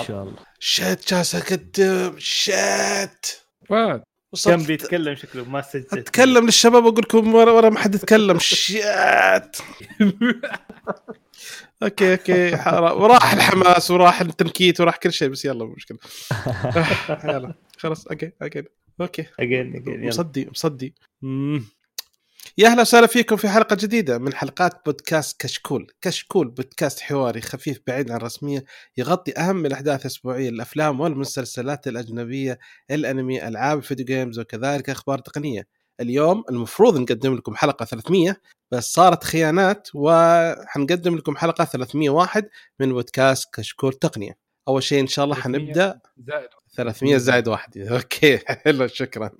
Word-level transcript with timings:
إن 0.00 0.04
شاء 0.04 0.22
الله. 0.22 0.36
شت 0.58 1.14
جالس 1.14 1.34
أقدم 1.34 2.14
شت 2.18 3.38
كان 4.44 4.62
بيتكلم 4.62 5.14
شكله 5.14 5.44
ما 5.44 5.62
سجل. 5.62 5.98
أتكلم 5.98 6.44
للشباب 6.46 6.86
أقول 6.86 6.98
لكم 6.98 7.34
ورا 7.34 7.52
ورا 7.52 7.68
ما 7.68 7.78
حد 7.78 7.94
يتكلم. 7.94 8.38
شات 8.38 9.56
أوكي 11.82 12.12
أوكي 12.12 12.56
حرام. 12.56 13.00
وراح 13.02 13.32
الحماس 13.32 13.90
وراح 13.90 14.20
التنكيت 14.20 14.80
وراح 14.80 14.96
كل 14.96 15.12
شيء 15.12 15.28
بس 15.28 15.44
يلا 15.44 15.64
مو 15.64 15.72
مشكلة. 15.72 15.98
يلا 17.24 17.54
خلاص 17.78 18.06
أوكي 18.06 18.32
أوكي. 18.42 18.62
أوكي. 19.00 19.26
أجين 19.40 19.76
أجين 19.76 20.08
مصدي 20.08 20.48
مصدي. 20.50 20.94
يا 22.58 22.68
أهلا 22.68 22.80
وسهلا 22.80 23.06
فيكم 23.06 23.36
في 23.36 23.48
حلقة 23.48 23.76
جديدة 23.80 24.18
من 24.18 24.34
حلقات 24.34 24.84
بودكاست 24.86 25.40
كشكول، 25.40 25.86
كشكول 26.00 26.48
بودكاست 26.48 27.00
حواري 27.00 27.40
خفيف 27.40 27.80
بعيد 27.86 28.10
عن 28.10 28.16
الرسمية 28.16 28.64
يغطي 28.96 29.38
أهم 29.38 29.66
الأحداث 29.66 30.00
الأسبوعية 30.00 30.48
الأفلام 30.48 31.00
والمسلسلات 31.00 31.88
الأجنبية، 31.88 32.58
الأنمي، 32.90 33.48
ألعاب 33.48 33.78
ال 33.78 33.83
video 33.83 34.06
games 34.06 34.38
وكذلك 34.38 34.90
أخبار 34.90 35.18
تقنية. 35.18 35.68
اليوم 36.00 36.44
المفروض 36.50 36.98
نقدم 36.98 37.34
لكم 37.34 37.54
حلقة 37.56 37.84
300 37.84 38.36
بس 38.70 38.92
صارت 38.92 39.24
خيانات 39.24 39.88
وحنقدم 39.94 41.16
لكم 41.16 41.36
حلقة 41.36 41.64
301 41.64 42.48
من 42.80 42.92
بودكاست 42.92 43.54
كشكول 43.54 43.92
تقنية. 43.92 44.38
أول 44.68 44.82
شيء 44.82 45.00
إن 45.00 45.06
شاء 45.06 45.24
الله 45.24 45.36
حنبدأ 45.36 46.00
زائد 46.18 46.48
300 46.72 47.16
زائد 47.16 47.48
واحد. 47.48 47.78
okay 47.92 48.38
حلو 48.38 48.86
شكرا. 48.86 49.30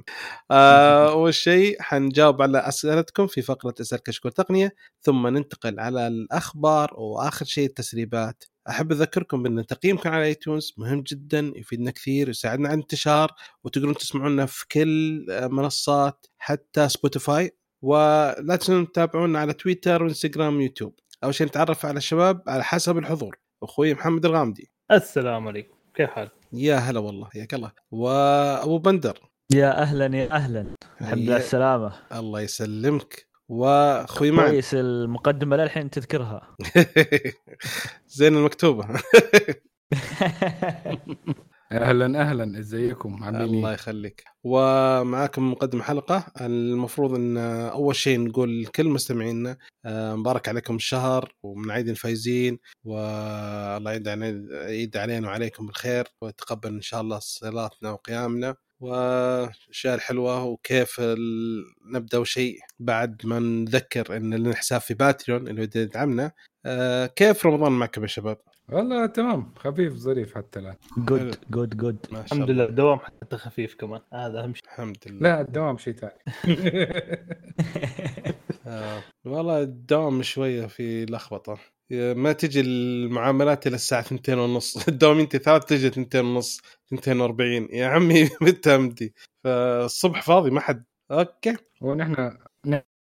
آه، 0.51 1.11
أول 1.13 1.35
شيء 1.35 1.83
حنجاوب 1.83 2.43
على 2.43 2.59
أسئلتكم 2.59 3.27
في 3.27 3.43
فقرة 3.43 3.75
إسأل 3.81 4.03
كشكول 4.03 4.33
تقنية 4.33 4.75
ثم 5.01 5.27
ننتقل 5.27 5.81
على 5.81 6.07
الأخبار 6.07 6.95
وآخر 6.95 7.45
شيء 7.45 7.67
التسريبات. 7.67 8.45
أحب 8.69 8.93
أذكركم 8.93 9.43
بأن 9.43 9.67
تقييمكم 9.67 10.11
على 10.11 10.25
iTunes 10.25 10.75
مهم 10.79 11.01
جدا 11.01 11.53
يفيدنا 11.57 11.91
كثير 11.91 12.29
يساعدنا 12.29 12.69
على 12.69 12.75
الانتشار 12.75 13.33
وتقدرون 13.65 13.95
تسمعونا 13.95 14.47
في 14.47 14.69
كل 14.69 15.27
آه، 15.31 15.47
منصات 15.47 16.27
حتى 16.39 16.89
Spotify 16.89 17.57
ولا 17.83 18.57
تنسون 18.57 18.93
تتابعونا 18.93 19.39
على 19.39 19.53
تويتر 19.53 20.03
وانستغرام 20.03 20.57
ويوتيوب 20.57 20.95
أول 21.25 21.35
شيء 21.35 21.47
نتعرف 21.47 21.87
على 21.87 21.97
الشباب 21.97 22.43
على 22.49 22.65
حسب 22.65 22.99
الحضور. 22.99 23.39
أخوي 23.63 23.95
محمد 23.95 24.27
الغامدي. 24.27 24.71
السلام 24.93 25.49
عليكم. 25.49 25.75
كيف 25.95 26.11
حالك؟ 26.11 26.42
يا 26.53 26.77
هلا 26.77 27.01
والله 27.01 27.29
حياك 27.33 27.55
الله 27.55 27.73
وابو 27.91 28.79
بندر. 28.79 29.19
يا 29.55 29.83
أهلا 29.83 30.17
يا 30.17 30.33
أهلا. 30.33 30.67
الحمد 31.01 31.19
لله 31.19 31.37
السلامة. 31.37 31.93
الله 32.13 32.41
يسلمك. 32.41 33.27
وأخوي 33.49 34.31
معن. 34.31 34.51
كويس 34.51 34.75
المقدمة 34.75 35.57
للحين 35.57 35.91
تذكرها. 35.91 36.57
زين 38.09 38.37
المكتوبة. 38.37 38.87
أهلا 41.73 42.21
أهلا. 42.21 42.59
إزيكم؟ 42.59 43.25
عاملين 43.25 43.55
الله 43.55 43.69
إيه؟ 43.69 43.75
يخليك. 43.75 44.25
ومعاكم 44.45 45.51
مقدم 45.53 45.83
حلقة. 45.83 46.27
المفروض 46.41 47.15
إن 47.15 47.37
أول 47.37 47.97
شيء 47.97 48.21
نقول 48.21 48.63
لكل 48.63 48.89
مستمعينا 48.89 49.57
آه، 49.85 50.15
مبارك 50.15 50.49
عليكم 50.49 50.77
الشهر 50.77 51.35
ومن 51.43 51.71
عيد 51.71 51.89
الفايزين 51.89 52.59
والله 52.85 53.91
يعيد 53.93 54.09
علينا 54.09 54.97
علينا 54.97 55.29
وعليكم 55.29 55.67
بالخير. 55.67 56.05
ويتقبل 56.21 56.69
إن 56.75 56.81
شاء 56.83 57.01
الله 57.01 57.19
صلاتنا 57.19 57.91
وقيامنا. 57.91 58.55
والأشياء 58.81 59.95
الحلوة 59.95 60.45
وكيف 60.45 60.97
ال... 61.01 61.65
نبدأ 61.93 62.25
شيء 62.25 62.59
بعد 62.79 63.23
ما 63.25 63.39
نذكر 63.39 64.17
إن 64.17 64.35
لنا 64.35 64.55
حساب 64.55 64.81
في 64.81 64.95
Patreon 64.95 65.49
اللي 65.49 65.69
يدعمنا 65.77 66.33
آه، 66.67 67.07
كيف 67.07 67.47
رمضان 67.47 67.73
معكم 67.73 68.03
يا 68.03 68.07
شباب؟ 68.07 68.39
والله 68.73 69.07
تمام 69.07 69.53
خفيف 69.57 69.93
ظريف 69.93 70.35
حتى 70.35 70.59
الآن. 70.59 70.75
good 70.99 71.37
good 71.51 71.77
good 71.77 71.97
الحمد 72.13 72.51
لله 72.51 72.67
دوام 72.67 72.99
حتى 72.99 73.37
خفيف 73.37 73.75
كمان. 73.75 74.01
هذا 74.13 74.41
أهم 74.45 74.55
شيء. 74.55 74.65
الحمد 74.65 74.97
لله. 75.07 75.21
لا 75.21 75.41
الدوام 75.41 75.79
شيء 75.79 75.95
ثاني. 75.95 76.19
آه. 78.67 79.03
والله 79.25 79.63
الدوام 79.63 80.23
شوية 80.23 80.67
في 80.67 81.07
لخبطة. 81.07 81.59
ما 81.91 82.33
تجي 82.33 82.61
المعاملات 82.61 83.67
إلى 83.67 83.75
الساعة 83.75 84.01
2 84.01 84.39
ونص. 84.39 84.77
الدوام 84.89 85.19
أنت 85.19 85.37
ثلاث 85.37 85.65
تجي 85.65 85.87
2 85.87 86.25
ونص 86.25 86.61
42 86.95 87.69
يا 87.73 87.87
عمي 87.87 88.29
متى 88.43 88.75
امدي 88.75 89.15
فالصبح 89.45 90.23
فاضي 90.23 90.51
ما 90.51 90.61
حد. 90.61 90.85
okay. 91.11 91.57
ونحن 91.81 92.39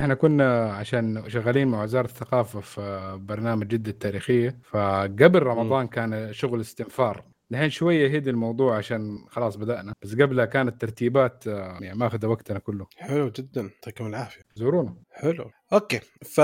إحنا 0.00 0.14
كنا 0.14 0.72
عشان 0.72 1.24
شغالين 1.30 1.68
مع 1.68 1.82
وزارة 1.82 2.06
الثقافة 2.06 2.60
في 2.60 3.14
برنامج 3.20 3.66
جدة 3.66 3.90
التاريخية 3.90 4.58
فقبل 4.62 5.42
رمضان 5.42 5.86
كان 5.86 6.32
شغل 6.32 6.60
استنفار. 6.60 7.24
الحين 7.52 7.70
شوية 7.70 8.16
هدي 8.16 8.30
الموضوع 8.30 8.76
عشان 8.76 9.18
خلاص 9.28 9.56
بدأنا 9.56 9.92
بس 10.02 10.14
قبلها 10.14 10.44
كانت 10.44 10.80
ترتيبات 10.80 11.48
آه، 11.48 11.78
يعني 11.80 11.98
ماخذة 11.98 12.26
وقتنا 12.26 12.58
كله. 12.58 12.86
حلو 12.96 13.28
جدا. 13.30 13.60
يعطيكم 13.62 14.06
العافية. 14.06 14.40
زورونا 14.54 14.94
حلو. 15.10 15.50
أوكي. 15.72 16.00
ف 16.24 16.40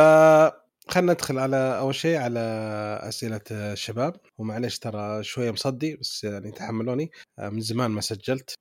خلينا 0.88 1.12
ندخل 1.12 1.38
على 1.38 1.78
أول 1.78 1.94
شيء 1.94 2.16
على 2.18 2.40
أسئلة 3.02 3.40
الشباب. 3.50 4.16
ومعليش 4.38 4.78
ترى 4.78 5.22
شوية 5.22 5.50
مصدي 5.50 5.96
بس 5.96 6.24
يعني 6.24 6.50
تحملوني. 6.50 7.10
آه، 7.38 7.48
من 7.48 7.60
زمان 7.60 7.90
ما 7.90 8.00
سجلت. 8.00 8.54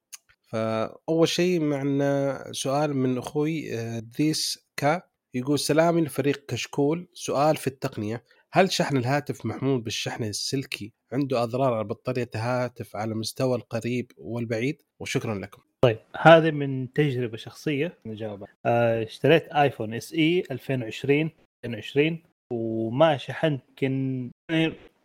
فأول 0.52 1.28
شيء 1.28 1.60
معنا 1.60 2.44
سؤال 2.52 2.98
من 2.98 3.18
أخوي 3.18 3.74
آه، 3.74 4.02
ذيس 4.18 4.70
كا 4.78 5.02
يقول 5.34 5.60
سلامي 5.60 6.02
لفريق 6.02 6.46
كشكول 6.46 7.08
سؤال 7.14 7.58
في 7.58 7.68
التقنية 7.68 8.24
هل 8.52 8.72
شحن 8.72 8.98
الهاتف 8.98 9.46
محمول 9.46 9.82
بالشحن 9.82 10.24
السلكي؟ 10.24 10.94
عنده 11.14 11.44
أضرار 11.44 11.74
على 11.74 11.84
بطارية 11.84 12.30
الهاتف 12.36 12.96
على 12.96 13.16
مستوى 13.16 13.56
القريب 13.56 14.12
والبعيد؟ 14.18 14.82
وشكرا 15.00 15.36
لكم. 15.36 15.62
طيب 15.82 15.98
هذه 16.18 16.52
من 16.52 16.94
تجربة 16.94 17.38
شخصية. 17.38 17.98
نجاوب. 18.06 18.46
آه 18.66 19.04
اشتريت 19.04 19.48
آيفون 19.48 19.94
SE 19.94 20.44
2020 20.52 21.30
2020 21.66 22.24
وما 22.54 23.18
شحنت 23.18 23.62
يمكن 23.82 24.32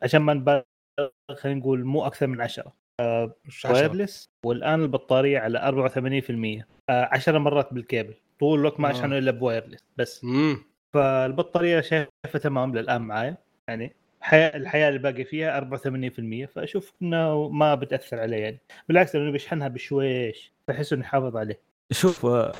عشان 0.02 0.20
ما 0.20 0.34
نبالغ 0.34 0.62
خلينا 1.34 1.60
نقول 1.60 1.84
مو 1.84 2.06
أكثر 2.06 2.26
من 2.26 2.40
10 2.40 2.62
وش 2.66 2.72
عشرة؟ 2.72 2.83
wireless 3.70 4.30
والآن 4.44 4.82
البطارية 4.82 5.38
على 5.38 5.58
84% 5.58 6.64
آه 6.90 7.08
10 7.12 7.38
مرات 7.38 7.74
بالكيبل. 7.74 8.14
طول 8.40 8.60
الوقت 8.60 8.80
ما 8.80 8.88
آه. 8.88 8.92
اشحنه 8.92 9.18
إلا 9.18 9.30
ب 9.30 9.36
wireless 9.36 9.84
بس. 9.96 10.24
امم 10.24 10.58
فالبطارية 10.94 11.80
شايفة 11.80 12.38
تمام 12.42 12.76
للآن 12.76 13.02
معايا. 13.02 13.36
يعني 13.68 13.94
الحياة 14.20 14.56
الحياة 14.56 14.88
اللي 14.88 14.98
باقي 14.98 15.24
فيها 15.24 15.58
84% 15.58 16.46
فأشوف 16.46 16.92
إنه 17.02 17.48
ما 17.48 17.74
بتأثر 17.74 18.20
عليه 18.20 18.36
يعني. 18.36 18.58
بالعكس 18.88 19.16
لأنه 19.16 19.32
بشحنها 19.32 19.68
بشويش. 19.68 20.52
بحس 20.68 20.92
إنه 20.92 21.02
يحافظ 21.02 21.36
عليه. 21.36 21.60
شوف 21.92 22.26
آه، 22.26 22.52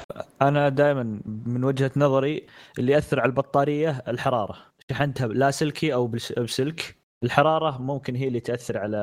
أنا 0.43 0.69
دائما 0.69 1.21
من 1.47 1.65
وجهة 1.65 1.91
نظري 1.97 2.47
اللي 2.79 2.93
يأثر 2.93 3.21
على 3.21 3.29
البطارية 3.29 4.03
الحرارة. 4.09 4.57
شحنتها 4.91 5.27
لا 5.29 5.51
سلكي 5.51 5.95
أو 5.95 6.07
بس- 6.07 6.33
بسلك. 6.33 6.97
الحرارة 7.25 7.83
ممكن 7.83 8.15
هي 8.15 8.29
اللي 8.29 8.41
تأثر 8.41 8.79
على 8.79 8.97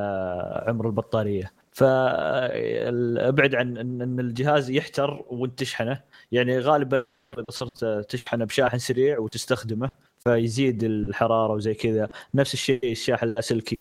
عمر 0.67 0.87
البطارية. 0.87 1.51
فابعد 1.71 3.55
عن 3.55 3.77
ان 3.77 4.01
إن 4.01 4.19
الجهاز 4.19 4.69
يحتر 4.69 5.25
وانت 5.29 5.59
تشحنه 5.59 6.01
يعني 6.31 6.59
غالبا 6.59 7.03
صرت 7.49 7.85
تشحنه 7.85 8.45
بشاحن 8.45 8.77
سريع 8.77 9.19
وتستخدمه 9.19 9.89
فيزيد 10.19 10.83
الحرارة 10.83 11.53
وزي 11.53 11.73
كذا. 11.73 12.09
نفس 12.33 12.53
الشيء 12.53 12.91
الشاحن 12.91 13.27
اللاسلكي 13.27 13.79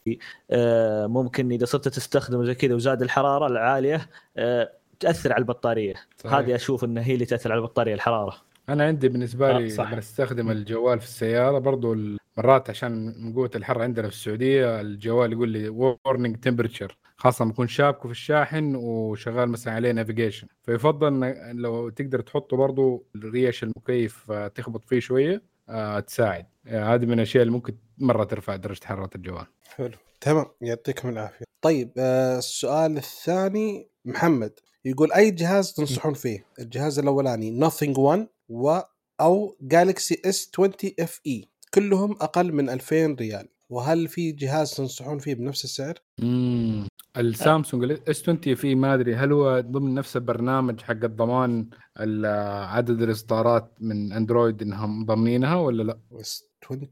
آه، 0.51 1.07
ممكن 1.07 1.53
إذا 1.53 1.65
صرت 1.65 1.89
تستخدمه 1.89 2.45
زي 2.45 2.55
كذا 2.55 2.75
وزاد 2.75 3.03
الحرارة 3.03 3.47
العالية 3.47 4.09
آه، 4.37 4.71
تأثر 5.01 5.33
على 5.33 5.41
البطارية. 5.41 5.95
صحيح. 6.17 6.34
هذه 6.34 6.55
أشوف 6.55 6.84
ان 6.84 6.99
هي 6.99 7.15
اللي 7.15 7.25
تأثر 7.25 7.53
على 7.53 7.59
البطارية 7.59 7.95
الحرارة. 7.95 8.37
أنا 8.69 8.84
عندي 8.84 9.09
بالنسبة 9.09 9.51
آه، 9.51 9.59
لي. 9.59 9.75
لما 9.75 9.99
أستخدم 9.99 10.51
الجوال 10.51 11.01
في 11.01 11.07
السيارة 11.07 11.59
برضو 11.59 11.97
مرات 12.37 12.71
عشان 12.71 13.15
من 13.25 13.35
قوة 13.35 13.51
الحر 13.55 13.83
عندنا 13.83 14.09
في 14.09 14.15
السعودية 14.15 14.81
الجوال 14.81 15.33
يقول 15.33 15.49
لي 15.49 15.69
warning 15.69 16.37
temperature 16.37 16.97
خاصة 17.17 17.49
يكون 17.49 17.69
شابكه 17.69 18.03
في 18.03 18.10
الشاحن 18.10 18.75
وشغال 18.75 19.49
مثلا 19.49 19.75
عليه 19.75 19.93
navigation 19.92 20.47
فيفضل 20.63 21.34
لو 21.53 21.89
تقدر 21.89 22.21
تحطه 22.21 22.57
برضو 22.57 23.07
ريش 23.25 23.63
المكيف 23.63 24.31
آه، 24.31 24.49
تخبط 24.49 24.84
فيه 24.84 25.01
شوية 25.01 25.43
آه، 25.69 26.01
تساعد. 26.01 26.47
آه، 26.66 26.95
هذه 26.95 27.07
من 27.07 27.13
الأشياء 27.13 27.43
اللي 27.43 27.53
ممكن 27.53 27.77
مرة 27.99 28.25
ترفع 28.25 28.57
درجة 28.57 28.84
حرارة 28.84 29.10
الجوال. 29.15 29.47
حلو. 29.69 29.97
تمام. 30.21 30.47
يعطيكم 30.60 31.09
العافية. 31.09 31.45
طيب 31.63 31.93
السؤال 31.99 32.97
الثاني 32.97 33.89
محمد. 34.04 34.53
يقول 34.84 35.13
أي 35.13 35.31
جهاز 35.31 35.72
تنصحون 35.72 36.15
فيه؟ 36.15 36.47
الجهاز 36.59 36.99
الأولاني 36.99 37.60
Nothing 37.60 37.95
One 37.95 38.27
و 38.49 38.78
أو 39.21 39.57
Galaxy 39.60 40.22
S20 40.25 40.51
FE 40.54 41.48
كلهم 41.75 42.13
أقل 42.21 42.53
من 42.53 42.69
2000 42.71 43.15
ريال. 43.21 43.49
وهل 43.71 44.09
في 44.09 44.33
جهاز 44.33 44.75
تنصحون 44.75 45.19
فيه 45.19 45.34
بنفس 45.34 45.65
السعر؟ 45.65 45.95
امم 46.22 46.87
السامسونج 47.17 47.93
S20 48.09 48.22
FE 48.28 48.75
ما 48.75 48.95
أدري 48.95 49.15
هل 49.15 49.33
هو 49.33 49.61
ضمن 49.61 49.95
نفس 49.95 50.17
البرنامج 50.17 50.81
حق 50.81 51.05
الضمان 51.05 51.67
ال- 52.01 52.27
عدد 52.67 53.03
الإصدارات 53.03 53.72
من 53.81 54.13
أندرويد 54.13 54.63
انهم 54.63 55.05
ضامنينها 55.07 55.57
ولا 55.57 55.83
لا؟ 55.83 55.99
S20 56.21 56.89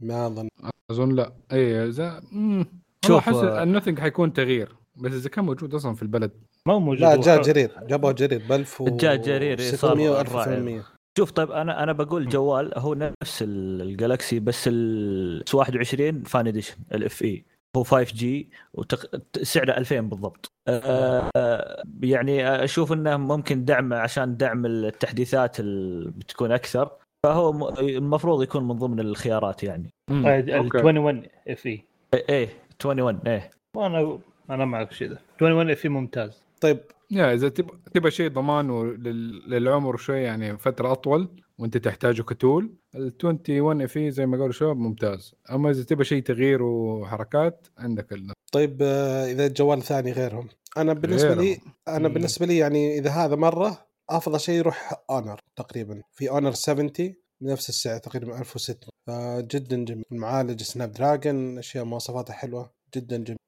ما 0.00 0.26
أظن. 0.26 0.48
أظن 0.90 1.14
لا. 1.14 1.32
اي 1.52 1.88
إذا 1.88 2.22
شوف 3.04 3.16
أحس 3.16 3.34
آه، 3.36 3.62
ال 3.62 3.67
Nothing 3.67 4.00
حيكون 4.00 4.32
تغيير. 4.32 4.76
بس 4.96 5.12
إذا 5.12 5.28
كان 5.28 5.44
موجود 5.44 5.74
أصلا 5.74 5.94
في 5.94 6.02
البلد. 6.02 6.30
ما 6.66 6.72
هو 6.74 6.80
موجود. 6.80 7.00
لا 7.02 7.16
جاء 7.16 7.42
جرير. 7.42 7.70
جابوه 7.88 8.12
جرير 8.12 8.42
ب 8.48 8.52
1000 8.52 8.82
جاء 8.82 9.16
جرير، 9.16 9.58
إيه، 9.58 9.70
صار 9.76 9.90
600 9.90 10.10
و 10.10 10.20
الراعي. 10.20 10.44
1800 10.58 10.97
شوف 11.18 11.30
طيب 11.30 11.50
أنا 11.50 11.82
أنا 11.82 11.92
بقول 11.92 12.28
جوال 12.28 12.72
هو 12.78 12.94
نفس 12.94 13.42
ال- 13.42 13.82
ال 13.82 13.90
Galaxy 13.90 14.40
بس 14.40 14.68
ال 14.72 15.44
21 15.54 16.22
Fan 16.22 16.46
Edition 16.46 16.76
ال 16.94 17.22
FE. 17.22 17.44
هو 17.76 17.82
5G 17.84 18.50
وسعره 18.74 19.72
2000 19.72 20.00
بالضبط. 20.00 20.52
آه، 20.68 21.30
آه، 21.36 21.82
يعني 22.02 22.64
أشوف 22.64 22.92
إنه 22.92 23.16
ممكن 23.16 23.64
دعم 23.64 23.92
عشان 23.92 24.36
دعم 24.36 24.66
التحديثات 24.66 25.60
اللي 25.60 26.10
بتكون 26.10 26.52
أكثر. 26.52 26.90
فهو 27.26 27.68
المفروض 27.78 28.42
يكون 28.42 28.68
من 28.68 28.74
ضمن 28.76 29.00
الخيارات 29.00 29.62
يعني. 29.62 29.90
ال 30.10 30.50
okay. 30.50 30.78
21 30.78 31.22
FE. 31.48 31.84
إيه 32.14 32.24
إيه، 32.28 32.48
21 32.84 33.20
إيه. 33.26 33.50
وأنا 33.76 34.18
أنا 34.50 34.64
معك 34.64 34.92
ده. 35.02 35.18
21 35.42 35.70
FE 35.70 35.90
ممتاز. 35.90 36.42
طيب. 36.60 36.80
يا 37.10 37.34
إذا 37.34 37.48
تبغى 37.48 37.78
تبغى 37.94 38.10
شيء 38.10 38.30
ضمان 38.30 38.70
للعمر 39.48 39.96
شوي 39.96 40.22
يعني 40.22 40.58
فترة 40.58 40.92
أطول 40.92 41.28
وأنت 41.58 41.76
تحتاجه 41.76 42.22
ك 42.22 42.32
tool 42.32 42.74
ال 42.94 43.12
21 43.24 43.82
F 43.82 43.98
زي 43.98 44.26
ما 44.26 44.36
قالوا 44.36 44.48
الشباب 44.48 44.76
ممتاز. 44.76 45.34
أما 45.50 45.70
إذا 45.70 45.84
تبغى 45.84 46.04
شيء 46.04 46.22
تغيير 46.22 46.62
وحركات 46.62 47.66
عندك 47.78 48.12
ال... 48.12 48.32
طيب 48.52 48.78
آه، 48.82 49.26
إذا 49.26 49.48
جوال 49.48 49.82
ثاني 49.82 50.12
غيرهم. 50.12 50.48
أنا 50.76 50.92
بالنسبة 50.92 51.34
لي. 51.34 51.58
أنا. 51.88 52.08
بالنسبة 52.08 52.46
لي 52.46 52.58
يعني 52.58 52.98
إذا 52.98 53.10
هذا 53.10 53.36
مرة 53.36 53.86
أفضل 54.10 54.40
شيء 54.40 54.54
يروح 54.54 55.02
Honor 55.10 55.40
تقريبا. 55.56 56.02
في 56.12 56.30
Honor 56.30 56.52
70 56.52 56.90
بنفس 57.40 57.68
السعر 57.68 57.98
تقريبا 57.98 58.38
1600 58.40 58.78
فجدا 59.06 59.84
جميل. 59.84 60.04
المعالج 60.12 60.62
Snapdragon 60.62 61.58
أشياء 61.58 61.84
مواصفاتها 61.84 62.34
حلوة. 62.34 62.77
جدا 62.96 63.16
جميل. 63.16 63.38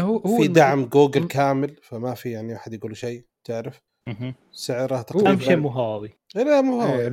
هو- 0.00 0.16
هو 0.16 0.36
في 0.36 0.48
دعم 0.48 0.84
جوجل 0.84 1.26
كامل 1.28 1.76
فما 1.82 2.14
في 2.14 2.30
يعني 2.30 2.56
أحد 2.56 2.72
يقول 2.74 2.96
شيء 2.96 3.24
تعرف. 3.44 3.78
سعره 4.52 4.96
اهم 4.96 5.02
تقريبا 5.02 5.38
شيء 5.38 5.56
مو 5.56 5.68
هواوي 5.68 6.10
لا 6.34 6.60
مو 6.60 6.80
هو 6.80 6.94
إيه، 6.98 7.08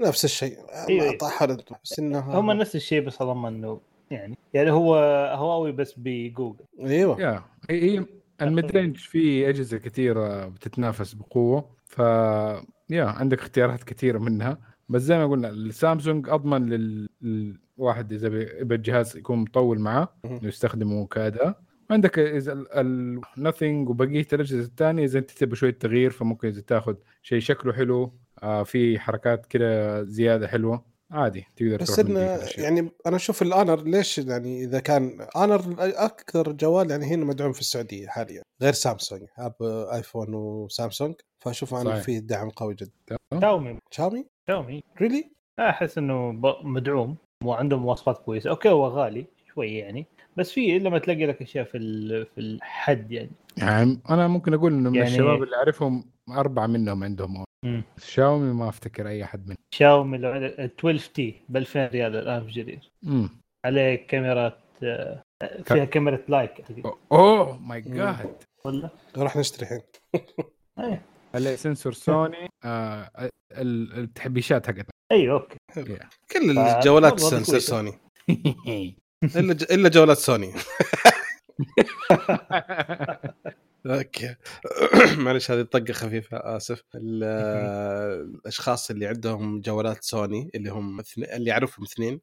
نفس 0.00 0.24
الشيء. 0.24 0.58
أيوة. 0.88 1.10
ما 1.10 1.16
طاح 1.18 1.44
بس 1.84 1.98
انه 1.98 2.18
هم 2.20 2.50
نفس 2.50 2.76
الشيء 2.76 3.00
بس 3.00 3.22
اظن 3.22 3.46
إنه 3.46 3.80
يعني 4.10 4.38
يعني 4.54 4.70
هو 4.70 4.96
هواوي 5.36 5.72
بس 5.72 5.94
بجوجل. 5.96 6.64
أيوه. 6.80 7.20
يا 7.20 7.42
هي 7.70 7.98
هي 7.98 8.04
ال 8.42 8.49
mid 8.49 8.70
range 8.70 8.96
في 8.96 9.48
أجهزة 9.48 9.78
كثيرة 9.78 10.46
بتتنافس 10.48 11.12
بقوة 11.14 11.76
ف 11.86 11.98
يا 12.90 13.04
عندك 13.04 13.38
اختيارات 13.38 13.84
كثيرة 13.84 14.18
منها. 14.18 14.58
بس 14.92 15.02
زي 15.02 15.18
ما 15.18 15.26
قلنا 15.26 15.48
السامسونج 15.48 16.28
أضمن 16.28 16.68
لل- 16.68 17.08
للواحد 17.22 18.12
إذا 18.12 18.26
يبغى 18.60 18.76
الجهاز 18.76 19.16
يكون 19.16 19.38
مطول 19.38 19.78
معاه 19.78 20.08
يستخدمه 20.42 21.06
كاداء 21.06 21.60
عندك 21.90 22.18
إذا 22.18 22.64
ال 22.74 22.88
Nothing 22.88 23.88
وبقية 23.88 24.26
الأجهزة 24.32 24.60
الثانية 24.64 25.04
إذا 25.04 25.18
أنت 25.18 25.30
تبغى 25.30 25.56
شوية 25.56 25.70
تغيير 25.80 26.10
فممكن 26.10 26.48
إذا 26.48 26.60
تاخذ 26.60 26.94
شيء 27.22 27.38
شكله 27.40 27.72
حلو 27.72 28.12
آه 28.42 28.62
في 28.62 28.98
حركات 28.98 29.46
كده 29.46 30.02
زيادة 30.02 30.48
حلوة 30.48 30.84
عادي 31.10 31.46
تقدر 31.56 31.76
بس 31.76 31.98
الأشياء. 32.00 32.64
يعني 32.64 32.90
أنا 33.06 33.16
أشوف 33.16 33.42
ال 33.42 33.49
Honor 33.49 33.82
ليش 33.82 34.18
يعني 34.18 34.64
إذا 34.64 34.80
كان 34.80 35.26
Honor 35.36 35.74
أكثر 35.78 36.52
جوال 36.52 36.90
يعني 36.90 37.06
هنا 37.06 37.24
مدعوم 37.24 37.52
في 37.52 37.60
السعودية 37.60 38.06
حاليا 38.06 38.42
غير 38.62 38.72
سامسونج 38.72 39.22
اب 39.38 39.54
آيفون 39.92 40.34
وسامسونج. 40.34 41.14
فأشوف 41.42 41.74
صحيح. 41.74 41.96
فيه 42.02 42.18
دعم 42.18 42.50
قوي 42.50 42.74
جدا. 42.74 43.16
شاومي 43.40 43.78
شاومي؟ 43.90 44.26
شاومي 44.48 44.82
really 45.00 45.30
أحس 45.60 45.98
إنه 45.98 46.32
مدعوم 46.62 47.16
وعندهم 47.44 47.82
مواصفات 47.82 48.18
كويسة. 48.18 48.50
okay 48.50 48.68
هو 48.68 48.86
غالي 48.86 49.26
شوي 49.54 49.74
يعني 49.74 50.06
بس 50.36 50.52
في 50.52 50.78
لما 50.78 50.98
تلاقي 50.98 51.26
لك 51.26 51.42
أشياء 51.42 51.64
في 51.64 51.78
ال- 51.78 52.26
في 52.26 52.40
الحد 52.40 53.12
يعني. 53.12 53.30
يعني 53.58 53.98
أنا 54.10 54.28
ممكن 54.28 54.54
أقول 54.54 54.72
إنه 54.72 54.90
من 54.90 54.96
يعني- 54.96 55.08
الشباب 55.08 55.42
اللي 55.42 55.56
أعرفهم 55.56 56.04
أربعة 56.30 56.66
منهم 56.66 57.04
عندهم. 57.04 57.44
مم. 57.64 57.82
شاومي 57.98 58.52
ما 58.52 58.68
أفتكر 58.68 59.08
أي 59.08 59.24
أحد 59.24 59.44
منهم. 59.46 59.56
شاومي 59.74 60.18
لو 60.18 60.30
عندك 60.30 60.60
12 60.60 61.10
T 61.14 61.34
ب 61.48 61.56
2000 61.56 61.86
ريال 61.86 62.16
الآن 62.16 62.44
في 62.44 62.50
جرير. 62.50 62.90
امم 63.06 63.28
عليه 63.66 63.94
كاميرات 64.06 64.58
آه، 64.82 65.22
فيها 65.64 65.84
كاميرا 65.84 66.18
like. 66.28 66.64
أوه 67.12 67.58
my 67.58 67.80
God 67.80 68.36
ولا 68.64 68.88
راح 69.16 69.36
نشتري 69.36 69.62
الحين. 69.66 69.80
إيه. 70.14 70.26
عليه 70.78 71.02
sensor 71.36 71.92
سوني 71.92 72.48
آه 72.64 73.10
ال- 73.52 73.98
التحبيشات 73.98 74.66
حقتها 74.66 74.84
أيوه 75.12 75.40
okay. 75.40 75.56
كل 76.32 76.58
الجوالات 76.58 77.20
كويسة. 77.20 77.58
سوني. 77.58 77.92
إلا 79.36 79.54
ج- 79.54 79.72
إلا 79.72 79.88
جوالات 79.88 80.18
سوني. 80.18 80.52
okay. 83.86 84.34
معلش 85.18 85.50
هذه 85.50 85.62
طقة 85.62 85.92
خفيفة 85.92 86.36
آسف. 86.56 86.82
ال- 86.94 87.24
الأشخاص 88.34 88.90
اللي 88.90 89.06
عندهم 89.06 89.60
جوالات 89.60 90.04
سوني 90.04 90.50
اللي 90.54 90.70
هم 90.70 91.00
اثنين 91.00 91.28
اللي 91.32 91.52
اعرفهم 91.52 91.84
اثنين 91.84 92.20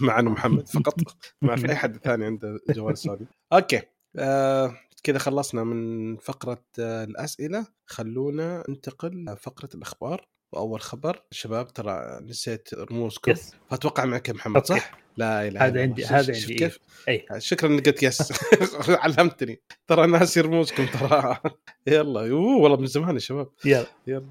مع 0.00 0.20
محمد 0.20 0.68
فقط 0.68 0.94
ما 1.42 1.56
في 1.56 1.68
أي 1.70 1.74
حد 1.76 1.96
ثاني 1.96 2.24
عنده 2.26 2.60
جوال 2.70 2.98
سوني. 2.98 3.26
okay. 3.52 3.82
آه 4.18 4.76
كذا 5.02 5.18
خلصنا 5.18 5.64
من 5.64 6.16
فقرة 6.16 6.62
آه 6.78 7.04
الأسئلة. 7.04 7.66
خلونا 7.86 8.64
ننتقل 8.68 9.24
لفقرة 9.24 9.68
الأخبار. 9.74 10.26
وأول 10.52 10.80
خبر 10.80 11.22
شباب 11.30 11.68
ترى 11.68 12.20
نسيت 12.22 12.74
رموزكم. 12.74 13.32
yes. 13.32 13.54
فأتوقع 13.70 14.04
معك 14.04 14.30
محمد 14.30 14.66
صح؟ 14.66 14.74
okay. 14.74 14.86
لا 15.16 15.48
إله 15.48 15.66
هذا 15.66 15.82
عندي-. 15.82 16.04
هذا 16.04 16.34
عندي، 16.34 16.54
كيف؟ 16.54 16.78
أي. 17.08 17.26
شكرا 17.38 17.68
انك 17.70 17.88
قلت 17.88 18.02
yes. 18.02 18.32
علمتني. 18.88 19.60
ترى 19.86 20.06
ناسي 20.06 20.40
رموزكم 20.40 20.86
ترى. 20.86 21.36
يلا. 21.86 22.30
أوه 22.30 22.56
والله 22.56 22.76
من 22.76 22.86
زمان 22.86 23.14
يا 23.14 23.20
شباب. 23.20 23.48
يلا. 23.64 23.86
يلا. 24.06 24.30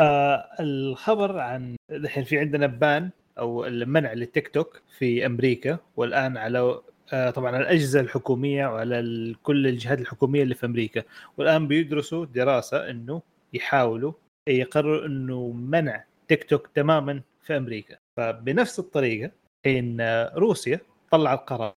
آه 0.00 0.48
الخبر 0.60 1.38
عن 1.38 1.76
الحين 1.90 2.24
في 2.24 2.38
عندنا 2.38 2.66
بان 2.66 3.10
أو 3.38 3.64
المنع 3.64 4.12
للتيك 4.12 4.48
توك 4.48 4.82
في 4.98 5.26
أمريكا 5.26 5.78
والآن 5.96 6.36
على 6.36 6.58
آه 6.58 6.82
طبعا 7.10 7.46
على 7.56 7.58
الأجهزة 7.62 8.00
الحكومية 8.00 8.66
وعلى 8.66 9.34
كل 9.42 9.66
الجهات 9.66 10.00
الحكومية 10.00 10.42
اللي 10.42 10.54
في 10.54 10.66
أمريكا. 10.66 11.02
والآن 11.38 11.68
بيدرسوا 11.68 12.24
دراسة 12.24 12.90
إنه 12.90 13.22
يحاولوا 13.52 14.12
يقرروا 14.48 15.06
إنه 15.06 15.48
منع 15.50 16.04
تيك 16.28 16.44
توك 16.44 16.66
تماما 16.74 17.20
في 17.42 17.56
أمريكا. 17.56 17.96
فبنفس 18.16 18.78
الطريقة 18.78 19.30
حين 19.66 20.00
آه، 20.00 20.32
روسيا 20.36 20.80
طلعت 21.10 21.48
قرار 21.50 21.74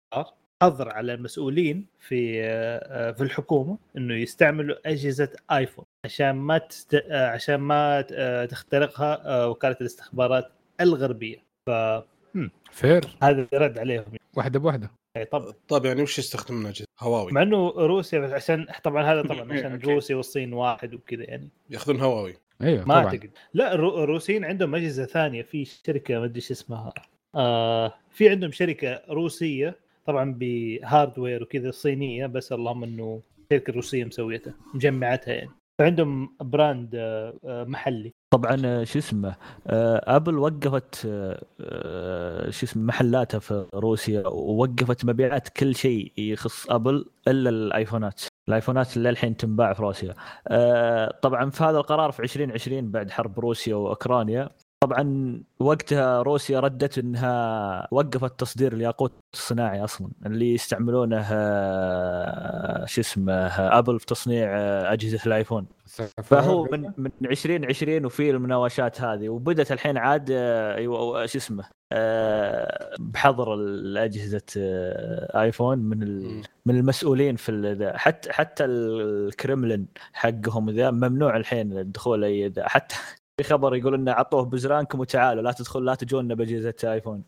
حظر 0.62 0.88
على 0.88 1.14
المسؤولين 1.14 1.86
في 1.98 2.42
آه، 2.44 2.48
آه، 3.08 3.12
في 3.12 3.22
الحكومة 3.22 3.78
إنه 3.96 4.14
يستعملوا 4.14 4.76
أجهزة 4.86 5.32
آيفون 5.52 5.84
عشان 6.04 6.30
ما 6.32 6.58
تست... 6.58 6.94
آه، 6.94 7.26
عشان 7.28 7.56
ما 7.56 8.04
آه، 8.12 8.44
تخترقها 8.44 9.22
آه، 9.26 9.48
وكالة 9.48 9.76
الاستخبارات 9.80 10.52
الغربية. 10.80 11.36
فهذا 11.66 13.44
fair 13.44 13.62
رد 13.62 13.78
عليهم. 13.78 14.04
واحدة 14.36 14.58
بواحدة. 14.58 14.90
يعني 15.18 15.30
طبعا 15.30 15.52
طيب 15.68 15.84
يعني 15.84 16.02
وش 16.02 16.18
يستخدمون 16.18 16.66
اجهزه؟ 16.66 16.84
هواوي. 17.00 17.32
مع 17.32 17.42
إنه 17.42 17.68
روسيا 17.70 18.18
بس 18.18 18.30
عشان 18.32 18.66
طبعا 18.84 19.02
هذا 19.12 19.22
طبعا 19.22 19.52
عشان. 19.58 19.78
روسيا 19.84 20.16
والصين 20.16 20.52
واحد 20.52 20.94
وكذا 20.94 21.22
يعني. 21.24 21.48
ياخذون 21.70 22.00
هواوي. 22.00 22.34
أيوه 22.62 22.78
ما 22.84 22.94
طبعا. 22.94 23.04
أعتقد. 23.04 23.30
لا 23.54 23.74
الرو- 23.74 23.98
الروسيين 24.04 24.44
عندهم 24.44 24.74
أجهزة 24.74 25.04
ثانية. 25.06 25.42
في 25.42 25.64
شركة 25.64 26.18
ما 26.18 26.24
أدري 26.24 26.36
إيش 26.36 26.50
اسمها. 26.50 26.92
آه 27.34 27.94
في 28.10 28.28
عندهم 28.28 28.52
شركة 28.52 29.02
روسية 29.10 29.76
طبعا 30.06 30.34
ب 30.38 30.50
hardware 30.50 31.42
وكذا 31.42 31.70
صينية 31.70 32.26
بس 32.26 32.52
اللهم 32.52 32.84
إنه 32.84 33.22
شركة 33.52 33.72
روسية 33.72 34.04
مسويتها 34.04 34.54
مجمعتها 34.74 35.34
يعني. 35.34 35.50
فعندهم 35.78 36.36
brand 36.40 36.94
آه، 36.94 37.34
آه، 37.44 37.64
محلي. 37.64 38.14
طبعا 38.30 38.62
آه، 38.64 38.84
شو 38.84 38.98
اسمه 38.98 39.34
آبل 39.66 40.38
وقفت 40.38 40.94
شو 42.50 42.66
اسمه 42.66 42.82
محلاتها 42.82 43.38
في 43.38 43.66
روسيا 43.74 44.26
ووقفت 44.28 45.04
مبيعات 45.04 45.48
كل 45.48 45.74
شيء 45.74 46.12
يخص 46.18 46.70
آبل 46.70 47.04
إلا 47.28 47.50
الآيفونات. 47.50 48.22
الآيفونات 48.48 48.96
اللي 48.96 49.10
الحين 49.10 49.36
تنباع 49.36 49.72
في 49.72 49.82
روسيا. 49.82 50.14
طبعا 51.10 51.50
في 51.50 51.64
هذا 51.64 51.78
القرار 51.78 52.12
في 52.12 52.20
2020 52.20 52.90
بعد 52.90 53.10
حرب 53.10 53.40
روسيا 53.40 53.74
وأوكرانيا. 53.74 54.48
طبعا 54.80 55.42
وقتها 55.60 56.22
روسيا 56.22 56.60
ردت 56.60 56.98
إنها 56.98 57.88
وقفت 57.90 58.40
تصدير 58.40 58.72
الياقوت 58.72 59.12
الصناعي 59.34 59.84
أصلا. 59.84 60.10
اللي 60.26 60.54
يستعملونه 60.54 61.26
آه، 61.30 62.86
شو 62.86 63.00
اسمه 63.00 63.32
آه، 63.32 63.78
أبل 63.78 64.00
في 64.00 64.06
تصنيع 64.06 64.58
آه، 64.58 64.92
أجهزة 64.92 65.20
الآيفون. 65.26 65.66
فهو 66.24 66.64
من 66.64 66.92
من 66.96 67.10
2020 67.24 68.04
وفي 68.04 68.30
المناوشات 68.30 69.00
هذه. 69.00 69.28
وبدت 69.28 69.72
الحين 69.72 69.98
عاد 69.98 70.28
شو 71.26 71.38
اسمه 71.38 71.64
بحظر 72.98 73.54
الأجهزة 73.54 74.42
آيفون 75.34 75.78
من 75.78 75.98
من 76.66 76.76
المسؤولين 76.76 77.36
في 77.36 77.92
حتى 77.96 78.32
حتى 78.32 78.64
الكرملين 78.64 79.86
حقهم 80.12 80.70
ذا 80.70 80.90
ممنوع 80.90 81.36
الحين 81.36 81.78
الدخول 81.78 82.24
أي 82.24 82.52
حتى 82.58 82.96
في 83.38 83.44
خبر 83.44 83.76
يقول 83.76 83.94
إنه 83.94 84.12
عطوه 84.12 84.44
بزرانكم 84.44 85.00
وتعالوا 85.00 85.42
لا 85.42 85.52
تدخل 85.52 85.84
لا 85.84 85.94
تجونا 85.94 86.34
بأجهزة 86.34 86.74
آيفون 86.84 87.24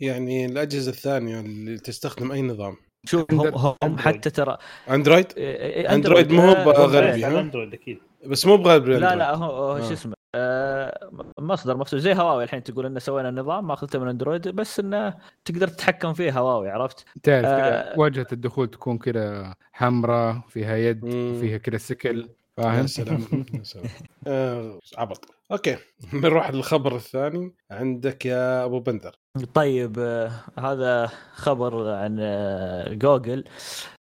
يعني 0.00 0.46
الأجهزة 0.46 0.90
الثانية 0.90 1.40
اللي 1.40 1.78
تستخدم 1.78 2.32
أي 2.32 2.42
نظام 2.42 2.76
شوف 3.06 3.32
هم, 3.32 3.74
هم. 3.82 3.98
حتى 3.98 4.30
ترى 4.30 4.58
أندرويد 4.90 5.26
إيه، 5.36 5.94
أندرويد 5.94 6.32
مو 6.32 6.40
هو 6.40 6.70
آه، 6.70 6.86
غربي، 6.86 7.24
على 7.24 7.36
ها؟ 7.36 7.40
أندرويد 7.40 7.74
أكيد 7.74 7.98
بس 8.26 8.46
مو 8.46 8.56
بغرب 8.56 8.88
لا 8.88 9.16
لا 9.16 9.34
هو 9.34 9.76
آه. 9.76 9.80
شو 9.80 9.92
اسمه 9.92 10.14
آه 10.34 11.10
مصدر 11.38 11.76
مفتوح 11.76 12.00
زي 12.00 12.14
هواوي 12.14 12.44
الحين 12.44 12.62
تقول 12.62 12.86
انه 12.86 12.98
سوينا 12.98 13.30
نظام 13.30 13.66
ما 13.66 13.74
اخذته 13.74 13.98
من 13.98 14.08
أندرويد 14.08 14.48
بس 14.48 14.80
إنه 14.80 15.14
تقدر 15.44 15.68
تتحكم 15.68 16.14
فيه 16.14 16.38
هواوي 16.38 16.70
عرفت؟ 16.70 17.04
تعرف 17.22 17.46
آه. 17.46 17.98
واجهة 17.98 18.26
الدخول 18.32 18.68
تكون 18.68 18.98
كذا 18.98 19.54
حمراء 19.72 20.40
فيها 20.48 20.76
يد. 20.76 21.04
وفيها 21.04 21.58
كذا 21.58 21.78
سكل 21.78 22.28
يا 22.58 22.64
فاهم؟ 22.64 22.86
سلام 22.86 23.46
يا 23.54 23.62
سلام 23.62 23.84
آه، 24.26 24.78
عبط 24.98 25.39
أوكي 25.52 25.76
نروح 26.14 26.50
للخبر 26.50 26.96
الثاني 26.96 27.54
عندك 27.70 28.26
يا 28.26 28.64
أبو 28.64 28.80
بندر. 28.80 29.14
طيب 29.54 29.98
آه 29.98 30.32
هذا 30.58 31.06
خبر 31.34 31.90
عن 31.90 32.16
آه 32.20 32.94
جوجل. 32.94 33.44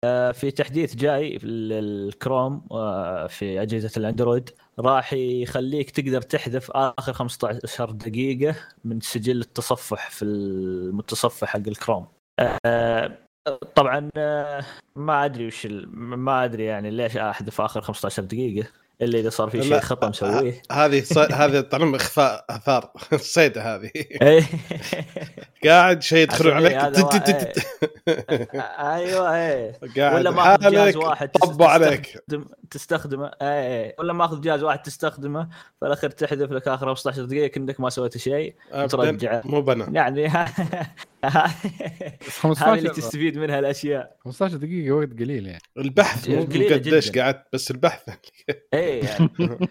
آه 0.05 0.33
في 0.33 0.50
تحديث 0.50 0.97
جاي 0.97 1.38
آه 2.73 3.26
في 3.26 3.62
أجهزة 3.62 3.91
الأندرويد 3.97 4.50
راح 4.79 5.12
يخليك 5.12 5.91
تقدر 5.91 6.23
تحذف 6.23 6.71
آخر 6.71 7.12
15 7.12 7.91
دقيقة 7.91 8.57
من 8.85 9.00
سجل 9.00 9.41
التصفح 9.41 10.11
في 10.11 10.25
المتصفح 10.25 11.49
حق 11.49 11.69
الكروم. 11.69 12.07
طبعا 13.75 14.11
ما 14.97 15.25
أدري 15.25 15.47
وش 15.47 15.67
ما 15.93 16.45
أدري 16.45 16.64
يعني 16.64 16.91
ليش 16.91 17.17
أحذف 17.17 17.61
آخر 17.61 17.81
15 17.81 18.23
دقيقة. 18.23 18.69
الا 19.03 19.19
إذا 19.19 19.31
صار 19.31 19.51
في 19.51 19.63
شيء 19.63 19.81
خطأ 19.81 20.09
مسويه. 20.09 20.63
هذه 20.73 21.03
ص... 21.03 21.19
هذه 21.43 21.61
طالما 21.61 21.97
إخفاء 21.97 22.45
آثار 22.51 22.91
صيده 23.17 23.75
هذه. 23.75 23.91
إيه. 24.23 24.43
قاعد 25.65 26.03
شيء 26.03 26.19
يدخلون 26.23 26.53
عشان 26.53 26.79
عليك. 26.79 27.29
إيه، 27.29 27.65
أيوه 28.95 29.37
إيه. 29.37 29.79
ولا 29.99 30.31
ماخذ 30.31 30.71
جهاز 30.71 30.97
واحد 30.97 31.29
طبوا 31.29 31.67
عليك. 31.67 32.07
تستخدم 32.07 32.45
تستخدمه. 32.71 33.27
اي 33.27 33.85
اي 33.85 33.95
ولا 33.99 34.13
ماخذ 34.13 34.41
جهاز 34.41 34.63
واحد 34.63 34.83
تستخدمه 34.83 35.49
في 35.81 35.87
الأخير 35.87 36.11
تحذف 36.11 36.53
لك 36.53 36.69
آخر 36.69 36.87
15 36.87 37.25
دقيقة 37.25 37.47
كأنك 37.47 37.81
ما 37.81 37.91
سويت 37.91 38.19
شيء 38.19 38.55
أبداً. 38.73 38.87
ترجع. 38.87 39.41
مو 39.45 39.61
بنا. 39.61 39.89
يعني 39.93 40.31
هذه 41.28 42.78
اللي 42.78 42.88
15 42.88 42.88
تستفيد 42.88 43.38
منها 43.38 43.59
الأشياء. 43.59 44.16
15 44.25 44.57
دقيقة 44.57 44.93
وقت 44.93 45.12
قليل 45.12 45.47
يعني. 45.47 45.62
البحث 45.78 46.28
مو 46.28 46.43
قليلة 46.43 46.75
قديش. 46.75 47.19
قعدت 47.19 47.45
بس 47.52 47.71
البحث 47.71 48.09
اي 48.75 48.99
يعني. 48.99 49.31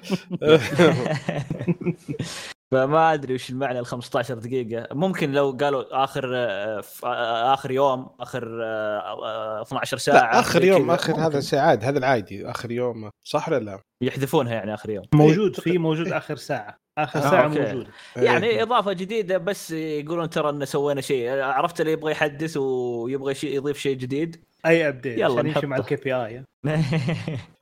فما 2.73 3.13
أدري 3.13 3.33
وش 3.33 3.49
المعنى 3.49 3.79
ال 3.79 3.85
15 3.85 4.35
دقيقة، 4.35 4.87
ممكن 4.91 5.31
لو 5.31 5.57
قالوا 5.61 6.03
آخر 6.03 6.31
آه، 6.35 6.83
آه، 7.03 7.53
آخر 7.53 7.71
يوم 7.71 8.09
آخر 8.19 8.63
آه، 8.63 9.25
آه، 9.25 9.61
12 9.61 9.97
ساعة 9.97 10.15
لا 10.15 10.39
آخر 10.39 10.63
يوم 10.63 10.91
آخر 10.91 11.09
ممكن 11.09 11.23
هذا 11.23 11.39
شيء 11.39 11.59
عادي 11.59 11.85
هذا 11.85 11.97
العادي. 11.97 12.49
آخر 12.49 12.71
يوم 12.71 13.09
صح 13.23 13.49
ولا 13.49 13.59
لا؟ 13.59 13.79
يحذفونها 14.03 14.53
يعني 14.53 14.73
آخر 14.73 14.89
يوم. 14.89 15.05
موجود 15.13 15.55
في 15.55 15.77
موجود 15.77 16.07
آخر 16.07 16.35
ساعة. 16.35 16.82
آخر 16.97 17.19
آه، 17.19 17.29
ساعة 17.29 17.43
okay. 17.43 17.59
موجود 17.59 17.87
إيه. 18.17 18.23
يعني 18.23 18.63
إضافة 18.63 18.93
جديدة 18.93 19.37
بس 19.37 19.71
يقولون 19.71 20.29
ترى 20.29 20.49
إن 20.49 20.65
سوينا 20.65 21.01
شيء 21.01 21.29
عرفت 21.29 21.81
اللي 21.81 21.91
يبغى 21.91 22.11
يحدث 22.11 22.57
ويبغى 22.57 23.33
شيء 23.35 23.55
يضيف 23.55 23.77
شيء 23.77 23.97
جديد 23.97 24.43
أي 24.65 24.87
update 24.87 25.17
يلا 25.17 25.25
عشان 25.39 25.47
يمشي 25.47 25.67
مع. 25.67 25.77
ال 25.77 25.95
KPI 25.95 26.43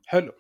حلو 0.08 0.32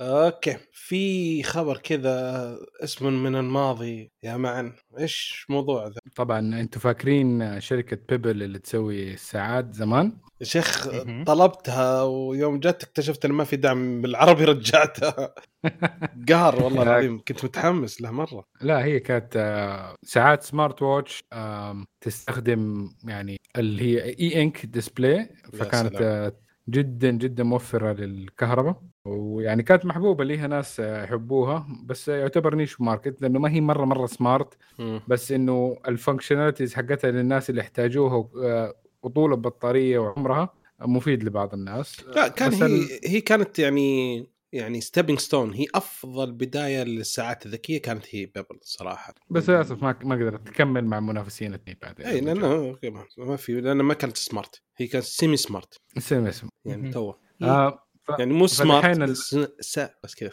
okay. 0.00 0.56
في 0.72 1.42
خبر 1.42 1.78
كذا 1.78 2.56
اسم 2.84 3.22
من 3.22 3.36
الماضي. 3.36 4.10
يا 4.22 4.36
معن 4.36 4.72
إيش 4.98 5.46
موضوع 5.48 5.86
ذا؟ 5.86 6.00
طبعا 6.16 6.38
أنتم 6.38 6.80
فاكرين 6.80 7.60
شركة 7.60 7.98
بيبل 8.08 8.42
اللي 8.42 8.58
تسوي 8.58 9.14
الساعات 9.14 9.74
زمان؟ 9.74 10.12
يا 10.40 10.46
شيخ. 10.46 10.88
طلبتها 11.26 12.02
ويوم 12.02 12.60
جت 12.60 12.82
اكتشفت 12.82 13.24
إن 13.24 13.32
ما 13.32 13.44
في 13.44 13.56
دعم 13.56 14.02
بالعربي 14.02 14.44
رجعتها. 14.44 15.34
قهر 16.28 16.62
والله 16.64 16.82
العظيم. 16.82 17.20
كنت 17.28 17.44
متحمس 17.44 18.00
له 18.00 18.10
مرة. 18.10 18.44
لا 18.60 18.84
هي 18.84 19.00
كانت 19.00 19.36
آه، 19.36 19.94
ساعات 20.02 20.42
smart 20.42 20.82
watch 20.82 21.24
تستخدم 22.00 22.90
يعني 23.04 23.40
اللي 23.56 23.82
هي 23.82 24.04
E 24.20 24.42
Ink 24.42 24.66
display. 24.66 25.28
فكانت. 25.52 25.96
آه، 26.00 26.32
جدا 26.68 27.10
جدا 27.10 27.44
موفرة 27.44 27.92
للكهرباء. 27.92 28.82
ويعني 29.04 29.62
كانت 29.62 29.84
محبوبة 29.86 30.24
ليها 30.24 30.46
ناس 30.46 30.78
يحبوها 30.78 31.66
بس 31.84 32.08
يعتبر 32.08 32.54
niche 32.54 32.80
market 32.80 33.22
لأنه 33.22 33.38
ما 33.38 33.50
هي 33.50 33.60
مرة 33.60 33.84
مرة 33.84 34.06
smart. 34.06 34.54
بس 35.08 35.32
إنه 35.32 35.76
ال 35.88 35.93
functionalities 35.93 36.74
حقتها 36.74 37.10
للناس 37.10 37.50
اللي 37.50 37.60
يحتاجوها 37.60 38.28
آه، 38.44 38.74
وطول 39.02 39.32
البطاريه 39.32 39.98
وعمرها 39.98 40.54
مفيد 40.80 41.24
لبعض 41.24 41.54
الناس 41.54 42.04
لا 42.04 42.28
كان 42.28 42.52
هي 42.52 42.66
ال- 42.66 43.00
هي 43.04 43.20
كانت 43.20 43.58
يعني 43.58 44.26
يعني 44.52 44.80
stepping 44.80 45.18
stone 45.18 45.54
هي 45.54 45.66
أفضل 45.74 46.32
بداية 46.32 46.82
للساعات 46.82 47.46
الذكية 47.46 47.82
كانت 47.82 48.04
هي 48.14 48.26
بيبل 48.26 48.58
صراحة 48.62 49.14
بس 49.30 49.50
للأسف 49.50 49.82
ما 49.82 49.96
ما 50.04 50.14
قدرت 50.14 50.46
تكمل 50.48 50.84
مع 50.84 51.00
منافسين 51.00 51.54
اثنين 51.54 51.76
بعدين 51.82 52.06
إي 52.06 52.20
لأنه 52.20 52.52
okay، 52.52 52.90
ما- 53.18 53.36
في 53.36 53.60
لأنه 53.60 53.82
ما 53.82 53.94
كانت 53.94 54.16
smart 54.16 54.62
هي 54.76 54.86
كانت 54.86 55.04
semi 55.04 55.36
smart 55.36 55.76
اسم 55.98 56.26
اسم 56.26 56.48
يعني. 56.64 56.90
تو 56.90 57.12
آه. 57.42 57.86
يعني 58.18 58.32
مو 58.32 58.46
smart 58.46 58.96
ال- 58.96 59.06
بس. 59.12 59.34
بس 60.04 60.14
كذا 60.14 60.30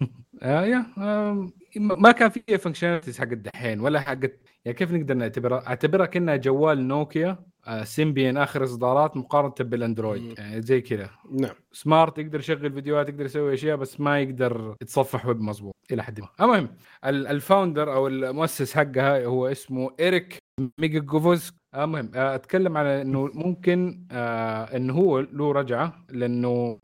آه 0.42 0.64
يا 0.64 0.86
آه 0.98 1.48
ما 1.76 2.12
كان 2.12 2.30
فيها 2.30 2.56
functionalities 2.58 3.18
حق 3.18 3.28
الدحين 3.32 3.80
ولا 3.80 4.00
حقت 4.00 4.40
يعني 4.64 4.78
كيف 4.78 4.92
نقدر 4.92 5.14
نعتبرها؟ 5.14 5.66
اعتبرها 5.66 6.06
كانها 6.06 6.36
جوال 6.36 6.88
نوكيا 6.88 7.38
آه 7.66 7.84
سيمبيان 7.84 8.36
آخر 8.36 8.64
إصدارات 8.64 9.16
مقارنة. 9.16 9.54
بالأندرويد 9.60 10.38
يعني 10.38 10.62
زي 10.62 10.80
كذا 10.80 11.10
نعم 11.30 11.54
smart 11.72 12.18
يقدر 12.18 12.38
يشغل 12.38 12.72
فيديوهات 12.72 13.08
يقدر 13.08 13.24
يسوي 13.24 13.54
أشياء 13.54 13.76
بس 13.76 14.00
ما 14.00 14.20
يقدر 14.20 14.76
يتصفح 14.82 15.26
ويب 15.26 15.40
مظبوط 15.40 15.74
إلى 15.92 16.02
حد 16.02 16.20
ما 16.20 16.28
المهم 16.40 16.68
ال- 17.04 17.26
ال 17.26 17.34
founder 17.34 17.92
أو 17.94 18.06
المؤسس 18.08 18.74
حقها 18.74 19.24
هو 19.24 19.46
اسمه 19.46 19.90
إيريك 20.00 20.38
ميجيكوفسكي 20.78 21.52
المهم 21.74 22.10
آه، 22.14 22.34
أتكلم 22.34 22.76
على 22.76 23.02
إنه 23.02 23.30
ممكن 23.34 24.06
آه 24.10 24.76
إنه 24.76 24.92
هو 24.94 25.20
له 25.20 25.52
رجعة 25.52 26.04
لأنه 26.10 26.78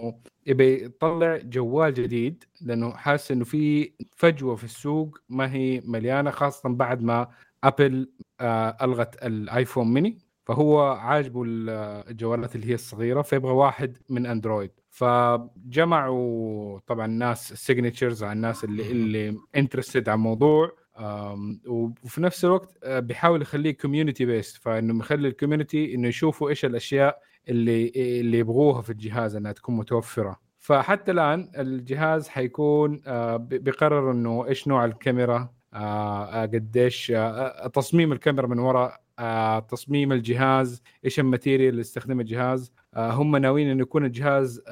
يبي 0.47 0.85
يطلع 0.85 1.37
جوال 1.37 1.94
جديد 1.94 2.44
لأنه 2.62 2.90
حاسس 2.90 3.30
إنه 3.30 3.44
في 3.44 3.92
فجوة 4.16 4.56
في 4.56 4.64
السوق 4.64 5.18
ما 5.28 5.52
هي 5.52 5.82
مليانة 5.85 6.30
خاصة 6.30 6.68
بعد 6.68 7.02
ما 7.02 7.28
ابل 7.64 8.11
آه 8.40 8.76
ألغت 8.82 9.26
الآيفون 9.26 9.92
ميني. 9.94 10.18
فهو 10.47 10.80
عاجبه 10.82 11.42
ال- 11.42 11.70
الجوالات 12.11 12.56
اللي 12.56 12.66
هي 12.70 12.75
الصغيرة 12.75 13.23
فيبغى 13.23 13.52
واحد 13.52 13.99
من 14.09 14.26
أندرويد. 14.26 14.70
فجمعوا 14.90 16.78
طبعا 16.87 17.06
ناس 17.06 17.52
ال 17.52 17.59
signatures 17.59 18.23
على 18.25 18.32
الناس 18.32 18.64
اللي 18.64 18.90
اللي 18.90 19.37
interested 19.56 20.09
على 20.09 20.16
الموضوع. 20.16 20.73
وفي 21.66 22.21
نفس 22.23 22.45
الوقت 22.45 22.78
آه، 22.85 23.00
بيحاول 23.00 23.42
يخليه 23.42 23.76
community 23.76 24.25
based 24.25 24.56
فإنه 24.62 24.95
مخلي 24.95 25.28
ال 25.28 25.35
community 25.35 25.94
إنه 25.95 26.09
يشوفوا 26.09 26.49
إيش 26.49 26.64
الأشياء 26.64 27.19
اللي 27.49 27.92
اللي 27.97 28.38
يبغوها 28.38 28.83
في 28.83 28.90
الجهاز 28.90 29.37
إنها 29.37 29.52
تكون 29.52 29.76
متوفرة. 29.76 30.40
فحتى 30.59 31.11
الآن 31.12 31.50
الجهاز 31.59 32.28
حيكون 32.28 33.00
آه، 33.07 33.37
بي- 33.37 33.59
بيقرر 33.59 34.11
إنه 34.12 34.47
إيش 34.49 34.69
نوع 34.69 34.85
الكاميرا 34.85 35.49
آه، 35.75 36.42
قديش 36.42 37.12
تصميم 37.75 38.12
الكاميرا 38.12 38.47
من 38.47 38.59
وراء 38.59 39.00
تصميم 39.69 40.12
الجهاز 40.12 40.83
إيش 41.04 41.21
ال 41.20 41.26
material 41.26 41.68
اللي 41.69 41.80
يستخدم 41.80 42.21
الجهاز. 42.21 42.73
هم 42.97 43.37
ناويين 43.37 43.69
إنه 43.71 43.83
يكون 43.83 44.04
الجهاز 44.04 44.62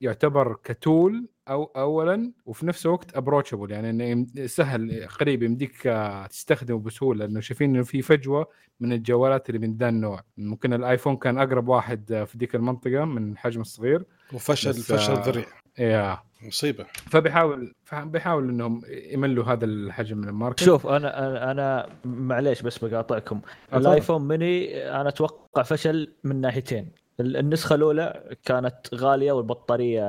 يعتبر 0.00 0.56
ك 0.64 0.77
tool 0.77 1.28
أو 1.48 1.64
اولا 1.76 2.32
وفي 2.46 2.66
نفس 2.66 2.86
الوقت 2.86 3.16
approachable 3.16 3.70
يعني 3.70 4.12
إنه 4.12 4.26
سهل 4.46 5.06
قريب 5.20 5.42
يمديك 5.42 5.86
آه، 5.86 6.26
تستخدمه 6.26 6.78
بسهولة 6.78 7.24
لأنه 7.26 7.40
شايفين 7.40 7.74
إنه 7.74 7.82
في 7.84 8.02
فجوة 8.02 8.46
من 8.80 8.92
الجوالات 8.92 9.48
اللي 9.50 9.66
من 9.66 9.76
ذا 9.76 9.88
النوع. 9.88 10.22
ممكن 10.38 10.72
الآيفون 10.72 11.16
كان 11.16 11.38
أقرب 11.38 11.68
واحد 11.68 12.12
آه، 12.12 12.24
في 12.24 12.38
ديك 12.38 12.54
المنطقة 12.54 13.04
من 13.04 13.32
الحجم 13.32 13.60
الصغير. 13.60 14.04
وفشل 14.34 14.70
بس، 14.70 14.92
فشل 14.92 15.12
آه، 15.12 15.22
ذريع. 15.26 15.44
يا 15.78 16.18
مصيبة. 16.42 16.86
فبيحاول 17.10 17.74
بيحاول 17.92 18.48
إنهم 18.48 18.80
يملوا 19.12 19.44
هذا 19.44 19.64
الحجم 19.64 20.18
من 20.18 20.28
ال 20.28 20.32
market. 20.32 20.60
شوف 20.64 20.86
أنا 20.86 21.28
أنا, 21.28 21.50
أنا 21.50 21.86
معليش 22.04 22.62
بس 22.62 22.84
بقاطعكم. 22.84 23.40
الآيفون 23.74 24.28
ميني 24.28 24.84
أنا 25.00 25.08
أتوقع 25.08 25.62
فشل 25.62 26.12
من 26.24 26.40
ناحيتين. 26.40 26.92
ال- 27.20 27.36
النسخة 27.36 27.74
الأولى 27.74 28.36
كانت 28.44 28.76
غالية 28.94 29.32
والبطارية 29.32 30.04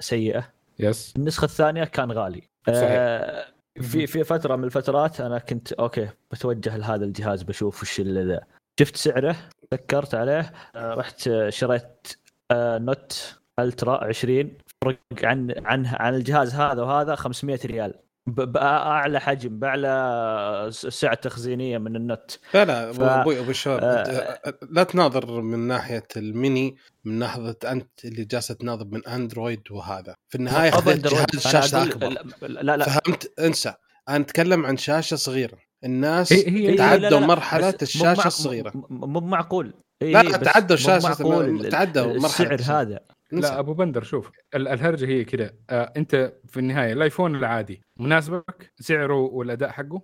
سيئة. 0.00 0.48
yes. 0.80 1.14
النسخة 1.16 1.44
الثانية 1.44 1.84
كان 1.84 2.12
غالي. 2.12 2.42
صحيح. 2.66 2.78
آه 2.90 3.46
في 3.80 4.06
في 4.06 4.24
فترة 4.24 4.56
من 4.56 4.64
الفترات 4.64 5.20
أنا 5.20 5.38
كنت 5.38 5.72
okay 5.72 6.08
بتوجه 6.30 6.76
لهذا 6.76 7.04
الجهاز 7.04 7.42
بشوف 7.42 7.82
وش 7.82 8.00
اللي 8.00 8.24
ذا. 8.24 8.40
شفت 8.80 8.96
سعره 8.96 9.36
فكرت 9.72 10.14
عليه 10.14 10.52
آه 10.74 10.94
رحت 10.94 11.28
آه، 11.28 11.50
شريت 11.50 12.16
آه 12.50 12.78
Note 12.78 13.36
Ultra 13.58 14.04
20 14.04 14.58
فرق 14.84 14.98
عن 15.22 15.54
عن 15.66 15.86
عن 15.86 16.14
الجهاز 16.14 16.54
هذا 16.54 16.82
وهذا 16.82 17.14
500 17.14 17.58
ريال. 17.64 17.94
باعلى 18.26 19.20
حجم 19.20 19.58
بأعلى 19.58 20.68
سعة 20.72 21.14
تخزينية 21.14 21.78
من 21.78 21.96
النت. 21.96 22.30
لا 22.54 22.64
لا 22.64 22.92
ف- 22.92 23.00
ابو 23.00 23.32
ابو 23.32 23.50
الشباب 23.50 23.80
آه، 23.82 24.54
لا 24.70 24.82
تناظر 24.82 25.40
من 25.40 25.58
ناحية 25.58 26.06
الميني 26.16 26.76
من 27.04 27.18
ناحية 27.18 27.56
أنت 27.64 28.04
اللي 28.04 28.24
جالس 28.24 28.46
تناظر 28.48 28.84
من 28.84 29.06
أندرويد 29.06 29.62
وهذا. 29.70 30.14
في 30.28 30.34
النهاية 30.38 30.78
أندرويد. 30.78 31.02
جهاز 31.02 31.46
أنا 31.46 31.60
شاشه 31.60 31.84
أقول- 31.84 31.86
أكبر. 31.96 32.48
لا 32.48 32.76
لا 32.76 32.84
فهمت؟ 32.84 33.32
انسى. 33.40 33.74
أنا 34.08 34.16
أتكلم 34.24 34.66
عن 34.66 34.76
شاشة 34.76 35.14
صغيرة. 35.16 35.58
الناس 35.84 36.32
هي- 36.32 36.48
هي- 36.48 36.74
تعدوا 36.76 36.98
لا، 37.08 37.08
لا، 37.14 37.20
لا، 37.20 37.26
مرحلة 37.26 37.74
الشاشة 37.82 38.26
الصغيرة. 38.26 38.72
مو 38.90 39.20
معقول. 39.20 39.74
إيه، 40.02 40.12
لا، 40.22 40.36
تعدوا 40.36 40.76
معقول 41.02 41.68
تعدوا 41.70 42.18
مرحلة 42.18 42.54
السعر. 42.54 42.80
هذا. 42.82 43.00
لا 43.32 43.58
أبو 43.58 43.74
بندر 43.74 44.02
شوف 44.02 44.30
ال- 44.54 44.68
الهرجة 44.68 45.06
هي 45.06 45.24
كذا 45.24 45.50
آه 45.70 45.92
أنت 45.96 46.32
في 46.48 46.60
النهاية 46.60 46.92
الآيفون 46.92 47.36
العادي 47.36 47.80
مناسبك؟ 47.96 48.72
سعره 48.80 49.14
والأداء 49.14 49.70
حقه؟ 49.70 50.02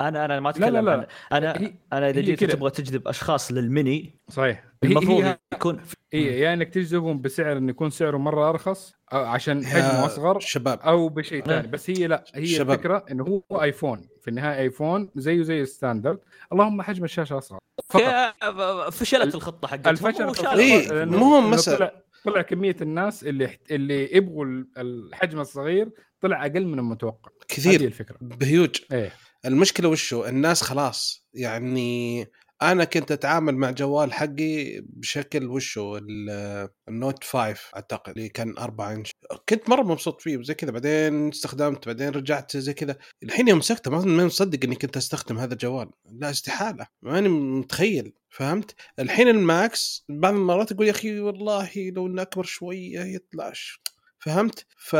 أنا 0.00 0.24
أنا 0.24 0.40
ما 0.40 0.48
لا، 0.48 0.50
أتكلم 0.56 0.84
لا. 0.88 0.92
عن 0.92 1.06
أنا 1.32 1.52
هي- 1.52 1.74
أنا 1.92 2.10
إذا 2.10 2.18
هي 2.20 2.22
جيت. 2.22 2.44
تبغى 2.44 2.70
تجذب 2.70 3.08
أشخاص 3.08 3.52
للميني 3.52 4.18
صحيح. 4.30 4.64
هي 4.84 4.90
المفروض 4.90 5.24
هي 5.24 5.38
يكون 5.54 5.80
هي 6.12 6.40
يا 6.40 6.54
إنك 6.54 6.68
تجذبهم 6.68 7.20
بسعر 7.20 7.56
إنه 7.56 7.70
يكون 7.70 7.90
سعره 7.90 8.16
مرة 8.16 8.48
أرخص 8.50 8.94
أو 9.12 9.24
عشان 9.24 9.66
حجمه 9.66 10.06
أصغر 10.06 10.38
شباب. 10.40 10.80
أو 10.80 11.08
بشيء 11.08 11.44
ثاني. 11.44 11.66
بس 11.68 11.90
هي 11.90 12.06
لا 12.06 12.24
هي 12.34 12.46
شباب. 12.46 12.70
الفكرة 12.70 13.04
إنه 13.10 13.42
هو 13.52 13.62
آيفون. 13.62 14.08
في 14.22 14.28
النهاية 14.28 14.58
آيفون 14.60 15.10
زيه 15.14 15.42
زي 15.42 15.60
الستاندرد. 15.62 16.18
اللهم 16.52 16.82
حجم 16.82 17.04
الشاشة 17.04 17.38
أصغر. 17.38 17.58
فقط. 17.90 18.90
فشلت 18.92 19.34
الخطة 19.34 19.68
حقتهم 19.68 19.92
الفشل 19.92 20.46
إيه، 20.58 21.04
مو 21.04 21.40
مسألة. 21.40 21.90
طلع 22.24 22.42
كمية 22.42 22.76
الناس 22.80 23.24
اللي 23.24 23.58
اللي 23.70 24.16
يبغوا 24.16 24.44
ال- 24.44 24.66
الحجم 24.78 25.40
الصغير 25.40 25.90
طلع 26.20 26.46
أقل 26.46 26.66
من 26.66 26.78
المتوقع. 26.78 27.30
هذه 27.32 27.46
كثير 27.48 27.80
الفكرة. 27.80 28.16
بهيوج. 28.20 28.76
إيه. 28.92 29.12
المشكلة 29.44 29.88
وشو؟ 29.88 30.24
الناس 30.24 30.62
خلاص 30.62 31.26
يعني 31.34 32.26
أنا 32.62 32.84
كنت 32.84 33.12
أتعامل 33.12 33.56
مع 33.56 33.70
جوال 33.70 34.12
حقي 34.12 34.80
بشكل 34.80 35.46
وشو؟ 35.46 35.96
ال- 35.96 36.68
النوت 36.88 37.24
5 37.24 37.60
أعتقد 37.76 38.12
اللي 38.16 38.28
كان 38.28 38.58
4 38.58 38.92
إنش. 38.92 39.10
كنت 39.48 39.68
مرة 39.70 39.82
مبسوط 39.82 40.20
فيه 40.20 40.36
وزي 40.36 40.54
كذا. 40.54 40.70
بعدين 40.70 41.28
استخدمت 41.28 41.86
بعدين 41.86 42.08
رجعت 42.08 42.56
زي 42.56 42.74
كذا. 42.74 42.96
الحين 43.22 43.48
يوم 43.48 43.58
مسكته 43.58 43.90
ما 43.90 44.24
مصدق 44.26 44.58
إني 44.64 44.74
كنت 44.76 44.96
أستخدم 44.96 45.38
هذا 45.38 45.52
الجوال. 45.52 45.90
لا 46.12 46.30
استحالة. 46.30 46.86
ماني 47.02 47.28
متخيل. 47.28 48.12
فهمت؟ 48.30 48.74
الحين 48.98 49.28
الماكس 49.28 50.04
بعض 50.08 50.34
المرات 50.34 50.70
يقول 50.70 50.86
يا 50.86 50.90
أخي 50.92 51.20
والله 51.20 51.70
لو 51.76 52.06
إنه 52.06 52.22
أكبر 52.22 52.42
شوية 52.44 53.00
يطلع 53.00 53.52
ش- 53.52 53.80
فهمت؟ 54.20 54.66
ف 54.76 54.96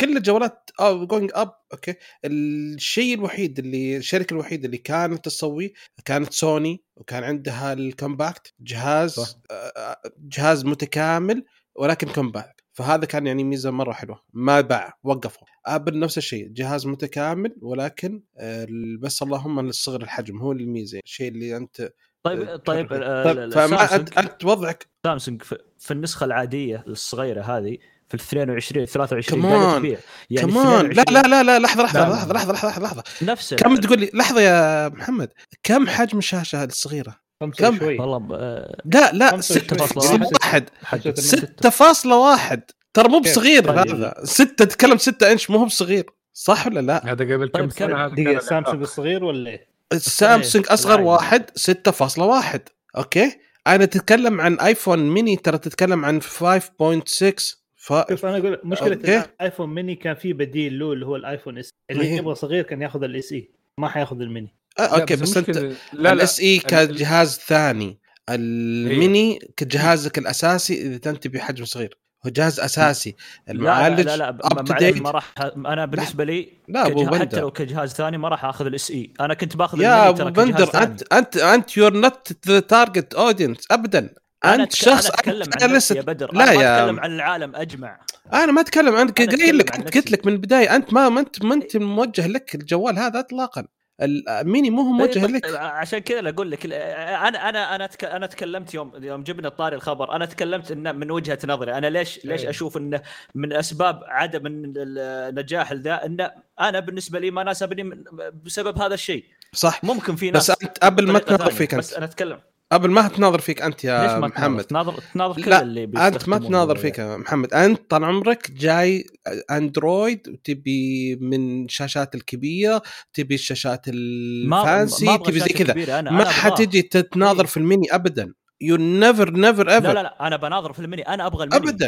كل 0.00 0.16
الجوالات 0.16 0.70
going 0.80 1.30
up 1.34 1.52
okay. 1.72 1.94
الشيء 2.24 3.14
الوحيد 3.14 3.58
اللي 3.58 3.96
الشركة 3.96 4.34
الوحيدة 4.34 4.66
اللي 4.66 4.78
كانت 4.78 5.24
تسويه 5.24 5.72
كانت 6.04 6.32
سوني 6.32 6.82
وكان 6.96 7.24
عندها 7.24 7.72
ال 7.72 7.82
compact 7.82 8.54
جهاز 8.60 9.10
صح. 9.14 9.28
آه، 9.50 9.96
جهاز 10.18 10.64
متكامل 10.64 11.44
ولكن 11.74 12.08
compact 12.12 12.54
فهذا 12.72 13.04
كان 13.04 13.26
يعني 13.26 13.44
ميزة 13.44 13.70
مرة 13.70 13.92
حلوة. 13.92 14.22
ما 14.32 14.60
باع 14.60 14.98
وقفوا. 15.04 15.46
Apple 15.66 15.98
نفس 15.98 16.18
الشيء 16.18 16.48
جهاز 16.48 16.86
متكامل 16.86 17.56
ولكن 17.62 18.22
آه، 18.38 18.66
بس 19.00 19.22
اللهم 19.22 19.60
للصغر 19.60 20.02
الحجم 20.02 20.38
هو 20.38 20.52
الميزة. 20.52 21.00
الشيء 21.04 21.28
اللي 21.28 21.56
أنت 21.56 21.92
طيب 22.22 22.56
طيب 22.56 22.92
آه، 22.92 23.24
طيب 23.24 23.52
فما 23.52 23.94
أنت 23.94 24.44
وضعك 24.44 24.86
سامسونج 25.04 25.42
في 25.42 25.58
في 25.78 25.90
النسخة 25.90 26.24
العادية 26.24 26.84
الصغيرة 26.86 27.42
هذه 27.42 27.78
في 28.08 28.14
ال 28.14 28.20
22 28.20 28.86
23 28.86 29.42
كمان. 29.42 29.78
تبيع 29.78 29.98
يعني 30.30 30.52
كمان 30.52 30.86
لا 30.86 31.02
22 31.02 31.22
لا 31.22 31.28
لا 31.28 31.42
لا 31.42 31.58
لحظة 31.58 31.82
لحظة 31.84 32.00
لا، 32.00 32.04
لا. 32.08 32.32
لحظة 32.32 32.32
لحظة 32.52 32.52
لحظة 32.68 32.82
لحظة 32.82 33.02
نفس 33.22 33.54
كم 33.54 33.76
تقول 33.76 34.00
لي 34.00 34.10
لحظة 34.14 34.40
يا 34.40 34.88
محمد 34.88 35.32
كم 35.62 35.86
حجم 35.88 36.18
الشاشة 36.18 36.64
الصغيرة؟ 36.64 37.14
كم؟ 37.58 37.78
شوي 37.78 37.98
والله 37.98 38.28
آه، 38.36 38.82
لا 38.84 39.12
لا 39.12 39.30
خمسة 39.30 39.54
ستة 39.54 39.96
وعشرين. 39.96 40.22
واحد 40.42 40.64
حجم 40.84 41.14
ستة. 41.14 41.70
6.1 41.70 42.58
ترى 42.94 43.08
مو؟ 43.08 43.20
بصغير 43.20 43.64
طيب. 43.64 43.78
هذا 43.78 44.14
6 44.24 44.64
تتكلم 44.64 44.98
6 44.98 45.32
إنش 45.32 45.50
مو 45.50 45.58
هو 45.58 45.64
بصغير 45.64 46.06
صح 46.32 46.66
ولا 46.66 46.80
لا؟ 46.80 47.12
هذا 47.12 47.34
قبل 47.34 47.48
كم 47.48 47.68
طيب، 47.68 47.70
سنة 47.70 48.38
سامسونج 48.38 48.80
الصغير 48.82 49.24
ولا 49.24 49.50
إيه؟ 49.50 49.68
السامسونج 49.92 50.64
إيه، 50.66 50.74
أصغر. 50.74 51.00
واحد 51.00 51.50
6.1 51.56 52.58
okay؟ 52.96 53.32
أنا 53.66 53.84
تتكلم 53.84 54.40
عن 54.40 54.54
آيفون 54.60 55.10
ميني 55.10 55.36
ترى 55.36 55.58
تتكلم 55.58 56.04
عن 56.04 56.20
5.6 56.20 57.58
ف... 57.76 57.92
شوف 58.10 58.26
أنا 58.26 58.36
أقول 58.38 58.60
مشكلة 58.64 58.94
أوكي. 58.94 59.18
الايفون 59.18 59.74
ميني 59.74 59.94
كان 59.94 60.14
في 60.14 60.32
بديل 60.32 60.78
له 60.78 60.92
اللي 60.92 61.06
هو 61.06 61.16
الايفون 61.16 61.58
SE. 61.58 61.70
اللي 61.90 62.04
إيه. 62.04 62.16
يبغى 62.16 62.34
صغير 62.34 62.62
كان 62.62 62.82
ياخذ 62.82 63.02
ال 63.02 63.32
SE 63.32 63.50
ما 63.78 63.88
حياخذ 63.88 64.20
الميني 64.20 64.54
آه، 64.78 64.82
okay 64.82 65.16
بس 65.16 65.36
أنت 65.36 65.58
لا 65.58 65.74
لا. 65.92 66.12
ال 66.12 66.40
SE 66.40 66.58
كجهاز 66.58 67.38
ثاني. 67.38 67.98
الميني 68.30 69.38
كجهازك 69.56 70.18
الأساسي 70.18 70.82
إذا 70.82 70.98
تنتبه 70.98 71.38
حجم 71.38 71.64
صغير. 71.64 71.98
هو 72.28 72.32
جهاز 72.32 72.60
أساسي. 72.60 73.16
المعالج 73.50 74.00
لا 74.00 74.16
لا, 74.16 74.32
لا, 74.32 74.64
date. 74.92 75.00
ما 75.02 75.10
راح 75.10 75.34
أنا 75.56 75.84
بالنسبة 75.86 76.24
لي 76.24 76.48
لا 76.68 76.86
أبو 76.86 77.04
كجه- 77.04 77.08
حتى 77.14 77.18
بندر 77.24 77.40
لو 77.40 77.50
كجهاز 77.50 77.92
ثاني 77.92 78.18
ما 78.18 78.28
راح 78.28 78.44
آخذ 78.44 78.66
ال 78.66 78.90
SE 78.90 79.12
أنا 79.20 79.34
كنت 79.34 79.56
بآخذ 79.56 79.80
يا 79.80 80.08
أبو 80.08 80.24
بندر. 80.30 80.82
انت 80.82 81.12
انت 81.12 81.36
أنت 81.36 81.76
you're 81.76 81.92
not 81.92 82.32
the 82.48 82.60
target 82.60 83.14
audience 83.14 83.58
ابدا. 83.70 84.14
أنا 84.44 84.62
أنت 84.62 84.72
شخص 84.74 85.06
أنا 85.06 85.14
أتكلم 85.14 85.46
عن 85.62 85.74
نفسي 85.74 85.94
يا 85.94 86.02
بدر. 86.02 86.32
لا 86.34 86.38
لا 86.38 86.44
أنا 86.52 86.52
يا- 86.62 86.82
أتكلم 86.84 87.00
عن 87.00 87.12
العالم 87.12 87.56
أجمع. 87.56 88.00
أنا 88.32 88.52
ما 88.52 88.60
أتكلم 88.60 88.94
أنا 88.96 89.12
قايل 89.12 89.58
لك 89.58 89.70
قلت. 89.96 90.10
لك 90.10 90.26
من 90.26 90.32
البداية 90.32 90.76
أنت 90.76 90.92
ما 90.92 91.20
انت 91.20 91.44
ما 91.44 91.54
أنت 91.54 91.76
موجه 91.76 92.26
لك 92.26 92.54
الجوال 92.54 92.98
هذا 92.98 93.18
اطلاقا. 93.20 93.64
الميني 94.00 94.70
مو 94.70 94.82
هو 94.82 94.92
موجه 94.92 95.26
طيب، 95.26 95.36
لك. 95.36 95.54
عشان 95.56 95.98
كذا 95.98 96.28
أقول 96.28 96.50
لك 96.50 96.66
أنا 96.66 97.48
أنا 97.48 97.74
أنا 97.74 97.88
أنا 98.16 98.26
تكلمت 98.26 98.74
يوم 98.74 98.92
يوم 99.04 99.22
جبنا 99.22 99.48
طاري 99.48 99.76
الخبر 99.76 100.16
أنا 100.16 100.26
تكلمت 100.26 100.70
انه 100.70 100.92
من 100.92 101.10
وجهة 101.10 101.38
نظري 101.44 101.78
أنا 101.78 101.86
ليش 101.86 102.24
ليش 102.24 102.42
إيه. 102.42 102.50
أشوف 102.50 102.76
انه 102.76 103.02
من 103.34 103.52
أسباب 103.52 104.00
عدم 104.04 104.42
النجاح 104.46 105.72
ذا 105.72 106.06
انه 106.06 106.30
أنا 106.60 106.80
بالنسبة 106.80 107.18
لي 107.18 107.30
ما 107.30 107.42
ناسبني 107.42 108.04
بسبب 108.44 108.78
هذا 108.78 108.94
الشيء. 108.94 109.24
صح. 109.52 109.84
ممكن 109.84 110.16
في 110.16 110.30
ناس 110.30 110.50
بس 110.50 110.62
أنت 110.62 110.78
قبل 110.78 111.06
ما 111.06 111.18
بطريقة 111.18 111.36
تناظر 111.36 111.44
ثانية، 111.44 111.58
فيك 111.58 111.74
بس 111.74 111.94
أنا 111.94 112.04
أتكلم. 112.04 112.40
قبل 112.72 112.90
ما 112.90 113.08
تناظر 113.08 113.40
فيك 113.40 113.62
أنت 113.62 113.74
ليش 113.76 113.84
يا 113.84 114.18
ما 114.18 114.26
محمد. 114.28 114.64
تناظر 114.64 114.94
تناظر 115.14 115.42
كل 115.42 115.50
لا، 115.50 115.62
اللي 115.62 115.84
أنت 115.84 116.28
ما 116.28 116.38
تناظر 116.38 116.76
فيك 116.76 116.98
يا 116.98 117.16
محمد. 117.16 117.54
أنت 117.54 117.90
طال 117.90 118.04
عمرك 118.04 118.50
جاي 118.50 119.04
أندرويد 119.50 120.28
وتبي 120.28 121.16
من 121.16 121.68
شاشات 121.68 122.14
الكبيرة 122.14 122.82
تبي 123.14 123.34
الشاشات 123.34 123.84
ال 123.88 124.07
fancy 124.07 125.04
ما 125.06 125.16
تبي 125.16 125.40
زي 125.40 125.46
كذا. 125.48 126.00
ما. 126.00 126.24
حتجي 126.28 126.82
تتناظر 126.82 127.40
إيه. 127.40 127.46
في 127.46 127.56
الميني 127.56 127.94
ابدا. 127.94 128.34
you 128.60 128.76
never 128.76 129.30
never 129.30 129.66
لا 129.66 129.74
ever 129.74 129.92
لا 129.92 130.02
لا 130.02 130.26
أنا 130.26 130.36
بناظر 130.36 130.72
في 130.72 130.78
الميني 130.78 131.02
أنا 131.02 131.26
أبغى 131.26 131.44
الميني 131.44 131.70
ابدا. 131.70 131.86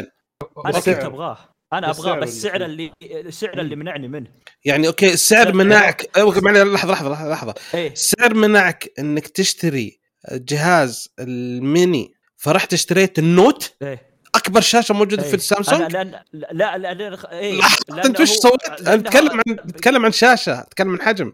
أنا. 0.65 0.71
كنت 0.79 0.87
أبغاه. 0.87 1.37
أنا 1.73 1.89
أبغاه 1.89 2.19
بس 2.19 2.29
السعر 2.29 2.65
اللي- 2.65 2.91
السعر 3.03 3.59
اللي 3.59 3.75
منعني 3.75 4.07
منه. 4.07 4.27
يعني 4.65 4.87
okay 4.87 5.13
السعر 5.13 5.53
منعك. 5.53 6.09
لحظة 6.17 6.63
لحظة 6.63 7.09
لحظة. 7.09 7.29
لحظه 7.31 7.53
السعر 7.75 8.33
منعك 8.33 8.91
إنك 8.99 9.27
تشتري 9.27 10.00
جهاز 10.31 11.09
الميني 11.19 12.13
فرحت 12.37 12.73
اشتريت 12.73 13.19
النوت 13.19 13.73
إيه. 13.81 14.11
أكبر 14.35 14.61
شاشة 14.61 14.93
موجودة 14.93 15.23
إيه. 15.23 15.29
في 15.29 15.35
السامسونج. 15.35 15.81
أنا 15.81 15.87
لأن 15.87 16.23
لا 16.33 16.77
لا 16.77 16.93
لا 16.93 17.31
إيه. 17.39 17.59
لحظة، 17.59 18.05
أنت 18.05 18.19
وش 18.19 18.29
سويت؟ 18.29 18.63
أتكلم 18.87 19.31
عن 19.31 19.59
أتكلم 19.59 20.05
عن 20.05 20.11
شاشة 20.11 20.59
أتكلم 20.59 20.91
عن 20.91 21.01
حجم. 21.01 21.31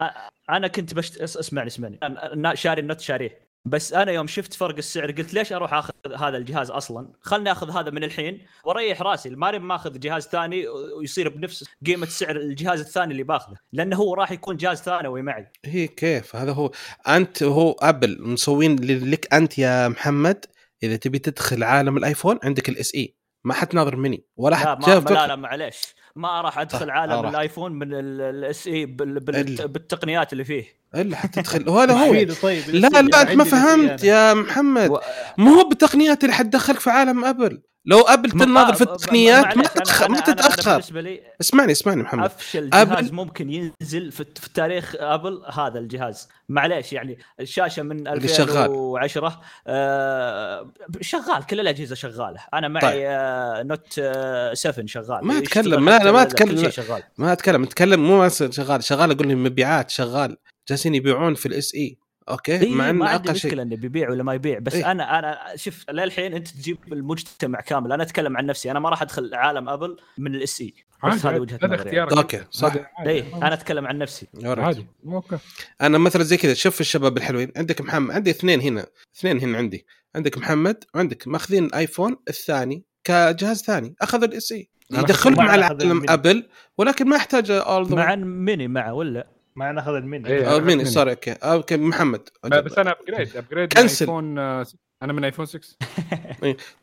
أنا 0.49 0.67
كنت 0.67 0.93
بشت... 0.93 1.17
أس- 1.17 1.21
أسمعني 1.37 1.67
أسمعني. 1.67 1.99
أنا 2.03 2.55
شاري 2.55 2.81
النوت 2.81 3.01
شاريه. 3.01 3.46
بس 3.69 3.93
أنا 3.93 4.11
يوم 4.11 4.27
شفت 4.27 4.53
فرق 4.53 4.77
السعر 4.77 5.11
قلت 5.11 5.33
ليش 5.33 5.53
أروح 5.53 5.73
أخذ 5.73 5.93
هذا 6.17 6.37
الجهاز 6.37 6.71
أصلا؟ 6.71 7.07
خلني 7.21 7.51
أخذ 7.51 7.71
هذا 7.71 7.91
من 7.91 8.03
الحين 8.03 8.41
وأريح 8.63 9.01
رأسي. 9.01 9.29
ماني 9.29 9.59
ماخذ 9.59 9.99
جهاز 9.99 10.27
ثاني 10.27 10.67
ويصير 10.67 11.29
بنفس 11.29 11.65
قيمة 11.85 12.05
سعر 12.05 12.35
الجهاز 12.35 12.79
الثاني 12.79 13.11
اللي 13.11 13.23
باخذه 13.23 13.55
لأنه 13.73 13.95
هو 13.95 14.13
راح 14.13 14.31
يكون 14.31 14.57
جهاز 14.57 14.81
ثانوي 14.81 15.21
معي. 15.21 15.47
هي 15.65 15.87
كيف؟ 15.87 16.35
هذا 16.35 16.51
هو 16.51 16.71
أنت 17.07 17.43
هو 17.43 17.71
أبل 17.71 18.17
مسوين 18.19 18.75
لك 19.11 19.33
أنت 19.33 19.57
يا 19.57 19.87
محمد 19.87 20.45
إذا 20.83 20.95
تبي 20.95 21.19
تدخل 21.19 21.63
عالم 21.63 21.97
الآيفون 21.97 22.39
عندك 22.43 22.69
ال 22.69 22.95
SE 22.95 23.16
ما 23.47 23.53
حتناظر 23.53 23.95
ميني 23.95 24.23
ولا 24.37 24.55
لا 24.55 24.75
ما 24.75 25.09
لا 25.09 25.27
لا 25.27 25.35
معليش. 25.35 25.95
ما 26.15 26.41
راح 26.41 26.59
أدخل 26.59 26.79
طيب، 26.79 26.89
عالم. 26.89 27.25
الآيفون 27.25 27.71
من 27.71 27.87
ال 27.93 28.67
SE. 28.67 28.85
بالتقنيات 28.85 30.33
اللي 30.33 30.43
فيه. 30.43 30.65
إلا 30.95 31.17
حتدخل 31.17 31.69
وهذا 31.69 31.93
هو. 31.93 32.33
طيب 32.41 32.63
لا 32.69 32.87
لا 32.87 32.99
أنت 32.99 33.15
ما 33.15 33.43
فهمت 33.43 34.03
يا 34.03 34.33
محمد. 34.33 34.89
و... 34.89 34.99
مو 35.37 35.53
هو 35.53 35.69
بالتقنيات 35.69 36.23
اللي 36.23 36.35
حتدخلك 36.35 36.79
في 36.79 36.89
عالم 36.89 37.25
أبل. 37.25 37.61
لو 37.87 37.99
ابل 38.01 38.31
تناظر 38.31 38.73
في 38.73 38.81
التقنيات 38.81 39.57
ما 39.57 39.63
تتخ... 39.63 40.03
أنا- 40.03 40.09
ما 40.09 40.19
تتأخر. 40.19 41.01
لي 41.01 41.21
اسمعني 41.41 41.71
اسمعني 41.71 42.03
محمد. 42.03 42.25
أفشل 42.25 42.69
أبل- 42.73 42.75
جهاز 42.75 43.11
ممكن 43.11 43.51
ينزل 43.51 44.11
في, 44.11 44.25
في 44.35 44.49
تاريخ 44.53 44.95
أبل 44.99 45.43
هذا 45.53 45.79
الجهاز. 45.79 46.29
معليش 46.49 46.93
يعني 46.93 47.17
الشاشة 47.39 47.83
من 47.83 48.07
اللي 48.07 48.27
شغال. 48.27 48.71
2010 48.71 49.41
آه 49.67 50.71
شغال 51.01 51.45
كل 51.45 51.59
الأجهزة 51.59 51.95
شغالة. 51.95 52.39
أنا 52.53 52.67
معي 52.67 52.81
طيب. 52.81 53.03
آه 53.07 53.63
نوت 53.63 53.99
آه 53.99 54.53
7 54.53 54.85
شغال. 54.85 55.25
ما 55.25 55.37
أتكلم، 55.37 55.89
لا، 55.89 56.01
أنا 56.01 56.11
ما 56.11 56.21
شيء 56.57 56.69
شغال. 56.69 57.03
ما 57.17 57.33
أتكلم 57.33 57.63
أتكلم 57.63 57.99
مو 58.07 58.29
شغال 58.29 58.83
شغال 58.83 59.11
أقول 59.11 59.27
لهم 59.29 59.43
مبيعات 59.43 59.89
شغال. 59.89 60.37
جالسين 60.69 60.95
يبيعون 60.95 61.35
في 61.35 61.45
ال 61.45 61.75
SE 61.75 61.97
okay 62.29 62.61
إيه 62.61 62.75
مع 62.75 62.91
ما 62.91 63.09
عندي 63.09 63.27
شيء. 63.27 63.33
مشكلة 63.51 63.63
انه 63.63 63.75
بيبيع 63.75 64.09
ولا 64.09 64.23
ما 64.23 64.33
يبيع 64.33 64.59
بس 64.59 64.73
إيه. 64.75 64.91
أنا 64.91 65.19
أنا 65.19 65.39
شوف 65.55 65.89
للحين 65.89 66.33
أنت 66.33 66.47
تجيب 66.47 66.77
المجتمع 66.93 67.61
كامل. 67.61 67.91
أنا 67.91 68.03
أتكلم 68.03 68.37
عن 68.37 68.45
نفسي 68.45 68.71
أنا 68.71 68.79
ما 68.79 68.89
راح 68.89 69.01
أدخل 69.01 69.33
عالم 69.33 69.69
أبل 69.69 69.97
من 70.17 70.35
ال 70.35 70.61
SE. 70.61 70.73
بس 71.05 71.25
هذه 71.25 71.39
وجهة 71.39 71.59
هذا 71.63 71.75
نظري 71.75 71.95
يعني. 71.95 72.11
أوكي 72.11 72.43
صح. 72.51 72.73
إيه 73.05 73.35
أنا 73.37 73.53
أتكلم 73.53 73.87
عن 73.87 73.97
نفسي. 73.97 74.27
عادي 74.43 74.87
okay. 75.07 75.37
أنا 75.81 75.97
مثلا 75.97 76.23
زي 76.23 76.37
كذا 76.37 76.53
شوف 76.53 76.81
الشباب 76.81 77.17
الحلوين. 77.17 77.51
عندك 77.57 77.81
محمد 77.81 78.11
عندي 78.11 78.29
اثنين 78.29 78.61
هنا 78.61 78.85
اثنين 79.17 79.39
هنا 79.39 79.57
عندي. 79.57 79.85
عندك 80.15 80.37
محمد 80.37 80.83
وعندك 80.95 81.27
ماخذين 81.27 81.73
ايفون 81.73 82.17
الثاني 82.29 82.83
كجهاز 83.03 83.63
ثاني 83.63 83.95
أخذ 84.01 84.23
ال 84.23 84.51
SE. 84.51 84.69
يدخلهم 84.91 85.35
أخذ- 85.35 85.49
على 85.49 85.65
عالم. 85.65 86.09
أبل 86.09 86.49
ولكن 86.77 87.07
ما 87.09 87.15
يحتاج 87.15 87.51
اول 87.51 87.95
مع 87.95 88.15
ميني 88.15 88.67
معه 88.67 88.93
ولا؟ 88.93 89.27
ما 89.57 89.71
ناخذ 89.71 89.91
الميني. 89.91 90.29
إيه. 90.29 90.49
أخذ 90.49 90.61
مين. 90.61 90.85
سوري 90.85 91.11
أوكي. 91.11 91.31
أوكي 91.31 91.77
محمد. 91.77 92.29
بس 92.43 92.77
أنا 92.77 92.95
ابجريد 92.99 93.37
ابجريد 93.37 93.73
كنسل. 93.73 94.05
ايفون 94.05 94.39
آه، 94.39 94.65
أنا 95.03 95.13
من 95.13 95.23
ايفون 95.23 95.45
6 95.45 95.77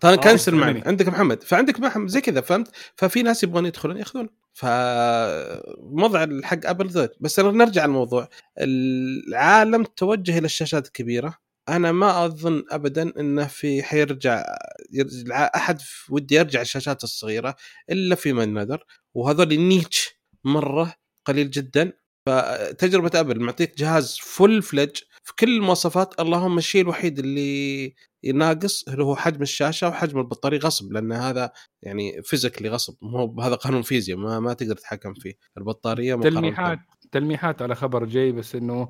طيب 0.00 0.20
كنسل. 0.20 0.54
معنا 0.54 0.82
عندك 0.86 1.08
محمد. 1.08 1.42
فعندك 1.42 1.80
محمد 1.80 2.08
زي 2.08 2.20
كذا 2.20 2.40
فهمت؟ 2.40 2.70
ففي 2.96 3.22
ناس 3.22 3.42
يبغون 3.42 3.66
يدخلون 3.66 3.96
ياخذون. 3.96 4.28
فوضع 4.52 6.26
حق 6.42 6.58
ابل 6.64 6.88
ذا. 6.88 7.08
بس 7.20 7.40
نرجع 7.40 7.84
الموضوع 7.84 8.28
العالم 8.58 9.84
توجه 9.84 10.38
إلى 10.38 10.44
الشاشات 10.44 10.86
الكبيرة. 10.86 11.38
أنا 11.68 11.92
ما 11.92 12.24
أظن 12.24 12.64
ابدا 12.70 13.12
إنه 13.20 13.46
في 13.46 13.82
حيرجع 13.82 14.44
يرجع 14.92 15.50
أحد 15.54 15.80
ودي 16.10 16.34
يرجع 16.34 16.60
الشاشات 16.60 17.04
الصغيرة 17.04 17.56
إلا 17.90 18.14
في 18.14 18.32
من 18.32 18.58
ندر 18.58 18.84
وهذول 19.14 19.48
niche 19.48 20.10
مرة 20.44 20.94
قليل 21.24 21.50
جدا. 21.50 21.92
فتجربة 22.26 23.20
Apple 23.20 23.40
معطيك 23.40 23.78
جهاز 23.78 24.18
full-fledged 24.22 24.96
في 25.24 25.32
كل 25.38 25.56
المواصفات 25.56 26.20
اللهم 26.20 26.58
الشيء 26.58 26.82
الوحيد 26.82 27.18
اللي 27.18 27.94
ناقص 28.34 28.88
اللي 28.88 29.04
هو 29.04 29.16
حجم 29.16 29.42
الشاشة 29.42 29.88
وحجم 29.88 30.18
البطارية 30.18 30.58
غصب 30.58 30.92
لأن 30.92 31.12
هذا 31.12 31.52
يعني 31.82 32.22
physically 32.22 32.68
غصب 32.68 32.96
مو 33.02 33.40
هذا 33.40 33.54
قانون 33.54 33.82
فيزياء 33.82 34.18
ما, 34.18 34.40
ما 34.40 34.52
تقدر 34.52 34.76
تتحكم 34.76 35.14
فيه 35.14 35.34
البطارية. 35.58 36.14
تلميحات 36.14 36.78
تلميحات 37.14 37.62
على 37.62 37.74
خبر 37.74 38.04
جاي 38.04 38.32
بس 38.32 38.54
إنه 38.54 38.88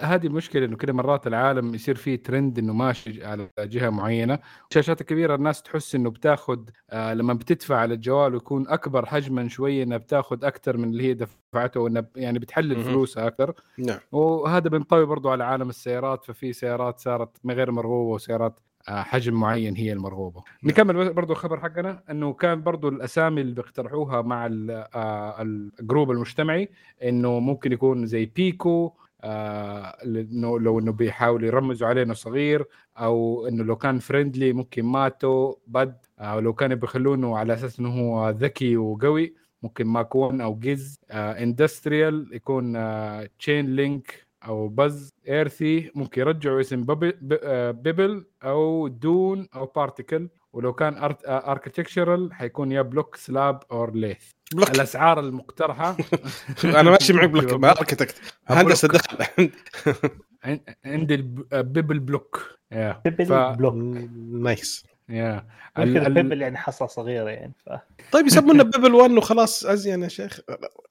هذه 0.00 0.26
المشكلة 0.26 0.64
إنه 0.64 0.76
كده 0.76 0.92
مرات 0.92 1.26
العالم 1.26 1.74
يصير 1.74 1.94
فيه 1.94 2.22
ترند 2.22 2.58
إنه 2.58 2.72
ماشي 2.72 3.24
على 3.24 3.48
جهة 3.58 3.90
معينة. 3.90 4.38
الشاشات 4.70 5.00
الكبيره 5.00 5.34
الناس 5.34 5.62
تحس 5.62 5.94
إنه 5.94 6.10
بتاخذ 6.10 6.58
آه 6.90 7.14
لما 7.14 7.34
بتدفع 7.34 7.76
على 7.76 7.94
الجوال 7.94 8.34
ويكون 8.34 8.68
أكبر 8.68 9.06
حجما 9.06 9.48
شوية 9.48 9.82
إنها 9.82 9.98
بتاخذ 9.98 10.44
أكثر 10.44 10.76
من 10.76 10.84
اللي 10.84 11.02
هي 11.02 11.14
دفعته 11.14 11.80
وإنها 11.80 12.06
يعني 12.16 12.38
بتحلل. 12.38 12.84
فلوسها 12.84 13.26
أكثر 13.26 13.54
نعم. 13.78 13.98
وهذا 14.12 14.68
بنطوي 14.68 15.04
برضو 15.06 15.28
على 15.30 15.44
عالم 15.44 15.68
السيارات 15.68 16.24
ففي 16.24 16.52
سيارات 16.52 17.00
صارت 17.00 17.30
غير 17.46 17.70
مرغوبة 17.70 18.14
وسيارات 18.14 18.60
حجم 18.86 19.34
معين 19.34 19.76
هي 19.76 19.92
المرغوبة 19.92 20.42
نعم. 20.62 20.70
نكمل 20.72 21.12
برضو 21.12 21.32
الخبر 21.32 21.60
حقنا 21.60 22.02
إنه 22.10 22.32
كان 22.32 22.62
برضو 22.62 22.88
الأسامي 22.88 23.40
اللي 23.40 23.54
بيقترحوها 23.54 24.22
مع 24.22 24.46
آه، 24.46 25.42
الجروب 25.42 26.10
المجتمعي 26.10 26.68
إنه 27.02 27.38
ممكن 27.38 27.72
يكون 27.72 28.06
زي 28.06 28.26
بيكو 28.26 28.92
آه، 29.24 29.96
لو 30.04 30.78
إنه 30.78 30.92
بيحاولوا 30.92 31.46
يرمزوا 31.46 31.88
عليه 31.88 32.02
إنه 32.02 32.14
صغير 32.14 32.66
أو 32.98 33.46
إنه 33.48 33.64
لو 33.64 33.76
كان 33.76 33.98
فريندلي 33.98 34.52
ممكن 34.52 34.82
ماتو 34.82 35.56
بد 35.66 35.96
أو 36.18 36.38
لو 36.40 36.52
كانوا 36.52 36.76
بيخلونه 36.76 37.38
على 37.38 37.54
أساس 37.54 37.80
إنه 37.80 38.00
هو 38.00 38.30
ذكي 38.30 38.76
وقوي 38.76 39.34
ممكن 39.62 39.86
ماك 39.86 40.14
1 40.14 40.40
أو 40.40 40.58
جيز 40.58 41.00
اندستريال 41.10 42.28
يكون 42.32 42.72
تشين 43.38 43.76
لينك 43.76 44.27
أو 44.46 44.68
باز 44.68 45.10
ايرثي 45.28 45.90
ممكن 45.94 46.20
يرجعوا 46.20 46.60
اسم 46.60 46.84
بيبل 47.72 48.26
أو 48.44 48.88
دون 48.88 49.48
أو 49.54 49.66
بارتيكل 49.66 50.28
ولو 50.52 50.72
كان 50.72 51.12
اركتكشرال 51.28 52.32
حيكون 52.34 52.72
يا 52.72 52.82
بلوك 52.82 53.16
سلاب 53.16 53.60
اور 53.72 53.94
ليث 53.94 54.30
بلوك 54.54 54.70
الأسعار 54.70 55.20
المقترحة. 55.20 55.96
أنا 56.64 56.90
ماشي 56.90 57.12
معك 57.12 57.28
بلوك 57.28 57.52
ما 57.52 57.70
أركتكت. 57.70 58.20
هندسة. 58.46 58.88
دخل. 58.88 59.50
عن- 60.44 60.60
عندي 60.84 61.14
ال 61.14 61.26
pebble 61.26 61.98
block 61.98 62.58
يا 62.72 63.00
pebble. 63.04 63.56
block 63.56 63.74
nice 64.32 64.84
يا 65.08 65.46
ال- 65.78 65.88
مشكلة 65.92 66.06
ال- 66.06 66.14
بيبل 66.14 66.42
يعني 66.42 66.56
حصة 66.56 66.86
صغيرة 66.86 67.30
يعني 67.30 67.52
ف... 67.66 67.68
طيب 68.12 68.26
يسمونه 68.26 68.62
Pebble 68.70 68.94
1 68.94 69.10
وخلاص 69.10 69.66
أزين 69.66 70.02
يا 70.02 70.08
شيخ. 70.08 70.40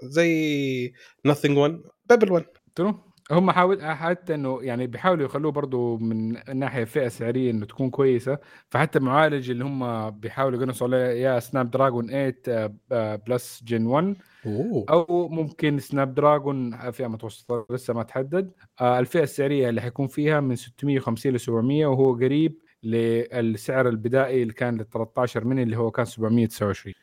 زي 0.02 0.94
Nothing 1.26 1.58
1 1.58 1.82
Pebble 2.10 2.32
1 2.32 2.46
true؟ 2.76 3.07
هم 3.32 3.52
حاول 3.52 3.82
حتى 3.86 4.36
إنه 4.36 4.60
يعني 4.62 4.88
بيحاولوا 4.88 5.26
يخلوه 5.26 5.52
برضو 5.52 5.98
من 5.98 6.38
ناحية 6.60 6.84
فئة 6.84 7.08
سعرية 7.08 7.52
إنه 7.52 7.66
تكون 7.66 7.90
كويسة. 7.90 8.38
فحتى 8.70 9.00
المعالج 9.00 9.50
اللي 9.50 9.64
هم 9.66 10.10
بيحاولوا 10.10 10.60
يقنصوا 10.64 10.88
عليه 10.88 10.98
يا 10.98 11.40
Snapdragon 11.40 12.08
8 12.08 12.36
آه، 12.48 12.74
آه، 12.92 13.16
plus 13.16 13.64
gen 13.64 13.86
1 13.86 14.16
أوه. 14.46 14.86
أو 14.90 15.28
ممكن 15.30 15.80
Snapdragon 15.80 16.92
فئة 16.92 17.08
متوسطة 17.08 17.66
لسه 17.70 17.94
ما 17.94 18.04
تحدد. 18.04 18.52
آه، 18.82 19.00
الفئة 19.00 19.24
السعرية 19.24 19.70
اللي 19.70 19.82
حيكون 19.82 20.08
فيها 20.08 20.40
من 20.40 20.56
650 20.56 21.34
ل 21.34 21.40
700 21.40 21.86
وهو 21.86 22.16
قريب 22.16 22.67
للسعر 22.88 23.90
البدائي 23.90 24.42
اللي 24.42 24.54
كان 24.54 24.78
لل 24.78 24.90
13 24.90 25.46
مني 25.46 25.64
اللي 25.64 25.78
هو 25.78 25.92
كان 25.92 26.06
729 26.06 26.94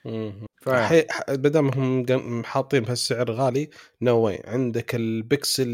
ف 0.60 0.68
حي... 0.70 1.06
ما 1.44 1.70
هم 1.76 2.44
حاطين 2.44 2.82
بهالسعر 2.82 3.30
غالي 3.30 3.70
no 4.02 4.18
way 4.18 4.42
عندك 4.44 4.94
البكسل 4.94 5.68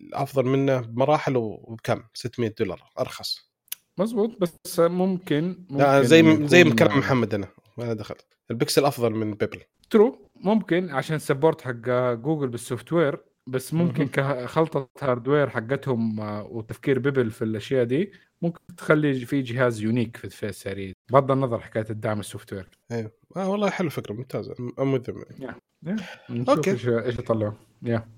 الأفضل 0.00 0.46
منه 0.46 0.80
بمراحل 0.80 1.36
وبكم؟ 1.36 2.02
600 2.14 2.54
دولار. 2.58 2.82
أرخص. 2.98 3.50
مزبوط 3.98 4.40
بس 4.40 4.80
ممكن, 4.80 5.44
ممكن 5.70 5.76
لا 5.76 6.02
زي 6.02 6.46
زي 6.46 6.64
كلام 6.64 6.98
محمد 6.98 7.34
أنا. 7.34 7.48
ما 7.78 7.92
دخل. 7.92 8.14
البكسل 8.50 8.84
افضل 8.84 9.10
من 9.10 9.34
Pebble. 9.34 9.60
true 9.90 10.28
ممكن 10.36 10.90
عشان 10.90 11.16
ال 11.16 11.21
support 11.21 11.60
حق 11.60 11.88
جوجل 12.14 12.48
بال 12.48 12.92
software 12.92 13.18
بس 13.46 13.74
ممكن 13.74 14.08
كخلطه 14.08 14.88
hardware 15.00 15.48
حقتهم 15.48 16.20
آه، 16.20 16.46
وتفكير 16.50 16.98
Pebble 16.98 17.30
في 17.30 17.42
الأشياء 17.42 17.84
دي 17.84 18.12
ممكن 18.42 18.76
تخلي 18.76 19.26
في 19.26 19.42
جهاز 19.42 19.80
unique 19.80 20.16
في 20.16 20.24
الفئه 20.24 20.48
السعريه 20.48 20.92
بغض 21.12 21.30
النظر 21.30 21.60
حكاية 21.60 21.86
الدعم 21.90 22.20
ال 22.20 22.52
software. 22.52 22.68
أيوه 22.92 23.12
آه 23.36 23.48
والله 23.50 23.70
حلو 23.70 23.90
فكرة 23.90 24.12
ممتازة. 24.14 24.54
them. 25.86 26.02
نشوف 26.30 26.48
okay. 26.48 26.70
إيش 26.70 26.88
إيش 26.88 27.18
يطلعوا 27.18 27.52
يا 27.82 28.08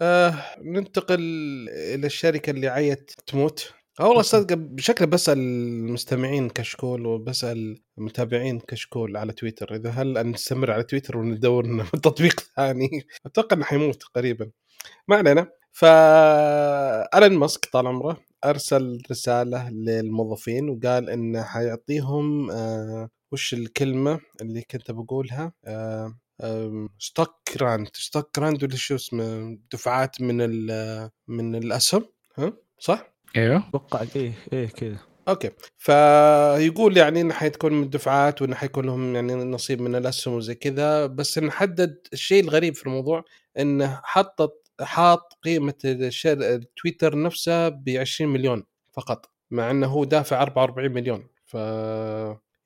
آه 0.00 0.34
ننتقل 0.62 1.20
إلى 1.68 2.06
الشركة 2.06 2.50
اللي 2.50 2.68
عيت 2.68 3.10
تموت. 3.26 3.72
آه 4.00 4.08
والله 4.08 4.22
صدق 4.22 4.54
بشكل 4.54 5.06
بسأل 5.06 5.38
المستمعين 5.38 6.48
كشكول 6.48 7.06
وبسأل 7.06 7.78
المتابعين 7.98 8.60
كشكول 8.60 9.16
على 9.16 9.32
تويتر. 9.32 9.74
إذا 9.74 9.90
هل 9.90 10.30
نستمر 10.30 10.70
على 10.70 10.82
تويتر 10.82 11.16
وندور 11.18 11.84
تطبيق 12.04 12.40
ثاني؟ 12.56 13.06
أتوقع 13.26 13.56
إنه 13.56 13.64
حيموت 13.64 14.02
قريبا. 14.04 14.50
ما 15.08 15.16
علينا. 15.16 15.48
فإيلون 15.72 17.38
ماسك 17.38 17.64
طال 17.72 17.86
عمره. 17.86 18.25
أرسل 18.50 19.02
رسالة 19.10 19.70
للموظفين 19.70 20.68
وقال 20.68 21.10
انه 21.10 21.42
حيعطيهم 21.42 22.50
آه 22.50 23.08
وش 23.32 23.54
الكلمة 23.54 24.20
اللي 24.42 24.62
كنت 24.62 24.90
بقولها؟ 24.90 25.52
آه 25.64 26.14
stock 26.98 27.34
grant 27.56 27.88
stock 27.94 28.30
grant 28.38 28.64
ولا 28.64 28.76
شو 28.76 28.94
اسمه؟ 28.94 29.58
دفعات 29.72 30.20
من 30.20 30.36
ال- 30.40 31.10
من 31.28 31.54
الأسهم 31.54 32.04
ها؟ 32.38 32.52
صح؟ 32.78 33.14
أيوه 33.36 33.68
أتوقع 33.68 34.04
إيه 34.16 34.32
إيه 34.52 34.66
كذا. 34.66 34.96
أوكي. 35.28 35.50
فيقول 35.78 36.96
يعني 36.96 37.20
انه 37.20 37.34
حتكون 37.34 37.72
من 37.72 37.82
الدفعات 37.82 38.42
وانه 38.42 38.54
حيكون 38.54 38.86
لهم 38.86 39.14
يعني 39.14 39.34
نصيب 39.34 39.80
من 39.80 39.94
الأسهم 39.96 40.34
وزي 40.34 40.54
كذا 40.54 41.06
بس 41.06 41.38
انه 41.38 41.50
حدد 41.50 41.98
الشيء 42.12 42.44
الغريب 42.44 42.74
في 42.74 42.86
الموضوع 42.86 43.24
انه 43.58 44.00
حطت 44.04 44.52
حاط 44.80 45.38
قيمة 45.42 45.74
الشر... 45.84 46.32
التويتر 46.32 47.22
نفسه 47.22 47.68
ب 47.68 47.88
20 47.88 48.32
مليون 48.32 48.64
فقط 48.92 49.30
مع 49.50 49.70
إنه 49.70 49.86
هو 49.86 50.04
دافع 50.04 50.42
44 50.42 50.90
مليون. 50.92 51.28
ف 51.44 51.56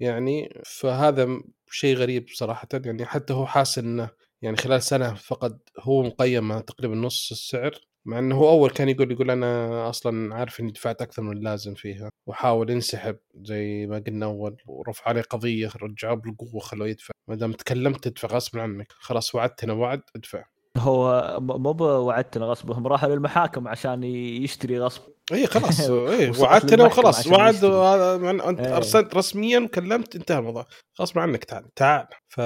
يعني 0.01 0.61
فهذا 0.65 1.41
شيء 1.71 1.97
غريب 1.97 2.27
صراحة. 2.35 2.69
يعني 2.73 3.07
حتى 3.07 3.33
هو 3.33 3.47
حاس 3.47 3.79
إنه 3.79 4.11
يعني 4.43 4.57
خلال 4.57 4.83
سنة 4.83 5.15
فقد 5.15 5.59
هو 5.81 6.03
مقيم 6.03 6.59
تقريبا 6.59 6.95
نص 6.95 7.31
السعر 7.31 7.73
مع 8.05 8.19
إنه 8.19 8.37
هو 8.37 8.51
أول 8.51 8.71
كان 8.71 8.89
يقول 8.89 9.13
يقول 9.13 9.31
أنا 9.31 9.89
أصلا 9.89 10.35
عارف 10.35 10.61
إني 10.61 10.71
دفعت 10.73 11.03
أكثر 11.03 11.23
من 11.23 11.37
اللازم 11.37 11.75
فيها 11.75 12.11
وحاول 12.27 12.71
ينسحب 12.71 13.17
زي 13.35 13.87
ما 13.87 13.99
قلنا 14.07 14.27
أول 14.27 14.57
ورفع 14.67 15.09
عليه 15.09 15.23
قضية 15.23 15.71
رجعوه 15.83 16.15
بالقوة 16.17 16.61
خلوه 16.61 16.89
يدفع. 16.89 17.13
ما 17.29 17.35
دام 17.35 17.53
تكلمت 17.53 18.05
تدفع 18.09 18.29
غصب 18.29 18.59
عنك 18.59 18.93
خلاص 18.93 19.35
وعدتنا 19.35 19.73
وعد 19.73 20.03
ادفع. 20.17 20.45
هو 20.77 21.37
مو 21.41 21.73
بوعدتنا 21.73 22.47
غصبهم 22.47 22.87
راحوا 22.87 23.09
للمحاكم 23.09 23.69
عشان 23.69 24.05
يشتري 24.05 24.79
غصب. 24.79 25.03
اي 25.33 25.47
خلاص. 25.47 25.81
اي 25.91 26.33
وعدتنا 26.41 26.85
وخلاص. 26.85 27.27
وعد 27.27 27.65
أنت 27.65 28.61
إيه. 28.61 28.77
أرسلت 28.77 29.15
رسميا 29.15 29.69
كلمت 29.75 30.17
انتهى 30.17 30.39
الموضوع. 30.39 30.67
غصب 31.01 31.19
عنك 31.19 31.45
تعال 31.45 31.75
تعال 31.75 32.07
ف... 32.29 32.41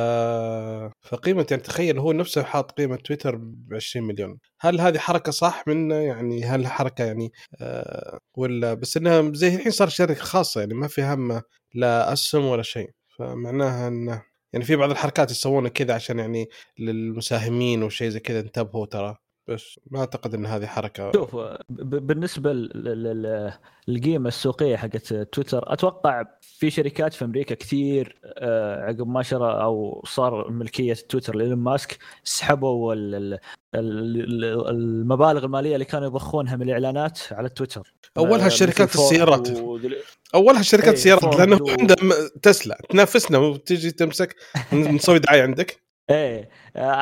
فقيمة 1.08 1.46
يعني 1.50 1.62
تخيل 1.62 1.98
هو 1.98 2.12
نفسه 2.12 2.42
حاط 2.42 2.72
قيمة 2.72 2.96
تويتر 2.96 3.36
ب 3.36 3.74
20 3.74 4.06
مليون. 4.06 4.38
هل 4.60 4.80
هذه 4.80 4.98
حركة 4.98 5.32
صح 5.32 5.64
منه؟ 5.66 5.94
يعني 5.94 6.44
هل 6.44 6.66
حركة 6.66 7.04
يعني 7.04 7.32
آه 7.60 8.18
ولا 8.36 8.74
بس 8.74 8.96
إنها 8.96 9.30
زي 9.34 9.54
الحين 9.54 9.72
صار 9.72 9.88
شركة 9.88 10.14
خاصة 10.14 10.60
يعني 10.60 10.74
ما 10.74 10.88
في 10.88 11.02
همه 11.02 11.42
لا 11.74 12.12
أسهم 12.12 12.44
ولا 12.44 12.62
شيء. 12.62 12.90
فمعناها 13.18 13.88
إنه 13.88 14.22
يعني 14.54 14.66
في 14.66 14.76
بعض 14.76 14.90
الحركات 14.90 15.32
يسوونها 15.32 15.70
كذا 15.70 15.94
عشان 15.94 16.20
يعني 16.20 16.50
للمساهمين 16.78 17.84
وشيء 17.84 18.10
زي 18.10 18.20
كذا 18.20 18.40
انتبهوا 18.40 18.86
ترى. 18.86 19.18
بس 19.48 19.80
ما 19.90 20.00
أعتقد 20.00 20.34
إن 20.34 20.46
هذه 20.46 20.66
حركة 20.66 21.12
شوف 21.12 21.36
بالنسبة 21.70 22.52
لل- 22.52 22.70
لل- 22.84 23.52
للقيمه 23.88 24.28
السوقية 24.28 24.76
حقت 24.76 25.14
تويتر 25.14 25.72
أتوقع 25.72 26.24
في 26.40 26.70
شركات 26.70 27.12
في 27.14 27.24
أمريكا 27.24 27.54
كثير 27.54 28.16
آه، 28.24 28.82
عقب 28.84 29.06
ما 29.08 29.22
شرى 29.22 29.62
أو 29.62 30.02
صار 30.06 30.50
ملكية 30.50 30.94
تويتر 30.94 31.36
لإيلون 31.36 31.58
ماسك 31.58 31.98
سحبوا 32.24 32.94
ال- 32.94 33.14
ال- 33.14 33.38
ال- 33.74 34.68
المبالغ 34.68 35.44
المالية 35.44 35.74
اللي 35.74 35.84
كانوا 35.84 36.06
يضخونها 36.08 36.56
من 36.56 36.62
الإعلانات 36.62 37.18
على 37.32 37.48
تويتر. 37.48 37.94
اولها 38.16 38.46
آه، 38.46 38.48
شركات 38.48 38.94
السيارات. 38.94 39.50
ودل- 39.50 39.96
اولها 40.34 40.62
شركات 40.62 40.86
إيه، 40.88 40.94
السيارات 40.94 41.36
لأنه 41.36 41.58
و- 41.62 41.70
عنده 41.80 41.96
م- 42.02 42.38
تسلا 42.42 42.78
تنافسنا 42.90 43.38
وتجي 43.38 43.90
تمسك 43.90 44.36
نسوي 44.72 45.18
دعاية 45.18 45.42
عندك. 45.42 45.83
إيه 46.10 46.48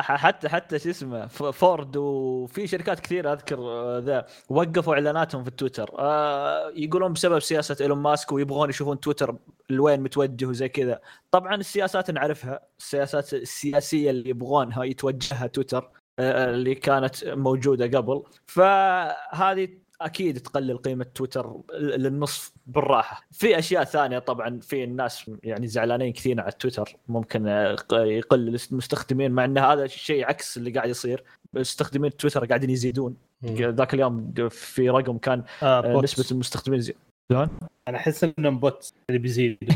حتى 0.01 0.49
حتى 0.49 0.79
شو 0.79 0.89
اسمه 0.89 1.27
فورد 1.27 1.97
وفي 1.97 2.67
شركات 2.67 2.99
كثير 2.99 3.33
أذكر 3.33 3.59
آه، 3.59 3.99
ذا 3.99 4.25
وقفوا 4.49 4.93
إعلاناتهم 4.93 5.43
في 5.43 5.49
التويتر 5.49 5.99
آه، 5.99 6.69
يقولون 6.75 7.13
بسبب 7.13 7.39
سياسة 7.39 7.77
إيلون 7.81 7.97
ماسك 7.97 8.31
ويبغون 8.31 8.69
يشوفون 8.69 8.99
تويتر 8.99 9.37
لوين 9.69 10.01
متوجه 10.01 10.45
وزي 10.45 10.69
كذا. 10.69 11.01
طبعا 11.31 11.55
السياسات 11.55 12.11
نعرفها 12.11 12.59
السياسات 12.79 13.33
السياسية 13.33 14.09
اللي 14.09 14.29
يبغونها 14.29 14.83
يتوجهها 14.83 15.47
تويتر 15.47 15.91
آه، 16.19 16.49
اللي 16.49 16.75
كانت 16.75 17.25
موجودة 17.25 17.97
قبل. 17.97 18.23
فهذه 18.47 19.82
أكيد 20.01 20.39
تقلل 20.39 20.77
قيمة 20.77 21.05
تويتر 21.15 21.61
للنصف 21.73 22.51
بالراحة. 22.67 23.21
في 23.31 23.59
أشياء 23.59 23.83
ثانية 23.83 24.19
طبعا 24.19 24.59
في 24.59 24.83
الناس 24.83 25.31
يعني 25.43 25.67
زعلانين 25.67 26.13
كثير 26.13 26.41
على 26.41 26.51
تويتر 26.51 26.95
ممكن 27.07 27.47
يقل 27.91 28.59
المستخدمين 28.71 29.31
مع 29.31 29.45
إن 29.45 29.57
هذا 29.57 29.83
الشيء 29.83 30.25
عكس 30.25 30.57
اللي 30.57 30.71
قاعد 30.71 30.89
يصير. 30.89 31.23
مستخدمين 31.53 32.17
تويتر 32.17 32.45
قاعدين 32.45 32.69
يزيدون. 32.69 33.15
ذاك 33.45 33.93
اليوم 33.93 34.33
في 34.49 34.89
رقم 34.89 35.17
كان 35.17 35.43
آه 35.63 35.97
آه،. 35.97 36.01
نسبة 36.01 36.25
المستخدمين 36.31 36.79
زي... 36.79 36.95
شلون؟ 37.31 37.49
أنا 37.87 37.97
أحس 37.97 38.23
إنهم 38.23 38.59
bots 38.59 38.93
اللي 39.09 39.19
بيزيد 39.19 39.57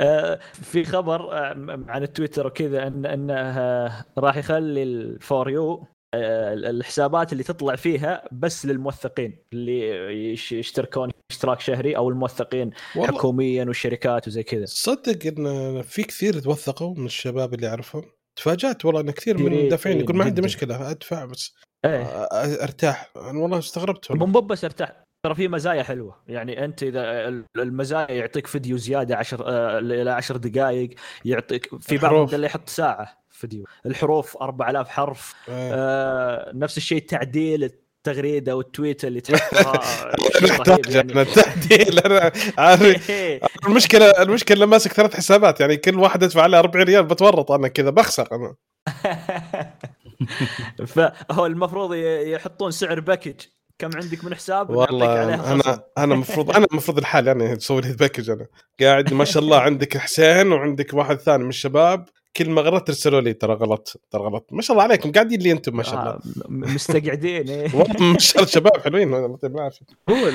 آه، 0.00 0.40
في 0.52 0.84
خبر 0.84 1.32
آه، 1.32 1.84
عن 1.88 2.02
التويتر 2.02 2.46
وكذا 2.46 2.86
ان 2.86 3.06
إنه 3.06 3.34
راح 4.18 4.36
يخلي 4.36 4.82
ال 4.82 4.99
for 4.99 5.50
you 5.50 5.86
الحسابات 6.14 7.32
اللي 7.32 7.42
تطلع 7.44 7.76
فيها 7.76 8.28
بس 8.32 8.66
للموثقين 8.66 9.38
اللي 9.52 9.80
يش- 10.32 10.52
يشتركون 10.52 11.10
اشتراك 11.30 11.60
شهري 11.60 11.96
أو 11.96 12.08
الموثقين 12.08 12.70
والله 12.96 13.18
حكوميا 13.18 13.64
والشركات 13.64 14.28
وزي 14.28 14.42
كذا. 14.42 14.64
تصدق 14.64 15.26
إن 15.26 15.82
في 15.82 16.02
كثير 16.02 16.38
توثقوا 16.40 16.94
من 16.96 17.06
الشباب 17.06 17.54
اللي 17.54 17.68
أعرفهم. 17.68 18.04
تفاجأت 18.36 18.84
والله 18.84 19.00
إن 19.00 19.10
كثير 19.10 19.38
من 19.38 19.52
المدافعين 19.52 20.00
يقول 20.00 20.16
ما 20.16 20.24
عندي. 20.24 20.42
مشكلة 20.42 20.90
أدفع 20.90 21.24
بس 21.24 21.54
إيه. 21.84 22.02
آه، 22.02 22.62
أرتاح. 22.64 23.10
أنا 23.16 23.38
والله 23.38 23.58
استغربت 23.58 24.10
والله. 24.10 24.26
مو 24.26 24.40
بس 24.40 24.64
أرتاح. 24.64 25.02
ترى 25.26 25.34
في 25.34 25.48
مزايا 25.48 25.82
حلوة. 25.82 26.16
يعني 26.28 26.64
أنت 26.64 26.82
إذا 26.82 27.28
ال- 27.28 27.44
المزايا 27.56 28.10
يعطيك 28.10 28.46
فيديو 28.46 28.76
زيادة 28.76 29.16
10 29.16 29.78
إلى 29.78 30.10
10 30.10 30.36
دقائق 30.36 30.90
يعطيك 31.24 31.76
في 31.80 31.94
الحروف. 31.94 32.34
اللي 32.34 32.46
يحط 32.46 32.68
ساعة. 32.68 33.21
فيديو 33.42 33.64
الحروف 33.86 34.36
4000 34.36 34.88
حرف. 34.88 35.34
آه. 35.48 35.72
آه 35.74 36.52
نفس 36.54 36.76
الشيء 36.76 37.06
تعديل 37.06 37.64
التغريدة 37.64 38.56
والتويت 38.56 39.04
اللي 39.04 39.20
تحطها. 39.26 40.78
يعني. 40.88 41.22
التعديل 41.22 41.98
أنا 41.98 42.32
عارف. 42.58 43.10
المشكلة 43.66 44.10
المشكلة 44.10 44.56
لما 44.56 44.66
ماسك 44.66 44.92
ثلاث 44.92 45.16
حسابات 45.16 45.60
يعني 45.60 45.76
كل 45.76 45.98
واحد 45.98 46.22
ادفع 46.22 46.42
عليه 46.42 46.58
40 46.58 46.84
ريال 46.84 47.04
بتورط 47.04 47.50
أنا 47.52 47.68
كذا 47.68 47.90
بخسر 47.90 48.28
أنا. 48.32 48.54
فهو 50.86 51.46
المفروض 51.46 51.94
يحطون 51.94 52.70
سعر 52.70 53.00
package 53.00 53.34
كم 53.78 53.90
عندك 53.96 54.24
من 54.24 54.34
حساب؟ 54.34 54.70
والله. 54.70 55.34
أنا 55.52 55.84
أنا 55.98 56.14
المفروض 56.14 56.50
أنا 56.50 56.66
المفروض 56.72 56.98
الحال 56.98 57.26
يعني 57.26 57.52
أسوي 57.56 57.80
لي 57.80 57.92
package 57.92 58.30
أنا. 58.30 58.46
قاعد 58.80 59.14
ما 59.14 59.24
شاء 59.24 59.42
الله 59.42 59.60
عندك 59.60 59.96
حسين 59.98 60.52
وعندك 60.52 60.94
واحد 60.94 61.16
ثاني 61.16 61.42
من 61.42 61.48
الشباب. 61.48 62.08
كل 62.36 62.50
ما 62.50 62.62
غلط 62.62 62.86
ترسلوا 62.86 63.20
لي 63.20 63.32
ترى 63.32 63.54
غلط 63.54 64.00
ترى 64.10 64.22
غلط 64.22 64.52
ما 64.52 64.62
شاء 64.62 64.72
الله 64.74 64.82
عليكم 64.84 65.12
قاعدين 65.12 65.40
لي 65.40 65.52
أنتم 65.52 65.76
ما 65.76 65.82
شاء 65.82 65.94
الله 66.00 66.10
آه، 66.10 66.20
مستقعدين 66.48 67.48
إيه. 67.48 67.74
والله 67.76 68.12
ما 68.12 68.18
شاء 68.18 68.36
الله 68.38 68.50
شباب 68.50 68.76
حلوين 68.76 69.08
ما 69.08 69.38
أعرف 69.58 69.78
هو 70.10 70.30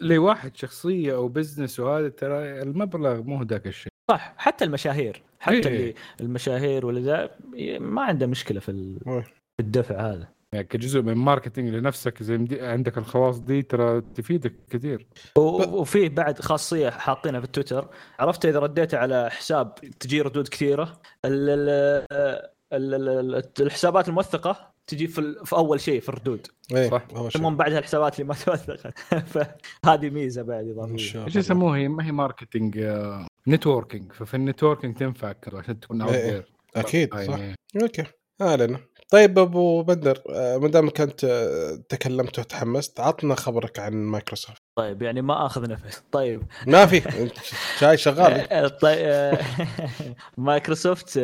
لواحد 0.00 0.56
شخصية 0.56 1.14
أو 1.14 1.28
business 1.28 1.80
وهذا 1.80 2.08
ترى 2.08 2.62
المبلغ 2.62 3.22
مو 3.22 3.42
ذاك 3.42 3.66
الشيء 3.66 3.92
صح 4.10 4.34
حتى 4.36 4.64
المشاهير 4.64 5.22
حتى 5.40 5.56
إيه. 5.56 5.66
اللي 5.66 5.94
المشاهير 6.20 6.86
ولا 6.86 7.00
ذا 7.00 7.30
ما 7.78 8.02
عنده 8.02 8.26
مشكلة 8.26 8.60
في 8.60 8.68
ال- 8.68 8.98
إيه. 9.08 9.20
في 9.22 9.60
الدفع 9.60 10.10
هذا 10.12 10.28
يعني 10.52 10.66
كجزء 10.66 11.02
من 11.02 11.14
marketing 11.14 11.68
لنفسك 11.74 12.22
زي 12.22 12.38
مدي... 12.38 12.60
عندك 12.60 12.98
الخواص 12.98 13.38
دي 13.40 13.62
ترى 13.62 14.00
تفيدك 14.00 14.54
كثير. 14.70 15.06
و- 15.38 15.80
وفيه 15.80 16.08
بعد 16.08 16.38
خاصية 16.40 16.90
حاطينها 16.90 17.40
في 17.40 17.46
تويتر. 17.46 17.88
عرفت 18.18 18.46
إذا 18.46 18.58
رديت 18.58 18.94
على 18.94 19.30
حساب 19.30 19.74
تجي 19.74 20.20
ردود 20.20 20.48
كثيرة؟ 20.48 21.00
ال 21.24 21.48
ال 21.50 21.68
ال 22.72 22.94
ال 22.94 23.34
ال 23.34 23.44
الحسابات 23.60 24.08
الموثقة 24.08 24.70
تجي 24.86 25.06
في, 25.06 25.18
ال- 25.18 25.46
في 25.46 25.56
أول 25.56 25.80
شيء 25.80 26.00
في 26.00 26.08
الردود. 26.08 26.46
إيه 26.74 26.90
صح. 26.90 27.04
ثم 27.32 27.54
بعدها 27.56 27.78
الحسابات 27.78 28.20
اللي 28.20 28.28
ما 28.28 28.34
توثقت. 28.46 28.98
فهذه 29.08 30.10
ميزة 30.10 30.42
بعد 30.42 30.68
اضافيه 30.68 31.24
إيش 31.24 31.36
يسموها؟ 31.36 31.76
هي 31.78 31.88
ما 31.88 32.06
هي 32.06 32.12
marketing 32.12 32.78
آه، 32.78 33.26
networking 33.48 34.12
ففي 34.12 34.34
ال 34.34 34.40
networking 34.40 34.96
تنفعك 34.96 35.54
عشان 35.54 35.80
تكون 35.80 36.00
out 36.00 36.12
إيه. 36.12 36.30
there 36.30 36.52
أكيد 36.76 37.14
صح. 37.14 37.20
يعني 37.38 37.54
okay 37.82 38.04
ما 38.40 38.50
علينا 38.50 38.78
طيب 39.10 39.38
أبو 39.38 39.82
بدر 39.82 40.22
آه، 40.30 40.58
ما 40.58 40.68
دامك 40.68 41.00
انت 41.00 41.24
آه، 41.24 41.82
تكلمت 41.88 42.38
وتحمست 42.38 43.00
عطنا 43.00 43.34
خبرك 43.34 43.78
عن 43.78 43.92
مايكروسوفت. 43.92 44.62
طيب 44.78 45.02
يعني 45.02 45.22
ما 45.22 45.46
آخذ 45.46 45.70
نفس. 45.70 46.02
طيب. 46.12 46.42
ما 46.66 46.86
في 46.86 47.02
شاي 47.78 47.96
شغال. 47.96 48.32
آه، 48.52 48.68
طيب 48.68 49.38
مايكروسوفت 50.38 51.16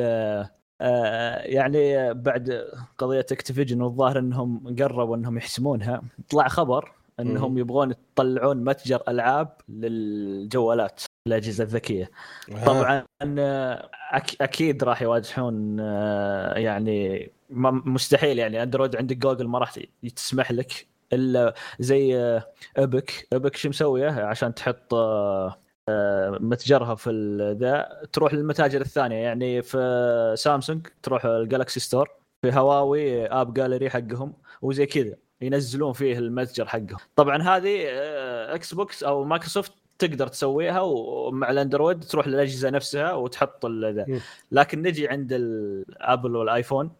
يعني 1.42 2.14
بعد 2.14 2.64
قضية 2.98 3.26
Activision 3.32 3.82
والظاهر 3.82 4.18
إنهم 4.18 4.76
قربوا 4.78 5.16
إنهم 5.16 5.36
يحسمونها 5.36 6.02
طلع 6.30 6.48
خبر 6.48 6.92
إنهم. 7.20 7.58
يبغون 7.58 7.90
يطلعون 7.90 8.64
متجر 8.64 9.02
ألعاب 9.08 9.48
للجوالات 9.68 11.02
الأجهزة 11.28 11.64
الذكية. 11.64 12.10
آه. 12.52 12.64
طبعا 12.64 13.04
أك 14.12 14.42
أكيد 14.42 14.84
راح 14.84 15.02
يواجهون 15.02 15.78
يعني 16.56 17.30
مستحيل 17.50 18.38
يعني 18.38 18.62
Android 18.62 18.96
عندك 18.96 19.16
جوجل 19.16 19.46
ما 19.46 19.58
راح 19.58 19.74
تسمح 20.16 20.52
لك 20.52 20.86
إلا 21.12 21.54
زي 21.78 22.16
آه، 22.16 22.52
Epic 22.76 23.28
Epic 23.32 23.56
شو 23.56 23.68
مسوية؟ 23.68 24.10
عشان 24.10 24.54
تحط 24.54 24.94
آه، 24.94 25.60
آه، 25.88 26.38
متجرها 26.40 26.94
في 26.94 27.10
ذا 27.60 28.02
تروح 28.12 28.34
للمتاجر 28.34 28.80
الثانية. 28.80 29.16
يعني 29.16 29.62
في 29.62 30.34
سامسونج 30.38 30.86
تروح 31.02 31.24
ال 31.24 31.32
Galaxy 31.32 31.80
Store 31.80 32.10
في 32.42 32.52
هواوي 32.52 33.26
App 33.26 33.54
Gallery 33.54 33.90
حقهم 33.90 34.32
وزي 34.62 34.86
كذا 34.86 35.16
ينزلون 35.40 35.92
فيه 35.92 36.18
المتجر 36.18 36.66
حقهم. 36.66 36.98
طبعا 37.16 37.42
هذه 37.42 37.84
إكس 38.54 38.74
بوكس 38.74 39.02
أو 39.04 39.24
مايكروسوفت 39.24 39.72
تقدر 39.98 40.26
تسويها 40.26 40.80
ومع 40.80 41.50
الأندرويد 41.50 42.04
تروح 42.04 42.28
للأجهزة 42.28 42.70
نفسها 42.70 43.12
وتحط 43.12 43.66
ذا. 43.66 44.20
لكن 44.52 44.82
نجي 44.82 45.08
عند 45.08 45.32
الابل 45.32 46.36
والآيفون. 46.36 46.90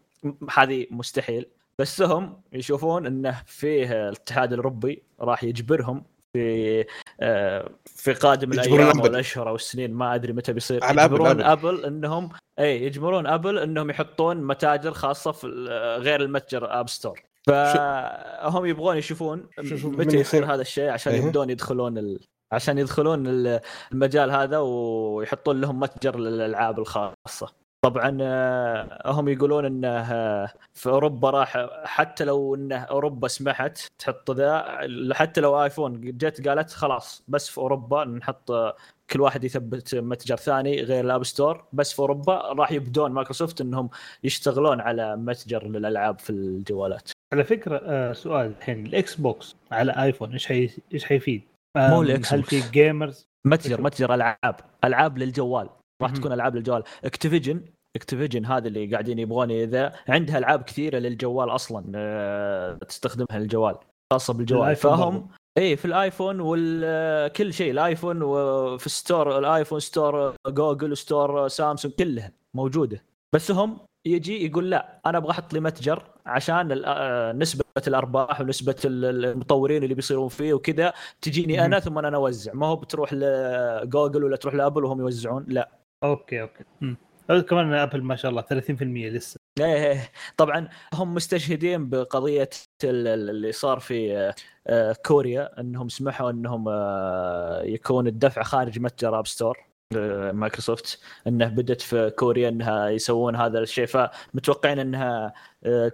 هذه 0.57 0.87
مستحيل 0.91 1.45
بس 1.79 2.01
هم 2.01 2.41
يشوفون 2.53 3.05
انه 3.05 3.43
فيه 3.45 4.09
الاتحاد 4.09 4.53
الأوروبي 4.53 5.03
راح 5.21 5.43
يجبرهم 5.43 6.05
في 6.33 6.85
آه، 7.21 7.69
في 7.85 8.13
قادم 8.13 8.53
الأيام 8.53 8.81
أو 8.81 8.89
أبل. 8.89 9.09
الاشهر 9.09 9.49
أو 9.49 9.55
السنين 9.55 9.93
ما 9.93 10.15
أدري 10.15 10.33
متى 10.33 10.53
بيصير 10.53 10.83
على 10.83 11.05
أبل، 11.05 11.13
يجبرون 11.15 11.29
أبل. 11.41 11.43
أبل 11.43 11.85
إنهم 11.85 12.29
اي 12.59 12.83
يجبرون 12.83 13.27
أبل 13.27 13.59
إنهم 13.59 13.89
يحطون 13.89 14.37
متاجر 14.37 14.93
خاصة 14.93 15.31
في 15.31 15.47
ال- 15.47 16.01
غير 16.01 16.21
المتجر 16.21 16.79
App 16.79 16.89
Store 16.89 17.21
فهم 17.47 18.65
يبغون 18.65 18.97
يشوفون 18.97 19.49
متى 19.83 20.17
يصير 20.17 20.53
هذا 20.53 20.61
الشيء 20.61 20.89
عشان 20.89 21.13
إيه. 21.13 21.21
يبدون 21.21 21.49
يدخلون 21.49 21.97
ال... 21.97 22.19
عشان 22.51 22.77
يدخلون 22.77 23.27
ال- 23.27 23.59
المجال 23.91 24.31
هذا 24.31 24.57
ويحطون 24.59 25.61
لهم 25.61 25.79
متجر 25.79 26.19
للألعاب 26.19 26.79
الخاصة 26.79 27.53
طبعا 27.85 28.17
آه، 28.21 29.11
هم 29.11 29.27
يقولون 29.27 29.65
إنه 29.65 29.87
آه، 29.87 30.53
في 30.73 30.89
أوروبا 30.89 31.29
راح 31.29 31.67
حتى 31.83 32.23
لو 32.23 32.55
انه 32.55 32.75
أوروبا 32.75 33.27
سمحت 33.27 33.79
تحط 33.99 34.31
ذا 34.31 34.79
حتى 35.13 35.41
لو 35.41 35.63
آيفون 35.63 36.01
جت 36.01 36.47
قالت 36.47 36.71
خلاص 36.71 37.23
بس 37.27 37.49
في 37.49 37.57
أوروبا 37.57 38.05
نحط 38.05 38.51
آه، 38.51 38.75
كل 39.09 39.21
واحد 39.21 39.43
يثبت 39.43 39.95
متجر 39.95 40.35
ثاني 40.35 40.81
غير 40.81 41.05
ال 41.05 41.10
App 41.10 41.23
Store 41.23 41.65
بس 41.73 41.93
في 41.93 41.99
أوروبا 41.99 42.33
راح 42.33 42.71
يبدون 42.71 43.11
مايكروسوفت 43.11 43.61
إنهم 43.61 43.89
يشتغلون 44.23 44.81
على 44.81 45.15
متجر 45.15 45.67
للألعاب 45.67 46.19
في 46.19 46.29
الجوالات 46.29 47.11
على 47.33 47.43
فكرة 47.43 48.13
سؤال 48.13 48.53
الحين 48.59 48.85
الإكس 48.85 49.15
بوكس 49.15 49.55
على 49.71 49.91
آيفون 50.03 50.31
إيش 50.31 50.47
حي... 50.47 50.69
إيش 50.93 51.05
حيفيد؟ 51.05 51.41
مو 51.77 51.99
آم، 51.99 52.01
الإكس 52.01 52.33
هل. 52.33 52.43
في 52.43 52.61
gamers؟ 52.71 53.27
متجر. 53.45 53.81
متجر 53.81 54.13
ألعاب 54.13 54.55
ألعاب 54.83 55.17
للجوال 55.17 55.69
راح. 56.01 56.11
تكون 56.11 56.31
ألعاب 56.31 56.55
للجوال. 56.55 56.83
أكتيفيجن 57.05 57.61
أكتيفيجن 57.95 58.45
هذا 58.45 58.67
اللي 58.67 58.91
قاعدين 58.91 59.19
يبغون 59.19 59.51
إذا 59.51 59.93
عندها 60.07 60.37
ألعاب 60.37 60.61
كثيرة 60.63 60.97
للجوال 60.99 61.49
أصلا 61.49 61.91
آه، 61.95 62.73
تستخدمها 62.73 63.39
للجوال 63.39 63.75
خاصة 64.13 64.33
بالجوال. 64.33 64.75
فهم. 64.75 65.27
اي 65.57 65.75
في 65.75 65.85
الآيفون 65.85 66.37
وكل 66.41 67.53
شيء 67.53 67.71
الآيفون 67.71 68.21
وفي 68.21 68.89
store 68.89 69.37
الآيفون 69.39 69.79
store 69.79 70.35
جوجل 70.47 70.97
store 70.97 71.47
سامسونج 71.47 71.93
كلها 71.93 72.31
موجودة. 72.55 73.03
بس 73.35 73.51
هم 73.51 73.77
يجي 74.07 74.45
يقول 74.45 74.69
لا 74.69 75.01
أنا 75.05 75.17
أبغى 75.17 75.31
أحط 75.31 75.53
لي 75.53 75.59
متجر 75.59 76.03
عشان 76.25 76.81
آه، 76.85 77.31
نسبة 77.31 77.63
الأرباح 77.87 78.41
ونسبة 78.41 78.75
ال- 78.85 79.25
المطورين 79.25 79.83
اللي 79.83 79.95
بيصيرون 79.95 80.27
فيه 80.29 80.53
وكذا 80.53 80.93
تجيني 81.21 81.65
أنا 81.65 81.79
ثم 81.79 81.97
أنا 81.97 82.17
أوزع. 82.17 82.53
ما 82.53 82.67
هو 82.67 82.75
بتروح 82.75 83.13
لجوجل 83.13 84.23
ولا 84.23 84.35
تروح 84.35 84.55
لأبل 84.55 84.83
وهم 84.85 84.99
يوزعون؟ 84.99 85.45
لا. 85.47 85.69
okay 86.03 86.41
okay 86.41 86.63
مم. 86.81 86.97
هذا 87.29 87.41
كمان 87.41 87.73
أبل 87.73 88.01
ما 88.03 88.15
شاء 88.15 88.31
الله 88.31 88.41
30% 88.41 88.81
لسه 88.81 89.37
إيه 89.59 89.65
إيه. 89.91 90.11
طبعا 90.37 90.69
هم 90.93 91.13
مستشهدين 91.13 91.89
بقضية 91.89 92.49
ال- 92.83 93.07
ال- 93.07 93.29
اللي 93.29 93.51
صار 93.51 93.79
في 93.79 94.33
آه، 94.67 94.95
كوريا 95.05 95.59
إنهم 95.59 95.89
سمحوا 95.89 96.31
إنهم 96.31 96.65
آه، 96.69 97.61
يكون 97.63 98.07
الدفع 98.07 98.43
خارج 98.43 98.79
متجر 98.79 99.19
App 99.19 99.27
Store 99.27 99.57
آه، 99.97 100.31
مايكروسوفت 100.31 100.99
إنه 101.27 101.47
بدت 101.47 101.81
في 101.81 102.09
كوريا 102.09 102.49
إنها 102.49 102.89
يسوون 102.89 103.35
هذا 103.35 103.59
الشيء 103.59 103.85
فمتوقعين 103.85 104.79
إنها 104.79 105.33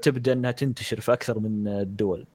تبدأ 0.01 0.33
إنها 0.33 0.51
تنتشر 0.51 0.99
في 0.99 1.13
أكثر 1.13 1.39
من 1.39 1.67
الدول. 1.67 2.27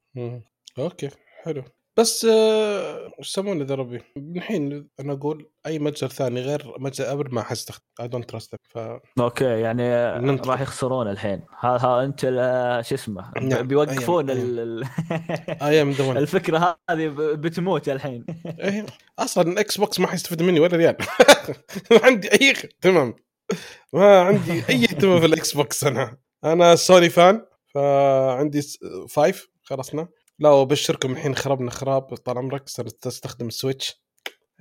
okay 0.78 1.10
حلو 1.44 1.62
بس 1.98 2.24
آه، 2.24 3.10
إيش 3.18 3.28
يسمونه 3.28 3.64
ذا 3.64 3.74
ربي؟ 3.74 4.00
الحين 4.16 4.88
أنا 5.00 5.12
أقول 5.12 5.50
أي 5.66 5.78
متجر 5.78 6.08
ثاني 6.08 6.40
غير 6.40 6.74
متجر 6.78 7.12
أبل 7.12 7.34
ما 7.34 7.42
حستخدم 7.42 7.82
I 8.00 8.08
don't 8.08 8.30
trust 8.30 8.54
ف 8.68 8.78
okay 9.20 9.44
يعني 9.44 9.82
آه، 9.82 10.18
ننتظر. 10.18 10.50
راح 10.50 10.60
يخسرون 10.60 11.10
الحين 11.10 11.42
ها, 11.60 11.76
ها 11.76 12.04
أنت 12.04 12.20
ال- 12.24 12.84
شو 12.86 12.94
اسمه 12.94 13.30
نعم. 13.42 13.66
بيوقفون. 13.66 14.30
ال- 14.30 14.84
ذا 15.62 16.12
الفكرة 16.18 16.78
هذه 16.90 17.08
بتموت 17.16 17.88
الحين 17.88 18.24
إيه 18.60 18.86
أصلا 19.18 19.52
الاكس 19.52 19.78
بوكس 19.78 20.00
ما 20.00 20.06
حيستفيد 20.06 20.42
مني 20.42 20.60
ولا 20.60 20.76
ريال 20.76 20.96
ما 21.90 22.00
عندي 22.02 22.32
أي 22.32 22.52
تمام 22.80 23.14
ما 23.92 24.20
عندي 24.22 24.52
أي 24.68 24.84
اهتمام 24.84 25.20
في 25.20 25.26
الإكس 25.26 25.54
بوكس 25.56 25.84
أنا 25.84 26.16
أنا 26.44 26.74
سوني 26.76 27.08
fan 27.08 27.46
فعندي 27.74 28.60
five 29.08 29.48
خلصنا 29.62 30.08
لا 30.40 30.48
وابشركم 30.48 31.12
الحين 31.12 31.34
خربنا 31.34 31.70
خراب 31.70 32.02
طال 32.02 32.38
عمرك 32.38 32.68
صرت 32.68 33.06
استخدم 33.06 33.46
ال 33.46 33.53
Switch. 33.53 34.02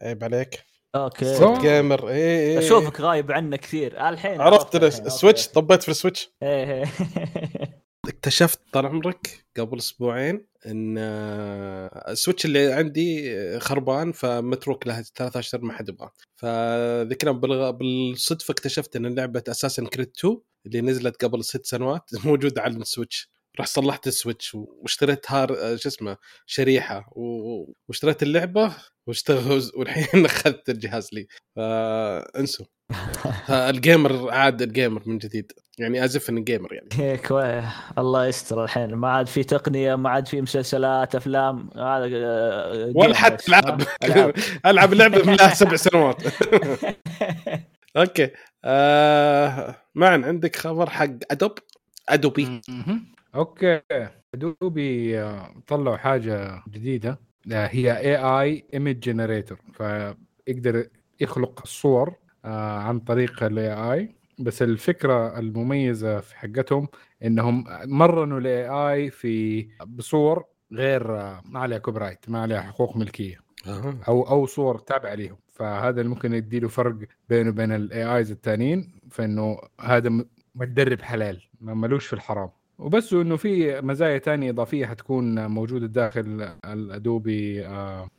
عيب 0.01 0.23
عليك. 0.23 0.65
okay. 0.95 1.59
gamer 1.61 2.09
اي 2.09 2.51
اي 2.51 2.59
أشوفك 2.59 3.01
غايب 3.01 3.31
عنا 3.31 3.57
كثير. 3.57 4.09
الحين 4.09 4.41
عرفت. 4.41 4.75
السويتش؟ 4.75 5.47
طبيت 5.47 5.83
في 5.83 5.89
السويتش. 5.89 6.29
إيه 6.43 6.73
إيه. 6.73 6.85
اكتشفت 8.07 8.59
طال 8.73 8.85
عمرك 8.85 9.45
قبل 9.57 9.77
أسبوعين 9.77 10.47
إن 10.65 10.95
آه، 10.99 12.11
السويتش 12.11 12.45
اللي 12.45 12.73
عندي 12.73 13.33
خربان 13.59 14.11
فمتروك 14.11 14.87
له 14.87 15.01
ثلاث 15.01 15.37
اشهر 15.37 15.61
ما 15.61 15.73
حد 15.73 15.89
يبغاه. 15.89 16.11
فذكرا 16.35 17.31
بالغ... 17.31 17.71
بالصدفة 17.71 18.51
اكتشفت 18.51 18.95
إن 18.95 19.15
لعبة 19.15 19.43
Assassin's 19.47 19.85
Creed 19.85 20.11
2 20.19 20.37
اللي 20.65 20.81
نزلت 20.81 21.25
قبل 21.25 21.43
ست 21.43 21.65
سنوات 21.65 22.09
موجودة 22.25 22.61
على 22.61 22.77
السويتش. 22.77 23.36
رحت 23.59 23.69
صلحت 23.69 24.07
السويتش 24.07 24.55
واشتريت 24.55 25.31
hard 25.31 25.57
آه، 25.57 25.75
شو 25.75 25.89
اسمه 25.89 26.17
شريحة. 26.45 27.09
واشتريت 27.87 28.23
اللعبة 28.23 28.73
واشتغل 29.07 29.61
والحين 29.77 30.25
أخذت 30.25 30.69
الجهاز 30.69 31.09
لي. 31.13 31.27
فانسوا 31.55 32.65
ال 33.69 33.80
gamer 33.80 34.31
عاد 34.31 34.61
ال 34.61 34.68
gamer 34.68 35.01
من 35.05 35.17
جديد. 35.17 35.51
يعني 35.79 36.03
as 36.05 36.17
if 36.17 36.29
اني 36.29 36.41
gamer 36.41 36.73
يعني. 36.73 36.89
إيه، 36.99 37.15
كويس 37.15 37.63
الله 37.97 38.25
يستر 38.27 38.63
الحين. 38.63 38.93
ما 38.95 39.09
عاد 39.09 39.27
في 39.27 39.43
تقنية 39.43 39.95
ما 39.95 40.09
عاد 40.09 40.27
في 40.27 40.41
مسلسلات 40.41 41.15
أفلام 41.15 41.69
هذا 41.75 42.09
آه، 42.13 42.91
ولا 42.95 43.15
حتى. 43.15 43.47
ألعاب. 43.49 43.81
ألعاب. 44.03 44.33
ألعب 44.65 44.93
لعبه 44.93 45.23
من 45.23 45.33
لها 45.35 45.53
سبع 45.53 45.75
سنوات. 45.75 46.23
okay. 47.97 48.29
آه 48.65 49.75
معن 49.95 50.23
عندك 50.23 50.55
خبر 50.55 50.89
حق 50.89 51.09
أدوبي؟ 51.31 51.51
أدوبي. 52.09 52.61
okay. 53.37 53.81
أدوبي 54.33 55.19
آه، 55.19 55.53
طلعوا 55.67 55.97
حاجة 55.97 56.63
جديدة. 56.69 57.19
آه، 57.51 57.67
هي 57.67 57.97
AI 57.97 58.15
image 58.17 58.99
generator 58.99 59.57
فيقدر 59.73 60.87
يخلق 61.19 61.61
الصور 61.63 62.15
آه، 62.45 62.77
عن 62.79 62.99
طريق 62.99 63.43
ال 63.43 63.73
AI 63.73 64.15
بس 64.39 64.61
الفكرة 64.61 65.39
المميزة 65.39 66.19
في 66.19 66.35
حقتهم 66.37 66.87
إنهم 67.23 67.63
مرنوا 67.85 68.39
ال 68.39 68.67
AI 68.69 69.09
في 69.11 69.67
بصور 69.87 70.45
غير 70.73 71.07
ما 71.45 71.59
عليها 71.59 71.77
copyright 71.77 72.29
ما 72.29 72.41
عليها 72.41 72.61
حقوق 72.61 72.97
ملكية. 72.97 73.37
أو 74.07 74.23
أو 74.29 74.45
صور 74.45 74.77
تابعة 74.79 75.13
ليهم. 75.15 75.37
فهذا 75.53 76.01
اللي 76.01 76.09
ممكن 76.09 76.33
يديله 76.33 76.67
فرق 76.67 76.95
بينه 77.29 77.49
وبين 77.49 77.71
ال 77.71 78.15
AIs 78.17 78.31
الثانيين 78.31 78.99
فإنه 79.11 79.57
هذا 79.81 80.09
متدرب 80.55 81.01
حلال 81.01 81.41
ما 81.61 81.73
ملوش 81.73 82.07
في 82.07 82.13
الحرام. 82.13 82.49
وبس 82.79 83.13
إنه 83.13 83.35
في 83.35 83.81
مزايا 83.81 84.17
تانية 84.17 84.49
إضافية 84.49 84.85
حتكون 84.85 85.47
موجودة 85.47 85.87
داخل 85.87 86.49
الادوبي 86.65 87.65
آه، 87.65 88.09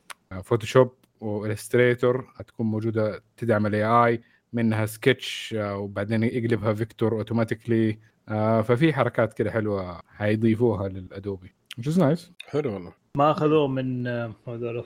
فوتوشوب 0.43 0.93
و 1.21 1.30
Illustrator 1.30 2.27
حتكون 2.35 2.65
موجودة 2.65 3.23
تدعم 3.37 3.65
ال 3.65 3.83
AI 3.83 4.21
منها 4.53 4.85
سكتش 4.85 5.55
آه، 5.57 5.77
وبعدين 5.77 6.23
يقلبها 6.23 6.73
vector 6.73 7.13
automatically 7.13 7.99
ففي 8.63 8.93
حركات 8.93 9.33
كده 9.33 9.51
حلوة 9.51 10.01
حيضيفوها 10.07 10.89
للادوبي 10.89 11.53
which 11.79 11.87
is 11.87 11.97
nice. 11.97 12.31
حلو 12.47 12.73
والله. 12.73 12.93
ما 13.17 13.31
أخذوه 13.31 13.67
من 13.67 14.07
آه، 14.07 14.33
هذول 14.47 14.85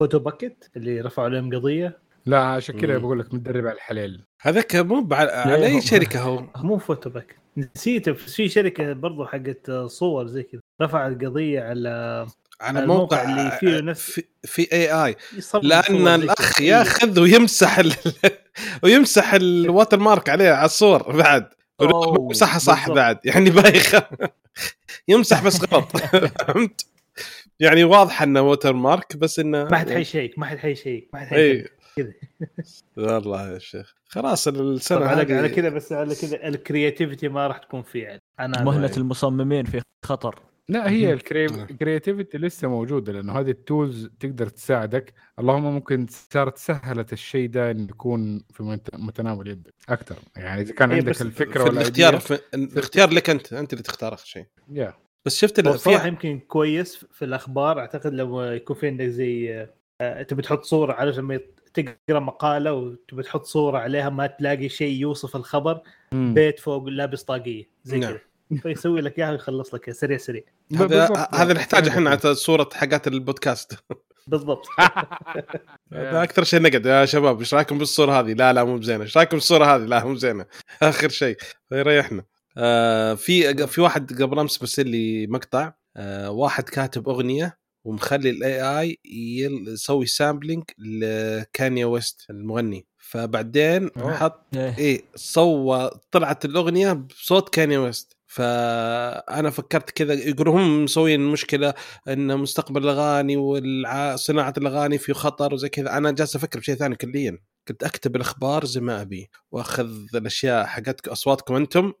Photobucket 0.00 0.64
اللي 0.76 1.00
رفعوا 1.00 1.28
عليهم 1.28 1.54
قضية؟ 1.54 1.98
لا 2.26 2.44
عشان 2.44 2.80
كذا 2.80 2.96
مم. 2.96 3.02
بقول 3.02 3.18
لك 3.18 3.34
متدرب 3.34 3.66
على 3.66 3.74
الحلال 3.74 4.20
هذاك 4.40 4.76
مو 4.76 5.08
على 5.12 5.66
أي 5.66 5.80
شركة 5.80 6.20
هو؟ 6.20 6.44
مو 6.56 6.78
Photobucket 6.78 7.43
نسيت 7.56 8.10
في 8.10 8.48
شركة 8.48 8.92
برضو 8.92 9.26
حقت 9.26 9.68
آه، 9.68 9.86
صور 9.86 10.26
زي 10.26 10.42
كذا 10.42 10.60
رفعت 10.82 11.24
قضية 11.24 11.60
على 11.60 12.26
على 12.60 12.80
الموقع 12.80 13.24
موقع 13.24 13.40
اللي 13.40 13.50
فيه 13.60 13.80
نفس- 13.80 14.10
في, 14.10 14.24
في 14.44 14.72
AI 14.72 15.16
لأن 15.62 16.08
الأخ 16.08 16.52
كذا. 16.58 16.66
ياخذ 16.66 17.20
ويمسح 17.20 17.78
ال... 17.78 17.92
ويمسح 18.84 19.34
ال 19.34 19.98
watermark 19.98 20.28
عليه 20.34 20.50
على 20.50 20.64
الصور 20.66 21.16
بعد. 21.16 21.48
صح 22.32 22.58
صح. 22.58 22.90
بعد 22.90 23.18
يعني 23.24 23.50
بايخ 23.50 23.94
يمسح 25.08 25.44
بس 25.44 25.60
غلط. 25.72 25.96
فهمت؟ 25.96 26.86
يعني 27.60 27.84
واضح 27.84 28.22
إنه 28.22 28.40
watermark 28.42 29.16
بس 29.16 29.38
إنه 29.38 29.64
ما 29.64 29.76
حد 29.78 29.90
حيشيك 29.92 30.38
ما 30.38 30.46
حد 30.46 30.58
حيشيك 30.58 31.08
ما 31.12 31.20
حد 31.20 31.34
اي 31.34 31.52
حيشيك. 31.52 31.72
كذا. 31.96 32.12
والله 32.96 33.52
يا 33.52 33.58
شيخ. 33.58 33.94
خلاص 34.06 34.48
السنة 34.48 35.06
على 35.06 35.22
هذه 35.22 35.38
على 35.38 35.48
كذا 35.48 35.68
بس 35.68 35.92
على 35.92 36.14
كذا 36.14 36.48
ال 36.48 36.55
creativity 36.55 37.28
ما 37.28 37.46
راح 37.46 37.58
تكون 37.58 37.82
فيه 37.82 38.02
يعني. 38.02 38.22
أنا 38.40 38.62
مهنة. 38.62 38.90
المصممين 38.96 39.64
في 39.64 39.80
خطر. 40.04 40.42
لا 40.68 40.90
هي. 40.90 41.12
ال 41.12 41.24
creativity 41.24 42.38
لسه 42.38 42.68
موجودة 42.68 43.12
لأنه 43.12 43.32
هذه 43.40 43.50
ال 43.50 43.60
tools 43.60 44.08
تقدر 44.20 44.48
تساعدك. 44.48 45.14
اللهم 45.38 45.64
ممكن 45.74 46.06
صارت 46.32 46.58
سهلت 46.58 47.12
الشيء 47.12 47.48
ده 47.48 47.70
إنه 47.70 47.82
يكون 47.90 48.44
في 48.50 48.62
مت- 48.62 48.94
متناول 48.94 49.48
يدك 49.48 49.74
أكثر 49.88 50.16
يعني 50.36 50.60
إذا 50.60 50.72
كان 50.74 50.90
إيه، 50.90 50.98
عندك 50.98 51.20
الفكرة 51.22 51.64
في 51.64 51.70
الاختيار 51.70 52.14
والاختيار 52.14 52.38
في 52.38 52.54
الاختيار 52.54 53.10
لك 53.10 53.30
أنت 53.30 53.52
أنت 53.52 53.72
اللي 53.72 53.82
تختار 53.82 54.14
آخر 54.14 54.26
شيء. 54.26 54.44
يا 54.72 54.94
بس 55.26 55.36
شفت 55.36 55.66
هو 55.66 55.70
ال- 55.72 55.76
بصراحه 55.76 56.02
في 56.02 56.08
يمكن 56.08 56.38
كويس 56.38 56.96
في 57.12 57.24
الأخبار. 57.24 57.78
أعتقد 57.80 58.12
لو 58.14 58.42
يكون 58.42 58.76
في 58.76 58.86
عندك 58.86 59.04
زي 59.04 59.66
آه، 60.00 60.22
تبي 60.22 60.42
تحط 60.42 60.62
صورة 60.64 60.92
على 60.92 61.10
لما 61.10 61.40
تقرأ 61.74 62.20
مقالة 62.20 62.72
وتبي 62.72 63.22
تحط 63.22 63.44
صورة 63.44 63.78
عليها 63.78 64.08
ما 64.08 64.26
تلاقي 64.26 64.68
شيء 64.68 65.00
يوصف 65.00 65.36
الخبر 65.36 65.80
مم. 66.12 66.34
بيت 66.34 66.60
فوق 66.60 66.84
لابس 66.84 67.22
طاقية 67.22 67.68
زي 67.84 67.98
نعم. 67.98 68.10
كذا 68.10 68.20
فيسوي 68.62 69.00
لك 69.00 69.18
إياها 69.18 69.30
ويخلص 69.30 69.74
لك 69.74 69.90
سريع 69.90 70.18
سريع 70.18 70.42
هذا 70.72 70.86
بالضبط. 70.86 71.34
هذا 71.34 71.52
نحتاج 71.52 71.88
إحنا 71.88 72.10
على 72.10 72.34
صورة 72.34 72.68
حقات 72.74 73.06
البودكاست 73.06 73.72
بالضبط 74.26 74.66
هذا 75.92 76.22
أكثر 76.22 76.44
شيء 76.44 76.62
نقد 76.62 76.86
يا 76.86 77.04
شباب 77.04 77.38
إيش 77.38 77.54
رأيكم 77.54 77.78
بالصورة 77.78 78.20
هذه؟ 78.20 78.32
لا 78.32 78.52
لا 78.52 78.64
مو 78.64 78.78
بزينة، 78.78 79.02
إيش 79.02 79.16
رأيكم 79.16 79.36
بالصورة 79.36 79.64
هذه؟ 79.64 79.84
لا 79.84 80.04
مو 80.04 80.12
بزينة، 80.14 80.46
آخر 80.82 81.08
شيء 81.08 81.36
يريحنا. 81.72 82.24
آه 82.58 83.14
في 83.14 83.66
في 83.66 83.80
واحد 83.80 84.22
قبل 84.22 84.38
أمس 84.38 84.62
مرسل 84.62 84.88
لي 84.88 85.26
مقطع 85.26 85.72
آه 85.96 86.30
واحد 86.30 86.64
كاتب 86.64 87.08
أغنية 87.08 87.58
ومخلي 87.84 88.30
ال 88.30 88.62
AI 88.62 88.98
يسوي 89.06 90.06
sampling 90.06 90.64
لكانيا 90.78 91.86
ويست 91.86 92.30
المغني 92.30 92.86
فبعدين 92.98 93.90
أوه. 93.96 94.14
حط 94.14 94.46
إيه. 94.56 94.78
إيه 94.78 95.02
سوى 95.14 95.90
طلعت 96.10 96.44
الأغنية 96.44 96.92
بصوت 96.92 97.54
كاني 97.54 97.76
ويست 97.76 98.16
فأنا 98.26 99.50
فكرت 99.50 99.90
كذا 99.90 100.14
يقولوا 100.14 100.56
هم 100.56 100.84
مسوين 100.84 101.20
مشكلة 101.20 101.74
إن 102.08 102.38
مستقبل 102.38 102.82
الأغاني 102.84 103.36
وصناعه 103.36 104.54
الأغاني 104.58 104.98
في 104.98 105.12
خطر 105.14 105.54
وزي 105.54 105.68
كذا 105.68 105.96
أنا 105.96 106.10
جالس 106.10 106.36
أفكر 106.36 106.58
بشيء 106.58 106.74
ثاني 106.74 106.96
كليا 106.96 107.38
كنت 107.68 107.84
أكتب 107.84 108.16
الأخبار 108.16 108.64
زي 108.64 108.80
ما 108.80 109.00
أبي 109.02 109.30
وأخذ 109.50 109.90
الأشياء 110.14 110.66
حقتكم 110.66 111.10
اصواتكم 111.10 111.54
أنتم 111.54 111.92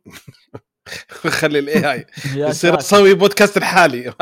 وخلي 1.24 1.58
ال 1.58 1.84
AI 1.92 2.06
يصير. 2.34 2.78
أسوي 2.78 3.14
بودكاست 3.14 3.58
لحالي 3.58 4.14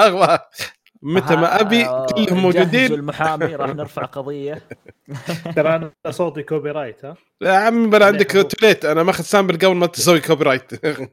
متى 1.03 1.37
ما 1.37 1.61
أبي 1.61 1.85
آه، 1.85 2.07
كلهم 2.07 2.39
موجودين. 2.43 2.93
المحامي 2.93 3.57
راح 3.57 3.75
نرفع 3.75 4.05
قضية. 4.05 4.63
ترى 5.57 5.77
أنا 5.77 5.93
صوتي 6.11 6.43
copyright 6.43 7.05
ها؟ 7.05 7.17
يا 7.43 7.53
عمي 7.53 7.89
بلا 7.89 8.07
عندك 8.07 8.31
too 8.31 8.54
late 8.54 8.85
أنا 8.85 9.03
ماخذ 9.03 9.25
sample 9.25 9.55
قبل 9.57 9.75
ما 9.77 9.87
تسوي 9.87 10.21
copyright. 10.21 10.85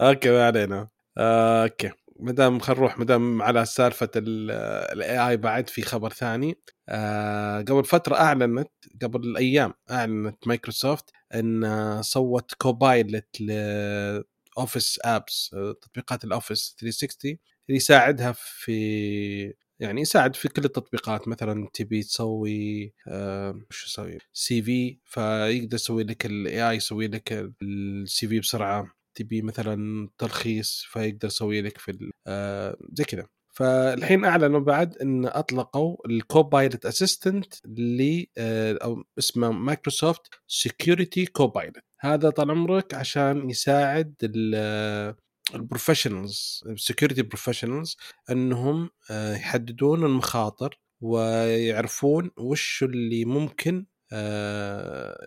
Okay 0.00 0.30
ما 0.30 0.46
علينا. 0.46 0.88
آه، 1.18 1.62
okay. 1.62 1.90
ما 2.20 2.32
دام 2.32 2.58
خلينا 2.60 2.80
نروح 2.80 2.98
ما 2.98 3.04
دام 3.04 3.42
على 3.42 3.64
سالفة 3.64 4.08
ال 4.16 5.28
AI 5.28 5.36
بعد 5.36 5.68
في 5.68 5.82
خبر 5.82 6.10
ثاني. 6.10 6.58
آه، 6.88 7.60
قبل 7.60 7.84
فترة 7.84 8.16
أعلنت 8.16 8.70
قبل 9.02 9.36
أيام 9.36 9.72
أعلنت 9.90 10.46
مايكروسوفت 10.48 11.10
إن 11.34 12.02
صوت 12.02 12.54
Copilot 12.54 13.40
ل 13.40 13.63
Office 13.63 15.00
apps 15.04 15.50
تطبيقات 15.82 16.24
ال 16.24 16.31
Office 16.31 16.76
360 16.80 17.30
اللي 17.30 17.38
يساعدها 17.68 18.32
في 18.36 19.54
يعني 19.80 20.00
يساعد 20.00 20.36
في 20.36 20.48
كل 20.48 20.64
التطبيقات. 20.64 21.28
مثلا 21.28 21.68
تبي 21.74 22.02
تسوي 22.02 22.92
آه 23.08 23.60
شو 23.70 23.86
يسوي؟ 23.86 24.18
CV. 24.32 24.98
فيقدر 25.04 25.74
يسوي 25.74 26.02
لك 26.04 26.26
ال 26.26 26.70
AI 26.70 26.76
يسوي 26.76 27.06
لك 27.08 27.32
ال 27.62 28.28
CV 28.28 28.40
بسرعة. 28.40 28.90
تبي 29.14 29.42
مثلا 29.42 30.08
تلخيص 30.18 30.82
فيقدر 30.88 31.26
يسوي 31.28 31.62
لك 31.62 31.78
في 31.78 32.10
آه 32.26 32.76
زي 32.92 33.04
كذا. 33.04 33.26
فالحين 33.54 34.24
أعلنوا 34.24 34.60
بعد 34.60 34.96
إن 34.98 35.26
أطلقوا 35.26 35.96
ال 36.06 36.16
Copilot 36.16 36.86
assistant 36.86 37.54
اللي 37.66 38.28
آه 38.38 38.78
أو 38.84 39.04
اسمه 39.18 39.50
Microsoft 39.52 40.22
Security 40.46 41.26
Copilot 41.26 41.76
هذا 42.00 42.30
طال 42.30 42.50
عمرك 42.50 42.94
عشان 42.94 43.50
يساعد 43.50 44.14
ال- 44.22 45.14
ال 45.54 45.62
professionals 45.62 46.64
ال 46.66 46.72
security 46.72 47.22
professionals 47.22 47.96
إنهم 48.30 48.90
آه، 49.10 49.34
يحددون 49.36 50.04
المخاطر 50.04 50.78
ويعرفون 51.00 52.30
وش 52.36 52.82
اللي 52.82 53.24
ممكن 53.24 53.86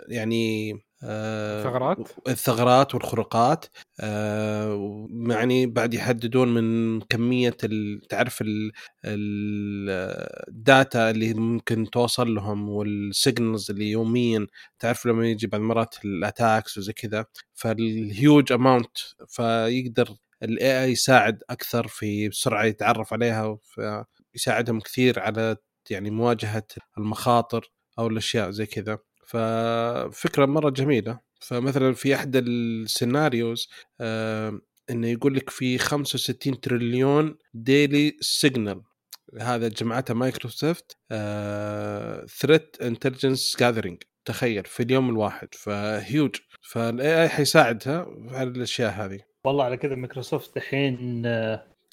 يعني 0.09 0.73
آه، 1.03 1.63
ثغرات؟ 1.63 1.97
الثغرات 2.27 2.95
والخروقات 2.95 3.65
آه، 3.99 5.07
يعني 5.29 5.65
بعد 5.65 5.93
يحددون 5.93 6.53
من 6.53 7.01
كمية 7.01 7.57
تعرف 8.09 8.41
ال- 8.41 8.71
ال- 9.05 9.89
ال 10.49 10.61
data 10.61 11.09
اللي 11.09 11.33
ممكن 11.33 11.89
توصل 11.89 12.35
لهم 12.35 12.69
وال 12.69 12.92
signals 12.92 13.71
اللي 13.71 13.91
يوميا 13.91 14.47
تعرف 14.79 15.05
لما 15.05 15.27
يجي 15.27 15.47
بعض 15.47 15.61
المرات 15.61 15.95
ال 16.05 16.14
attacks 16.14 16.77
وزي 16.77 16.93
كذا 16.93 17.25
فال 17.53 17.86
huge 17.86 18.51
amount 18.51 18.97
فيقدر 19.27 20.09
ال 20.43 20.83
AI 20.83 20.91
يساعد 20.91 21.43
أكثر 21.49 21.87
في 21.87 22.29
بسرعة 22.29 22.63
يتعرف 22.63 23.13
عليها 23.13 23.57
فيساعدهم 24.33 24.79
كثير 24.79 25.19
على 25.19 25.57
يعني 25.89 26.09
مواجهة 26.11 26.67
المخاطر 26.97 27.71
أو 27.99 28.07
الأشياء 28.07 28.51
زي 28.51 28.65
كذا. 28.65 28.97
ففكرة 29.27 30.45
مرة 30.45 30.69
جميلة. 30.69 31.19
فمثلا 31.39 31.93
في 31.93 32.15
أحد 32.15 32.35
ال 32.35 32.49
scenarios 32.49 33.69
آه 34.01 34.59
إنه 34.89 35.07
يقول 35.07 35.35
لك 35.35 35.49
في 35.49 35.77
65 35.77 36.59
تريليون 36.59 37.37
daily 37.53 38.17
signal 38.19 38.81
هذا 39.41 39.67
جمعتها 39.67 40.13
مايكروسوفت 40.13 40.97
threat 42.39 42.77
intelligence 42.81 43.57
gathering 43.59 44.03
تخيل 44.25 44.65
في 44.65 44.83
اليوم 44.83 45.09
الواحد. 45.09 45.47
فهيوج. 45.53 46.35
فالاي 46.61 47.21
اي 47.21 47.29
حيساعدها 47.29 48.07
على 48.29 48.49
الأشياء 48.49 48.91
هذه. 48.91 49.19
والله 49.45 49.63
على 49.63 49.77
كذا 49.77 49.95
مايكروسوفت 49.95 50.57
الحين 50.57 51.21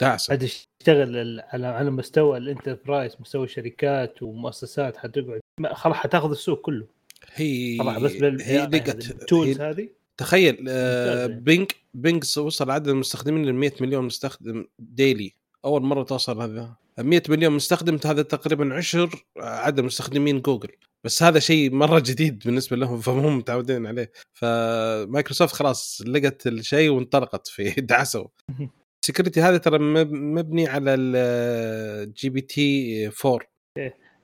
آه، 0.03 0.05
دعسه 0.05 0.27
قاعد 0.27 0.43
يشتغل 0.43 1.41
على 1.41 1.67
على 1.67 1.91
مستوى 1.91 2.39
ال 2.39 2.46
enterprise 2.46 3.17
مستوى 3.21 3.45
الشركات 3.45 4.23
ومؤسسات 4.23 4.97
حتقعد. 4.97 5.41
خلاص 5.73 5.97
حتاخذ 5.97 6.31
السوق 6.31 6.61
كله. 6.61 6.87
هي 7.35 7.79
بس 8.03 8.13
هي 8.23 8.67
لقت 8.67 9.11
ال 9.11 9.19
tools 9.19 9.61
هي 9.61 9.71
هذه. 9.71 9.89
تخيل 10.17 10.67
آه 10.69 11.27
ممتازة. 11.27 11.41
Bing 11.41 11.71
Bing 11.95 12.39
وصل 12.39 12.71
عدد 12.71 12.89
المستخدمين 12.89 13.47
ل 13.47 13.53
100 13.53 13.73
مليون 13.81 14.05
مستخدم 14.05 14.67
daily 14.79 15.35
أول 15.65 15.83
مرة 15.83 16.03
توصل 16.03 16.43
هذا. 16.43 16.75
100 16.99 17.23
مليون 17.29 17.53
مستخدم 17.53 17.99
هذا 18.05 18.23
تقريبا 18.23 18.75
عشر 18.75 19.25
عدد 19.37 19.81
مستخدمين 19.81 20.41
جوجل 20.41 20.71
بس 21.05 21.23
هذا 21.23 21.39
شيء 21.39 21.71
مرة 21.71 21.99
جديد 21.99 22.43
بالنسبة 22.45 22.77
لهم 22.77 23.01
فهم 23.01 23.39
متعودين 23.39 23.87
عليه. 23.87 24.13
فمايكروسوفت 24.35 25.55
خلاص 25.55 26.03
لقت 26.07 26.47
الشيء 26.47 26.91
وانطلقت 26.91 27.49
في 27.49 27.71
دعسوا 27.91 28.27
ال 29.05 29.09
security 29.09 29.41
هذا 29.41 29.59
ترى 29.59 29.79
مب- 29.79 30.13
مبني 30.13 30.69
على 30.69 30.95
ال 30.95 32.31
GPT 32.31 33.11
4 33.27 33.41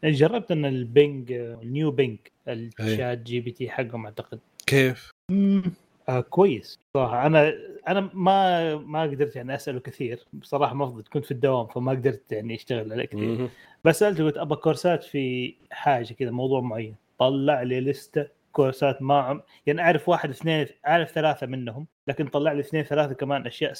جربت 0.05 0.51
إن 0.51 0.65
ال 0.65 0.78
Bing 0.78 1.33
ال 1.33 1.47
new 1.47 1.91
Bing 1.91 2.19
إيه. 2.49 2.71
ال 2.81 3.19
ChatGPT 3.19 3.71
حقهم 3.71 4.05
أعتقد. 4.07 4.39
كيف؟ 4.67 5.11
مم، 5.31 5.63
آه 6.09 6.21
كويس. 6.21 6.79
صراحة 6.97 7.27
أنا 7.27 7.53
أنا 7.89 8.11
ما 8.15 8.77
ما 8.77 9.03
قدرت 9.03 9.37
يعني 9.37 9.55
أسأله 9.55 9.81
كثير. 9.81 10.25
بصراحة 10.33 10.75
ما 10.75 11.03
كنت 11.13 11.25
في 11.25 11.31
الدوام 11.31 11.67
فما 11.67 11.93
قدرت 11.93 12.33
يعني 12.33 12.55
أشتغل 12.55 12.93
عليه 12.93 13.05
كثير. 13.05 13.49
بس 13.85 13.99
سألته 13.99 14.25
قلت 14.25 14.37
ابى 14.37 14.55
courseات 14.57 15.05
في 15.05 15.55
حاجة 15.71 16.13
كذا 16.15 16.31
موضوع 16.31 16.61
معين. 16.61 16.95
طلع 17.19 17.63
لي 17.63 17.81
لستة 17.81 18.27
courseات 18.59 19.03
ما 19.03 19.21
عم 19.21 19.43
يعني 19.67 19.81
أعرف 19.81 20.09
واحد 20.09 20.31
اثنين 20.31 20.67
أعرف 20.87 21.11
ثلاثة 21.11 21.47
منهم 21.47 21.87
لكن 22.09 22.29
طلع 22.29 22.53
لي 22.53 22.61
اثنين 22.61 22.83
ثلاثة 22.83 23.15
كمان 23.15 23.47
أشياء 23.47 23.73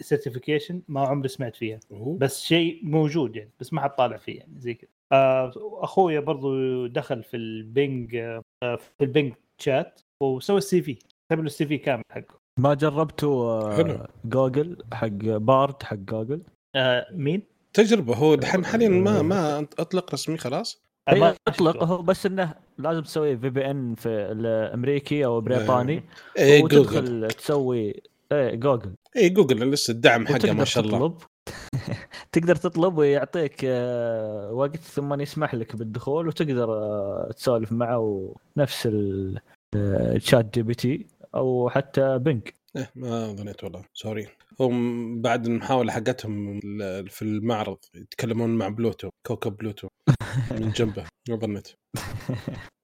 certification 0.00 0.82
ما 0.88 1.00
عمري 1.00 1.28
سمعت 1.28 1.56
فيها 1.56 1.80
أوه. 1.90 2.18
بس 2.18 2.42
شيء 2.42 2.80
موجود 2.82 3.36
يعني 3.36 3.50
بس 3.60 3.72
ما 3.72 3.80
حد 3.80 3.90
طالع 3.90 4.16
فيه 4.16 4.38
يعني 4.38 4.60
زي 4.60 4.74
كذا 4.74 4.90
آه، 5.12 5.52
أخويا 5.56 6.20
برضو 6.20 6.86
دخل 6.86 7.22
في 7.22 7.36
ال 7.36 7.52
Bing 7.52 8.16
آه، 8.16 8.42
في 8.76 9.04
ال 9.04 9.10
Bing 9.10 9.34
chat 9.58 10.00
وسوى 10.22 10.58
ال 10.58 10.82
CV 10.82 10.94
كتب 10.94 11.40
له 11.40 11.46
ال 11.46 11.66
CV 11.66 11.78
كامل 11.78 12.02
حقه 12.10 12.34
ما 12.60 12.74
جربتوا 12.74 13.74
حلو. 13.76 13.92
آه، 13.92 14.08
جوجل 14.24 14.84
حق 14.92 15.08
Bard 15.22 15.82
حق 15.82 15.96
جوجل 15.96 16.42
آه، 16.76 17.06
مين؟ 17.12 17.42
تجربة 17.72 18.14
هو 18.14 18.34
الحين 18.34 18.64
حاليا 18.64 18.88
ما 18.88 19.22
ما 19.22 19.58
أطلق 19.58 20.12
رسمي 20.14 20.36
خلاص 20.36 20.85
ما 21.12 21.30
هي 21.30 21.36
اطلق 21.48 21.72
شفته. 21.72 21.86
هو 21.86 22.02
بس 22.02 22.26
إنه 22.26 22.54
لازم 22.78 23.02
تسوي 23.02 23.36
VPN 23.38 23.94
في 23.94 24.08
الأمريكي 24.08 25.24
أو 25.24 25.40
بريطاني. 25.40 26.02
إيه 26.38 26.60
جوجل 26.60 26.78
وتدخل 26.78 27.28
تسوي 27.28 28.02
إيه 28.32 28.54
جوجل. 28.54 28.94
اي 29.16 29.28
جوجل 29.28 29.70
لسه 29.70 29.92
الدعم 29.92 30.26
حقه 30.26 30.52
ما 30.52 30.64
شاء 30.64 30.84
الله. 30.84 30.98
تطلب. 30.98 31.18
تقدر 32.32 32.56
تطلب 32.56 32.98
ويعطيك 32.98 33.60
آه، 33.64 34.52
وقت 34.52 34.76
ثم 34.76 35.20
يسمح 35.20 35.54
لك 35.54 35.76
بالدخول 35.76 36.28
وتقدر 36.28 36.72
آه، 36.72 37.30
تسولف 37.36 37.72
معه 37.72 38.34
آه، 38.58 40.16
ال 40.16 40.54
ChatGPT 40.54 41.06
أو 41.34 41.70
حتى 41.70 42.18
Bing 42.18 42.54
إيه 42.76 42.90
ما 42.94 43.26
ظنيت 43.26 43.64
والله. 43.64 43.82
sorry 43.94 44.28
هم 44.60 45.20
بعد 45.22 45.46
المحاولة 45.46 45.92
حقتهم 45.92 46.60
في 47.06 47.22
المعرض 47.22 47.78
يتكلمون 47.94 48.50
مع 48.50 48.68
بلوتو 48.68 49.10
كوكب 49.26 49.56
بلوتو 49.56 49.88
من 50.60 50.70
جنبه 50.70 51.04
ظنيت. 51.30 51.68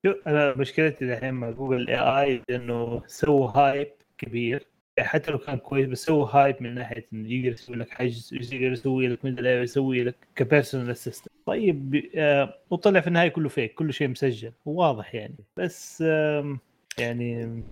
شوف 0.07 0.17
أنا 0.29 0.55
مشكلتي 0.57 1.05
الحين 1.05 1.35
مع 1.35 1.51
جوجل 1.51 1.89
AI 1.91 2.43
انه 2.57 3.03
سووا 3.07 3.49
hype 3.51 3.89
كبير. 4.19 4.67
حتى 5.01 5.31
لو 5.31 5.39
كان 5.39 5.59
كويس 5.59 5.89
بس 5.89 6.05
سووا 6.05 6.27
hype 6.27 6.63
من 6.63 6.75
ناحية 6.75 7.07
إنه 7.13 7.33
يقدر 7.33 7.53
يسوي 7.53 7.77
لك 7.77 7.91
حجز 7.91 8.35
يقدر 8.35 8.73
يسوي 8.73 9.09
لك 9.09 9.25
إيه، 9.25 9.63
يسوي 9.63 10.05
لك 10.05 10.15
ك 10.37 10.43
personal 10.43 10.91
assistant 10.91 11.33
طيب 11.47 12.11
آه 12.17 12.55
وطلع 12.71 13.01
في 13.01 13.07
النهاية 13.07 13.29
كله 13.29 13.49
fake 13.49 13.75
كله 13.75 13.93
شيء 13.93 14.09
مسجل. 14.09 14.53
وواضح 14.67 15.15
يعني. 15.15 15.37
بس 15.57 16.03
آم، 16.07 16.59
يعني 16.99 17.63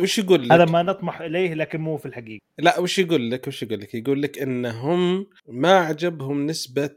وش 0.00 0.18
يقول 0.18 0.48
لك؟ 0.48 0.52
هذا 0.52 0.64
ما 0.64 0.82
نطمح 0.82 1.20
إليه 1.20 1.54
لكن 1.54 1.80
مو 1.80 1.96
في 1.96 2.06
الحقيقة. 2.06 2.40
لا 2.58 2.78
وش 2.78 2.98
يقول 2.98 3.30
لك؟ 3.30 3.48
وش 3.48 3.62
يقول 3.62 3.80
لك؟ 3.80 3.94
يقول 3.94 4.22
لك 4.22 4.38
إنهم 4.38 5.26
ما 5.48 5.78
عجبهم 5.78 6.46
نسبة 6.46 6.96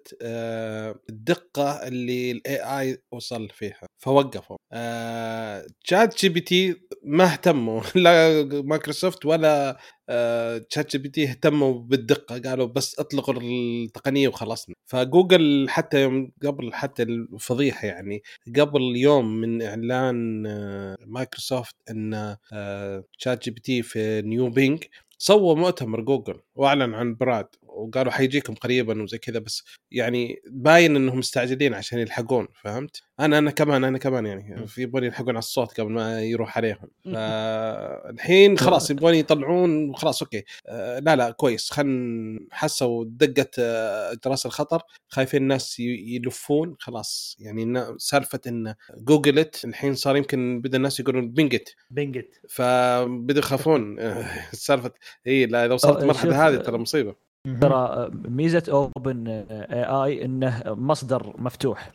الدقة 1.09 1.87
اللي 1.87 2.31
ال 2.31 2.79
AI 2.79 2.97
وصل 3.11 3.49
فيها 3.49 3.87
فوقفوا. 3.97 4.57
آه، 4.73 5.67
ChatGPT 5.83 6.75
ما 7.03 7.23
اهتموا 7.23 7.81
لا 7.95 8.43
مايكروسوفت 8.63 9.25
ولا 9.25 9.77
آه، 10.09 10.65
ChatGPT 10.69 11.23
اهتموا 11.29 11.73
بالدقة 11.73 12.39
قالوا 12.39 12.65
بس 12.67 12.99
اطلقوا 12.99 13.33
التقنية 13.41 14.27
وخلصنا 14.27 14.75
فجوجل 14.85 15.65
حتى 15.69 16.01
يوم 16.01 16.31
قبل 16.45 16.73
حتى 16.73 17.03
الفضيحة 17.03 17.87
يعني 17.87 18.23
قبل 18.59 18.81
يوم 18.95 19.25
من 19.41 19.61
إعلان 19.61 20.45
آه، 20.47 20.97
مايكروسوفت 21.05 21.75
إن 21.89 22.35
آه، 22.53 23.03
ChatGPT 23.17 23.81
في 23.81 24.21
New 24.21 24.49
Bing 24.49 24.83
سووا 25.19 25.55
مؤتمر 25.55 26.01
جوجل 26.01 26.39
وأعلن 26.55 26.93
عن 26.93 27.15
Bard. 27.15 27.47
وقالوا 27.77 28.11
حيجيكم 28.11 28.53
قريبا 28.55 29.03
وزي 29.03 29.17
كذا 29.17 29.39
بس 29.39 29.63
يعني 29.91 30.41
باين 30.51 30.95
إنهم 30.95 31.19
مستعجلين 31.19 31.73
عشان 31.73 31.99
يلحقون 31.99 32.47
فهمت؟ 32.61 33.01
أنا 33.19 33.37
أنا 33.37 33.51
كمان 33.51 33.83
أنا 33.83 33.97
كمان 33.97 34.25
يعني 34.25 34.67
في 34.67 34.81
يبغون 34.81 35.03
يلحقون 35.03 35.29
على 35.29 35.39
الصوت 35.39 35.81
قبل 35.81 35.91
ما 35.91 36.21
يروح 36.21 36.57
عليهم. 36.57 36.89
فالحين 37.05 38.57
خلاص 38.57 38.91
يبغون 38.91 39.13
يطلعون 39.13 39.89
وخلاص 39.89 40.21
okay. 40.23 40.43
آه 40.67 40.99
لا 40.99 41.15
لا 41.15 41.31
كويس. 41.31 41.71
خل 41.71 42.47
حسوا 42.51 43.05
دقة 43.07 43.49
آه، 43.59 44.17
جرس 44.25 44.45
الخطر. 44.45 44.81
خايفين 45.09 45.41
الناس 45.41 45.79
يلفون. 45.79 46.75
خلاص 46.79 47.37
يعني 47.39 47.95
سالفة 47.97 48.39
إن 48.47 48.75
جوجلت 48.97 49.65
الحين 49.65 49.95
صار 49.95 50.17
يمكن 50.17 50.61
بدأ 50.61 50.77
الناس 50.77 50.99
يقولون 50.99 51.31
بنجت 51.31 51.75
بنجت 51.91 52.41
فبدوا 52.49 53.39
يخافون. 53.39 53.97
سالفة 54.51 54.91
اي 55.27 55.45
لا 55.45 55.65
إذا 55.65 55.73
وصلت 55.73 55.97
أه، 55.97 56.01
المرحلة 56.01 56.47
هذه 56.47 56.55
ترى 56.55 56.77
مصيبة. 56.77 57.26
ترى 57.61 58.09
ميزة 58.13 58.63
OpenAI 58.71 60.25
إنه 60.25 60.61
مصدر 60.67 61.33
مفتوح. 61.37 61.91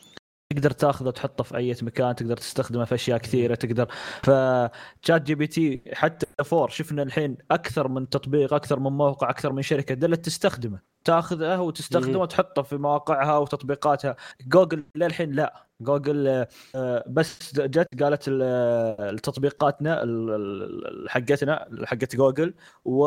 تقدر 0.55 0.71
تاخذه 0.71 1.09
وتحطه 1.09 1.45
في 1.45 1.57
أي 1.57 1.75
مكان 1.83 2.15
تقدر 2.15 2.37
تستخدمه 2.37 2.85
في 2.85 2.95
أشياء 2.95 3.19
كثيرة 3.19 3.55
تقدر. 3.55 3.87
ف 4.23 5.23
ChatGPT 5.23 5.83
حتى 5.93 6.27
four 6.45 6.69
شفنا 6.69 7.03
الحين 7.03 7.37
أكثر 7.51 7.89
من 7.89 8.09
تطبيق 8.09 8.55
أكثر 8.55 8.79
من 8.81 8.93
موقع 8.93 9.31
أكثر 9.31 9.53
من 9.53 9.63
شركة 9.63 9.95
دلت 9.95 10.25
تستخدمه. 10.25 10.79
تاخذه 11.05 11.61
وتستخدمه 11.61 12.13
مم. 12.17 12.21
وتحطه 12.21 12.63
في 12.63 12.77
مواقعها 12.77 13.39
وتطبيقاتها. 13.39 14.17
جوجل 14.47 14.85
للحين 14.95 15.33
لا. 15.33 15.67
جوجل 15.81 16.29
آه، 16.29 16.49
آه، 16.75 17.05
بس 17.09 17.55
جت 17.61 18.03
قالت 18.03 18.29
ال- 18.29 18.41
آه، 18.43 19.11
التطبيقاتنا 19.11 20.03
ال- 20.03 20.31
ال- 20.31 21.11
حقتنا 21.11 21.69
حقت 21.85 22.17
جوجل 22.17 22.55
و 22.85 23.07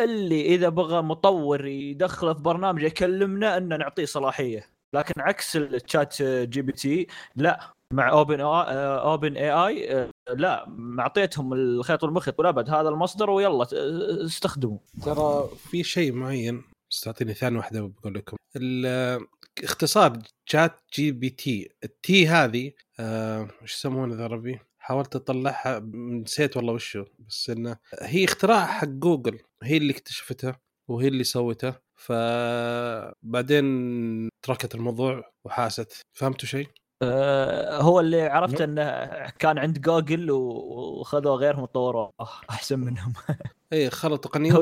اللي 0.00 0.46
إذا 0.46 0.68
بغى 0.68 1.02
مطور 1.02 1.66
يدخله 1.66 2.34
في 2.34 2.42
برنامج 2.42 2.82
يكلمنا 2.82 3.56
ان 3.56 3.78
نعطيه 3.78 4.04
صلاحية. 4.04 4.66
لكن 4.94 5.20
عكس 5.20 5.56
ال 5.56 6.22
ChatGPT 6.22 7.06
لا 7.36 7.72
مع 7.92 8.10
Open 8.10 8.40
OpenAI 8.40 10.08
لا 10.34 10.64
معطيتهم 10.68 11.52
الخيط 11.52 12.04
والمخيط 12.04 12.38
والأبد 12.38 12.70
هذا 12.70 12.88
المصدر 12.88 13.30
ويلا 13.30 13.66
استخدموا 14.24 14.78
ترى 15.04 15.48
في 15.70 15.82
شيء 15.82 16.12
معين 16.12 16.62
بس 16.90 17.00
تعطيني 17.00 17.34
ثاني 17.34 17.58
واحدة 17.58 17.80
بقول 17.80 18.14
لكم. 18.14 18.36
اختصار 19.64 20.18
ChatGPT 20.46 21.68
ال 21.84 22.06
T 22.06 22.28
هذه 22.28 22.72
آه، 23.00 23.48
وش 23.62 23.74
يسمونه 23.74 24.14
ذا 24.14 24.26
ربي؟ 24.26 24.60
حاولت 24.84 25.16
أطلعها 25.16 25.78
نسيت 25.94 26.56
والله 26.56 26.72
وشو 26.72 27.04
بس 27.28 27.50
إنه 27.50 27.76
هي 28.02 28.24
اختراع 28.24 28.66
حق 28.66 28.88
جوجل 28.88 29.38
هي 29.62 29.76
اللي 29.76 29.92
اكتشفتها 29.92 30.60
وهي 30.88 31.08
اللي 31.08 31.24
سوته 31.24 31.74
فبعدين 31.96 33.64
تركت 34.42 34.74
الموضوع 34.74 35.30
وحاست 35.44 36.00
فهمتوا 36.12 36.48
شيء؟ 36.48 36.68
آه، 37.02 37.80
هو 37.80 38.00
اللي 38.00 38.22
عرفت 38.22 38.60
انه 38.60 38.82
كان 39.38 39.58
عند 39.58 39.80
جوجل 39.80 40.30
و- 40.30 41.00
وخذوا 41.00 41.36
غيرهم 41.36 41.62
وطوروه 41.62 42.10
أحسن 42.50 42.78
منهم 42.78 43.12
اي 43.72 43.90
خلوا 43.90 44.16
تقنيه. 44.16 44.54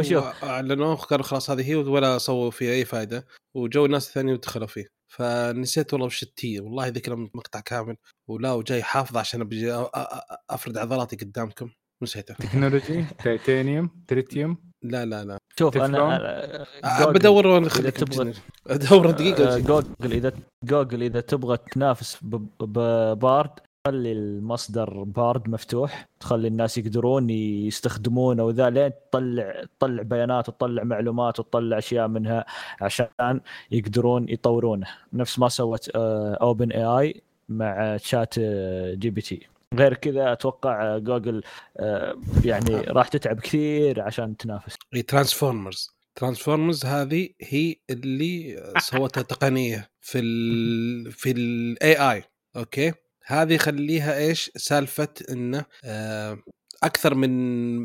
واعلنوه 0.42 0.96
قالوا 0.96 1.24
خلاص 1.24 1.50
هذه 1.50 1.68
هي 1.70 1.74
ولا 1.74 2.18
سووا 2.18 2.50
فيها 2.50 2.72
أي 2.72 2.84
فائده 2.84 3.26
وجو 3.54 3.86
ناس 3.86 4.12
ثانيين 4.12 4.34
ودخلوا 4.34 4.66
فيه 4.66 4.86
فنسيت 5.10 5.92
والله 5.92 6.06
وش 6.06 6.22
التي. 6.22 6.60
والله 6.60 6.86
ذكر 6.88 7.16
مقطع 7.16 7.60
كامل. 7.60 7.96
ولا 8.28 8.52
وجاي 8.52 8.82
حافظ 8.82 9.16
عشان 9.16 9.42
أ- 9.86 10.36
أفرد 10.50 10.78
عضلاتي 10.78 11.16
قدامكم. 11.16 11.70
نسيته. 12.02 12.34
تكنولوجي 12.34 13.04
تيتانيوم 13.22 14.04
تريتيوم؟ 14.08 14.70
لا 14.84 15.04
لا 15.04 15.24
لا. 15.24 15.38
شوف؟ 15.58 15.76
أنا 15.76 17.06
بدور 17.06 17.46
وأنا 17.46 17.66
إذا 17.66 17.66
اخليك 17.66 17.98
تبغى- 18.04 18.36
أدور 18.66 19.10
دقيقة 19.10 19.54
آه،. 19.54 19.58
جوجل 19.58 20.12
اذا 20.12 20.32
جوجل 20.64 21.02
إذا 21.02 21.20
تبغى 21.20 21.56
تنافس 21.72 22.18
ب- 22.22 22.48
ب 22.60 22.78
Bard 22.78 23.50
خلي 23.90 24.12
المصدر 24.12 25.02
Bard 25.02 25.48
مفتوح 25.48 26.08
تخلي 26.20 26.48
الناس 26.48 26.78
يقدرون 26.78 27.30
يستخدمونه 27.30 28.44
وذا 28.44 28.70
لين 28.70 28.92
تطلع 29.10 29.64
تطلع 29.78 30.02
بيانات 30.02 30.48
وتطلع 30.48 30.82
معلومات 30.84 31.40
وتطلع 31.40 31.78
أشياء 31.78 32.08
منها 32.08 32.44
عشان 32.80 33.40
يقدرون 33.70 34.28
يطورونه. 34.28 34.86
نفس 35.12 35.38
ما 35.38 35.48
سوت 35.48 35.88
OpenAI 35.94 37.22
مع 37.48 37.96
شات 37.96 38.34
آه، 38.38 38.94
GPT. 38.94 39.46
غير 39.74 39.94
كذا 39.94 40.32
أتوقع 40.32 40.82
آه، 40.82 40.98
جوجل 40.98 41.42
آه، 41.76 42.16
يعني 42.44 42.80
راح 42.80 43.08
تتعب 43.08 43.40
كثير 43.40 44.02
عشان 44.02 44.36
تنافس. 44.36 44.76
transformers 45.08 45.90
transformers 46.14 46.86
هذه 46.86 47.28
هي 47.40 47.76
اللي 47.90 48.62
سوتها 48.78 49.22
تقنية 49.22 49.90
في 50.00 50.18
ال 50.18 51.12
في 51.12 51.30
ال 51.30 52.12
AI 52.12 52.22
okay؟ 52.56 52.92
هذه 53.32 53.56
خليها 53.56 54.18
إيش؟ 54.18 54.50
سالفة 54.56 55.08
إنه 55.30 55.64
آه 55.84 56.38
أكثر 56.82 57.14
من 57.14 57.30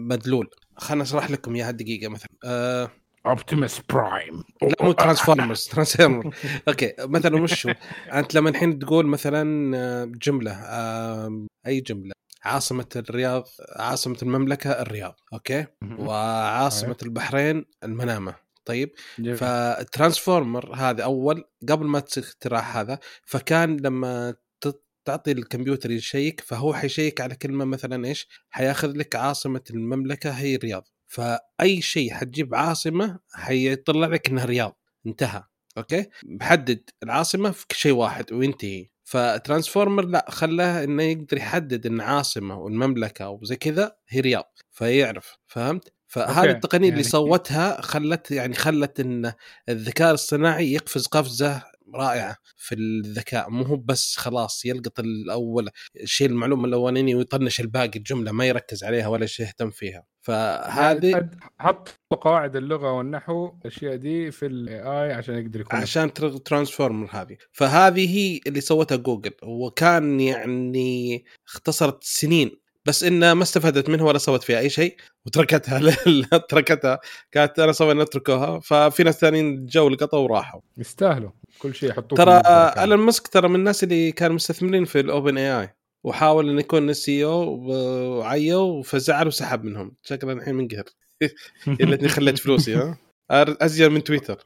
مدلول. 0.08 0.50
خلنا 0.78 1.04
أشرح 1.04 1.32
لكم 1.32 1.56
إياها 1.56 1.72
دقيقة 1.72 2.10
مثلا. 2.10 2.30
آه 2.44 2.92
Optimus 3.26 3.82
Prime 3.90 4.44
لا 4.62 4.76
مو 4.82 4.92
transformers 4.92 5.68
transformer 5.68 6.36
okay 6.68 6.94
مثلا 7.00 7.44
وش 7.44 7.68
هو؟ 7.68 7.76
أنت 8.14 8.36
لما 8.36 8.50
الحين 8.50 8.80
تقول 8.80 9.08
مثلا 9.08 9.78
آه، 9.78 10.06
جملة 10.06 10.52
آه، 10.52 11.46
أي 11.68 11.82
جملة؟ 11.82 12.14
عاصمة 12.44 12.88
الرياض 12.96 13.48
عاصمة 13.76 14.18
المملكة 14.24 14.72
الرياض 14.72 15.20
okay؟ 15.34 15.66
وعاصمة 16.00 16.98
البحرين 17.04 17.66
المنامة. 17.84 18.36
طيب؟ 18.66 18.90
فال 19.36 19.57
transformer 19.57 20.76
هذا 20.76 21.04
أول 21.04 21.44
قبل 21.70 21.86
ما 21.86 22.00
تخترع 22.00 22.60
هذا 22.60 23.00
فكان 23.26 23.78
لما 23.78 24.36
تعطي 25.06 25.32
الكمبيوتر 25.32 25.92
يشيك 25.92 26.42
فهو 26.42 26.74
حيشيك 26.74 27.22
على 27.22 27.36
كلمة 27.36 27.66
مثلا 27.66 28.08
إيش؟ 28.08 28.28
حياخذ 28.50 28.92
لك 28.98 29.16
عاصمة 29.16 29.62
المملكة 29.70 30.30
هي 30.30 30.56
الرياض. 30.56 30.88
فأي 31.08 31.82
شيء 31.82 32.14
حتجيب 32.14 32.56
عاصمة 32.56 33.20
حيطلع 33.34 34.08
لك 34.08 34.30
إنها 34.30 34.46
رياض. 34.46 34.80
انتهى. 35.08 35.44
okay؟ 35.78 36.06
محدد 36.24 36.90
العاصمة 37.04 37.52
في 37.52 37.66
شيء 37.74 37.92
واحد 37.92 38.34
وينتهي. 38.34 38.88
ف 39.04 39.12
transformer 39.12 40.06
لا 40.06 40.26
خلاه 40.30 40.84
إنه 40.84 41.04
يقدر 41.04 41.38
يحدد 41.38 41.86
إن 41.86 42.02
عاصمة 42.02 42.60
والمملكة 42.60 43.30
وزي 43.30 43.56
كذا 43.56 43.96
هي 44.10 44.20
رياض. 44.20 44.54
فيعرف. 44.72 45.38
فهمت؟ 45.48 45.94
فهذه 46.08 46.38
okay، 46.40 46.52
التقنية 46.52 46.90
اللي 46.90 47.00
يعني- 47.00 47.10
سوتها 47.12 47.82
خلت 47.82 48.32
يعني 48.32 48.54
خلت 48.56 49.00
إن 49.00 49.34
الذكاء 49.70 50.14
الصناعي 50.14 50.74
يقفز 50.74 51.08
قفزه 51.08 51.64
رائعة 51.96 52.36
في 52.58 52.76
الذكاء. 52.76 53.50
مو 53.50 53.64
هو 53.64 53.76
بس 53.76 54.16
خلاص 54.18 54.66
يلقط 54.66 55.00
الأول 55.00 55.70
الشيء 56.02 56.28
المعلومة 56.28 56.66
الأولانية 56.68 57.16
ويطنش 57.16 57.60
الباقي 57.60 58.00
الجملة 58.00 58.32
ما 58.32 58.46
يركز 58.46 58.84
عليها 58.84 59.08
ولا 59.08 59.26
شيء 59.26 59.46
يهتم 59.46 59.70
فيها. 59.70 60.04
فهذه 60.22 61.12
يعني 61.12 61.40
حط 61.60 61.90
قواعد 62.22 62.56
اللغة 62.56 62.92
والنحو 62.92 63.52
الأشياء 63.62 63.96
دي 63.96 64.32
في 64.32 64.46
ال 64.46 64.82
AI 64.82 65.14
عشان 65.14 65.36
يقدر 65.36 65.60
يكون 65.60 65.80
عشان 65.80 66.14
تر- 66.14 66.38
transformer 66.38 67.10
هذه. 67.12 67.38
فهذه 67.52 68.18
هي 68.18 68.40
اللي 68.48 68.62
سوتها 68.62 68.96
جوجل 68.96 69.32
وكان 69.44 70.20
يعني 70.20 71.26
اختصرت 71.48 72.04
سنين 72.04 72.52
بس 72.86 73.04
انها 73.04 73.34
ما 73.34 73.44
استفادت 73.44 73.90
منها 73.90 74.06
ولا 74.06 74.18
سوت 74.18 74.44
فيها 74.44 74.60
أي 74.60 74.70
شيء 74.70 74.96
وتركتها 75.26 75.80
لل- 76.08 76.26
تركتها. 76.50 77.00
كانت 77.32 77.60
أنا 77.60 77.72
سوي 77.72 77.94
نتركوها 77.94 78.60
ففي 78.60 79.04
ناس 79.04 79.20
ثانيين 79.20 79.66
جو 79.66 79.90
لقطوا 79.90 80.20
وراحوا. 80.20 80.62
يستاهلوا. 80.78 81.30
كل 81.60 81.76
شيء 81.76 81.90
يحطوه 81.90 82.18
ترى. 82.18 82.42
الون 82.84 83.00
مسك 83.00 83.28
ترى 83.28 83.48
من 83.48 83.56
الناس 83.56 83.84
اللي 83.84 84.12
كانوا 84.12 84.36
مستثمرين 84.36 84.86
في 84.86 85.00
ال 85.00 85.38
OpenAI 85.38 85.76
وحاول 86.04 86.50
انه 86.50 86.60
يكون 86.60 86.90
ال 86.90 87.26
CEO 87.26 87.60
وعيوا 88.20 88.84
فزعل 88.84 89.28
وسحب 89.28 89.64
منهم. 89.64 89.96
شكله 90.04 90.34
الحين 90.34 90.56
منقهر 90.56 90.84
يا 91.80 91.86
ليتني 91.86 92.08
خليت 92.10 92.40
فلوسي 92.40 92.76
ها. 92.76 92.98
ازين 93.32 93.92
من 93.92 94.04
تويتر. 94.04 94.44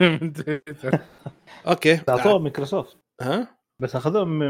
من 0.00 0.32
تويتر. 0.32 0.98
okay. 1.66 2.00
اعطوه 2.08 2.38
مايكروسوفت. 2.38 2.96
ها؟ 3.20 3.57
بس 3.80 3.96
اخذوه 3.96 4.24
من 4.24 4.48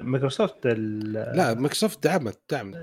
مايكروسوفت 0.00 0.56
ال- 0.64 1.12
لا 1.12 1.54
مايكروسوفت 1.54 2.04
دعمت 2.04 2.38
دعمت. 2.50 2.76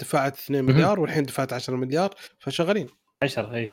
دفعت 0.00 0.38
2 0.38 0.64
مليار 0.64 1.00
والحين 1.00 1.22
دفعت 1.24 1.52
10 1.52 1.76
مليار 1.76 2.14
فشغالين. 2.38 2.86
10 3.22 3.54
اي 3.54 3.72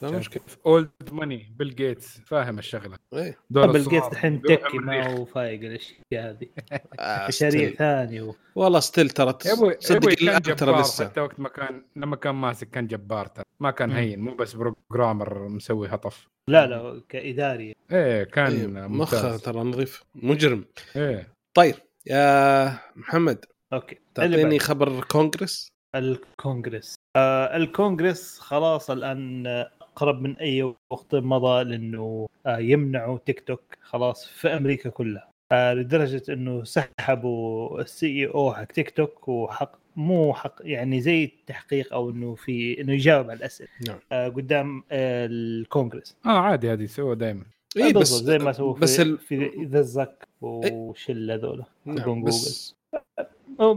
شايف 0.00 0.28
كيف. 0.28 0.58
اولد 0.66 0.90
ماني 1.12 1.54
بيل 1.58 1.74
جيتس 1.74 2.20
فاهم 2.20 2.58
الشغلة. 2.58 2.96
إيه. 3.14 3.38
بل 3.50 3.76
الصغار 3.76 3.88
جيتس 3.94 4.12
الحين 4.12 4.42
تكي. 4.42 4.78
ما 4.78 5.12
هو 5.12 5.24
فايق 5.24 5.60
الأشياء 5.60 5.96
هذه. 6.12 6.46
آه، 7.00 7.28
مشاريع 7.28 7.66
ستيل. 7.66 7.76
ثانية 7.76 8.22
و... 8.22 8.34
والله 8.54 8.80
ستيل 8.80 9.10
ترى 9.10 9.38
يا 9.46 9.52
أبوي 9.52 9.72
يا 9.72 9.80
صدق 9.80 9.96
أبوي 9.96 10.14
كان 10.14 10.28
الآن 10.28 10.42
ترى 10.42 10.80
لسه. 10.80 11.04
حتى 11.04 11.20
وقت 11.20 11.40
ما 11.40 11.48
كان 11.48 11.82
لما 11.96 12.16
كان 12.16 12.34
ماسك 12.34 12.70
كان 12.70 12.86
جبار 12.86 13.26
ترى. 13.26 13.44
ما 13.60 13.70
كان. 13.70 13.90
هين 13.90 14.20
مو 14.20 14.34
بس 14.34 14.54
بروجرامر 14.54 15.48
مسوي 15.48 15.88
هطف. 15.88 16.28
لا 16.50 16.66
لا 16.66 17.02
كإداري. 17.08 17.66
إيه 17.66 17.76
إيه، 17.92 18.24
كان 18.24 18.72
مخه 18.90 19.16
ممتاز. 19.16 19.42
ترى 19.42 19.60
نظيف. 19.60 20.04
مجرم. 20.14 20.64
إيه. 20.96 21.32
طيب 21.56 21.74
يا 22.06 22.78
محمد 22.96 23.44
okay. 23.72 23.98
اللي 24.18 24.36
تعطيني. 24.36 24.58
خبر 24.58 25.04
كونغرس؟ 25.04 25.68
الكونغرس. 25.94 26.94
آه 27.16 27.56
الكونغرس 27.56 28.38
خلاص 28.38 28.90
الآن 28.90 29.46
آه، 29.46 29.70
اقرب 29.80 30.22
من 30.22 30.36
أي 30.36 30.62
وقت 30.90 31.14
مضى 31.14 31.64
لأنه 31.64 32.28
آه 32.46 32.58
يمنعوا 32.58 33.18
تيك 33.26 33.40
توك 33.40 33.62
خلاص 33.82 34.26
في 34.28 34.48
أمريكا 34.48 34.90
كلها. 34.90 35.28
آه 35.52 35.74
لدرجة 35.74 36.22
أنه 36.28 36.64
سحبوا 36.64 37.80
ال 37.80 38.06
CEO 38.06 38.54
حق 38.54 38.64
تيك 38.64 38.90
توك 38.90 39.28
وحق 39.28 39.72
مو 39.96 40.34
حق 40.34 40.54
يعني 40.60 41.00
زي 41.00 41.24
التحقيق 41.24 41.92
أو 41.92 42.10
إنه 42.10 42.34
في 42.34 42.80
إنه 42.80 42.92
يجاوب 42.92 43.30
على 43.30 43.38
الأسئلة. 43.38 43.68
نعم. 43.86 43.98
آه 44.12 44.28
قدام 44.28 44.84
آه 44.90 45.26
الكونغرس. 45.26 46.16
آه 46.26 46.38
عادي 46.38 46.72
هذه 46.72 46.82
يسووها 46.82 47.14
دائما 47.14 47.44
اي 47.76 47.82
آه، 47.82 47.92
بس 47.92 47.94
بالضبط، 47.94 48.22
زي 48.22 48.38
ما 48.38 48.52
سووا 48.52 48.74
بس 48.74 48.96
في, 48.96 49.02
ال... 49.02 49.18
في 49.18 49.64
ذا 49.64 49.78
الزك 49.78 50.28
وشل 50.40 51.30
هذول 51.30 51.64
نعم 51.84 52.24
بس 52.24 52.75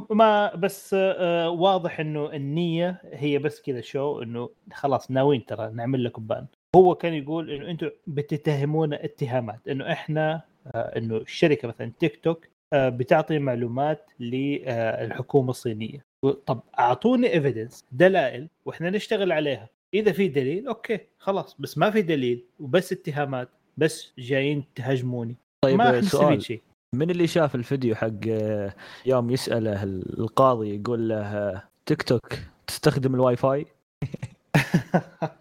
ما 0.09 0.55
بس 0.55 0.95
آه، 0.99 1.49
واضح 1.49 1.99
إنه 1.99 2.33
النية 2.33 3.01
هي 3.13 3.37
بس 3.37 3.61
كذا 3.61 3.81
شو 3.81 4.21
إنه 4.21 4.49
خلاص 4.73 5.11
ناويين 5.11 5.45
ترى 5.45 5.71
نعمل 5.73 6.03
لكم 6.03 6.27
بان 6.27 6.45
هو 6.75 6.95
كان 6.95 7.13
يقول 7.13 7.51
إنه 7.51 7.69
أنتم 7.69 7.89
بتتهمونا 8.07 9.05
اتهامات 9.05 9.67
إنه 9.67 9.91
إحنا 9.91 10.41
آه، 10.67 10.97
إنه 10.97 11.17
الشركة 11.17 11.67
مثلا 11.67 11.91
تيك 11.99 12.23
توك 12.23 12.47
آه، 12.73 12.89
بتعطي 12.89 13.39
معلومات 13.39 14.11
للحكومه 14.19 15.49
الصينية. 15.49 16.05
طب 16.45 16.59
أعطوني 16.79 17.33
evidence 17.33 17.85
دلائل 17.91 18.47
وإحنا 18.65 18.89
نشتغل 18.89 19.31
عليها. 19.31 19.69
إذا 19.93 20.11
في 20.11 20.27
دليل 20.27 20.67
okay 20.67 20.99
خلاص. 21.17 21.55
بس 21.59 21.77
ما 21.77 21.89
في 21.91 22.01
دليل 22.01 22.45
وبس 22.59 22.91
اتهامات 22.91 23.49
بس 23.77 24.13
جايين 24.17 24.63
تهاجموني. 24.75 25.35
طيب 25.65 25.77
ما 25.77 26.01
سؤال. 26.01 26.43
شيء. 26.43 26.61
من 26.93 27.09
اللي 27.09 27.27
شاف 27.27 27.55
الفيديو 27.55 27.95
حق 27.95 28.09
آه، 28.27 28.73
يوم 29.05 29.29
يسأله 29.29 29.83
القاضي 29.83 30.75
يقول 30.75 31.09
له 31.09 31.15
آه، 31.15 31.63
تيك 31.85 32.01
توك 32.03 32.33
تستخدم 32.67 33.15
الواي 33.15 33.35
فاي؟ 33.35 33.65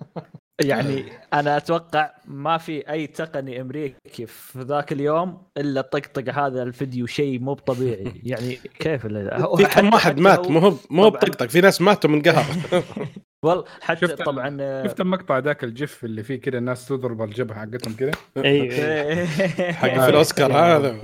يعني 0.61 1.05
أنا 1.33 1.57
أتوقع 1.57 2.11
ما 2.27 2.59
في 2.59 2.91
أي 2.91 3.07
تقني 3.07 3.61
أمريكي 3.61 4.27
في 4.27 4.61
ذاك 4.61 4.93
اليوم 4.93 5.43
إلا 5.57 5.81
طقطق 5.81 6.35
هذا 6.35 6.63
الفيديو 6.63 7.07
شيء 7.07 7.41
مو 7.41 7.55
طبيعي 7.55 8.13
يعني 8.31 8.55
كيف 8.55 9.07
في 9.07 9.69
كم 9.75 9.95
واحد 9.95 10.21
مات. 10.21 10.51
مو 10.51 10.59
هو 10.59 10.75
مو. 10.91 11.11
بطقطق 11.11 11.47
في 11.47 11.61
ناس 11.61 11.81
ماتوا 11.81 12.11
من 12.11 12.23
قهر. 12.23 12.45
والله 13.45 13.65
حتى 13.81 14.01
شفت 14.01 14.23
طبعا 14.23 14.57
آه، 14.61 14.87
شفت 14.87 15.01
المقطع 15.01 15.39
ذاك 15.39 15.65
ال 15.65 15.75
GIF 15.75 16.05
اللي 16.05 16.23
فيه 16.23 16.37
كده 16.37 16.59
الناس 16.59 16.89
تضرب 16.89 17.23
الجبهة 17.23 17.59
حقتهم 17.59 17.95
كده؟ 17.95 18.11
أيوه 18.37 18.75
أيوة. 18.75 19.27
حق 19.81 19.89
في 19.89 20.09
الأوسكار 20.09 20.53
هذا. 20.53 20.99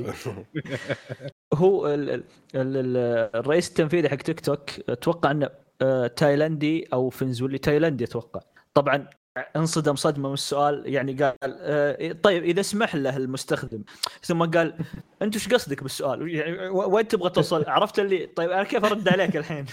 هو 1.54 1.94
ال 1.94 2.10
ال 2.10 2.22
ال 2.54 2.96
الرئيس 3.34 3.68
التنفيذي 3.68 4.08
حق 4.08 4.16
تيك 4.16 4.40
توك 4.40 4.70
أتوقع 4.88 5.30
إنه 5.30 5.50
آه، 5.82 6.06
تايلندي 6.06 6.88
أو 6.92 7.10
فنزويلي 7.10 7.58
تايلندي 7.58 8.04
أتوقع. 8.04 8.40
طبعا 8.74 9.08
انصدم 9.56 9.94
صدمة 9.94 10.28
من 10.28 10.34
السؤال 10.34 10.82
يعني 10.86 11.12
قال 11.12 11.34
آه، 11.42 12.12
طيب 12.12 12.44
إذا 12.44 12.62
سمح 12.62 12.94
له 12.94 13.16
المستخدم 13.16 13.82
ثم 14.22 14.44
قال 14.44 14.74
أنت 15.22 15.34
إيش 15.34 15.48
قصدك 15.48 15.82
بالسؤال؟ 15.82 16.28
يعني 16.28 16.68
وين 16.68 17.08
تبغى 17.08 17.30
توصل؟ 17.30 17.64
عرفت 17.68 17.98
اللي 17.98 18.26
طيب 18.26 18.50
أنا 18.50 18.64
كيف 18.64 18.84
أرد 18.84 19.08
عليك 19.08 19.36
الحين؟ 19.36 19.66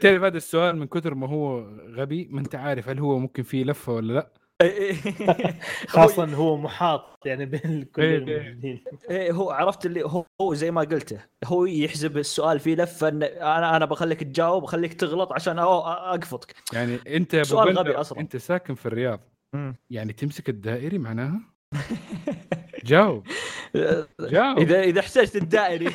تعرف 0.00 0.22
هذا 0.22 0.36
السؤال 0.36 0.76
من 0.76 0.86
كثر 0.86 1.14
ما 1.14 1.28
هو 1.28 1.60
غبي 1.94 2.28
ما 2.30 2.40
أنت 2.40 2.54
عارف 2.54 2.88
هل 2.88 2.98
هو 2.98 3.18
ممكن 3.18 3.42
فيه 3.42 3.64
لفة 3.64 3.92
ولا 3.92 4.12
لا 4.12 4.37
خاصه 5.88 6.24
إنه 6.24 6.36
هو 6.36 6.56
محاط 6.56 7.18
يعني 7.24 7.46
بين 7.46 7.84
كل 7.84 8.02
إيه. 8.02 8.16
الموجودين 8.16 8.84
إيه 9.10 9.32
هو 9.32 9.50
عرفت 9.50 9.86
اللي 9.86 10.02
هو, 10.04 10.24
هو 10.40 10.54
زي 10.54 10.70
ما 10.70 10.80
قلته 10.80 11.20
هو 11.44 11.64
يحسب 11.64 12.16
السؤال 12.18 12.60
فيه 12.60 12.74
لفة 12.74 13.08
إن 13.08 13.22
أنا 13.22 13.76
أنا 13.76 13.84
بخليك 13.84 14.22
تجاوب 14.22 14.62
بخليك 14.62 14.94
تغلط 14.94 15.32
عشان 15.32 15.58
أو 15.58 15.80
أقفطك. 15.80 16.54
يعني 16.72 16.98
أنت 17.16 17.36
سؤال 17.36 17.78
غبي 17.78 17.94
أصلاً. 17.94 18.20
أنت 18.20 18.36
ساكن 18.36 18.74
في 18.74 18.86
الرياض. 18.86 19.20
يعني 19.90 20.12
تمسك 20.12 20.48
الدائري 20.48 20.98
معناها؟ 20.98 21.40
جاوب. 22.84 23.26
جاوب. 24.20 24.58
إذا 24.58 24.80
إذا 24.80 25.00
احتجت 25.00 25.36
الدائري. 25.36 25.94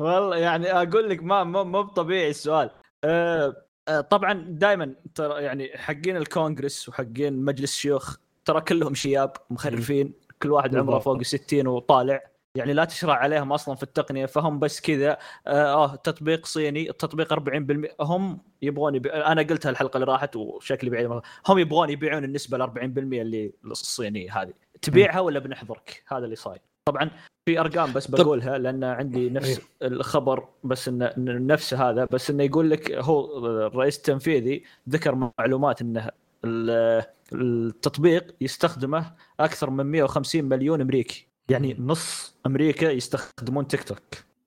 والله 0.00 0.36
يعني 0.36 0.72
أقول 0.72 1.10
لك 1.10 1.22
ما 1.22 1.44
مو 1.44 1.64
مو 1.64 1.82
طبيعي 1.82 2.30
السؤال. 2.30 2.70
أه 3.04 3.67
طبعا 4.10 4.44
دائما 4.48 4.94
ترى 5.14 5.42
يعني 5.42 5.70
حقين 5.76 6.16
الكونغرس 6.16 6.88
وحقين 6.88 7.44
مجلس 7.44 7.72
الشيوخ 7.72 8.16
ترى 8.44 8.60
كلهم 8.60 8.94
شياب 8.94 9.32
مخرفين 9.50 10.12
كل 10.42 10.52
واحد 10.52 10.76
عمره. 10.76 10.98
فوق 10.98 11.22
60 11.22 11.66
وطالع. 11.66 12.22
يعني 12.54 12.72
لا 12.72 12.84
تشرع 12.84 13.14
عليهم 13.14 13.52
أصلا 13.52 13.74
في 13.74 13.82
التقنية 13.82 14.26
فهم 14.26 14.58
بس 14.58 14.80
كذا. 14.80 15.18
آه 15.46 15.74
آه، 15.84 15.96
تطبيق 15.96 16.46
صيني 16.46 16.90
التطبيق 16.90 17.32
40% 17.32 17.88
هم 18.00 18.40
يبغون 18.62 18.94
يبيع 18.94 19.32
أنا 19.32 19.42
قلتها 19.42 19.70
الحلقة 19.70 19.96
اللي 19.96 20.12
راحت 20.12 20.36
وشكلي 20.36 20.90
بعيد 20.90 21.10
هم 21.48 21.58
يبغون 21.58 21.90
يبيعون 21.90 22.24
النسبة 22.24 22.56
ال 22.56 22.62
40% 22.62 23.20
اللي 23.20 23.52
الصينية 23.64 24.42
هذه. 24.42 24.52
تبيعها 24.82 25.20
ولا 25.20 25.38
بنحضرك؟ 25.38 26.02
هذا 26.08 26.24
اللي 26.24 26.36
صاير. 26.36 26.60
طبعا 26.90 27.10
في 27.48 27.60
أرقام 27.60 27.92
بس 27.92 28.06
بقولها 28.06 28.58
لأن 28.58 28.84
عندي 28.84 29.30
نفس 29.30 29.60
الخبر 29.82 30.48
بس 30.64 30.88
انه 30.88 31.12
نفس 31.18 31.74
هذا 31.74 32.04
بس 32.04 32.30
إنه 32.30 32.44
يقول 32.44 32.70
لك 32.70 32.92
هو 32.92 33.46
الرئيس 33.66 33.96
التنفيذي 33.96 34.62
ذكر 34.88 35.30
معلومات 35.38 35.80
إنه 35.80 36.08
ال- 36.44 37.04
التطبيق 37.32 38.34
يستخدمه 38.40 39.12
أكثر 39.40 39.70
من 39.70 39.86
150 39.86 40.44
مليون 40.44 40.80
أمريكي. 40.80 41.26
يعني 41.50 41.76
نص 41.78 42.34
أمريكا 42.46 42.86
يستخدمون 42.90 43.66
تيك 43.68 43.82
توك. 43.82 43.98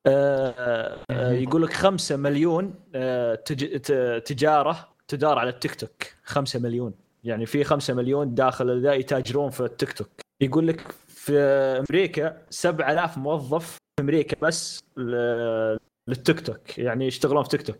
آه، 0.08 0.98
آه، 1.12 1.32
يقول 1.32 1.62
لك 1.64 1.74
5 1.74 2.16
مليون 2.18 2.74
آه، 2.96 3.36
تجارة 4.26 4.88
تدار 5.08 5.39
على 5.39 5.50
التيك 5.50 5.76
توك. 5.76 5.92
5 6.24 6.60
مليون. 6.60 6.94
يعني 7.24 7.46
في 7.46 7.64
5 7.64 7.94
مليون 7.94 8.34
داخل 8.36 8.82
ذا 8.82 8.94
يتاجرون 8.94 9.50
في 9.50 9.62
التيك 9.62 9.94
توك. 9.94 10.10
يقول 10.42 10.68
لك 10.68 10.82
في 11.26 11.38
أمريكا 11.90 12.38
7000 12.50 13.18
موظف 13.18 13.72
في 13.74 13.80
أمريكا 14.02 14.38
بس 14.42 14.80
للتيك 16.08 16.40
توك 16.42 16.78
يعني 16.78 17.08
يشتغلون 17.08 17.44
في 17.44 17.50
تيك 17.50 17.62
توك. 17.62 17.78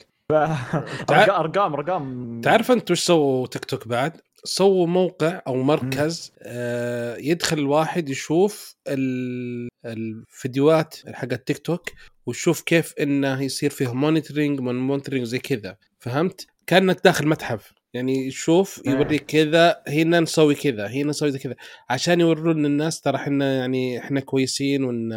ارقام 1.12 1.74
ارقام 1.74 2.42
تعرف 2.42 2.72
انت 2.72 2.92
وش 2.92 3.00
سووا 3.00 3.48
تيك 3.48 3.66
توك 3.66 3.88
بعد؟ 3.88 4.22
سووا 4.44 4.88
موقع 4.88 5.42
أو 5.48 5.56
مركز 5.64 6.32
آه 6.42 7.18
يدخل 7.18 7.58
الواحد 7.60 8.10
يشوف 8.10 8.76
ال- 8.88 9.70
الفيديوهات 9.86 10.96
حق 11.14 11.28
التيك 11.34 11.58
توك 11.58 11.89
ويشوف 12.26 12.62
كيف 12.62 12.94
إنه 13.00 13.42
يصير 13.44 13.70
فيه 13.70 13.94
monitoring 13.93 14.59
من 14.60 14.76
monitoring 14.76 15.24
زي 15.24 15.39
كذا. 15.39 15.78
فهمت؟ 16.00 16.48
كأنك 16.68 17.02
داخل 17.04 17.28
متحف. 17.28 17.74
يعني 17.94 18.28
يشوف 18.28 18.82
آه. 18.88 18.89
يوريك 18.92 19.26
كذا 19.26 19.82
هنا 19.88 20.20
نسوي 20.20 20.56
كذا 20.56 20.88
هنا 20.88 21.10
نسوي 21.10 21.32
زي 21.32 21.39
كذا 21.39 21.56
عشان 21.89 22.20
يورون 22.20 22.66
الناس 22.66 23.02
ترى 23.02 23.16
إحنا 23.16 23.56
يعني 23.56 24.00
إحنا 24.00 24.20
كويسين 24.20 24.84
وان 24.84 25.12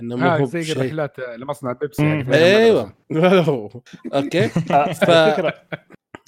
انه 0.00 0.16
مو 0.16 0.26
آه 0.26 0.36
هو 0.38 0.44
زي. 0.44 0.72
الرحلات 0.72 1.12
لمصنع 1.38 1.72
بيبسي. 1.72 2.02
يعني. 2.02 2.34
أيوه 2.34 2.96
okay 4.14 4.44
آه، 4.70 4.92
ف- 4.92 5.52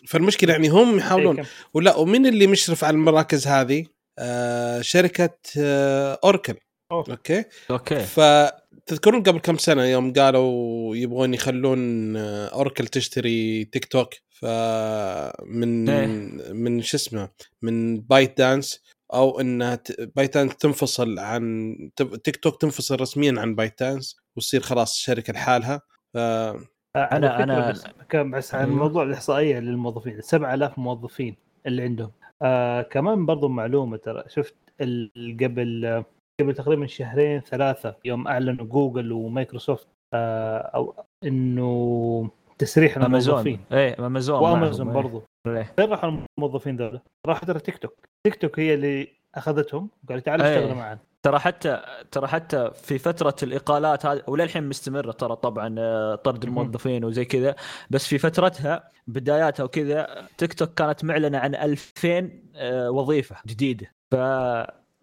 فالمشكلة 0.09 0.53
يعني 0.53 0.68
هم 0.68 0.99
يحاولون 0.99 1.39
إيه، 1.41 1.47
ولا 1.74 1.97
ومين 1.97 2.27
اللي 2.27 2.47
مشرف 2.47 2.85
على 2.85 2.95
المراكز 2.95 3.47
هذه؟ 3.47 3.85
آه 4.18 4.81
شركة 4.81 5.39
آه 5.59 6.18
Oracle 6.24 6.55
أوه. 6.93 7.05
okay 7.11 7.44
okay 7.70 8.01
فتذكرون 8.89 9.22
قبل 9.22 9.39
كم 9.39 9.57
سنة 9.57 9.84
يوم 9.84 10.12
قالوا 10.12 10.97
يبغون 10.97 11.34
يخلون 11.34 12.16
آه، 12.16 12.47
Oracle 12.49 12.86
تشتري 12.87 13.64
تيك 13.64 13.84
توك 13.84 14.14
فمن 14.30 15.89
إيه. 15.89 16.07
من 16.53 16.82
شو 16.82 16.97
اسمه 16.97 17.28
من 17.62 18.01
ByteDance 18.01 18.82
أو 19.14 19.41
إنها 19.41 19.74
ت- 19.74 20.11
ByteDance 20.16 20.57
تنفصل 20.57 21.18
عن 21.18 21.76
تب- 21.97 22.16
تيك 22.16 22.37
توك 22.37 22.61
تنفصل 22.61 23.01
رسميا 23.01 23.34
عن 23.41 23.55
ByteDance 23.55 24.16
وتصير 24.37 24.61
خلاص 24.61 24.97
شركة 24.99 25.32
لحالها 25.32 25.80
ف 26.14 26.18
فكرة 26.18 27.45
أنا- 27.45 27.70
بس 27.70 27.84
كم 28.09 28.30
بس 28.30 28.55
عن. 28.55 28.68
موضوع 28.70 29.03
الإحصائية 29.03 29.59
للموظفين 29.59 30.20
7000 30.20 30.78
موظفين 30.78 31.37
اللي 31.66 31.82
عندهم 31.82 32.11
آه 32.43 32.82
كمان 32.82 33.26
برضو 33.26 33.49
معلومة 33.49 33.97
ترى 33.97 34.24
شفت 34.28 34.55
قبل 35.41 36.05
قبل 36.41 36.55
تقريبا 36.55 36.87
شهرين 36.87 37.41
ثلاثة 37.41 37.97
يوم 38.05 38.28
اعلنوا 38.28 38.66
جوجل 38.66 39.12
ومايكروسوفت 39.12 39.89
آه، 40.14 40.59
أو 40.59 41.05
إنه 41.24 42.30
تسريح 42.59 42.97
الموظفين 42.97 43.34
أمازون 43.37 43.59
إيه 43.72 44.07
أمازون 44.07 44.43
وأمازون 44.43 44.89
إيه. 44.89 44.95
برضو 44.95 45.22
إيه. 45.47 45.72
فين 45.76 45.91
راحوا 45.91 46.18
الموظفين 46.39 46.76
ذولا؟ 46.76 47.01
راحوا 47.26 47.47
ترى 47.47 47.61
تيك 47.61 47.78
توك 47.78 48.09
تيك 48.26 48.34
توك 48.34 48.61
هي 48.61 48.74
اللي 48.74 49.09
أخذتهم 49.34 49.89
تعالوا 50.24 50.47
إيه. 50.47 50.57
اشتغلوا 50.57 50.74
معنا 50.74 50.99
ترى 51.22 51.39
حتى 51.39 51.82
ترى 52.11 52.26
حتى 52.26 52.70
في 52.74 52.99
فترة 52.99 53.34
الإقالات 53.43 54.07
هذه 54.07 54.22
وللحين 54.26 54.68
مستمرة 54.68 55.12
ترى 55.12 55.37
طبعا 55.37 55.74
آه، 55.78 56.14
طرد 56.14 56.45
الموظفين 56.45 57.05
وزي 57.05 57.24
كذا 57.24 57.55
بس 57.91 58.07
في 58.07 58.18
فترتها 58.18 58.91
بداياتها 59.07 59.64
وكذا 59.64 60.26
تيك 60.39 60.55
توك 60.55 60.74
كانت 60.74 61.05
معلنة 61.05 61.39
عن 61.39 61.55
2000 61.55 62.30
آه، 62.57 62.91
وظيفة 62.91 63.37
جديدة 63.47 63.91
ف 64.11 64.14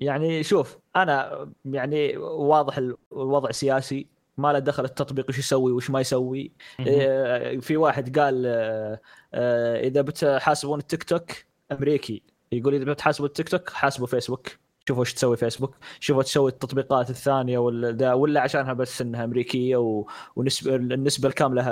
يعني 0.03 0.43
شوف 0.43 0.77
أنا 0.95 1.47
يعني 1.65 2.17
واضح 2.17 2.77
ال- 2.77 2.97
الوضع 3.11 3.51
سياسي 3.51 4.07
ما 4.37 4.53
له 4.53 4.59
دخل 4.59 4.85
التطبيق 4.85 5.29
وش 5.29 5.37
يسوي 5.39 5.71
وش 5.71 5.89
ما 5.89 5.99
يسوي. 6.01 6.51
آه، 6.79 7.57
في 7.57 7.77
واحد 7.77 8.19
قال 8.19 8.43
آه، 8.45 8.99
آه، 9.33 9.79
إذا 9.87 10.01
بتحاسبون 10.01 10.79
التيك 10.79 11.03
توك 11.03 11.31
أمريكي 11.71 12.21
يقول 12.51 12.75
إذا 12.75 12.85
بتحاسبوا 12.85 13.27
التيك 13.27 13.49
توك 13.49 13.69
حاسبوا 13.69 14.07
فيسبوك. 14.07 14.47
شوفوا 14.87 15.01
وش 15.01 15.13
تسوي 15.13 15.37
فيسبوك 15.37 15.75
شوفوا 15.99 16.23
تسوي 16.23 16.51
التطبيقات 16.51 17.09
الثانية 17.09 17.57
ولا 17.57 18.13
ولا 18.13 18.41
عشانها 18.41 18.73
بس 18.73 19.01
إنها 19.01 19.23
أمريكية 19.23 19.77
و... 19.77 20.05
ونسبه 20.35 20.75
النسبة 20.75 21.29
الكاملة 21.29 21.63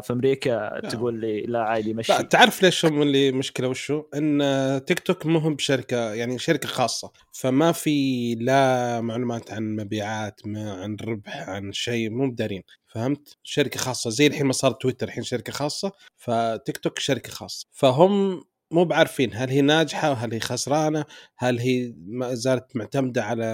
في 0.00 0.12
أمريكا 0.12 0.80
تقول 0.80 1.20
لي 1.20 1.42
لا 1.42 1.62
عادي 1.62 1.94
مشي 1.94 2.12
لا 2.12 2.22
تعرف 2.22 2.62
ليش 2.62 2.84
هم 2.84 3.02
اللي 3.02 3.32
مشكلة 3.32 3.68
وشو؟ 3.68 4.04
إن 4.14 4.40
تيك 4.86 4.98
توك 5.00 5.26
مو 5.26 5.38
هم 5.38 5.54
بشركة 5.54 6.14
يعني 6.14 6.38
شركة 6.38 6.68
خاصة 6.68 7.12
فما 7.32 7.72
في 7.72 8.34
لا 8.34 9.00
معلومات 9.00 9.52
عن 9.52 9.76
مبيعات 9.76 10.40
ما 10.44 10.72
عن 10.72 10.96
ربح 11.02 11.48
عن 11.48 11.72
شيء 11.72 12.10
مو 12.10 12.30
بدارين 12.30 12.62
فهمت؟ 12.86 13.38
شركة 13.42 13.80
خاصة 13.80 14.10
زي 14.10 14.26
الحين 14.26 14.46
ما 14.46 14.52
صار 14.52 14.72
تويتر 14.72 15.06
الحين 15.06 15.22
شركة 15.22 15.52
خاصة 15.52 15.92
فتيك 16.16 16.78
توك 16.78 16.98
شركة 16.98 17.30
خاصة 17.30 17.66
فهم 17.72 18.44
مو 18.72 18.84
بعارفين 18.84 19.30
هل 19.34 19.50
هي 19.50 19.60
ناجحة 19.60 20.10
وهل 20.10 20.32
هي 20.32 20.40
خسرانة 20.40 21.04
هل 21.38 21.58
هي 21.58 21.94
ما 22.06 22.34
زالت 22.34 22.76
معتمدة 22.76 23.24
على 23.24 23.44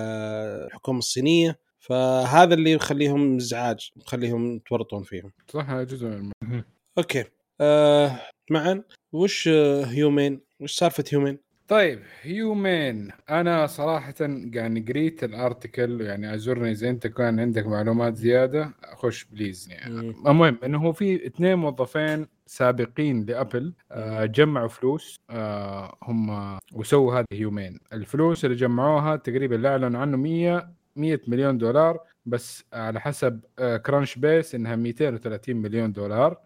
الحكومة 0.67 0.99
الصينية. 0.99 1.59
فهذا 1.79 2.55
اللي 2.55 2.73
يخليهم 2.73 3.37
ازعاج 3.37 3.91
يخليهم 3.97 4.57
يتورطون 4.57 5.03
فيهم. 5.03 5.33
صح 5.49 5.71
هذا 5.71 5.85
جزء 5.85 6.07
من 6.07 6.63
okay. 6.99 7.25
آه 7.61 8.21
معا. 8.51 8.83
وش 9.13 9.49
آه، 9.49 9.85
Humane؟ 9.85 10.41
وش 10.61 10.75
سالفة 10.75 11.05
Humane؟ 11.13 11.39
طيب 11.69 12.01
Humane 12.23 13.09
أنا 13.31 13.67
صراحة 13.67 14.15
يعني 14.21 14.81
قريت 14.81 15.25
ال 15.25 15.34
article 15.34 16.01
يعني 16.01 16.29
اعذرني 16.29 16.71
إذا 16.71 16.91
أنت 16.91 17.07
كان 17.07 17.41
عندك 17.41 17.67
معلومات 17.67 18.17
زيادة 18.17 18.71
خش 18.95 19.25
please 19.25 19.69
يعني 19.71 20.15
المهم 20.27 20.59
إنه 20.65 20.79
هو 20.79 20.93
في 20.93 21.27
اثنين 21.27 21.55
موظفين 21.55 22.27
سابقين 22.47 23.25
لأبل 23.25 23.73
آه 23.93 24.25
جمعوا 24.25 24.69
فلوس 24.69 25.17
آه 25.31 25.97
هم 26.03 26.59
وسووا 26.73 27.19
هذه 27.19 27.25
Humane 27.33 27.79
الفلوس 27.93 28.45
اللي 28.45 28.57
جمعوها 28.57 29.17
تقريبا 29.17 29.57
اللي 29.57 29.69
اعلنوا 29.69 30.01
عنه 30.01 30.17
100 30.17 30.71
100 30.97 31.21
مليون 31.29 31.59
دولار 31.59 31.99
بس 32.27 32.65
على 32.73 33.01
حسب 33.01 33.41
آه 33.59 33.77
Crunchbase 33.77 34.55
إنها 34.55 34.77
230 34.77 35.57
مليون 35.57 35.93
دولار. 35.93 36.39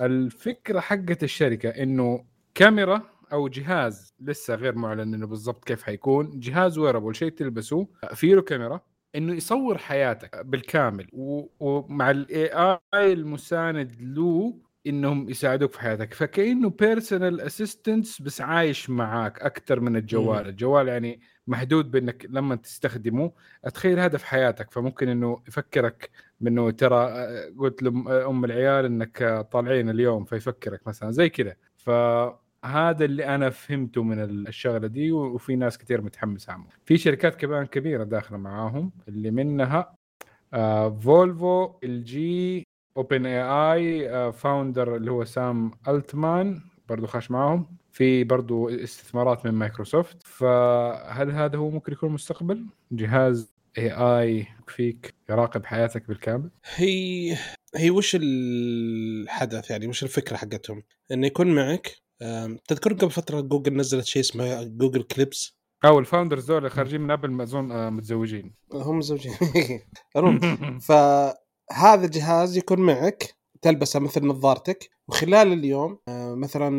الفكرة 0.00 0.80
حقت 0.80 1.22
الشركة 1.22 1.68
إنه 1.68 2.24
كاميرا 2.54 3.02
أو 3.32 3.48
جهاز 3.48 4.14
لسه 4.20 4.54
غير 4.54 4.74
معلن 4.74 5.14
إنه 5.14 5.26
بالضبط 5.26 5.64
كيف 5.64 5.82
حيكون. 5.82 6.40
جهاز 6.40 6.78
wearable 6.78 7.14
شيء 7.14 7.28
تلبسه. 7.28 7.86
فيه 8.14 8.34
له 8.34 8.42
كاميرا. 8.42 8.80
إنه 9.16 9.34
يصور 9.34 9.78
حياتك 9.78 10.46
بالكامل. 10.46 11.08
و- 11.12 11.46
ومع 11.60 12.10
ال 12.10 12.50
AI 12.94 13.12
المساند 13.12 13.96
له 14.00 14.54
إنهم 14.86 15.28
يساعدوك 15.30 15.72
في 15.72 15.80
حياتك. 15.80 16.14
فكأنه 16.14 16.70
personal 16.70 17.40
assistants 17.40 18.22
بس 18.22 18.40
عايش 18.40 18.90
معاك 18.90 19.40
أكثر 19.40 19.80
من 19.80 19.96
الجوال. 19.96 20.42
مم. 20.42 20.48
الجوال 20.48 20.88
يعني 20.88 21.20
محدود 21.46 21.90
بإنك 21.90 22.26
لما 22.30 22.54
تستخدمه 22.54 23.32
اتخيل 23.64 23.98
هذا 23.98 24.18
في 24.18 24.26
حياتك. 24.26 24.70
فممكن 24.72 25.08
إنه 25.08 25.42
يفكرك 25.48 26.10
بإنه 26.40 26.70
ترى 26.70 27.08
قلت 27.58 27.82
لام 27.82 28.08
أم 28.08 28.44
العيال 28.44 28.84
إنك 28.84 29.46
طالعين 29.52 29.90
اليوم 29.90 30.24
فيفكرك 30.24 30.86
مثلا. 30.86 31.10
زي 31.10 31.28
كذا 31.28 31.56
فهذا 32.62 33.04
اللي 33.04 33.26
أنا 33.26 33.50
فهمته 33.50 34.02
من 34.02 34.20
الشغلة 34.48 34.86
دي 34.86 35.12
وفي 35.12 35.56
ناس 35.56 35.78
كثير 35.78 36.00
متحمسه 36.00 36.52
عنه 36.52 36.64
في 36.84 36.96
شركات 36.96 37.34
كمان 37.36 37.66
كبيرة 37.66 38.04
داخلة 38.04 38.38
معاهم 38.38 38.92
اللي 39.08 39.30
منها 39.30 39.94
آه 40.54 40.90
فولفو 40.90 41.72
الجي 41.84 42.64
OpenAI 42.96 43.26
founder 43.26 44.96
اللي 44.96 45.10
هو 45.10 45.24
سام 45.24 45.70
ألتمان 45.88 46.60
برضو 46.88 47.06
خاش 47.06 47.30
معاهم. 47.30 47.76
في 47.92 48.24
برضو 48.24 48.68
استثمارات 48.68 49.46
من 49.46 49.52
مايكروسوفت. 49.52 50.16
فهل 50.26 51.30
هذا 51.30 51.56
هو 51.56 51.70
ممكن 51.70 51.92
يكون 51.92 52.08
المستقبل 52.08 52.66
جهاز 52.92 53.54
AI 53.78 54.46
فيك 54.68 55.14
يراقب 55.30 55.64
حياتك 55.66 56.08
بالكامل؟ 56.08 56.50
هي 56.74 57.36
هي 57.76 57.90
وش 57.90 58.16
الحدث 58.20 59.70
يعني؟ 59.70 59.86
وش 59.86 60.02
الفكرة 60.02 60.36
حقتهم؟ 60.36 60.82
إنه 61.12 61.26
يكون 61.26 61.54
معك 61.54 62.01
تذكر 62.68 62.92
قبل 62.92 63.10
فترة 63.10 63.40
جوجل 63.40 63.76
نزلت 63.76 64.04
شيء 64.06 64.22
اسمه 64.22 64.62
Google 64.62 65.02
Clips؟ 65.02 65.56
أو 65.84 65.98
ال 65.98 66.03
founders 66.03 66.44
دول 66.44 66.70
خارجين 66.70 67.00
من 67.00 67.10
أبل 67.10 67.30
ما 67.30 67.42
أظن 67.42 67.72
آه، 67.72 67.90
متزوجين. 67.90 68.54
هم 68.72 69.00
زوجين 69.00 69.34
المهم 70.16 70.78
فهذا 70.88 72.04
الجهاز 72.04 72.56
يكون 72.56 72.80
معك 72.80 73.34
تلبسه 73.62 74.00
مثل 74.00 74.26
نظارتك 74.26 74.90
وخلال 75.08 75.52
اليوم 75.52 75.98
آه، 76.08 76.34
مثلا 76.34 76.70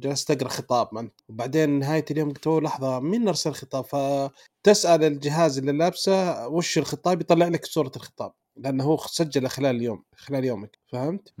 جلست 0.00 0.32
تقرأ 0.32 0.48
خطاب 0.48 0.98
أنت. 0.98 1.20
وبعدين 1.28 1.70
نهاية 1.78 2.04
اليوم 2.10 2.28
قلت 2.28 2.46
"أوه، 2.46 2.60
لحظة 2.60 3.00
مين 3.00 3.28
أرسل 3.28 3.52
خطاب 3.52 3.84
فتسأل 3.84 5.04
الجهاز 5.04 5.58
اللي 5.58 5.72
لابسه 5.72 6.48
وش 6.48 6.78
الخطاب؟ 6.78 7.20
يطلع 7.20 7.48
لك 7.48 7.64
صورة 7.64 7.92
الخطاب 7.96 8.32
لأنه 8.56 8.84
هو 8.84 8.96
سجله 8.96 9.48
خلال 9.48 9.76
اليوم 9.76 10.02
خلال 10.16 10.44
يومك. 10.44 10.78
فهمت؟ 10.92 11.34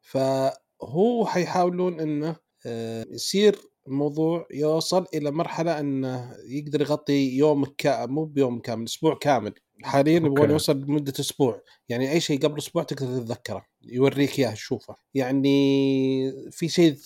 فهو 0.00 1.26
حيحاولون 1.26 2.00
إنه 2.00 2.28
آه، 2.28 2.36
يصير 3.10 3.56
الموضوع 3.86 4.46
يوصل 4.50 5.06
إلى 5.14 5.30
مرحلة 5.30 5.80
إنه 5.80 6.36
يقدر 6.46 6.80
يغطي 6.80 7.36
يومك 7.36 7.74
كا... 7.78 8.06
مو 8.06 8.24
بيوم 8.24 8.58
كامل 8.60 8.84
أسبوع 8.84 9.14
كامل. 9.18 9.52
حاليا 9.82 10.16
يبغون. 10.16 10.50
يوصل 10.50 10.80
لمدة 10.80 11.12
أسبوع. 11.20 11.62
يعني 11.88 12.12
أي 12.12 12.20
شيء 12.20 12.40
قبل 12.40 12.58
أسبوع 12.58 12.82
تقدر 12.82 13.06
تتذكره 13.20 13.66
يوريك 13.82 14.38
إياه 14.38 14.50
تشوفه 14.52 14.96
يعني 15.14 15.48
في 16.50 16.68
شيء 16.68 16.96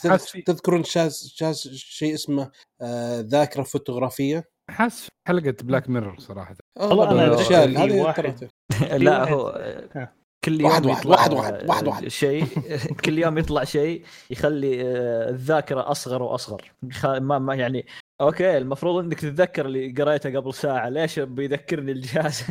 تذكرون 0.42 0.84
شاز 0.84 1.32
شاز 1.36 1.68
شيء 1.74 2.14
اسمه 2.14 2.50
آه 2.80 3.20
ذاكرة 3.20 3.62
فوتوغرافية؟ 3.62 4.50
حس 4.70 5.08
حلقة 5.28 5.54
Black 5.62 5.88
Mirror 5.90 6.18
صراحة. 6.20 6.56
والله 6.76 7.10
أنا 7.10 7.26
الاشياء 7.26 7.68
هذه 7.68 8.02
واحد- 8.02 8.48
لا 9.04 9.30
هو 9.30 9.48
ها. 9.94 10.14
كل 10.48 10.60
يوم 10.60 10.70
واحد 10.70 10.86
واحد 10.86 11.00
يطلع 11.00 11.16
واحد 11.16 11.32
واحد 11.32 11.68
واحد 11.68 11.86
واحد. 11.86 12.08
شيء. 12.08 12.44
كل 13.04 13.18
يوم 13.18 13.38
يطلع 13.38 13.64
شيء 13.64 14.04
يخلي 14.30 14.82
آه، 14.82 15.30
الذاكرة 15.30 15.90
أصغر 15.90 16.22
وأصغر. 16.22 16.72
ما 17.04 17.38
ما 17.38 17.54
يعني 17.54 17.86
okay 18.20 18.58
المفروض 18.58 19.04
إنك 19.04 19.20
تتذكر 19.20 19.66
اللي 19.66 19.92
قريته 19.92 20.36
قبل 20.36 20.54
ساعة. 20.54 20.88
ليش 20.88 21.18
بيذكرني 21.18 21.92
الجهاز؟ 21.92 22.42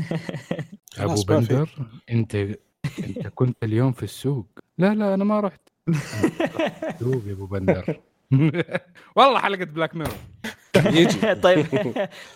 أبو. 1.00 1.24
بندر 1.24 1.70
أنت 2.10 2.36
أنت 2.36 3.28
كنت 3.36 3.64
اليوم 3.64 3.92
في 3.92 4.04
السوق. 4.04 4.48
لا 4.78 4.94
لا 4.94 5.14
أنا 5.14 5.24
ما 5.24 5.40
رحت. 5.40 5.62
السوق 6.90 7.24
يا 7.28 7.34
أبو 7.34 7.46
بندر. 7.46 8.00
والله 9.16 9.40
حلقة 9.40 9.66
Black 9.66 9.96
Mirror 9.96 10.14
يجي 10.86 11.36
طيب 11.36 11.66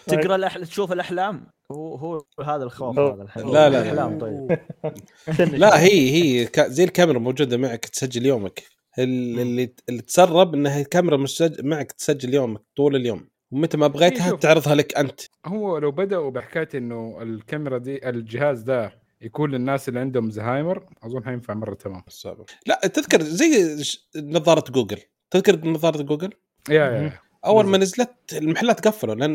تقرأ 0.08 0.36
الأحل... 0.36 0.68
تشوف 0.68 0.92
الأحلام. 0.92 1.48
هو 1.72 1.96
هو 1.96 2.26
هذا 2.46 2.64
الخوف 2.64 3.00
هو- 3.00 3.14
هذا 3.14 3.24
الحين 3.24 3.44
لا، 3.48 3.52
لا، 3.52 3.70
لا. 3.70 3.82
الاحلام 3.82 4.20
طيب. 4.20 4.60
لا. 5.62 5.82
هي 5.84 6.12
هي. 6.44 6.50
زي 6.60 6.84
الكاميرا 6.84 7.20
موجودة 7.20 7.58
معك 7.58 7.86
تسجل 7.86 8.26
يومك. 8.26 8.64
ال- 9.00 9.40
اللي 9.40 9.74
اللي 9.90 10.02
تسرب 10.02 10.54
انها 10.54 10.82
الكاميرا. 10.82 11.26
معك 11.64 11.92
تسجل 11.92 12.34
يومك 12.34 12.62
طول 12.78 12.96
اليوم. 12.96 13.28
ومتى 13.52 13.78
ما 13.78 13.88
بغيتها 13.88 14.30
شوف. 14.30 14.40
تعرضها 14.40 14.76
لك 14.76 14.98
أنت. 14.98 15.22
هو 15.46 15.78
لو 15.78 15.92
بدأوا 15.92 16.32
بحكاية 16.32 16.70
إنه 16.76 17.22
الكاميرا 17.22 17.78
دي 17.78 18.10
الجهاز 18.10 18.62
ده 18.62 19.02
يكون 19.22 19.52
للناس 19.52 19.90
اللي 19.90 20.00
عندهم 20.00 20.32
زهايمر 20.32 20.86
أظن 21.04 21.24
حينفع 21.26 21.54
مرة 21.54 21.74
تمام. 21.74 22.04
السابق 22.08 22.50
لا 22.68 22.82
تذكر 22.94 23.22
زي 23.22 23.78
نظارة 24.16 24.72
جوجل. 24.72 24.98
تذكر 25.32 25.68
نظارة 25.68 26.02
جوجل؟ 26.02 26.30
يا 26.70 26.86
يا. 26.86 27.14
أول 27.46 27.66
ما 27.66 27.78
نزلت 27.78 28.14
المحلات 28.34 28.88
قفلوا 28.88 29.16
لأن 29.16 29.34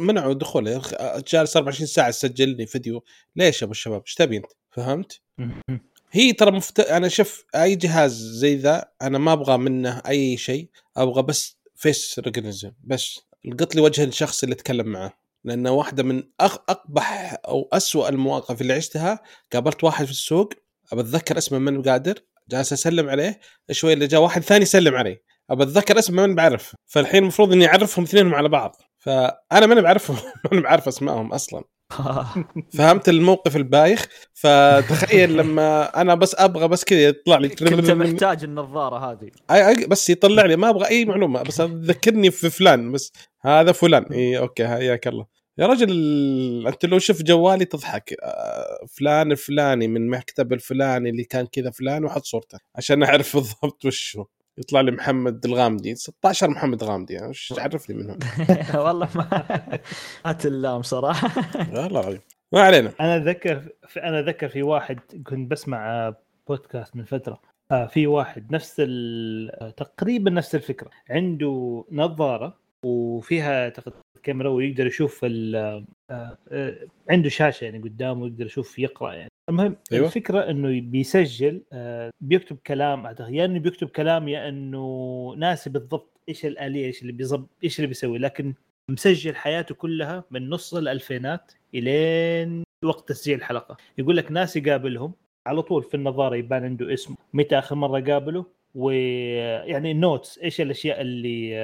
منعوا 0.00 0.34
دخوله 0.34 0.76
أخي، 0.76 0.96
جالس 1.28 1.56
24 1.56 1.86
ساعة 1.86 2.10
تسجل 2.10 2.48
لي 2.48 2.66
فيديو. 2.66 3.04
ليش 3.36 3.62
يا 3.62 3.64
أبو 3.64 3.72
الشباب؟ 3.72 4.02
إيش 4.06 4.14
تبي 4.14 4.36
أنت؟ 4.36 4.46
فهمت؟ 4.70 5.20
هي 6.10 6.32
ترى 6.32 6.50
مفت... 6.50 6.80
أنا 6.80 7.08
شوف 7.08 7.44
أي 7.54 7.76
جهاز 7.76 8.12
زي 8.12 8.56
ذا 8.56 8.84
أنا 9.02 9.18
ما 9.18 9.32
أبغى 9.32 9.56
منه 9.56 10.02
أي 10.08 10.36
شيء 10.36 10.68
أبغى 10.96 11.22
بس 11.22 11.56
face 11.76 12.18
recognition 12.18 12.72
بس 12.84 13.20
يلقط 13.46 13.74
لي 13.74 13.80
وجه 13.80 14.04
الشخص 14.04 14.42
اللي 14.42 14.54
أتكلم 14.54 14.86
معه. 14.86 15.18
لأنه 15.44 15.70
واحدة 15.70 16.02
من 16.02 16.22
أخ 16.40 16.58
أقبح 16.68 17.36
أو 17.48 17.68
أسوأ 17.72 18.08
المواقف 18.08 18.60
اللي 18.60 18.72
عشتها 18.72 19.22
قابلت 19.52 19.84
واحد 19.84 20.04
في 20.04 20.10
السوق 20.10 20.52
أبى 20.92 21.00
أتذكر 21.00 21.38
اسمه 21.38 21.58
من 21.58 21.82
قادر 21.82 22.18
جالس 22.48 22.72
أسلم 22.72 23.08
عليه 23.08 23.40
شوي 23.70 23.92
اللي 23.92 24.06
جاء 24.06 24.20
واحد 24.20 24.42
ثاني 24.42 24.62
يسلم 24.62 24.94
علي 24.94 25.20
أبى 25.50 25.62
أتذكر 25.62 25.98
اسمه 25.98 26.26
من 26.26 26.34
بعرف. 26.34 26.76
فالحين 26.86 27.22
المفروض 27.22 27.52
إني 27.52 27.66
أعرفهم 27.66 28.04
اثنينهم 28.04 28.34
على 28.34 28.48
بعض. 28.48 28.76
فأنا 28.98 29.66
ماني 29.66 29.80
بعرفهم. 29.80 30.16
ماني 30.52 30.62
بعرف 30.62 30.88
أسمائهم 30.88 31.32
أصلا. 31.32 31.64
فهمت 32.78 33.08
الموقف 33.08 33.56
البايخ؟ 33.56 34.06
فتخيل 34.34 35.36
لما 35.40 36.00
أنا 36.00 36.14
بس 36.14 36.34
أبغى 36.38 36.68
بس 36.68 36.84
كذا 36.84 37.00
يطلع 37.00 37.38
لي 37.38 37.48
كنت 37.48 37.90
محتاج 37.90 38.44
النظارة 38.44 39.12
هذه. 39.12 39.30
أي 39.50 39.86
بس 39.86 40.10
يطلع 40.10 40.46
لي. 40.46 40.56
ما 40.56 40.68
أبغى 40.68 40.88
أي 40.88 41.04
معلومة. 41.04 41.42
بس 41.42 41.60
ذكرني 41.60 42.30
في 42.30 42.50
فلان. 42.50 42.92
بس 42.92 43.12
هذا 43.40 43.72
فلان. 43.72 44.04
إي 44.12 44.38
okay. 44.38 44.68
حياك 44.68 45.08
الله. 45.08 45.26
يا 45.58 45.66
رجل 45.66 46.66
أنت 46.66 46.84
لو 46.84 46.98
شفت 46.98 47.22
جوالي 47.22 47.64
تضحك. 47.64 48.14
آه، 48.22 48.86
فلان 48.98 49.32
الفلاني 49.32 49.88
من 49.88 50.10
مكتب 50.10 50.52
الفلاني 50.52 51.10
اللي 51.10 51.24
كان 51.24 51.46
كذا 51.46 51.70
فلان 51.70 52.04
وحط 52.04 52.24
صورته. 52.24 52.58
عشان 52.76 53.02
أعرف 53.02 53.36
بالضبط 53.36 53.84
وش 53.84 54.16
هو 54.16 54.26
يطلع 54.58 54.80
لي 54.80 54.90
محمد 54.90 55.44
الغامدي 55.44 55.94
16 55.94 56.48
محمد 56.50 56.84
غامدي 56.84 57.14
يعني 57.14 57.28
وش 57.28 57.54
عرفني 57.58 57.96
منهم؟ 57.96 58.18
والله 58.84 59.08
ما 59.14 59.42
هات 60.26 60.46
اللام 60.46 60.82
صراحة. 60.82 61.30
والله 61.74 61.86
العظيم 61.86 62.20
ما 62.52 62.60
علينا. 62.60 62.92
أنا 63.00 63.16
اتذكر 63.16 63.68
في 63.88 64.02
أنا 64.02 64.20
اتذكر 64.20 64.48
في 64.48 64.62
واحد 64.62 64.98
كنت 65.26 65.50
بسمع 65.50 66.14
بودكاست 66.48 66.96
من 66.96 67.04
فترة. 67.04 67.40
آه، 67.70 67.86
في 67.86 68.06
واحد 68.06 68.52
نفس 68.52 68.74
ال- 68.78 69.74
تقريبا 69.76 70.30
نفس 70.30 70.54
الفكرة. 70.54 70.90
عنده 71.10 71.84
نظارة 71.92 72.58
وفيها 72.84 73.72
كاميرا 74.22 74.48
ويقدر 74.48 74.86
يشوف 74.86 75.20
ال- 75.24 75.84
آه، 76.10 76.38
آه، 76.48 76.76
عنده 77.10 77.28
شاشة 77.28 77.64
يعني 77.64 77.78
قدامه 77.78 78.26
يقدر 78.26 78.46
يشوف 78.46 78.78
يقرأ 78.78 79.12
يعني. 79.12 79.30
المهم 79.48 79.76
أيوة. 79.92 80.06
الفكرة 80.06 80.50
إنه 80.50 80.80
بيسجل 80.80 81.62
آه، 81.72 82.10
بيكتب 82.20 82.56
كلام 82.66 83.06
أعتقد 83.06 83.32
يا 83.32 83.44
إنه 83.44 83.58
بيكتب 83.58 83.88
كلام 83.88 84.28
يا 84.28 84.48
إنه 84.48 85.34
ناسي 85.38 85.70
بالضبط 85.70 86.20
إيش 86.28 86.46
الآلية 86.46 86.86
إيش 86.86 87.02
اللي 87.02 87.12
بيظب 87.12 87.46
إيش 87.64 87.78
اللي 87.78 87.86
بيسوي 87.86 88.18
لكن 88.18 88.54
مسجل 88.90 89.36
حياته 89.36 89.74
كلها 89.74 90.24
من 90.30 90.50
نص 90.50 90.74
الألفينات 90.74 91.52
إلين 91.74 92.64
وقت 92.84 93.08
تسجيل 93.08 93.38
الحلقة 93.38 93.76
يقول 93.98 94.16
لك 94.16 94.32
ناس 94.32 94.56
يقابلهم 94.56 95.12
على 95.46 95.62
طول 95.62 95.82
في 95.82 95.94
النظارة 95.94 96.36
يبان 96.36 96.64
عنده 96.64 96.94
اسمه 96.94 97.16
متى 97.32 97.58
آخر 97.58 97.74
مرة 97.74 98.00
قابله 98.00 98.46
ويعني 98.74 99.94
notes 99.94 100.38
إيش 100.38 100.60
الأشياء 100.60 101.00
اللي 101.00 101.58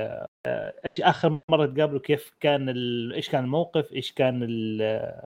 آه، 0.46 0.74
إيش 0.90 1.00
آخر 1.00 1.40
مرة 1.48 1.66
تقابله 1.66 1.98
كيف 1.98 2.30
كان 2.40 2.68
ال... 2.68 3.12
إيش 3.12 3.28
كان 3.30 3.44
الموقف 3.44 3.92
إيش 3.92 4.12
كان 4.12 4.40
ال... 4.42 5.22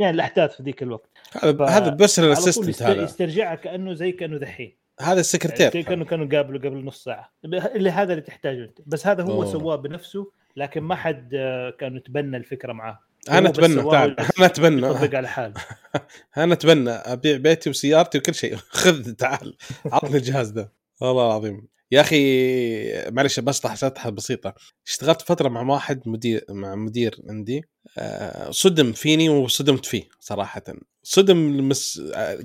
يعني 0.00 0.14
الأحداث 0.14 0.56
في 0.56 0.62
ذيك 0.62 0.82
الوقت. 0.82 1.10
هذا 1.42 1.64
هذا 1.64 1.88
personal 1.88 2.32
assistant 2.32 2.68
يست... 2.68 2.82
هذا 2.82 3.02
يسترجعها 3.02 3.54
كأنه 3.54 3.94
زي 3.94 4.12
كأنه 4.12 4.38
دحين. 4.38 4.76
هذا 5.00 5.08
يعني 5.08 5.20
السكرتير 5.20 5.82
كانوا 5.82 6.06
كانوا 6.06 6.26
قابله 6.26 6.58
قبل 6.58 6.84
نص 6.84 7.04
ساعة. 7.04 7.32
اللي 7.44 7.90
هذا 7.90 8.12
اللي 8.12 8.22
تحتاجه 8.22 8.64
أنت. 8.64 8.78
بس 8.86 9.06
هذا 9.06 9.22
هو. 9.22 9.44
سواه 9.44 9.76
بنفسه 9.76 10.30
لكن 10.56 10.80
ما 10.80 10.94
حد 10.94 11.34
آه، 11.34 11.70
كان 11.70 11.96
يتبنى 11.96 12.36
الفكرة 12.36 12.72
معاه. 12.72 12.98
أنا 13.30 13.48
أتبنى 13.48 13.90
تعال. 13.90 14.20
أنا 14.20 14.46
أتبنى. 14.46 14.86
يطبق 14.86 15.16
على 15.16 15.28
حاله. 15.28 15.54
أنا 16.36 16.52
أتبنى. 16.52 16.90
أبيع 16.90 17.36
بيتي 17.36 17.70
وسيارتي 17.70 18.18
وكل 18.18 18.34
شيء. 18.34 18.56
خذ 18.82 19.12
تعال. 19.12 19.56
عطني 19.86 20.16
الجهاز 20.16 20.50
ده 20.50 20.72
والله 21.00 21.26
العظيم. 21.26 21.68
يا 21.92 22.00
أخي 22.00 23.10
معلش 23.10 23.40
بشطح 23.40 23.74
شطحه 23.74 24.10
بسيطة 24.10 24.54
اشتغلت 24.86 25.22
فترة 25.22 25.48
مع 25.48 25.62
واحد 25.62 26.08
مدير 26.08 26.44
مع 26.48 26.74
مدير 26.74 27.22
عندي 27.28 27.64
آه، 27.98 28.50
صدم 28.50 28.92
فيني 28.92 29.28
وصدمت 29.28 29.86
فيه 29.86 30.08
صراحة 30.20 30.62
صدم 31.02 31.58
المس... 31.58 32.00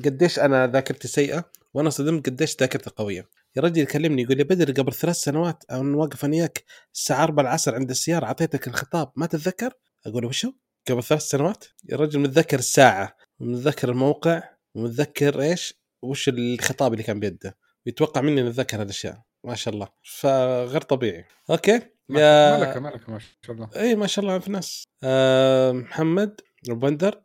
قديش 0.06 0.40
أنا 0.40 0.68
ذاكرتي 0.68 1.08
سيئة 1.08 1.52
وأنا 1.74 1.90
صدمت 1.90 2.30
قديش 2.30 2.56
ذاكرتي 2.60 2.90
قوية 2.90 3.30
يا 3.56 3.62
رجل 3.62 3.82
يكلمني 3.82 4.22
يقول 4.22 4.38
لي 4.38 4.44
بدر 4.44 4.72
قبل 4.72 4.94
ثلاث 4.94 5.16
سنوات 5.16 5.64
أنا 5.72 5.98
واقف 5.98 6.26
أنا 6.26 6.36
وياك 6.36 6.64
الساعة 6.94 7.24
4 7.24 7.44
العصر 7.44 7.76
عند 7.76 7.90
السيارة 7.90 8.26
أعطيتك 8.26 8.68
الخطاب 8.68 9.12
ما 9.16 9.26
تتذكر؟ 9.26 9.74
أقول 10.06 10.22
له 10.24 10.28
وشو؟ 10.30 10.52
قبل 10.90 11.04
ثلاث 11.04 11.22
سنوات؟ 11.22 11.66
يا 11.90 11.98
رجل 11.98 12.20
متذكر 12.20 12.60
الساعة 12.60 13.18
ومتذكر 13.40 13.90
الموقع 13.90 14.44
ومتذكر 14.76 15.42
إيش؟ 15.42 15.74
وش 16.02 16.30
الخطاب 16.30 16.94
اللي 16.94 17.04
كان 17.04 17.20
بيده 17.20 17.58
ويتوقع 17.86 18.22
مني 18.22 18.42
ان 18.42 18.48
أتذكر 18.48 18.82
هالاشياء 18.82 19.22
ما 19.46 19.56
شاء 19.56 19.74
الله. 19.74 19.88
فغير 20.04 20.82
طبيعي. 20.82 21.26
okay؟ 21.50 21.82
يا 22.10 22.58
ملكه 22.58 22.80
ملكه 22.80 23.12
ما 23.12 23.20
شاء 23.20 23.56
الله. 23.56 23.70
إي 23.76 23.96
ما 23.96 24.08
شاء 24.08 24.26
الله 24.26 24.40
في 24.40 24.52
ناس. 24.52 24.84
آه 25.04 25.72
محمد 25.72 26.42
وبندر 26.70 27.22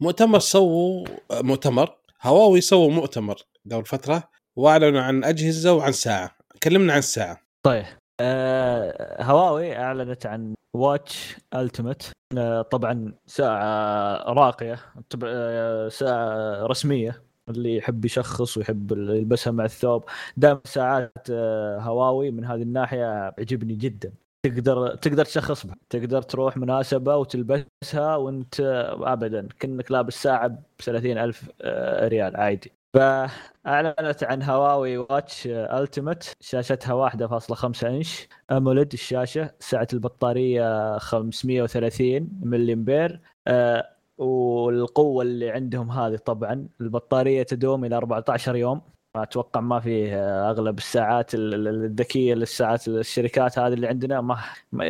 مؤتمر 0.00 0.38
سووا 0.38 1.06
مؤتمر. 1.32 1.96
هواوي 2.22 2.60
سووا 2.60 2.90
مؤتمر 2.90 3.36
قبل 3.72 3.84
فترة 3.84 4.28
وأعلنوا 4.56 5.00
عن 5.00 5.24
أجهزة 5.24 5.72
وعن 5.72 5.92
ساعة. 5.92 6.36
كلمنا 6.62 6.92
عن 6.92 6.98
الساعة 6.98 7.40
طيب. 7.62 7.84
آه 8.20 9.22
هواوي 9.22 9.76
أعلنت 9.76 10.26
عن 10.26 10.54
واتش 10.74 11.36
التيمت 11.54 12.12
آه 12.38 12.62
طبعا 12.62 13.14
ساعة 13.26 14.16
راقية 14.32 14.78
آه 15.24 15.88
ساعة 15.88 16.66
رسمية. 16.66 17.25
اللي 17.48 17.76
يحب 17.76 18.04
يشخص 18.04 18.56
ويحب 18.56 18.92
يلبسها 18.92 19.50
مع 19.50 19.64
الثوب. 19.64 20.04
دائما 20.36 20.60
ساعات 20.64 21.12
آه 21.30 21.78
هواوي 21.80 22.30
من 22.30 22.44
هذه 22.44 22.62
الناحية 22.62 23.34
عجبني 23.38 23.74
جدا. 23.74 24.12
تقدر 24.42 24.94
تقدر 24.96 25.24
تشخص 25.24 25.66
بها. 25.66 25.76
تقدر 25.90 26.22
تروح 26.22 26.56
مناسبة 26.56 27.16
وتلبسها 27.16 28.16
وانت 28.16 28.60
ابدا. 29.02 29.48
كأنك 29.60 29.90
لابس 29.92 30.22
ساعة 30.22 30.48
ب 30.48 30.62
30000 30.78 31.50
آه، 31.62 32.08
ريال 32.08 32.36
عادي. 32.36 32.72
فأعلنت 32.94 34.24
عن 34.24 34.42
Huawei 34.42 34.98
Watch 34.98 35.46
Ultimate 35.46 36.32
شاشتها 36.40 36.94
1.5 36.94 37.84
إنش. 37.84 38.28
AMOLED 38.50 38.92
الشاشة. 38.92 39.50
سعة 39.60 39.88
البطارية 39.92 40.98
530 40.98 42.28
ملي 42.42 42.72
امبير 42.72 43.20
آه، 43.46 43.95
والقوة 44.18 45.22
اللي 45.22 45.50
عندهم 45.50 45.90
هذه 45.90 46.16
طبعا. 46.16 46.68
البطارية 46.80 47.42
تدوم 47.42 47.84
إلى 47.84 47.96
14 47.96 48.56
يوم. 48.56 48.80
أتوقع 49.16 49.60
ما 49.60 49.82
آه، 49.86 50.50
أغلب 50.50 50.78
الساعات 50.78 51.34
ال- 51.34 51.54
ال- 51.54 51.84
الذكية 51.84 52.34
للساعات 52.34 52.88
الشركات 52.88 53.58
هذه 53.58 53.72
اللي 53.72 53.86
عندنا. 53.86 54.20
ما 54.20 54.38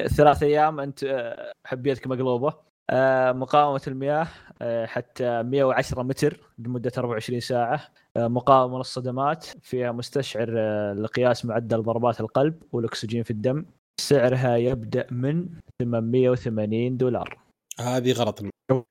ثلاث 0.07 0.43
أيام 0.43 0.81
أنت 0.81 1.05
آه، 1.05 1.53
حبيتك 1.67 2.07
مقلوبة. 2.07 2.55
آه، 2.91 3.33
مقاومة 3.33 3.81
المياه 3.87 4.27
آه، 4.63 4.87
حتى 4.87 5.43
110 5.43 6.03
متر 6.03 6.41
لمدة 6.59 6.93
24 6.99 7.41
ساعة. 7.41 7.81
مقاومة 8.19 8.79
للصدمات. 8.79 9.45
فيها 9.63 9.93
مستشعر 9.93 10.51
لقياس 10.95 11.45
معدل 11.45 11.83
ضربات 11.83 12.21
القلب 12.21 12.63
والأكسجين 12.73 13.23
في 13.23 13.31
الدم. 13.31 13.65
سعرها 14.01 14.57
يبدأ 14.57 15.07
من 15.11 15.49
880 15.83 16.97
دولار. 16.97 17.39
هذه 17.81 18.13
غلط. 18.13 18.43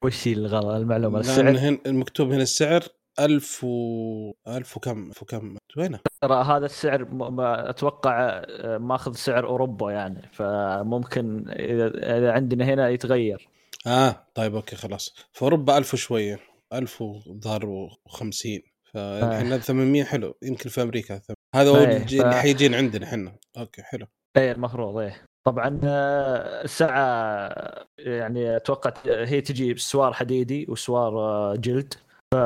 وش 0.03 0.27
الغلط 0.27 0.65
المعلومة؟ 0.65 1.19
السعر؟ 1.19 1.57
هن 1.57 1.79
المكتوب 1.85 2.31
هنا 2.31 2.43
السعر 2.43 2.83
1000 3.19 3.63
و 3.63 4.33
1000 4.47 4.77
وكم 4.77 5.07
1000 5.09 5.21
وكم. 5.23 5.57
وينه؟ 5.77 5.99
ترى 6.21 6.43
هذا 6.43 6.65
السعر 6.65 7.05
م- 7.05 7.35
ما 7.35 7.69
أتوقع 7.69 8.43
آه، 8.47 8.77
ماخذ 8.77 9.13
سعر 9.13 9.47
أوروبا 9.47 9.91
يعني 9.91 10.29
فممكن 10.33 11.49
اذا 11.49 12.17
إذا 12.17 12.31
عندنا 12.31 12.65
هنا 12.65 12.89
يتغير. 12.89 13.49
آه 13.87 14.27
طيب 14.33 14.55
okay 14.55 14.75
خلاص. 14.75 15.15
في 15.33 15.41
أوروبا 15.41 15.77
1000 15.77 15.93
وشوية. 15.93 16.39
1000 16.73 17.01
وظهر 17.01 17.87
و50 17.87 18.61
فالحين 18.93 19.45
هذا 19.47 19.57
800 19.57 20.03
حلو. 20.03 20.37
يمكن 20.43 20.69
في 20.69 20.81
أمريكا 20.81 21.17
ثم- 21.17 21.33
هذا 21.55 21.69
هو 21.69 21.75
إيه، 21.77 22.05
اللي 22.21 22.33
حيجين 22.35 22.73
عندنا 22.73 23.05
إحنا. 23.05 23.35
okay 23.57 23.81
حلو. 23.81 24.05
إيه 24.37 24.51
المفروض 24.51 24.97
إيه. 24.97 25.25
طبعا 25.47 25.79
آه، 25.83 26.63
الساعة 26.63 27.49
يعني 27.97 28.55
أتوقع 28.55 28.93
هي 29.05 29.41
تجي 29.41 29.73
بسوار 29.73 30.13
حديدي 30.13 30.65
وسوار 30.69 31.19
آه، 31.19 31.55
جلد. 31.55 31.93
ف 32.33 32.37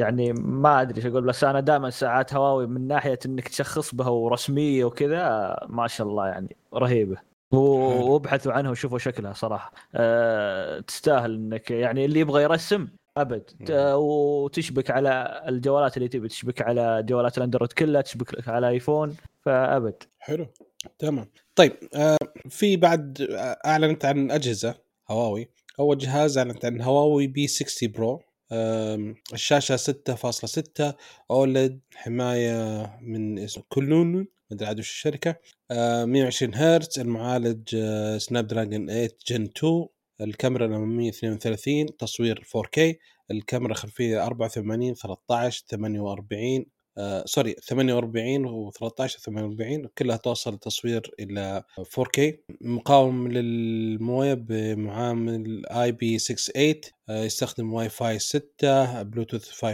يعني 0.00 0.32
ما 0.32 0.80
أدري 0.80 0.96
إيش 0.96 1.06
أقول 1.06 1.24
بس 1.24 1.44
أنا 1.44 1.60
دائما 1.60 1.90
ساعات 1.90 2.34
هواوي 2.34 2.66
من 2.66 2.88
ناحية 2.88 3.18
إنك 3.26 3.48
تشخص 3.48 3.94
بها 3.94 4.08
ورسميه 4.08 4.84
وكذا 4.84 5.56
ما 5.68 5.86
شاء 5.86 6.06
الله 6.06 6.28
يعني 6.28 6.56
رهيبة. 6.74 7.16
وابحثوا 7.52 8.52
عنها 8.52 8.70
وشوفوا 8.70 8.98
شكلها 8.98 9.32
صراحة. 9.32 9.72
أه 9.94 10.80
تستاهل 10.80 11.34
إنك 11.34 11.70
يعني 11.70 12.04
اللي 12.04 12.20
يبغى 12.20 12.42
يرسم 12.42 12.88
أبد. 13.16 13.50
وتشبك 13.94 14.90
على 14.90 15.42
الجوالات 15.48 15.96
اللي 15.96 16.08
تبي 16.08 16.28
تشبك 16.28 16.62
على 16.62 17.02
جوالات 17.02 17.38
الأندرويد 17.38 17.72
كلها 17.72 18.00
تشبك 18.02 18.48
على 18.48 18.68
آيفون 18.68 19.16
فأبد. 19.44 20.02
حلو 20.18 20.46
تمام. 20.98 21.26
طيب 21.56 21.72
آه 21.94 22.16
في 22.48 22.76
بعد 22.76 23.20
آه، 23.30 23.58
أعلنت 23.66 24.04
عن 24.04 24.30
أجهزة 24.30 24.74
هواوي. 25.10 25.48
أول 25.80 25.98
جهاز 25.98 26.38
أعلنت 26.38 26.64
عن 26.64 26.80
Huawei 26.80 27.26
P 27.26 27.46
60 27.46 27.90
Pro. 27.92 28.22
الشاشة 29.32 29.76
6.6 29.76 30.94
OLED 31.30 31.80
حماية 31.94 32.86
من 33.02 33.38
اسمه 33.38 33.64
Kunlun 33.68 34.26
أدري 34.52 34.68
عاد 34.68 34.78
وش 34.78 34.90
الشركة. 34.90 35.36
آه 35.70 36.04
120 36.04 36.54
هرتز 36.54 36.98
المعالج 36.98 37.76
آه 37.76 38.18
Snapdragon 38.18 38.86
8 38.86 39.08
Gen 39.26 39.42
2 39.56 39.86
الكاميرا 40.20 40.66
الأمامية 40.66 41.10
32 41.10 41.96
تصوير 41.96 42.44
4K 42.56 42.80
الكاميرا 43.30 43.72
الخلفيه 43.72 44.26
84 44.26 44.94
13 44.94 45.64
48 45.68 46.66
sorry 47.24 47.54
48 47.68 48.70
و13 48.70 49.06
48 49.06 49.88
كلها 49.98 50.16
توصل 50.16 50.54
التصوير 50.54 51.10
إلى 51.20 51.62
4K 51.80 52.20
مقاوم 52.60 53.28
للموية 53.28 54.34
بمعامل 54.34 55.66
IP 55.66 56.18
68 56.18 56.74
آه 57.08 57.24
يستخدم 57.24 57.72
واي 57.72 57.88
فاي 57.88 58.18
6 58.18 59.02
بلوتوث 59.02 59.64
5.2 59.64 59.72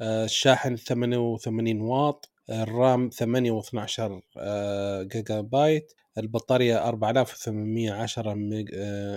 آه 0.00 0.24
الشاحن 0.24 0.76
88 0.76 1.80
واط 1.80 2.30
ال 2.50 2.65
RAM 2.65 3.10
8 3.10 3.60
و12 3.60 4.00
آه 4.38 5.02
جيجا 5.02 5.40
بايت 5.40 5.92
البطارية 6.18 6.88
4810 6.88 8.34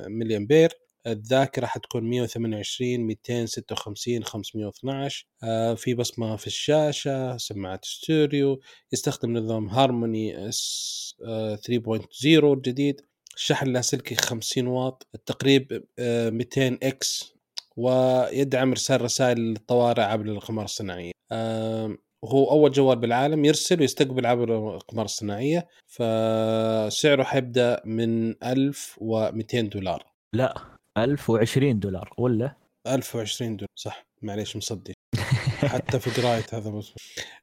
ملي 0.08 0.38
امبير 0.38 0.87
الذاكرة 1.12 1.66
حتكون 1.66 2.04
128 2.04 3.00
256 3.00 4.24
512 4.24 5.28
آه 5.44 5.74
في 5.74 5.94
بصمة 5.94 6.36
في 6.36 6.48
الشاشة 6.48 7.38
سماعات 7.38 7.86
ستوريو 7.86 8.60
يستخدم 8.94 9.38
نظام 9.38 9.70
Harmony 9.70 10.50
OS 10.50 11.16
آه 11.26 11.56
3.0 11.56 12.26
الجديد. 12.26 13.02
الشحن 13.36 13.68
اللاسلكي 13.68 14.16
50 14.16 14.68
واط 14.68 15.08
التقريب 15.16 15.84
آه 16.00 16.30
200 16.30 16.78
X 16.84 17.34
ويدعم 17.78 18.70
إرسال 18.70 19.02
رسائل 19.02 19.56
الطوارئ 19.56 20.02
عبر 20.02 20.26
الأقمار 20.26 20.66
الصناعية. 20.66 21.12
آه 21.32 21.98
وهو 22.24 22.52
أول 22.52 22.72
جوال 22.72 23.00
بالعالم 23.00 23.46
يرسل 23.46 23.82
ويستقبل 23.82 24.26
عبر 24.26 24.70
الاقمار 24.70 25.06
الصناعية 25.06 25.68
فسعره 25.88 27.24
حيبدأ 27.24 27.82
من 27.86 28.44
1200 28.44 29.62
دولار. 29.62 30.06
لا. 30.34 30.77
1020 30.98 31.80
دولار 31.80 32.14
ولا؟ 32.18 32.56
1020 32.88 33.56
دولار 33.58 33.70
صح. 33.76 34.08
معليش 34.22 34.56
مصدي 34.56 34.94
حتى 35.74 36.00
في 36.00 36.22
قراية 36.22 36.46
هذا 36.54 36.70
بس 36.70 36.94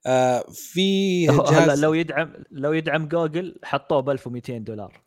آه 0.06 0.44
في 0.52 1.26
جهاز 1.26 1.80
لو 1.80 1.94
يدعم 1.94 2.32
لو 2.50 2.72
يدعم 2.72 3.08
جوجل 3.08 3.58
حطوه 3.64 4.00
ب 4.00 4.10
1200 4.10 4.58
دولار. 4.58 5.00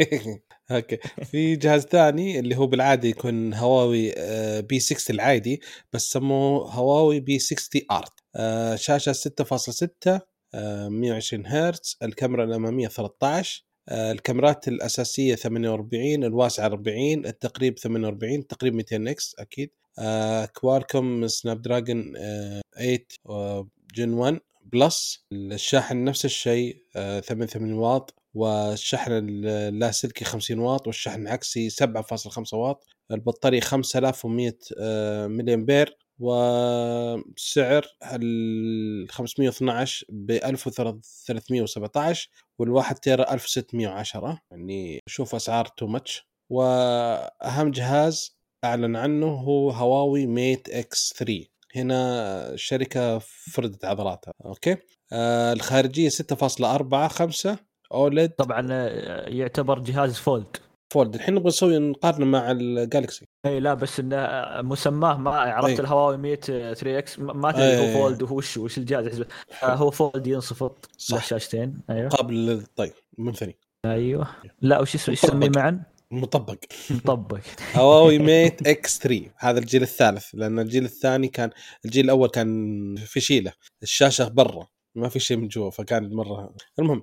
okay. 0.70 0.98
في 1.24 1.56
جهاز 1.56 1.82
ثاني 1.82 2.38
اللي 2.38 2.56
هو 2.56 2.66
بالعادة 2.66 3.08
يكون 3.08 3.54
هواوي 3.54 4.12
آه، 4.16 4.60
P 4.60 4.80
6 4.80 5.12
العادي 5.12 5.60
بس 5.92 6.10
سموه 6.10 6.72
Huawei 6.72 7.20
P 7.20 7.38
60 7.38 7.82
Art. 7.90 8.12
آه، 8.36 8.76
شاشة 8.76 9.12
6.6 9.12 10.20
آه، 10.54 10.88
120 10.88 11.46
هرتز 11.46 11.96
الكاميرا 12.02 12.44
الأمامية 12.44 12.88
13 12.88 13.62
آه، 13.62 13.73
الكاميرات 13.88 14.68
الأساسية 14.68 15.34
48 15.34 16.24
الواسعه 16.24 16.66
40 16.66 17.26
التقريب 17.26 17.78
48 17.78 18.46
تقريب 18.46 18.74
200 18.74 19.10
X 19.10 19.36
أكيد. 19.38 19.70
آه، 19.98 20.44
Qualcomm 20.44 21.26
Snapdragon 21.26 22.12
آه، 22.16 22.62
8 22.76 23.06
آه، 23.28 23.68
Gen 23.94 24.12
1 24.12 24.40
Plus 24.72 25.24
الشاحن 25.32 26.04
نفس 26.04 26.24
الشيء 26.24 26.82
آه، 26.96 27.20
88 27.20 27.72
واط 27.72 28.14
والشحن 28.34 29.12
اللاسلكي 29.12 30.24
50 30.24 30.58
واط 30.58 30.86
والشحن 30.86 31.22
العكسي 31.22 31.70
7.5 31.70 32.56
واط. 32.56 32.86
البطارية 33.10 33.60
5100 33.60 34.58
آه، 34.78 35.26
ملي 35.26 35.54
أمبير 35.54 35.96
وسعر 36.18 37.86
ال 38.02 39.06
512 39.10 40.06
ب 40.08 40.30
1317 40.30 42.30
والواحد 42.60 42.96
تيرا 42.96 43.32
1610 43.34 44.40
يعني 44.50 45.00
شوف 45.08 45.34
أسعار 45.34 45.66
too 45.66 45.86
much 45.86 46.28
وأهم 46.52 47.70
جهاز 47.70 48.38
أعلن 48.64 48.96
عنه 48.96 49.26
هو 49.26 49.70
Huawei 49.70 50.26
Mate 50.26 50.68
X 50.68 51.14
3 51.16 51.44
هنا 51.76 52.52
الشركة 52.52 53.18
فردت 53.52 53.84
عضلاتها 53.84 54.32
okay؟ 54.44 54.76
آه 55.12 55.52
الخارجية 55.52 56.08
6.4 56.08 56.94
5 56.94 57.58
OLED 57.92 58.30
طبعا 58.30 58.68
آه، 58.70 59.28
يعتبر 59.28 59.78
جهاز 59.78 60.14
fold 60.18 60.56
fold 60.94 61.14
الحين 61.14 61.34
نبغى 61.34 61.48
نسوي 61.48 61.78
نقارنه 61.78 62.24
مع 62.24 62.50
ال 62.50 62.61
Galaxy 62.61 63.26
اي 63.46 63.60
لا 63.60 63.74
بس 63.74 64.00
إنه 64.00 64.16
مسماه 64.62 65.16
ما 65.16 65.30
عرفت. 65.30 65.80
ال 65.80 66.16
Huawei 66.16 66.33
Mate 66.33 66.44
3 66.44 66.98
X. 66.98 67.18
ما 67.18 67.52
تدري. 67.52 67.78
هو 67.78 67.92
fold 67.92 68.22
وهو 68.22 68.36
وش 68.36 68.56
وش 68.56 68.78
الجهاز 68.78 69.24
آه، 69.62 69.74
هو 69.74 69.90
fold 69.90 70.26
ينصفط 70.26 70.88
شاشتين. 70.98 71.80
أيوه. 71.90 72.08
قابل 72.08 72.62
طيب 72.76 72.92
منثني 73.18 73.56
أيوه. 73.84 74.28
لا 74.60 74.80
وش 74.80 74.94
اسمه؟ 74.94 75.12
إيش 75.12 75.24
يسميه 75.24 75.50
معا؟ 75.56 75.82
مطبق. 76.10 76.58
مطبق. 76.90 77.40
هواوي 77.76 78.18
Mate 78.18 78.66
X3 78.68 79.30
هذا 79.36 79.58
الجيل 79.58 79.82
الثالث 79.82 80.26
لأن 80.34 80.58
الجيل 80.58 80.84
الثاني 80.84 81.28
كان 81.28 81.50
الجيل 81.84 82.04
الأول 82.04 82.28
كان 82.28 82.96
في 82.96 83.20
شيلة. 83.20 83.52
الشاشة 83.82 84.28
برا 84.28 84.66
ما 84.94 85.08
في 85.08 85.18
شيء 85.18 85.36
من 85.36 85.48
جوا 85.48 85.70
فكان 85.70 86.14
مره 86.14 86.54
المهم 86.78 87.02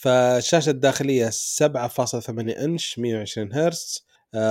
فالشاشة 0.00 0.70
الداخلية 0.70 1.30
7.8 1.30 1.32
إنش 2.38 2.98
120 2.98 3.52
هرتز 3.52 4.06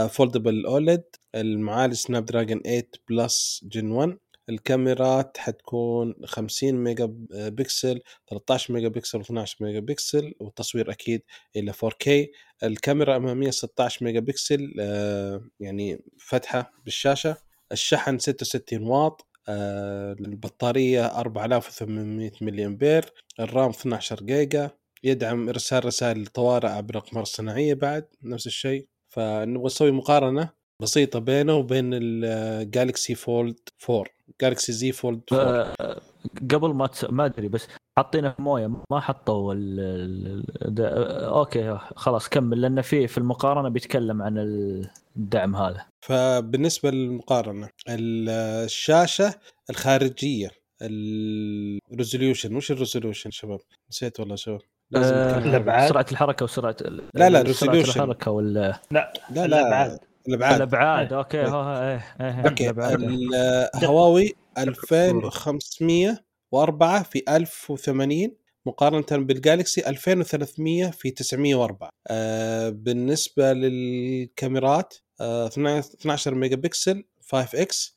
foldable 0.10 0.66
OLED 0.66 1.04
المعالج 1.36 1.94
Snapdragon 1.94 2.62
8 2.62 2.90
Plus 3.10 3.62
Gen 3.64 3.92
1 3.92 4.18
الكاميرات 4.50 5.38
حتكون 5.38 6.16
50 6.26 6.74
ميجا 6.74 7.10
بكسل 7.32 8.02
13 8.30 8.74
ميجا 8.74 8.88
بكسل 8.88 9.24
و12 9.24 9.56
ميجا 9.62 9.80
بكسل 9.80 10.34
والتصوير 10.40 10.92
أكيد 10.92 11.22
إلى 11.56 11.74
4K 11.74 12.10
الكاميرا 12.64 13.18
الاماميه 13.18 13.50
16 13.50 14.06
ميجا 14.06 14.20
بكسل 14.20 14.74
آه، 14.80 15.42
يعني 15.60 16.02
فتحة 16.20 16.72
بالشاشة. 16.86 17.38
الشحن 17.72 18.18
66 18.20 18.84
واط 18.84 19.28
آه، 19.48 20.12
البطارية 20.12 21.06
4800 21.06 22.32
ملي 22.42 22.66
أمبير. 22.66 23.14
الرام 23.40 23.70
12 23.70 24.24
جيجا. 24.24 24.79
يدعم 25.04 25.50
إرسال 25.50 25.86
رسائل 25.86 26.22
الطوارئ 26.22 26.68
عبر 26.68 26.96
الاقمار 26.96 27.24
الصناعية 27.24 27.74
بعد 27.74 28.06
نفس 28.24 28.48
الشيء. 28.48 28.88
فنبغى 29.10 29.66
نسوي 29.66 29.92
مقارنة 29.92 30.50
بسيطة 30.82 31.20
بينه 31.20 31.56
وبين 31.56 31.90
الجالكسي 31.94 33.16
Fold 33.16 33.60
4 33.90 34.06
جالكسي 34.42 34.72
Z 34.72 34.92
Fold 34.92 35.22
4 35.34 35.74
آه، 35.82 36.02
قبل 36.52 36.74
ما 36.74 36.88
تس... 36.88 37.06
ما 37.06 37.26
أدري 37.26 37.48
بس 37.48 37.68
حاطينه 37.98 38.30
في 38.30 38.42
موية 38.42 38.68
ما 38.92 39.00
حطوا 39.00 39.54
ال... 39.54 39.80
ال... 39.80 40.76
ده... 40.76 40.90
أوكي 41.28 41.78
خلاص 41.96 42.30
كمل 42.30 42.62
لأن 42.62 42.82
في 42.82 43.08
في 43.08 43.18
المقارنة 43.18 43.70
بيتكلم 43.70 44.22
عن 44.22 44.38
الدعم 45.18 45.56
هذا. 45.56 45.86
فبالنسبة 46.02 46.92
للمقارنة 46.92 47.70
الشاشة 47.90 49.36
الخارجية 49.70 50.50
ال 50.82 50.97
resolution 50.97 52.56
وش 52.56 52.72
ال 52.72 52.77
resolution 52.77 53.32
شباب؟ 53.32 53.60
نسيت 53.90 54.20
والله 54.20 54.36
شباب. 54.36 54.62
لازم 54.92 55.16
آه،. 55.16 55.88
سرعة 55.88 56.06
الحركة 56.12 56.44
وسرعة 56.44 56.76
لا، 57.14 57.30
لا، 57.30 57.54
سرعة. 57.54 57.74
الحركة 57.74 58.32
وال 58.32 58.54
لا 58.54 58.82
لا 58.92 59.14
لا 59.32 59.46
الأبعاد. 59.46 60.00
الأبعاد. 60.28 60.56
الأبعاد 60.56 61.14
إيه. 61.14 61.20
أوكي 61.20 61.44
هو 61.46 61.74
إيه 61.82 62.06
إيه 62.22 62.46
أوكي. 62.50 62.64
الأبعاد. 62.64 63.02
ال- 63.02 63.70
هواوي 63.86 64.34
2504 64.58 67.04
في 67.04 67.24
1080 67.30 68.36
مقارنة 68.66 69.26
بالجالكسي 69.26 69.90
2300 69.90 70.92
في 70.92 71.12
904 71.12 71.90
آه 72.08 72.70
بالنسبة 72.70 73.54
للكاميرات 73.54 74.94
آه 75.22 75.48
12 75.48 76.36
ميجا 76.36 76.56
بكسل 76.56 77.04
5X 77.32 77.96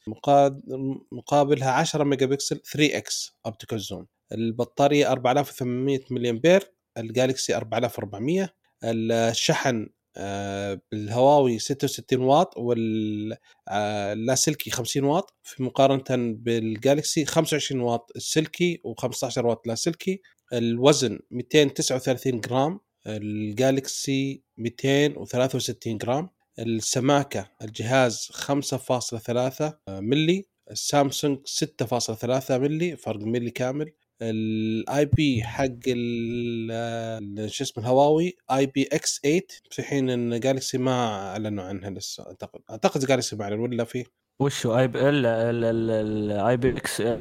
مقابلها 1.13 1.71
10 1.71 2.05
ميجا 2.05 2.27
بكسل 2.27 2.61
3X 2.73 3.37
optical 3.47 3.79
zoom 3.81 4.07
البطارية 4.33 5.13
4800 5.13 6.01
ملي 6.11 6.31
امبير 6.31 6.73
الجالكسي 6.99 7.57
4400 7.57 8.55
الشحن 8.85 9.89
آه، 10.17 10.81
بالهواوي 10.93 11.59
66 11.59 12.23
واط 12.23 12.57
وال 12.57 13.37
آه، 13.69 14.13
اللاسلكي 14.13 14.71
50 14.71 15.05
واط 15.05 15.35
في 15.43 15.63
مقارنة 15.63 16.35
بالجالكسي 16.39 17.25
25 17.25 17.81
واط 17.81 18.13
السلكي 18.17 18.83
و15 18.87 19.39
واط 19.39 19.67
لاسلكي 19.67 20.21
الوزن 20.53 21.19
239 21.31 22.41
جرام 22.41 22.81
الجالكسي 23.07 24.43
263 24.59 25.99
جرام. 25.99 26.29
السماكة 26.59 27.51
الجهاز 27.63 28.29
5.3 28.33 29.79
ملي 29.89 30.47
السامسونج 30.71 31.39
6.3 31.47 32.51
ملي 32.51 32.97
فرق 32.97 33.21
ملي 33.21 33.51
كامل. 33.51 33.93
ال 34.31 35.05
IP 35.05 35.43
حق 35.43 35.65
ال- 35.87 37.51
شو 37.51 37.65
اسمه 37.65 37.85
الهواوي 37.85 38.37
IPX8 38.51 39.41
في 39.71 39.83
حين 39.83 40.11
إن 40.11 40.41
جالكسي 40.41 40.79
ما 40.79 41.29
أعلنوا 41.31 41.65
عنها 41.65 41.91
لسه 41.91 42.27
أعتقد 42.27 42.61
أعتقد 42.71 43.05
جالكسي 43.07 43.37
ما 43.37 43.45
اعلن 43.45 43.61
ولا 43.61 43.85
في؟ 43.85 44.05
وشو 44.41 44.79
IP 44.79 45.09
ال 45.09 45.27
ال 45.27 46.57
IPX8 46.57 47.21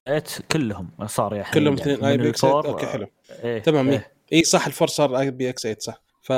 كلهم 0.51 0.89
صار 1.05 1.35
يعني 1.35 1.51
كلهم 1.53 1.73
اثنين 1.73 2.03
IPX8 2.05 2.55
أوكي 2.69 2.85
حلو. 2.85 3.07
إيه 3.43 3.59
تمام 3.59 3.89
إيه. 3.89 3.95
إيه. 4.31 4.37
اي 4.39 4.43
صح 4.43 4.67
ال 4.67 4.71
four 4.71 4.87
صار 4.87 5.19
IPX8 5.19 5.77
صح. 5.79 6.01
ف 6.21 6.29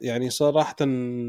يعني 0.00 0.30
صراحة 0.30 0.76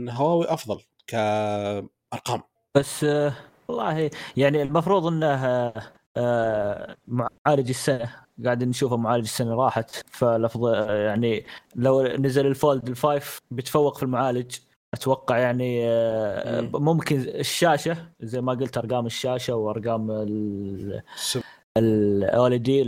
هواوي 0.09 0.45
أفضل 0.53 0.79
كأرقام. 1.07 2.41
بس 2.75 3.03
آه، 3.03 3.33
والله 3.67 4.09
يعني 4.37 4.61
المفروض 4.61 5.05
إنه 5.07 5.25
آه، 5.45 5.73
آه، 6.17 6.95
معالج 7.07 7.69
السنة 7.69 8.22
قاعد 8.45 8.63
نشوفه 8.63 8.97
معالج 8.97 9.23
السنة 9.23 9.55
راحت. 9.55 9.91
فالأفضل 10.11 10.73
يعني 10.89 11.45
لو 11.75 12.01
نزل 12.03 12.45
ال 12.47 12.56
Fold 12.56 12.89
ال 12.89 13.00
five 13.00 13.41
بيتفوق 13.51 13.97
في 13.97 14.03
المعالج 14.03 14.55
أتوقع 14.93 15.37
يعني 15.37 15.79
آه، 15.87 16.61
مم. 16.61 16.69
ممكن 16.73 17.19
الشاشة 17.19 17.97
زي 18.21 18.41
ما 18.41 18.53
قلت 18.53 18.77
أرقام 18.77 19.05
الشاشة 19.05 19.55
وأرقام 19.55 20.11
ال 20.11 21.01
سب- 21.15 21.41
الأول 21.77 22.57
دي 22.57 22.81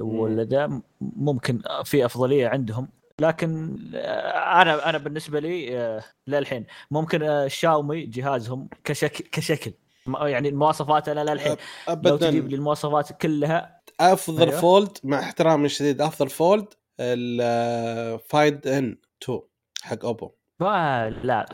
ولا 0.00 0.42
ده 0.44 0.82
ممكن 1.00 1.62
في 1.84 2.04
أفضلية 2.04 2.48
عندهم. 2.48 2.88
لكن 3.20 3.78
آه، 3.94 4.62
أنا 4.62 4.88
أنا 4.90 4.98
بالنسبة 4.98 5.40
لي 5.40 5.78
آه، 5.78 6.02
للحين 6.26 6.66
ممكن 6.90 7.44
شاومي 7.48 8.06
جهازهم 8.06 8.68
كشكل. 8.84 9.24
كشكل 9.32 9.72
يعني 10.22 10.48
المواصفات 10.48 11.08
أنا 11.08 11.30
للحين. 11.30 11.56
لو 11.88 12.16
تجيب 12.16 12.48
لي 12.48 12.56
المواصفات 12.56 13.12
كلها 13.12 13.81
أفضل 14.00 14.48
أيوه. 14.48 14.60
Fold 14.60 14.98
مع 15.04 15.20
احترامي 15.20 15.66
الشديد 15.66 16.00
أفضل 16.00 16.28
Fold 16.30 16.66
ال 17.00 18.66
Find 18.66 18.96
N2 19.22 19.40
حق 19.82 20.04
أوبو 20.04 20.30
ما 20.60 21.10
لا. 21.22 21.46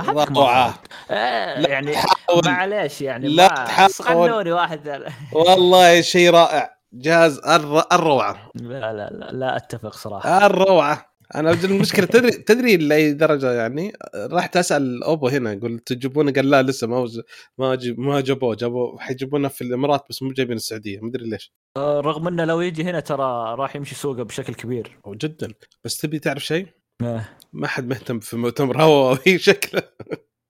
آه 1.11 1.61
لا 1.61 1.68
يعني 1.68 1.93
تحاول. 1.93 2.43
معليش 2.47 3.01
يعني 3.03 3.28
لا 3.28 3.47
تحاول. 3.49 3.91
صغنوني 3.91 4.53
واحد 4.53 5.05
والله 5.32 6.01
شيء 6.01 6.30
رائع 6.30 6.78
جهاز 6.93 7.39
الر- 7.39 7.84
الروعة 7.93 8.51
لا 8.55 8.93
لا 8.93 9.11
لا, 9.11 9.30
لا 9.32 9.57
أتفق 9.57 9.93
صراحة 9.93 10.47
الروعة 10.47 11.07
أنا 11.35 11.53
المشكلة. 11.53 12.07
تدري 12.07 12.31
تدري 12.31 12.76
لأي 12.76 13.12
درجة 13.12 13.53
يعني؟ 13.53 13.93
رحت 14.16 14.57
أسأل 14.57 15.03
أوبو 15.05 15.29
هنا 15.29 15.61
قلت 15.62 15.93
تجيبونه؟ 15.93 16.33
قال 16.33 16.51
لا 16.51 16.62
لسه 16.62 16.87
ما 16.87 16.99
وز... 16.99 17.22
ما 17.59 17.74
جيب 17.74 18.01
ما 18.01 18.20
جابوه. 18.20 18.55
جابوه 18.55 18.99
حيجيبونه 18.99 19.49
في 19.49 19.64
الإمارات 19.64 20.05
بس 20.11 20.22
مو 20.22 20.33
جايبين 20.33 20.57
السعودية. 20.57 21.01
ما 21.01 21.09
أدري 21.09 21.31
ليش. 21.31 21.53
آه، 21.76 22.01
رغم 22.01 22.29
إنه 22.29 22.45
لو 22.45 22.61
يجي 22.61 22.83
هنا 22.85 23.01
ترى 23.01 23.55
راح 23.59 23.76
يمشي 23.76 23.95
سوقه 23.95 24.22
بشكل 24.22 24.55
كبير. 24.55 24.99
جدا. 25.09 25.49
بس 25.85 25.99
تبي 25.99 26.18
تعرف 26.18 26.45
شيء؟ 26.45 26.66
آه. 27.03 27.29
ما 27.53 27.66
حد 27.66 27.89
مهتم 27.89 28.20
في 28.20 28.37
مؤتمر 28.37 28.83
هواوي 28.83 29.39
شكله. 29.49 29.83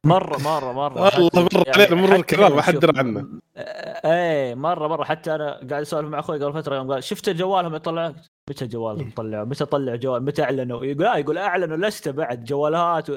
مرة 0.09 0.39
مرة 0.39 0.73
مرة. 0.73 0.95
والله 1.01 1.11
حتى- 1.49 1.57
مر 1.57 1.65
علينا 1.77 1.95
مرور 1.95 2.09
حتى 2.09 2.17
الكرام، 2.21 2.45
هنا 2.47 2.55
ما 2.57 2.63
حد 2.63 2.75
درى 2.77 2.99
عنه. 2.99 3.29
آه، 3.57 4.13
إيه 4.13 4.55
مرة 4.55 4.89
مرة. 4.89 5.05
حتى 5.05 5.35
أنا 5.35 5.51
قاعد 5.71 5.73
أسولف 5.83 6.09
مع 6.09 6.19
أخوي 6.19 6.45
قبل 6.45 6.53
فترة 6.63 6.77
يوم 6.77 6.93
قال 6.93 7.05
شفت 7.05 7.31
جوالهم 7.31 7.75
يطلع 7.75 8.13
متى 8.51 8.67
جوالهم 8.67 9.11
طلعوا 9.17 9.45
متى 9.45 9.65
طلع 9.65 9.95
جوال؟ 9.95 10.23
متى 10.25 10.43
أعلنوا؟ 10.43 10.85
يقول 10.85 11.07
آه 11.07 11.17
يقول 11.17 11.39
أعلنوا 11.39 11.77
لسته 11.77 12.11
بعد 12.11 12.45
جوالات 12.45 13.11
و... 13.11 13.17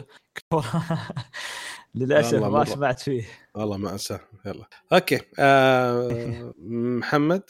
للأسف 1.96 2.38
ما 2.40 2.50
مرة. 2.50 2.64
سمعت 2.64 3.00
فيه. 3.00 3.24
والله 3.56 3.78
ما 3.78 3.92
أنساه. 3.92 4.20
يلا. 4.46 4.66
okay. 4.94 5.20
آه 5.40 6.54
محمد 7.00 7.42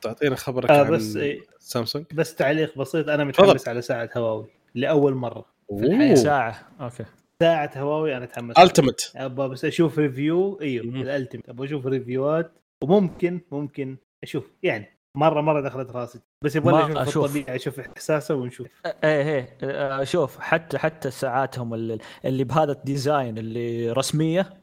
تعطينا 0.00 0.36
خبرك 0.36 0.70
آه 0.70 0.84
عن 0.84 0.90
بس 0.90 1.16
إيه، 1.16 1.40
سامسونج. 1.58 2.04
بس 2.14 2.34
تعليق 2.34 2.78
بسيط. 2.78 3.08
أنا 3.08 3.24
متحمس 3.24 3.68
على 3.68 3.82
ساعة 3.82 4.10
هواوي 4.16 4.46
لأول 4.74 5.14
مرة 5.14 5.44
في 5.78 5.84
الحياة. 5.86 6.06
أوه. 6.08 6.14
ساعة. 6.14 6.58
okay. 6.80 7.04
ساعة 7.42 7.70
هواوي 7.76 8.16
أنا 8.16 8.24
أتحمس 8.24 8.58
Ultimate 8.58 9.12
أبغى 9.16 9.48
بس 9.48 9.64
أشوف 9.64 9.98
review 9.98 10.58
أيوه 10.62 10.86
مهم. 10.86 11.02
ال 11.02 11.07
Ultimate 11.07 11.48
أبغى 11.48 11.66
أشوف 11.66 11.86
review 11.86 12.43
ات 12.43 12.52
وممكن 12.84 13.40
ممكن 13.50 13.96
أشوف. 14.22 14.50
يعني 14.62 14.98
مرة 15.16 15.40
مرة 15.40 15.60
دخلت 15.60 15.90
راسي. 15.90 16.20
بس 16.44 16.56
يبغى 16.56 16.82
أشوف 16.82 16.96
أشوف. 16.96 17.24
الطبيعي 17.24 17.56
أشوف 17.56 17.80
إحساسه 17.80 18.34
ونشوف. 18.34 18.66
إيه 18.86 18.92
إيه 19.04 19.56
آه، 19.62 20.04
شوف 20.04 20.38
حتى 20.38 20.78
حتى 20.78 21.10
ساعاتهم 21.10 21.74
اللي, 21.74 21.98
اللي 22.24 22.44
بهذا 22.44 22.72
الديزاين 22.72 23.38
اللي 23.38 23.92
رسمية. 23.92 24.60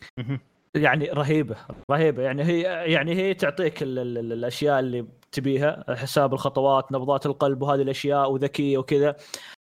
يعني 0.75 1.05
رهيبة 1.05 1.55
رهيبة. 1.91 2.23
يعني 2.23 2.43
هي 2.43 2.61
يعني 2.93 3.15
هي 3.15 3.33
تعطيك 3.33 3.83
ال 3.83 3.99
ال 3.99 4.17
ال 4.17 4.33
الأشياء 4.33 4.79
اللي 4.79 5.05
تبيها. 5.31 5.95
حساب 5.95 6.33
الخطوات 6.33 6.91
نبضات 6.91 7.25
القلب 7.25 7.61
وهذه 7.61 7.81
الأشياء 7.81 8.31
وذكية 8.31 8.77
وكذا. 8.77 9.15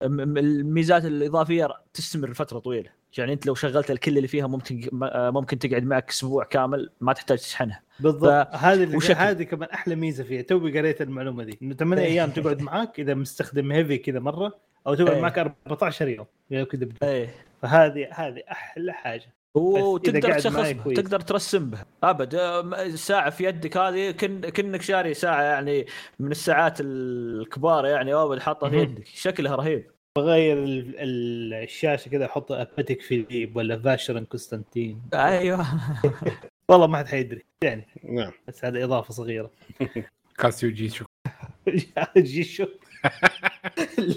الميزات 0.04 1.06
الإضافية 1.06 1.70
تستمر 1.94 2.30
لفترة 2.30 2.60
طويلة. 2.60 2.97
يعني 3.18 3.34
انت 3.34 3.46
لو 3.46 3.56
شغلت 3.56 3.92
الكل 3.92 4.18
اللي 4.18 4.28
فيها 4.28 4.48
ممكن 4.48 4.90
ممكن 5.14 5.60
تقعد 5.60 5.84
معك 5.84 6.10
أسبوع 6.10 6.44
كامل 6.44 6.90
ما 7.02 7.14
تحتاج 7.14 7.38
تشحنها 7.38 7.82
بالضبط 8.00 8.48
هذه 8.56 8.96
وشكل. 8.96 9.14
هذه 9.14 9.44
كمان 9.44 9.70
أحلى 9.70 9.96
ميزة 9.96 10.24
فيها 10.24 10.42
توي 10.42 10.80
قريت 10.80 11.02
المعلومة 11.02 11.44
دي 11.44 11.60
إنه 11.62 11.76
8 11.76 12.04
أيام 12.04 12.30
تقعد 12.30 12.62
معاك 12.62 13.00
إذا 13.00 13.14
مستخدم 13.14 13.72
هيفي 13.72 13.98
كذا 13.98 14.20
مرة 14.20 14.60
أو 14.88 14.94
تقعد 14.96 15.10
إيه. 15.10 15.22
معك 15.22 15.38
14 15.68 16.08
يوم 16.08 16.26
يعني 16.50 16.66
كذا. 16.66 16.88
إيه 17.04 17.30
فهذه 17.62 18.08
هذه 18.12 18.44
أحلى 18.52 18.94
حاجة 18.94 19.38
وتقدر 19.56 20.40
تشخص. 20.40 20.74
تقدر 20.96 21.20
ترسم 21.20 21.70
بها 21.70 21.86
أبد 22.04 22.36
الساعة 22.74 23.30
في 23.30 23.44
يدك 23.44 23.78
هذه 23.78 24.12
كن 24.12 24.42
كنك 24.42 24.82
شاري 24.82 25.14
ساعة 25.14 25.42
يعني 25.42 25.86
من 26.20 26.32
الساعات 26.32 26.78
الكبار 26.82 27.86
يعني 27.86 28.14
ابد 28.14 28.40
حاطها 28.40 28.70
في. 28.70 28.78
يدك 28.78 29.06
شكلها 29.06 29.56
رهيب 29.56 29.92
بغير 30.22 30.64
ال- 30.64 30.96
ال- 31.00 31.54
الشاشة 31.54 32.10
كذا 32.10 32.26
أحط 32.26 32.52
باتيك 32.52 33.02
فيليب 33.02 33.56
ولا 33.56 33.80
فاشرون 33.80 34.26
كونستانتين. 34.26 35.02
أيوه. 35.14 35.66
والله 36.70 36.88
ما 36.88 36.98
حد 36.98 37.08
حيدري 37.08 37.44
يعني. 37.64 37.88
نعم. 38.04 38.32
بس 38.48 38.66
هذه 38.66 38.84
إضافة 38.84 39.14
صغيرة. 39.14 39.52
كاسيو 40.40 40.70
جي 40.70 40.90
شو. 40.90 41.06
جي 42.18 42.44
شو. 42.44 42.66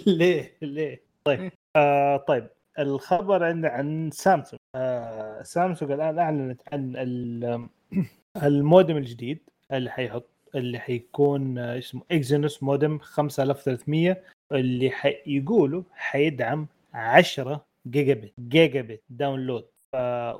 ليه 0.06 0.52
ليه؟ 0.62 1.00
طيب 1.24 1.52
آه 1.76 2.16
طيب. 2.16 2.48
الخبر 2.78 3.44
عندنا 3.44 3.68
عن 3.68 4.10
سامسونج. 4.12 4.60
آه 4.76 5.42
سامسونج 5.42 5.92
الآن 5.92 6.18
أعلنت 6.18 6.60
عن 6.72 6.92
ال- 6.96 7.68
المودم 8.42 8.96
الجديد 8.96 9.38
اللي 9.72 9.90
حيحط 9.90 10.30
اللي 10.54 10.78
حيكون 10.78 11.58
آه، 11.58 11.78
اسمه 11.78 12.02
Exynos 12.10 12.62
Modem 12.62 12.98
5300 12.98 14.22
اللي. 14.52 14.92
يقولوا 15.26 15.82
حيدعم 15.92 16.66
10 16.94 17.64
gigabit 17.88 18.32
gigabit 18.40 19.02
download. 19.10 19.64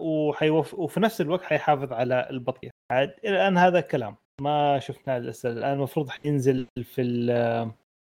وفي 0.00 1.00
نفس 1.00 1.20
الوقت 1.20 1.42
حيحافظ 1.42 1.92
على 1.92 2.26
البطارية 2.30 2.70
عاد 2.92 3.14
إلى 3.24 3.30
الآن 3.36 3.58
هذا 3.58 3.78
الكلام 3.78 4.16
ما 4.40 4.78
شفنا 4.78 5.18
لسه 5.20 5.50
الآن 5.50 5.72
المفروض 5.72 6.08
حينزل 6.08 6.66
في 6.82 7.02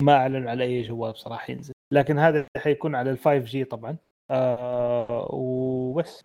ما 0.01 0.14
اعلنوا 0.16 0.49
على 0.51 0.64
أي 0.64 0.82
جوال 0.82 1.12
بصراحة 1.12 1.51
ينزل 1.51 1.74
لكن 1.93 2.20
هذا 2.20 2.45
حيكون 2.58 2.95
على 2.95 3.12
ال 3.12 3.18
5G 3.18 3.64
طبعا. 3.64 3.97
آه 4.32 5.28
وبس. 5.34 6.24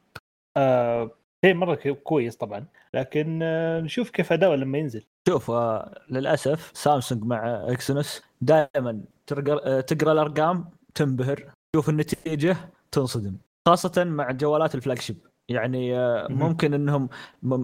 آه 0.57 1.11
شيء 1.45 1.55
مرة 1.55 1.74
كو- 1.74 1.95
كويس 1.95 2.37
طبعا. 2.37 2.66
لكن 2.95 3.41
آه 3.43 3.80
نشوف 3.80 4.11
كيف 4.11 4.33
أداؤه 4.33 4.57
لما 4.57 4.78
ينزل. 4.78 5.05
شوف 5.28 5.51
آه، 5.51 6.01
للأسف 6.11 6.70
سامسونج 6.74 7.24
مع 7.24 7.64
Exynos 7.68 8.22
دائما 8.41 9.01
تقرا 9.35 9.80
تقرأ 9.80 10.12
الأرقام 10.12 10.70
تنبهر 10.95 11.53
تشوف 11.72 11.89
النتيجة 11.89 12.57
تنصدم. 12.93 13.37
خاصة 13.68 14.05
مع 14.05 14.30
جوالات 14.30 14.74
ال 14.74 14.99
flagship 14.99 15.16
يعني 15.49 15.99
آه،. 15.99 16.26
ممكن 16.30 16.74
إنهم 16.74 17.09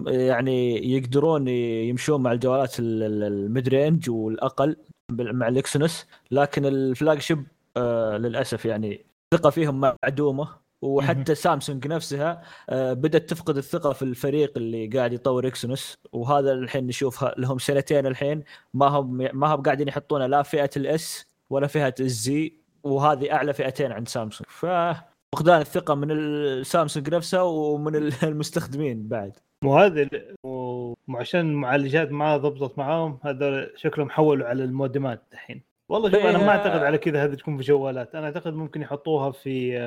يعني 0.07 0.89
يقدرون 0.93 1.47
يمشون 1.47 2.21
مع 2.21 2.31
الجوالات 2.31 2.79
ال- 2.79 3.03
ال- 3.03 3.23
ال 3.23 3.69
mid-range 3.69 4.09
والاقل 4.09 4.75
مع 5.11 5.47
الإكسينوس 5.47 6.07
لكن 6.31 6.65
ال 6.65 7.19
flagship 7.19 7.47
آه، 7.77 8.17
للأسف 8.17 8.65
يعني 8.65 9.05
الثقة 9.33 9.49
فيهم 9.49 9.79
معدومة. 10.03 10.69
وحتى 10.81 11.35
سامسونج 11.35 11.87
نفسها 11.87 12.41
آه، 12.69 12.93
بدأت 12.93 13.29
تفقد 13.29 13.57
الثقة 13.57 13.93
في 13.93 14.01
الفريق 14.01 14.57
اللي 14.57 14.87
قاعد 14.87 15.13
يطور 15.13 15.47
إكسينوس. 15.47 15.95
وهذا 16.11 16.51
الحين 16.51 16.87
نشوفها 16.87 17.33
لهم 17.37 17.57
سنتين 17.59 18.05
الحين. 18.05 18.43
ما 18.73 18.87
هم 18.87 19.17
ما 19.17 19.55
هم 19.55 19.61
قاعدين 19.61 19.87
يحطونها 19.87 20.27
لا 20.27 20.43
فئة 20.43 20.69
ال 20.77 21.03
S 21.03 21.28
ولا 21.49 21.67
فئة 21.67 21.95
ال 21.99 22.26
Z 22.26 22.53
وهذه 22.83 23.33
أعلى 23.33 23.53
فئتين 23.53 23.91
عند 23.91 24.07
سامسونج 24.07 24.49
ففقدان 24.49 25.61
الثقة 25.61 25.95
من 25.95 26.11
السامسونج 26.11 27.13
نفسها 27.15 27.41
ومن 27.41 27.95
المستخدمين 28.23 29.07
بعد 29.07 29.31
وهذا 29.65 30.01
ال- 30.01 30.35
و- 30.45 30.93
وعشان 31.07 31.39
المعالجات 31.39 32.11
ما 32.11 32.37
ضبطت 32.37 32.77
معاهم 32.77 33.19
هذا 33.23 33.69
شكلهم 33.75 34.09
حولوا 34.09 34.47
على 34.47 34.63
المودمات 34.63 35.21
الحين 35.33 35.61
والله 35.89 36.11
شوف 36.11 36.19
أنا 36.25 36.37
ما 36.37 36.43
إيه. 36.43 36.49
أعتقد 36.49 36.83
على 36.83 36.97
كذا 36.97 37.23
هذه 37.23 37.33
تكون 37.33 37.57
في 37.57 37.63
جوالات 37.63 38.15
أنا 38.15 38.25
أعتقد 38.25 38.53
ممكن 38.53 38.81
يحطوها 38.81 39.31
في 39.31 39.77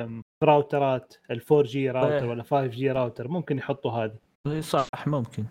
راوترات 0.43 1.15
ال 1.31 1.41
4 1.51 1.63
جي 1.63 1.89
راوتر 1.91 2.23
إيه. 2.23 2.29
ولا 2.29 2.43
5 2.43 2.65
جي 2.65 2.91
راوتر 2.91 3.27
ممكن 3.27 3.57
يحطوا 3.57 3.91
هذه 3.91 4.13
صح 4.59 5.07
ممكن. 5.07 5.45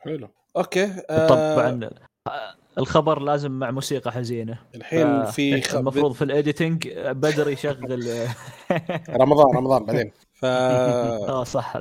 حلو. 0.00 0.28
أوكي 0.56 0.84
آه 1.10 1.28
طبعا 1.28 1.90
آه، 2.28 2.54
الخبر 2.78 3.22
لازم 3.22 3.50
مع 3.52 3.70
موسيقى 3.70 4.12
حزينة. 4.12 4.58
الحين 4.74 5.24
ف- 5.24 5.30
في 5.30 5.60
خ... 5.62 5.74
المفروض 5.74 6.12
في 6.12 6.24
ال 6.24 6.32
editing 6.32 6.88
بدر 6.98 7.48
يشغل 7.48 7.78
رمضان 9.22 9.56
رمضان 9.56 9.84
بعدين. 9.84 10.10
ف 10.34 10.44
آه 10.44 11.44
صح 11.44 11.76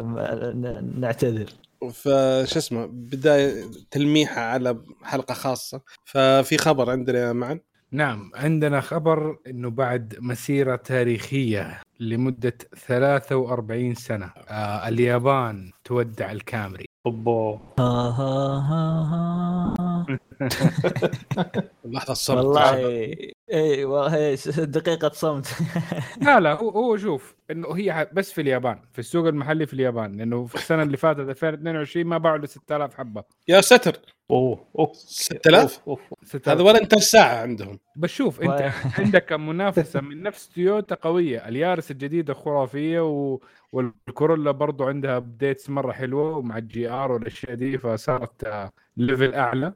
نعتذر. 0.97 1.49
فش 1.93 2.57
اسمه 2.57 2.85
بداية 2.85 3.65
تلميحة 3.91 4.41
على 4.41 4.77
حلقة 5.03 5.33
خاصة. 5.33 5.81
ففي 6.05 6.57
خبر 6.57 6.89
عندنا 6.89 7.33
معا؟ 7.33 7.59
نعم 7.91 8.31
عندنا 8.35 8.81
خبر 8.81 9.37
إنه 9.47 9.69
بعد 9.69 10.15
مسيرة 10.19 10.75
تاريخية 10.75 11.81
لمدة 11.99 12.57
43 12.87 13.95
سنة 13.95 14.31
آه 14.49 14.87
اليابان 14.87 15.71
تودع 15.83 16.31
الكامري. 16.31 16.85
أوبا. 17.05 17.51
ها 17.79 17.85
ها 18.09 18.57
ها. 18.69 19.75
ها. 19.79 20.19
لحظه 21.85 22.11
الصمت. 22.11 22.37
والله. 22.37 23.15
اي 23.53 23.85
والله 23.85 24.35
دقيقة 24.57 25.09
صمت. 25.09 25.47
لا 26.21 26.39
لا 26.39 26.53
هو 26.53 26.69
هو 26.69 26.97
شوف 26.97 27.35
إنه 27.51 27.71
هي 27.71 28.09
بس 28.13 28.31
في 28.31 28.41
اليابان 28.41 28.79
في 28.93 28.99
السوق 28.99 29.27
المحلي 29.27 29.65
في 29.65 29.73
اليابان 29.73 30.11
لأنه 30.11 30.45
في 30.45 30.55
السنة 30.55 30.83
اللي 30.83 30.97
فاتت 30.97 31.19
2022 31.19 32.05
ما 32.05 32.17
باعوا 32.17 32.37
له 32.37 32.45
6000 32.45 32.95
حبة. 32.95 33.23
يا 33.47 33.61
ستر. 33.61 33.99
أوه 34.31 34.65
أوه. 34.79 34.91
6000 34.93 35.79
اوف 35.87 35.99
اوف 36.11 36.19
6000 36.23 36.49
هذا 36.49 36.63
ولا 36.63 36.81
انت 36.81 36.95
ساعة 36.95 37.41
عندهم. 37.41 37.79
بس 37.95 38.09
شوف 38.09 38.41
أنت 38.41 38.71
عندك 38.99 39.33
منافسة 39.33 40.01
من 40.01 40.23
نفس 40.23 40.49
تويوتا 40.49 40.95
قوية. 40.95 41.47
اليارس 41.47 41.91
الجديدة 41.91 42.33
خرافية 42.33 42.99
و... 42.99 43.39
والكورولا 43.71 44.51
برضو 44.51 44.83
عندها 44.83 45.17
updates 45.17 45.69
مرة 45.69 45.91
حلوة 45.91 46.37
ومع 46.37 46.57
ال 46.57 46.89
GR 46.89 47.11
والأشياء 47.11 47.55
دي 47.55 47.77
فصارت 47.77 48.43
آه، 48.43 48.71
level 48.97 49.33
أعلى. 49.33 49.73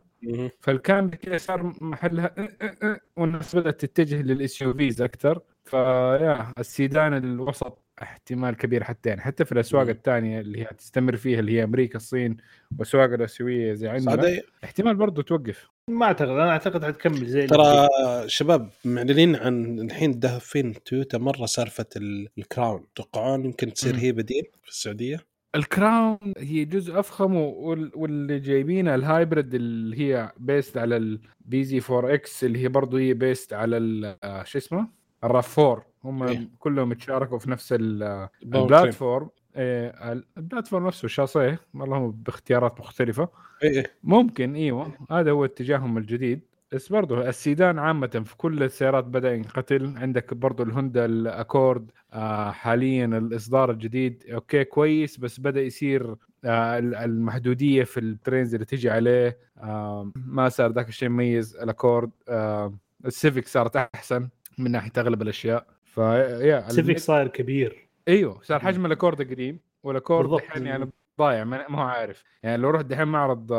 فالكامري 0.61 1.17
كذا 1.17 1.37
صار 1.37 1.73
محلها 1.81 2.31
أه 2.37 2.49
أه 2.61 2.75
أه، 2.83 2.99
والناس 3.17 3.55
بدأت 3.55 3.85
تتجه 3.85 4.21
لل 4.21 4.61
SUVs 4.61 5.01
أكثر 5.01 5.39
فيا 5.65 6.51
السيدان 6.59 7.13
الوسط 7.13 7.81
احتمال 8.01 8.57
كبير 8.57 8.83
حتى 8.83 9.09
يعني 9.09 9.21
حتى 9.21 9.45
في 9.45 9.51
الأسواق. 9.51 9.87
الثانية 9.87 10.39
اللي 10.39 10.61
هي 10.61 10.67
تستمر 10.77 11.15
فيها 11.15 11.39
اللي 11.39 11.51
هي 11.51 11.63
أمريكا 11.63 11.95
الصين 11.97 12.37
والاسواق 12.71 13.09
الأسيوية 13.13 13.73
زي 13.73 13.87
عندنا 13.87 14.15
السعودية 14.15 14.41
احتمال 14.63 14.95
برضو 14.95 15.21
توقف. 15.21 15.67
ما 15.89 16.05
أعتقد 16.05 16.29
أنا 16.29 16.49
أعتقد 16.49 16.85
حتكمل 16.85 17.25
زي 17.25 17.47
ترى 17.47 17.87
شباب 18.27 18.69
معلنين 18.85 19.35
عن 19.35 19.79
الحين 19.79 20.19
دافين 20.19 20.83
تويوتا 20.83 21.17
مرة 21.17 21.45
سالفة 21.45 21.85
ال- 21.95 22.27
الكراون 22.37 22.85
توقعون 22.95 23.45
يمكن 23.45 23.73
تصير. 23.73 23.95
هي 23.95 24.11
بديل 24.11 24.43
في 24.63 24.69
السعودية؟ 24.69 25.19
الكراون 25.55 26.17
هي 26.37 26.65
جزء 26.65 26.99
أفخم 26.99 27.35
وال- 27.35 27.91
واللي 27.95 28.39
جايبينها 28.39 28.95
ال 28.95 29.04
hybrid 29.04 29.53
اللي 29.55 29.97
هي 29.99 30.31
based 30.37 30.77
على 30.77 30.97
ال 30.97 31.63
bZ4X 31.63 32.43
اللي 32.43 32.59
هي 32.63 32.67
برضه 32.67 32.99
هي 32.99 33.13
based 33.13 33.53
على 33.53 33.77
ال- 33.77 34.17
آه، 34.23 34.43
شو 34.43 34.57
اسمه؟ 34.57 34.87
الراف 35.23 35.59
4 35.59 35.85
هم 36.03 36.23
إيه. 36.23 36.49
كلهم 36.59 36.91
يتشاركوا 36.91 37.39
في 37.39 37.51
نفس 37.51 37.73
آه، 37.73 38.29
ال 38.43 38.52
platform. 38.52 39.29
إيه، 39.55 40.11
ال- 40.11 40.25
ال 40.37 40.43
platform 40.43 40.87
نفسه 40.87 41.05
الشاصيه 41.05 41.59
والله 41.73 42.13
باختيارات 42.25 42.79
مختلفة. 42.79 43.29
اي 43.63 43.69
إيه. 43.69 43.83
ممكن 44.03 44.55
إيوه. 44.55 44.91
هذا 45.11 45.31
هو 45.31 45.45
اتجاههم 45.45 45.97
الجديد. 45.97 46.41
بس 46.75 46.89
برضه 46.89 47.29
السيدان 47.29 47.79
عامة 47.79 48.23
في 48.25 48.37
كل 48.37 48.63
السيارات 48.63 49.03
بدأ 49.03 49.33
ينقتل. 49.33 49.97
عندك 49.97 50.33
برضه 50.33 50.63
الهوندا 50.63 51.05
الأكورد 51.05 51.91
آه 52.13 52.51
حاليا 52.51 53.05
الإصدار 53.05 53.71
الجديد. 53.71 54.23
أوكي 54.33 54.63
كويس 54.63 55.17
بس 55.17 55.39
بدأ 55.39 55.61
يصير 55.61 56.15
آه 56.45 56.77
ال- 56.79 56.95
المحدودية 56.95 57.83
في 57.83 57.99
ال 57.99 58.08
trims 58.08 58.53
اللي 58.53 58.65
تيجي 58.65 58.89
عليه. 58.89 59.37
آه 59.57 60.11
ما 60.15 60.49
صار 60.49 60.71
ذاك 60.71 60.89
الشيء 60.89 61.09
مميز. 61.09 61.55
الأكورد 61.57 62.11
آه 62.29 62.73
السيفيك 63.05 63.47
صارت 63.47 63.75
أحسن 63.75 64.29
من 64.57 64.71
ناحية 64.71 64.91
أغلب 64.97 65.21
الأشياء. 65.21 65.67
فيا 65.85 66.69
سيفيك 66.69 66.97
صاير 66.97 67.27
كبير. 67.27 67.87
أيوه 68.07 68.41
صار 68.43 68.59
حجم 68.59 68.85
الأكورد 68.85 69.21
قديم. 69.21 69.59
والأكورد 69.83 70.21
بالضبط. 70.29 70.41
دحين 70.41 70.65
يعني 70.65 70.89
ضايع 71.19 71.43
ما 71.43 71.65
هو 71.69 71.79
عارف. 71.81 72.23
يعني 72.43 72.57
لو 72.61 72.69
رحت 72.69 72.85
دحين 72.85 73.07
معرض 73.07 73.51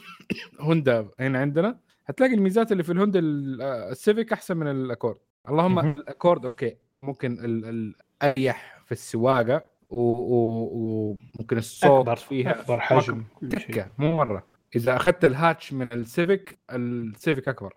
هوندا 0.60 1.08
هنا 1.20 1.38
عندنا 1.38 1.78
هتلاقي 2.08 2.34
الميزات 2.34 2.72
اللي 2.72 2.82
في 2.82 2.92
الهوندا 2.92 3.18
ال- 3.18 3.62
آه، 3.62 3.90
السيفيك 3.90 4.32
أحسن 4.32 4.56
من 4.56 4.66
الأكورد. 4.70 5.16
اللهم. 5.48 5.78
الأكورد 5.78 6.46
أوكي. 6.46 6.76
ممكن 7.02 7.32
ال- 7.44 7.64
ال- 7.64 7.94
أريح 8.22 8.82
في 8.86 8.92
السواقة 8.92 9.64
وممكن 9.90 11.58
الصوت 11.58 12.00
أكبر 12.00 12.16
فيها 12.16 12.60
أكبر 12.60 12.80
حجم. 12.80 13.24
تكه 13.50 13.90
مو 13.98 14.16
مرة. 14.16 14.46
إذا 14.76 14.96
أخذت 14.96 15.24
ال 15.24 15.32
hatch 15.32 15.72
من 15.72 15.92
السيفيك 15.92 16.58
السيفيك 16.70 17.48
أكبر. 17.48 17.76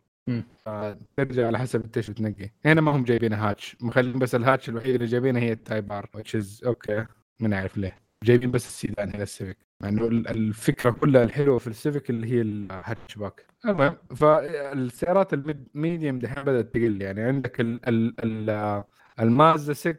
ترجع 1.18 1.48
على 1.48 1.60
حسب 1.60 1.84
انت 1.84 1.98
إيش 1.98 2.10
بتنقي 2.10 2.49
هنا 2.66 2.82
ما 2.82 2.91
هم 2.95 3.03
جايبين 3.03 3.34
hatch. 3.34 3.77
مخلين 3.82 4.20
بس 4.20 4.36
ال 4.35 4.41
hatch 4.41 4.69
الوحيد 4.70 4.95
اللي 4.95 5.06
جايبينه 5.08 5.40
هي 5.40 5.52
ال 5.52 5.60
Type 5.60 5.91
R 5.91 6.10
which 6.18 6.40
is 6.41 6.66
أوكي. 6.66 7.06
ما 7.40 7.48
نعرف 7.48 7.78
ليه. 7.78 7.98
جايبين 8.24 8.52
بس 8.52 8.68
السيدان 8.68 9.10
هنا 9.10 9.24
السيفيك. 9.24 9.58
مع 9.82 9.90
إنه 9.90 10.08
ال- 10.08 10.28
الفكرة 10.28 10.90
كلها 10.91 11.24
الحلوة 11.24 11.58
في 11.58 11.68
السيفيك 11.68 12.10
اللي 12.10 12.28
هي 12.32 12.41
الهاتش 12.41 13.16
باك. 13.16 13.45
المهم 13.65 13.97
فالسيارات 14.15 15.33
ال 15.34 15.46
medium 15.46 16.19
دحين 16.19 16.43
بدأت 16.43 16.73
تقل. 16.73 17.01
يعني 17.01 17.21
عندك 17.21 17.61
ال 17.61 17.79
ال 17.89 18.13
ال 18.49 18.83
المازدا 19.19 19.73
6 19.73 19.95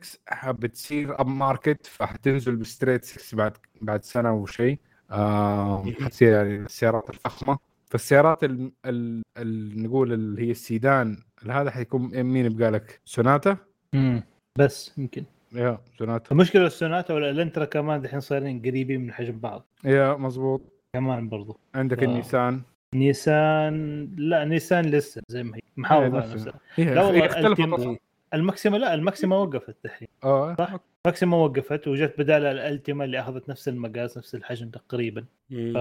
بتصير 0.52 1.20
upmarket 1.20 1.86
فحتنزل 1.86 2.56
ب 2.56 2.62
straight 2.62 3.04
6 3.04 3.36
بعد 3.36 3.52
بعد 3.80 4.04
سنة 4.04 4.32
وشيء 4.34 4.78
آه 5.10 5.84
حتصير 6.00 6.32
يعني 6.32 6.56
السيارات 6.56 7.10
الفخمة. 7.10 7.58
فالسيارات 7.86 8.44
ال 8.44 8.72
ال 8.86 9.22
ال 9.38 9.82
نقول 9.82 10.12
اللي 10.12 10.42
هي 10.46 10.50
السيدان 10.50 11.16
هذا 11.50 11.70
حيكون 11.70 12.22
مين 12.22 12.46
يبقى 12.46 12.70
لك؟ 12.70 13.00
سوناتا؟ 13.04 13.56
مم. 13.94 14.22
بس 14.58 14.98
يمكن. 14.98 15.24
يا 15.52 15.78
سوناتا. 15.98 16.32
المشكلة 16.32 16.66
السوناتا 16.66 17.14
ولا 17.14 17.30
الإلنترا 17.30 17.64
كمان 17.64 18.00
دحين 18.02 18.20
صايرين 18.20 18.58
قريبين 18.62 19.00
من 19.00 19.12
حجم 19.12 19.38
بعض. 19.38 19.66
يا 19.84 20.16
مظبوط 20.16 20.62
كمان 20.92 21.28
برضو. 21.28 21.60
عندك 21.74 21.98
آه. 22.02 22.04
النيسان. 22.06 22.62
نيسان 22.94 24.08
لا 24.16 24.44
نيسان 24.44 24.84
لسه 24.86 25.22
زي 25.28 25.42
ما 25.42 25.56
هي 25.56 25.60
محافظة 25.76 26.20
على 26.20 26.32
نفسها. 26.32 26.54
لا 26.78 27.02
والله 27.02 27.98
الماكسيما 28.34 28.76
لا 28.76 28.94
الماكسيما 28.94 29.36
وقفت 29.36 29.76
الحين 29.84 30.08
آه. 30.24 30.56
صح. 30.58 30.76
ماكسيما 31.06 31.36
وقفت 31.36 31.88
وجت 31.88 32.14
بدالها 32.18 32.52
الالتيما 32.52 33.04
اللي 33.04 33.20
اخذت 33.20 33.48
نفس 33.48 33.68
المقاس 33.68 34.18
نفس 34.18 34.34
الحجم 34.34 34.68
تقريبا. 34.70 35.24
ف 35.50 35.76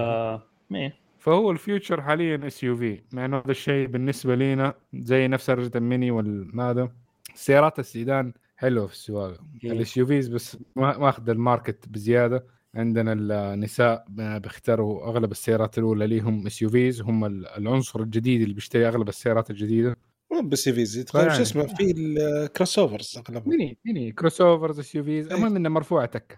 إيه. 0.74 0.94
فهو 1.18 1.50
ال 1.50 1.57
future 1.57 2.02
حاليا 2.02 2.46
SUV 2.46 3.00
مع 3.12 3.24
إنه 3.24 3.36
هذا 3.38 3.50
الشيء 3.50 3.86
بالنسبة 3.86 4.34
لنا 4.34 4.74
زي 4.94 5.28
نفس 5.28 5.50
الرجل 5.50 5.70
الميني 5.76 6.10
والماذا 6.10 6.88
سيارات 7.34 7.78
السيدان 7.78 8.32
حلوة 8.56 8.86
في 8.86 8.92
السواقة. 8.92 9.38
ال 9.64 9.96
SUVs 9.96 10.28
بس 10.28 10.58
ما- 10.76 10.98
ماخذ 10.98 11.30
ال 11.30 11.38
market 11.38 11.88
بزيادة. 11.88 12.44
عندنا 12.76 13.12
النساء 13.12 14.04
بيختاروا 14.38 15.04
أغلب 15.06 15.30
السيارات 15.30 15.78
الأولى 15.78 16.06
ليهم 16.06 16.46
SUVs 16.46 17.00
هم 17.02 17.24
ال- 17.24 17.46
العنصر 17.46 18.00
الجديد 18.00 18.40
اللي 18.42 18.54
بيشتري 18.54 18.88
أغلب 18.88 19.08
السيارات 19.08 19.50
الجديدة. 19.50 19.96
مو 20.32 20.40
بس 20.48 20.68
SUVs 20.68 21.04
فيعني. 21.04 21.34
شو 21.34 21.42
اسمه 21.42 21.66
في 21.66 21.90
ال 21.96 22.78
crossovers 22.78 23.18
أغلبهم. 23.28 23.50
mini 23.50 23.78
mini 23.84 24.12
crossovers 24.12 24.78
SUVs 24.78 25.32
المهم 25.32 25.56
انها 25.56 25.70
مرفوعه 25.70 26.06
تكة. 26.06 26.36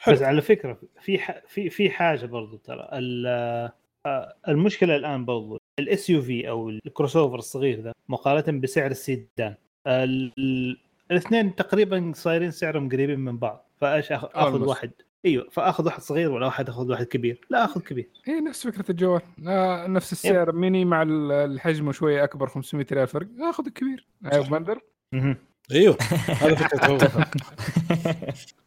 حلو 0.00 0.14
بس 0.14 0.22
على 0.22 0.42
فكرة 0.42 0.78
في 1.00 1.18
ح... 1.18 1.42
في 1.48 1.70
في 1.70 1.90
حاجة 1.90 2.26
برضو 2.26 2.56
ترى. 2.56 2.88
ال- 2.92 3.70
آه، 4.06 4.34
المشكلة 4.48 4.96
الآن 4.96 5.24
برضو 5.24 5.58
ال 5.78 6.10
SUV 6.10 6.48
أو 6.48 6.68
ال 6.70 7.16
crossover 7.16 7.38
الصغير 7.38 7.80
ذا 7.80 7.92
مقارنة 8.08 8.60
بسعر 8.60 8.90
السيدان. 8.90 9.54
ال- 9.86 10.32
ال- 10.38 10.80
الاثنين 11.10 11.54
تقريبا 11.54 12.12
صايرين 12.14 12.50
سعرهم 12.50 12.88
قريبين 12.88 13.20
من 13.20 13.38
بعض 13.38 13.70
فايش 13.80 14.12
أخذ. 14.12 14.62
واحد. 14.62 14.92
إيوه 15.24 15.48
فأخذ 15.50 15.84
واحد 15.86 16.00
صغير 16.02 16.30
ولا 16.32 16.46
واحد 16.46 16.68
أخذ 16.68 16.90
واحد 16.90 17.06
كبير. 17.06 17.40
لا 17.50 17.64
أخذ 17.64 17.80
كبير. 17.80 18.08
هي 18.24 18.40
نفس 18.40 18.66
فكرة 18.66 18.90
الجوال. 18.90 19.20
آه 19.46 19.86
نفس 19.86 20.12
السعر. 20.12 20.52
ميني 20.52 20.84
مع 20.84 21.02
ال- 21.02 21.32
الحجم 21.32 21.88
وشويه 21.88 22.24
أكبر 22.24 22.46
500 22.48 22.86
ريال 22.92 23.06
فرق. 23.08 23.26
أخذ 23.40 23.66
الكبير. 23.66 24.06
أيوه 24.32 24.48
بندر. 24.48 24.80
أيوه. 25.72 25.96
هذا 26.28 26.54
فكرته 26.54 26.86
هو 26.86 26.98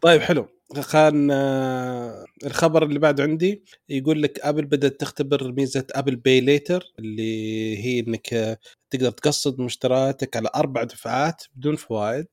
طيب 0.02 0.22
حلو. 0.22 0.48
كان 0.92 1.32
آه، 1.32 2.26
الخبر 2.46 2.84
اللي 2.84 3.00
بعده 3.00 3.24
عندي 3.24 3.64
يقول 3.90 4.22
لك 4.24 4.40
أبل 4.40 4.66
بدأت 4.66 5.00
تختبر 5.00 5.52
ميزة 5.52 5.88
Apple 5.92 6.16
Pay 6.16 6.42
Later 6.42 6.94
اللي 7.00 7.78
هي 7.86 8.00
إنك 8.00 8.34
آه، 8.34 8.58
تقدر 8.90 9.10
تقسط 9.12 9.60
مشترياتك 9.60 10.38
على 10.38 10.50
أربع 10.56 10.84
دفعات 10.84 11.44
بدون 11.56 11.76
فوائد. 11.76 12.28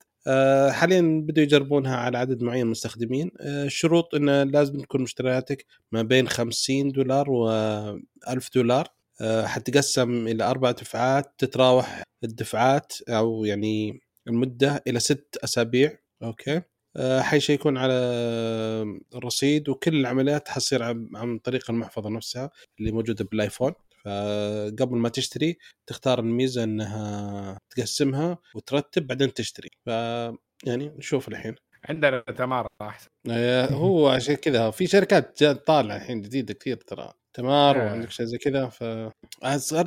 حاليا 0.70 1.23
بدوا 1.27 1.43
يجربونها 1.43 1.97
على 1.97 2.19
عدد 2.19 2.43
معين 2.43 2.61
من 2.61 2.66
المستخدمين. 2.66 3.31
آه، 3.40 3.65
الشروط 3.65 4.15
انه 4.15 4.43
لازم 4.43 4.81
تكون 4.81 5.03
مشترياتك 5.03 5.66
ما 5.93 6.03
بين 6.03 6.28
50 6.28 6.93
دولار 6.93 7.31
و 7.31 7.51
1000 8.28 8.51
دولار. 8.55 8.89
آه، 9.20 9.47
حتقسم 9.47 10.28
إلى 10.28 10.44
أربع 10.44 10.70
دفعات 10.70 11.35
تتراوح 11.39 12.03
الدفعات 12.24 12.93
أو 13.09 13.44
يعني 13.44 14.01
المدة 14.28 14.82
إلى 14.86 15.01
ست 15.01 15.39
أسابيع. 15.44 15.99
أوكي؟ 16.23 16.62
آه، 16.97 17.20
حيشيكون 17.20 17.77
على 17.77 17.94
الرصيد 19.15 19.69
وكل 19.69 19.97
العمليات 19.97 20.49
حتصير 20.49 20.82
عن 21.15 21.39
طريق 21.39 21.70
المحفظة 21.70 22.11
نفسها 22.11 22.51
اللي 22.81 22.93
موجودة 22.93 23.24
بالآيفون. 23.24 23.73
فقبل 24.05 24.97
ما 24.99 25.09
تشتري 25.09 25.59
تختار 25.87 26.19
الميزة 26.20 26.65
إنها 26.65 27.59
تقسمها 27.70 28.39
وترتب 28.55 29.07
بعدين 29.07 29.35
تشتري. 29.35 29.70
ف 29.87 29.89
يعني 30.66 30.89
نشوف 30.99 31.29
الحين. 31.29 31.55
عندنا 31.88 32.20
تمارا 32.20 32.68
أحسن. 32.82 33.09
آه، 33.30 33.66
هو 33.66 34.09
عشان 34.09 34.34
كذا 34.34 34.70
في 34.70 34.86
شركات 34.86 35.44
طالعة 35.44 35.96
الحين 35.96 36.22
جديدة 36.22 36.54
كثير 36.54 36.76
ترى. 36.76 37.12
تمارا 37.35 37.81
آه. 37.80 37.84
وعندك 37.84 38.10
شيء 38.10 38.26
زي 38.26 38.38
كذا 38.38 38.68
ف 38.68 38.84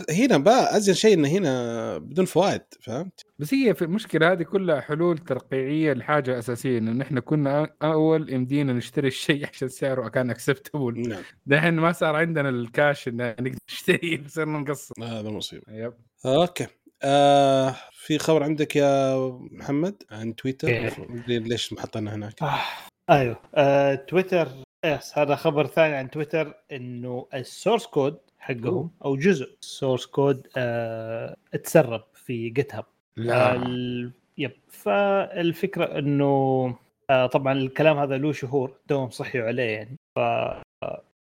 هنا 0.09 0.38
بقى 0.38 0.77
أزين 0.77 0.95
شيء 0.95 1.13
إنه 1.13 1.27
هنا 1.27 1.97
بدون 1.97 2.26
فوائد 2.26 2.61
فهمت؟ 2.81 3.26
بس 3.39 3.53
هي 3.53 3.73
في 3.73 3.81
المشكلة 3.81 4.31
هذه 4.31 4.43
كلها 4.43 4.81
حلول 4.81 5.17
ترقيعية 5.17 5.93
لحاجة 5.93 6.39
أساسية 6.39 6.77
انه 6.77 6.91
نحن 6.91 7.19
كنا 7.19 7.76
أول 7.84 8.34
يمدينا 8.34 8.73
نشتري 8.73 9.07
الشيء 9.07 9.47
عشان 9.53 9.67
سعره 9.67 10.09
كان 10.09 10.30
acceptable 10.30 11.10
نعم. 11.09 11.23
دحين 11.45 11.73
ما 11.73 11.91
صار 11.91 12.15
عندنا 12.15 12.49
الكاش 12.49 13.07
إن 13.07 13.35
نقدر 13.39 13.57
نشتري 13.69 14.23
صرنا 14.27 14.59
نقسط 14.59 14.99
هذا 14.99 15.30
مصيبة. 15.30 15.63
yep. 15.73 15.94
okay. 16.26 16.68
آه 17.03 17.76
في 17.91 18.17
خبر 18.17 18.43
عندك 18.43 18.76
يا 18.76 19.15
محمد 19.51 20.03
عن 20.11 20.35
تويتر 20.35 20.67
إيه. 20.67 20.91
ليش 21.27 21.73
محطنا 21.73 22.15
هناك؟ 22.15 22.43
آه. 22.43 22.61
أيوه 23.09 23.39
آه، 23.55 23.95
تويتر 23.95 24.47
yes 24.86 25.18
هذا 25.17 25.35
خبر 25.35 25.67
ثاني 25.67 25.95
عن 25.95 26.09
تويتر 26.09 26.53
إنه 26.72 27.27
ال 27.34 27.41
source 27.41 27.86
code 27.86 28.18
حقهم 28.39 28.91
أو 29.05 29.15
جزء 29.15 29.57
ال 29.61 29.68
source 29.68 30.06
code 30.06 30.48
آه 30.57 31.35
اتسرب 31.53 32.03
في 32.13 32.49
GitHub 32.49 32.86
ال... 33.17 34.11
yep 34.38 34.52
فالفكرة 34.69 35.99
إنه 35.99 36.76
آه 37.09 37.26
طبعا 37.26 37.53
الكلام 37.53 37.97
هذا 37.97 38.17
له 38.17 38.31
شهور 38.31 38.77
توهم 38.88 39.09
صحيوا 39.09 39.47
عليه 39.47 39.63
يعني 39.63 39.97
ف 40.15 40.19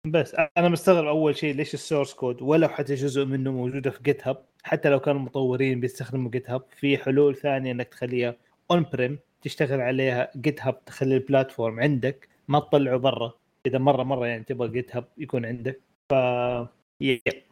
بس 0.06 0.36
أنا 0.56 0.68
مستغرب 0.68 1.06
أول 1.06 1.36
شيء 1.36 1.54
ليش 1.54 1.74
ال 1.74 1.80
source 1.80 2.14
code 2.14 2.42
ولو 2.42 2.68
حتى 2.68 2.94
جزء 2.94 3.24
منه 3.24 3.52
موجوده 3.52 3.90
في 3.90 4.02
GitHub 4.02 4.44
حتى 4.62 4.88
لو 4.88 5.00
كانوا 5.00 5.20
مطورين 5.20 5.80
بيستخدموا 5.80 6.30
GitHub 6.30 6.62
في 6.76 6.98
حلول 6.98 7.36
ثانية 7.36 7.72
إنك 7.72 7.88
تخليها 7.88 8.36
on-prem 8.70 9.18
تشتغل 9.42 9.80
عليها 9.80 10.30
GitHub 10.36 10.84
تخلي 10.84 11.14
ال 11.16 11.23
platform 11.23 11.80
عندك 11.80 12.28
ما 12.48 12.60
تطلعه 12.60 12.96
برا. 12.96 13.32
إذا 13.66 13.78
مرة 13.78 14.02
مرة 14.02 14.26
يعني 14.26 14.44
تبغى 14.44 14.68
GitHub 14.68 15.04
يكون 15.18 15.46
عندك. 15.46 15.80
ف 16.10 16.14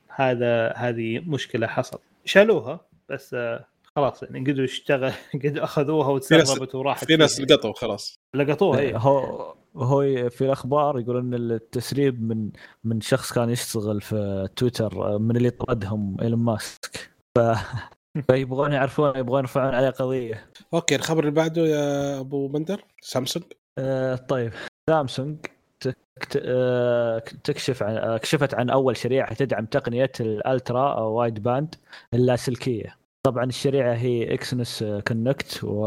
هذا 0.09 0.73
هذه 0.77 1.19
مشكلة 1.19 1.67
حصل 1.67 1.99
شالوها 2.25 2.81
بس 3.09 3.35
آه، 3.35 3.65
خلاص 3.99 4.23
يعني 4.23 4.41
قدروا 4.41 4.65
يشتغل 4.65 5.13
قدروا 5.45 5.65
أخذوها 5.65 6.09
وتسربت 6.09 6.75
وراحت 6.75 7.05
في 7.05 7.17
ناس. 7.17 7.41
لقطوا 7.41 7.73
خلاص. 7.73 8.21
لقطوها 8.35 8.81
اي 8.81 8.93
هو 8.97 9.55
هو 9.77 10.31
في 10.31 10.41
الأخبار 10.45 11.01
يقول 11.01 11.17
إن 11.17 11.35
التسريب 11.35 12.23
من 12.23 12.51
من 12.85 13.01
شخص 13.01 13.33
كان 13.33 13.51
يشتغل 13.51 14.01
في 14.01 14.49
تويتر 14.57 15.19
من 15.19 15.37
اللي 15.37 15.51
طردهم 15.51 16.17
إيلون 16.21 16.41
ماسك. 16.41 17.11
ف 17.39 17.41
فيبغون 18.31 18.73
يعرفون 18.73 19.17
يبغون 19.17 19.41
يرفعون 19.41 19.75
عليه 19.75 19.91
قضية. 19.91 20.47
okay 20.75 20.97
الخبر 20.97 21.21
اللي 21.21 21.31
بعده 21.31 21.67
يا 21.67 22.21
أبو 22.21 22.49
بندر 22.49 22.85
سامسونج؟ 23.01 23.45
آه، 23.79 24.17
طيب. 24.17 24.53
سامسونج 24.91 25.37
تكت... 25.81 26.43
آه، 26.45 27.19
تكشف 27.19 27.83
عن 27.83 27.97
آه، 27.97 28.19
كشفت 28.19 28.55
عن 28.55 28.71
أول 28.71 28.97
شريحة 28.97 29.35
تدعم 29.35 29.67
تقنية 29.67 30.13
ال 30.21 30.33
ultra 30.33 30.95
أو 30.95 31.13
wideband 31.13 31.75
اللاسلكيه 32.15 32.99
طبعا 33.31 33.45
الشريحه 33.45 33.93
هي 33.93 34.35
Exynos 34.35 34.85
Connect 35.09 35.65
و 35.65 35.87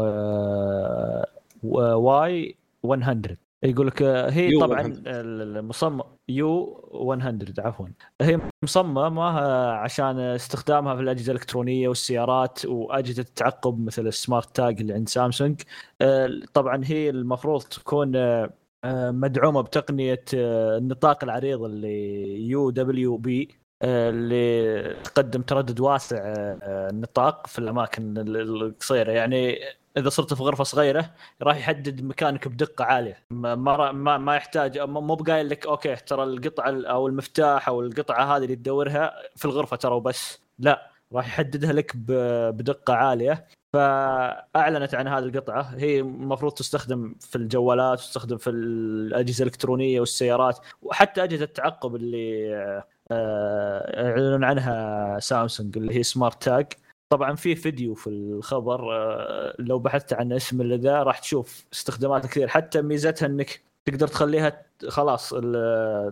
U100 1.96 3.36
يقول 3.62 3.86
لك 3.86 4.02
هي 4.02 4.58
طبعا 4.60 4.82
100. 4.82 4.92
المصمم 5.06 6.02
U100 6.28 7.38
عفوا. 7.58 7.86
هي 8.20 8.40
مصممة 8.64 9.40
عشان 9.72 10.18
استخدامها 10.18 10.94
في 10.96 11.02
الأجهزة 11.02 11.32
الإلكترونية 11.32 11.88
والسيارات 11.88 12.64
وأجهزة 12.66 13.22
التعقب 13.22 13.84
مثل 13.86 14.06
ال 14.06 14.56
SmartTag 14.56 14.80
اللي 14.80 14.94
عند 14.94 15.08
سامسونج. 15.08 15.62
آه، 16.00 16.30
طبعا 16.54 16.80
هي 16.84 17.10
المفروض 17.10 17.62
تكون 17.62 18.16
آه، 18.16 18.50
آه، 18.84 19.10
مدعومة 19.10 19.60
بتقنية 19.60 20.24
النطاق 20.34 21.24
العريض 21.24 21.62
اللي 21.62 22.48
UWB. 22.48 23.61
اللي 23.84 24.96
تقدم 25.04 25.42
تردد 25.42 25.80
واسع 25.80 26.16
آه، 26.18 26.58
آه، 26.62 26.90
النطاق 26.90 27.46
في 27.46 27.58
الأماكن 27.58 28.18
ال- 28.18 28.36
ال- 28.36 28.62
القصيرة. 28.62 29.12
يعني 29.12 29.58
إذا 29.96 30.08
صرت 30.08 30.34
في 30.34 30.42
غرفة 30.42 30.64
صغيرة 30.64 31.10
راح 31.42 31.56
يحدد 31.56 32.02
مكانك 32.04 32.48
بدقة 32.48 32.84
عالية. 32.84 33.18
ما 33.30 33.54
ما 33.92 34.18
ما, 34.18 34.36
يحتاج 34.36 34.78
مو 34.78 35.14
بقايل 35.14 35.48
لك 35.48 35.66
okay 35.66 35.96
ترى 35.96 36.22
القطعة 36.24 36.68
ال- 36.68 36.86
أو 36.86 37.06
المفتاح 37.06 37.68
أو 37.68 37.80
القطعة 37.80 38.36
هذه 38.36 38.42
اللي 38.44 38.56
تدورها 38.56 39.12
في 39.36 39.44
الغرفة 39.44 39.76
ترى 39.76 39.94
وبس. 39.94 40.40
لا 40.58 40.90
راح 41.12 41.26
يحددها 41.26 41.72
لك 41.72 41.92
بدقة 41.96 42.94
عالية. 42.94 43.46
فأعلنت 43.72 44.94
عن 44.94 45.08
هذه 45.08 45.24
القطعة. 45.24 45.62
هي 45.62 46.00
المفروض 46.00 46.52
تستخدم 46.52 47.14
في 47.20 47.36
الجوالات 47.36 47.98
تستخدم 47.98 48.36
في 48.36 48.50
الأجهزة 48.50 49.42
الإلكترونية 49.42 50.00
والسيارات 50.00 50.58
وحتى 50.82 51.24
أجهزة 51.24 51.44
التعقب 51.44 51.96
اللي 51.96 52.82
آه، 53.12 54.10
اعلنوا 54.10 54.46
عنها 54.46 55.18
سامسونج 55.20 55.78
اللي 55.78 55.94
هي 55.94 56.02
SmartTag 56.02 56.66
طبعا 57.12 57.34
في 57.36 57.54
فيديو 57.54 57.94
في 57.94 58.06
الخبر 58.06 58.94
آه، 58.94 59.54
لو 59.58 59.78
بحثت 59.78 60.12
عن 60.12 60.32
اسم 60.32 60.62
ذا 60.74 61.02
راح 61.02 61.18
تشوف 61.18 61.64
استخدامات 61.72 62.26
كثير. 62.26 62.48
حتى 62.48 62.82
ميزتها 62.82 63.26
إنك 63.26 63.60
تقدر 63.84 64.08
تخليها 64.08 64.62
خلاص 64.88 65.34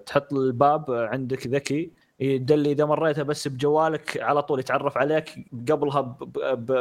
تحط 0.07 0.33
الباب 0.33 0.91
عندك 0.91 1.47
ذكي 1.47 1.91
يدلي 2.21 2.73
إذا 2.73 2.85
مريتها 2.85 3.23
بس 3.23 3.49
بجوالك 3.49 4.19
على 4.23 4.43
طول 4.43 4.61
يتعرف 4.61 4.99
عليك 4.99 5.31
قبلها 5.71 6.17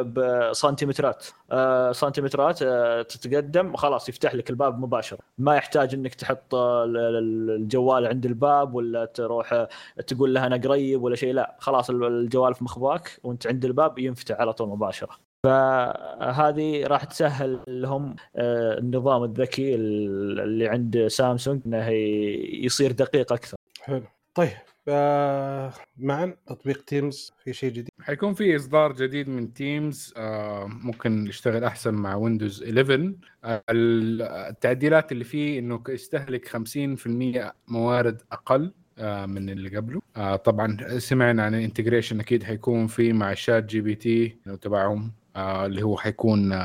بسنتيمترات. 0.01 1.25
آه، 1.51 1.91
سنتيمترات 1.91 2.59
آه، 2.61 3.01
تتقدم 3.01 3.75
خلاص 3.75 4.09
يفتح 4.09 4.35
لك 4.35 4.49
الباب 4.49 4.79
مباشره 4.79 5.19
ما 5.37 5.55
يحتاج 5.55 5.93
إنك 5.93 6.15
تحط 6.15 6.55
ال- 6.55 6.97
ال- 6.97 7.49
الجوال 7.51 8.07
عند 8.07 8.25
الباب 8.25 8.73
ولا 8.75 9.05
تروح 9.05 9.53
آه، 9.53 9.69
تقول 10.07 10.33
له 10.33 10.45
أنا 10.45 10.55
قريب 10.57 11.03
ولا 11.03 11.15
شيء 11.15 11.33
لا. 11.33 11.55
خلاص 11.59 11.89
ال- 11.89 12.03
الجوال 12.03 12.53
في 12.53 12.63
مخباك 12.63 13.19
وأنت 13.23 13.47
عند 13.47 13.65
الباب 13.65 13.99
ينفتح 13.99 14.35
على 14.39 14.53
طول 14.53 14.69
مباشرة. 14.69 15.09
فهذه 15.43 16.87
راح 16.87 17.03
تسهل 17.03 17.59
لهم 17.67 18.15
النظام 18.37 19.23
الذكي 19.23 19.75
ال- 19.75 20.39
اللي 20.39 20.67
عند 20.67 21.07
سامسونج 21.07 21.61
إنه 21.65 21.87
يصير 22.65 22.91
دقيق 22.91 23.33
أكثر. 23.33 23.57
حلو. 23.81 24.03
طيب 24.35 24.49
معا 25.97 26.35
تطبيق 26.47 26.81
Teams 26.83 27.31
في 27.43 27.53
شيء 27.53 27.69
جديد. 27.71 27.89
حيكون 28.01 28.33
في 28.33 28.55
إصدار 28.55 28.93
جديد 28.93 29.29
من 29.29 29.53
Teams 29.53 30.13
آه 30.17 30.65
ممكن 30.67 31.27
يشتغل 31.27 31.63
أحسن 31.63 31.93
مع 31.93 32.15
Windows 32.15 32.63
11 32.63 33.13
آه 33.43 33.63
ال- 33.69 34.21
التعديلات 34.21 35.11
اللي 35.11 35.23
فيه 35.23 35.59
إنه 35.59 35.83
يستهلك 35.89 36.47
50% 36.47 37.53
موارد 37.67 38.21
أقل 38.31 38.73
آه 38.97 39.25
من 39.25 39.49
اللي 39.49 39.77
قبله. 39.77 40.01
آه 40.17 40.35
طبعا 40.35 40.77
سمعنا 40.99 41.43
عن 41.43 41.55
ال 41.55 41.61
integration 41.61 42.19
أكيد 42.19 42.43
حيكون 42.43 42.87
في 42.87 43.13
مع 43.13 43.33
ChatGPT 43.33 44.37
تبعهم 44.61 45.11
اللي 45.37 45.83
هو 45.83 45.97
حيكون 45.97 46.59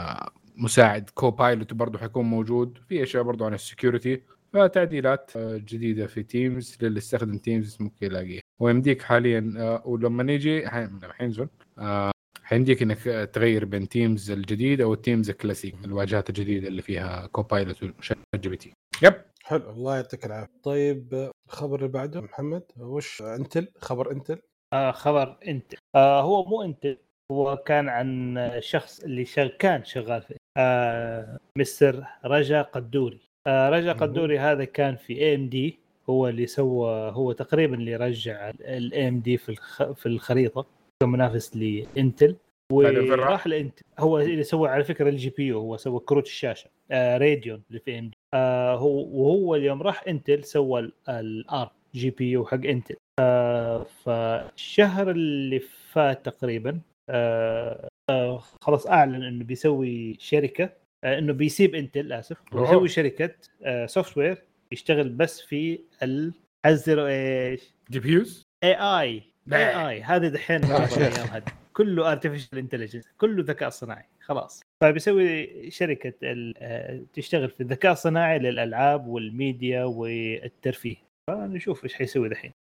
مساعد 0.57 1.11
Copilot 1.15 1.75
برضه 1.75 1.99
حيكون 1.99 2.25
موجود. 2.25 2.79
في 2.89 3.03
أشياء 3.03 3.23
برضه 3.23 3.47
عن 3.47 3.55
ال 3.55 3.62
security 3.62 4.23
فتعديلات 4.55 5.31
آه، 5.37 5.57
جديدة 5.57 6.07
في 6.07 6.23
Teams 6.23 6.79
للي 6.83 6.99
استخدم 6.99 7.39
Teams 7.39 7.77
ممكن 7.81 8.07
يلاقيها. 8.07 8.41
ويمديك 8.61 9.03
حاليا 9.03 9.55
آه، 9.59 9.83
ولما 9.85 10.23
نيجي 10.23 10.69
ح- 10.69 10.89
حينزل 11.13 11.49
آه، 11.79 12.11
حيمديك 12.43 12.83
إنك 12.83 12.99
تغير 13.33 13.65
بين 13.65 13.89
Teams 13.89 14.31
الجديد 14.31 14.81
أو 14.81 14.93
ال 14.95 15.01
Teams 15.01 15.31
ال 15.31 15.36
classic 15.36 15.75
الواجهات 15.85 16.29
الجديدة 16.29 16.69
اللي 16.69 16.83
فيها 16.83 17.27
Copilot 17.27 17.76
و 17.76 17.83
ChatGPT 17.83 18.73
yep. 19.03 19.15
حلو 19.45 19.71
الله 19.71 19.97
يعطيك 19.97 20.27
العافية. 20.27 20.53
طيب 20.63 21.31
الخبر 21.49 21.77
اللي 21.79 21.89
بعده 21.89 22.21
محمد 22.21 22.63
وش 22.77 23.23
انتل 23.23 23.69
خبر 23.79 24.11
انتل 24.13 24.39
آه 24.73 24.91
خبر 24.91 25.39
إنتل 25.49 25.75
آه 25.95 26.23
هو 26.23 26.45
مو 26.45 26.63
إنتل 26.63 26.97
هو 27.33 27.57
كان 27.57 27.89
عن 27.89 28.39
شخص 28.61 29.01
اللي 29.01 29.25
شغ... 29.25 29.47
كان 29.47 29.85
شغال 29.85 30.23
في 30.23 30.37
آه 30.59 31.39
مستر 31.59 32.05
رجا 32.25 32.63
قدوري. 32.63 33.21
رجا 33.49 33.93
مهم. 33.93 34.01
قدوري 34.01 34.39
هذا 34.39 34.65
كان 34.65 34.97
في 34.97 35.19
AMD 35.19 35.79
هو 36.11 36.29
اللي 36.29 36.47
سوى 36.47 37.11
هو 37.11 37.33
تقريبا 37.33 37.75
اللي 37.75 37.97
رجع 37.97 38.51
ال 38.51 39.09
AMD 39.09 39.37
في 39.37 39.49
الخ... 39.49 39.83
في 39.93 40.07
الخريطة. 40.07 40.67
كمنافس 41.03 41.57
لإنتل. 41.57 42.37
بعدين 42.73 43.01
فين 43.03 43.13
راح؟ 43.13 43.29
وراح 43.29 43.47
لانتل 43.47 43.83
هو 43.99 44.19
اللي 44.19 44.43
سوى 44.43 44.69
على 44.69 44.85
فكرة 44.85 45.09
ال 45.09 45.31
GPU 45.31 45.59
هو 45.59 45.77
سوى 45.77 46.01
كروت 46.01 46.27
الشاشة 46.27 46.71
آه 46.91 47.19
Radeon 47.19 47.63
اللي 47.69 47.81
في 47.81 47.99
AMD 47.99 48.17
آه 48.35 48.77
هو 48.77 48.99
وهو 48.99 49.55
اليوم 49.55 49.83
راح 49.83 50.05
إنتل 50.09 50.45
سوى 50.45 50.91
ال 51.09 51.25
Arc 51.25 51.73
GPU 51.95 52.47
حق 52.47 52.65
إنتل. 52.67 52.97
آه 53.21 53.83
فالشهر 53.83 55.11
اللي 55.11 55.61
فات 55.93 56.25
تقريبا 56.29 56.81
آه 57.11 57.89
آه 58.11 58.39
خلاص 58.63 58.87
أعلن 58.87 59.23
إنه 59.23 59.45
بيسوي 59.45 60.17
شركة 60.19 60.65
آه 60.65 60.71
إنه 61.05 61.33
بيسيب 61.33 61.75
إنتل 61.75 62.13
آسف. 62.13 62.37
ويسوي 62.53 62.89
شركة 62.89 63.35
آه 63.65 63.87
software 63.87 64.43
يشتغل 64.73 65.09
بس 65.09 65.41
في 65.41 65.81
ال 66.03 66.35
حذروا 66.65 67.09
إيش؟ 67.09 67.75
جي 67.91 67.99
بي 68.01 68.13
يوز؟ 68.13 68.43
اي 68.65 68.75
اي 68.75 69.23
اي 69.53 69.89
اي 69.89 70.03
هذا 70.03 70.29
دحين. 70.29 70.65
الأيام 70.65 71.29
هذه 71.29 71.45
كله 71.73 72.13
artificial 72.13 72.59
intelligence 72.59 73.05
كله 73.19 73.43
ذكاء 73.43 73.69
صناعي 73.69 74.05
خلاص. 74.21 74.63
فبيسوي 74.81 75.71
شركة 75.71 76.13
آه، 76.59 77.03
تشتغل 77.13 77.51
في 77.51 77.61
الذكاء 77.61 77.93
الصناعي 77.93 78.39
للألعاب 78.39 79.07
والميديا 79.07 79.85
والترفيه. 79.85 80.97
فنشوف 81.31 81.85
إيش 81.85 81.95
حيسوي 81.95 82.29
دحين. 82.29 82.53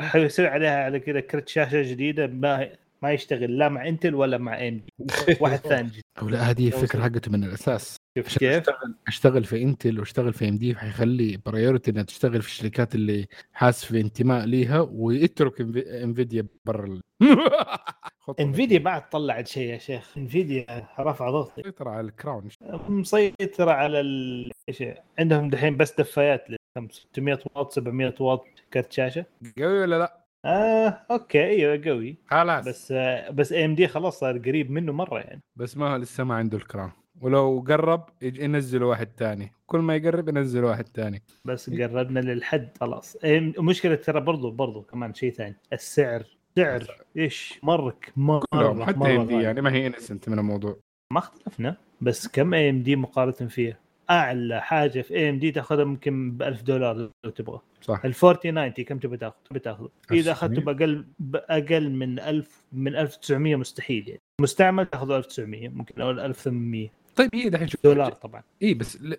حيسوي 0.00 0.46
عليها 0.46 0.84
على 0.84 1.00
كذا 1.00 1.20
كرت 1.20 1.48
شاشة 1.48 1.82
جديدة 1.82 2.26
ما 2.26 2.68
ما 3.02 3.12
يشتغل 3.12 3.58
لا 3.58 3.68
مع 3.68 3.88
انتل 3.88 4.14
ولا 4.14 4.38
مع 4.38 4.68
AMD 4.68 5.04
واحد 5.40 5.58
ثاني. 5.58 5.90
أو 6.22 6.28
لا 6.28 6.50
هذه 6.50 6.66
الفكرة 6.66 7.02
حقته 7.02 7.32
من 7.32 7.44
الأساس. 7.44 7.96
شوف 8.18 8.38
كيف؟ 8.38 8.56
اشتغل 8.68 8.94
أشتغل 9.08 9.44
في 9.44 9.62
انتل 9.62 9.98
وأشتغل 9.98 10.32
في 10.32 10.48
AMD 10.48 10.74
حيخلي 10.74 11.36
priority 11.46 11.90
إنها 11.90 12.02
تشتغل 12.02 12.42
في 12.42 12.48
الشركات 12.48 12.94
اللي 12.94 13.26
حاسس 13.52 13.84
في 13.84 14.00
انتماء 14.00 14.44
ليها 14.44 14.80
ويترك 14.92 15.60
انفيديا 15.60 16.46
برا 16.64 17.00
انفيديا 18.40 18.78
بعد 18.88 19.08
طلعت 19.08 19.46
شيء 19.48 19.68
يا 19.72 19.78
شيخ. 19.78 20.18
انفيديا 20.18 20.86
رفع 21.00 21.30
ضغطي. 21.30 21.60
مسيطرة 21.62 21.90
على 21.90 22.06
الكراون. 22.06 22.48
مسيطرة 22.88 23.70
على 23.70 24.00
ال... 24.00 24.50
عندهم 25.18 25.50
دحين 25.50 25.76
بس 25.76 26.00
دفايات 26.00 26.50
ل 26.50 26.56
600 26.90 27.38
واط 27.54 27.72
700 27.72 28.14
واط 28.20 28.46
كرت 28.72 28.92
شاشة. 28.92 29.24
قوي 29.58 29.78
ولا 29.80 29.98
لا؟ 29.98 30.27
آه 30.44 31.00
أوكي 31.10 31.44
إيوه 31.44 31.82
قوي. 31.84 32.16
خلاص. 32.26 32.68
بس 32.68 32.68
بس 32.68 32.92
آه 32.92 33.30
بس 33.30 33.52
AMD 33.52 33.88
خلاص 33.88 34.18
صار 34.18 34.38
قريب 34.38 34.70
منه 34.70 34.92
مرة 34.92 35.18
يعني. 35.18 35.40
بس 35.56 35.76
ما 35.76 35.92
هو 35.92 35.96
لسه 35.96 36.24
ما 36.24 36.34
عنده 36.34 36.58
ال 36.58 36.64
crown 36.64 36.92
ولو 37.20 37.64
قرب 37.68 38.08
ينزلوا 38.22 38.90
واحد 38.90 39.06
تاني. 39.06 39.52
كل 39.66 39.78
ما 39.78 39.96
يقرب 39.96 40.28
ينزل 40.28 40.64
واحد 40.64 40.84
تاني. 40.84 41.22
بس 41.44 41.70
قربنا 41.70 42.20
للحد 42.20 42.68
خلاص. 42.80 43.16
AMD 43.16 43.60
مشكلة 43.60 43.94
ترى 43.94 44.20
برضو 44.20 44.50
برضو 44.50 44.82
كمان 44.82 45.14
شيء 45.14 45.32
ثاني. 45.32 45.56
السعر 45.72 46.24
سعر. 46.56 47.04
إيش؟ 47.16 47.60
مرك 47.62 48.12
مرة 48.16 48.84
حتى 48.84 49.16
AMD. 49.16 49.34
يعني 49.42 49.60
ما 49.60 49.72
هي 49.72 49.86
انسنت 49.86 50.28
من 50.28 50.38
الموضوع. 50.38 50.76
ما 51.12 51.18
اختلفنا. 51.18 51.76
بس 52.00 52.28
كم 52.28 52.54
AMD 52.54 52.96
مقارنة 52.96 53.48
فيها؟ 53.48 53.78
أعلى 54.10 54.62
حاجة 54.62 55.00
في 55.02 55.14
AMD 55.14 55.50
تاخذها 55.50 55.84
ممكن 55.84 56.32
ب 56.36 56.42
1000 56.42 56.62
دولار 56.62 57.10
لو 57.24 57.30
تبغى. 57.30 57.60
صح. 57.82 58.04
ال 58.04 58.14
4090 58.14 58.70
كم 58.84 58.98
تبغى 58.98 59.16
تاخذ؟ 59.16 59.36
تبغى 59.44 59.60
تاخذه 59.60 59.88
إذا 60.12 60.30
1900. 60.30 60.32
اخذته 60.32 60.60
بأقل 60.62 61.06
بأقل 61.18 61.90
من 61.90 62.20
1000 62.20 62.62
من 62.72 62.96
1900 62.96 63.56
مستحيل 63.56 64.08
يعني. 64.08 64.20
مستعمل 64.40 64.86
تاخذه 64.86 65.16
1900 65.16 65.68
ممكن 65.68 66.00
أو 66.00 66.10
1800 66.10 66.88
طيب 67.16 67.30
هي 67.34 67.48
دحين 67.48 67.68
شوف. 67.68 67.80
دولار 67.84 68.12
طبعا. 68.12 68.42
اي 68.62 68.74
بس 68.74 69.02
ل... 69.02 69.14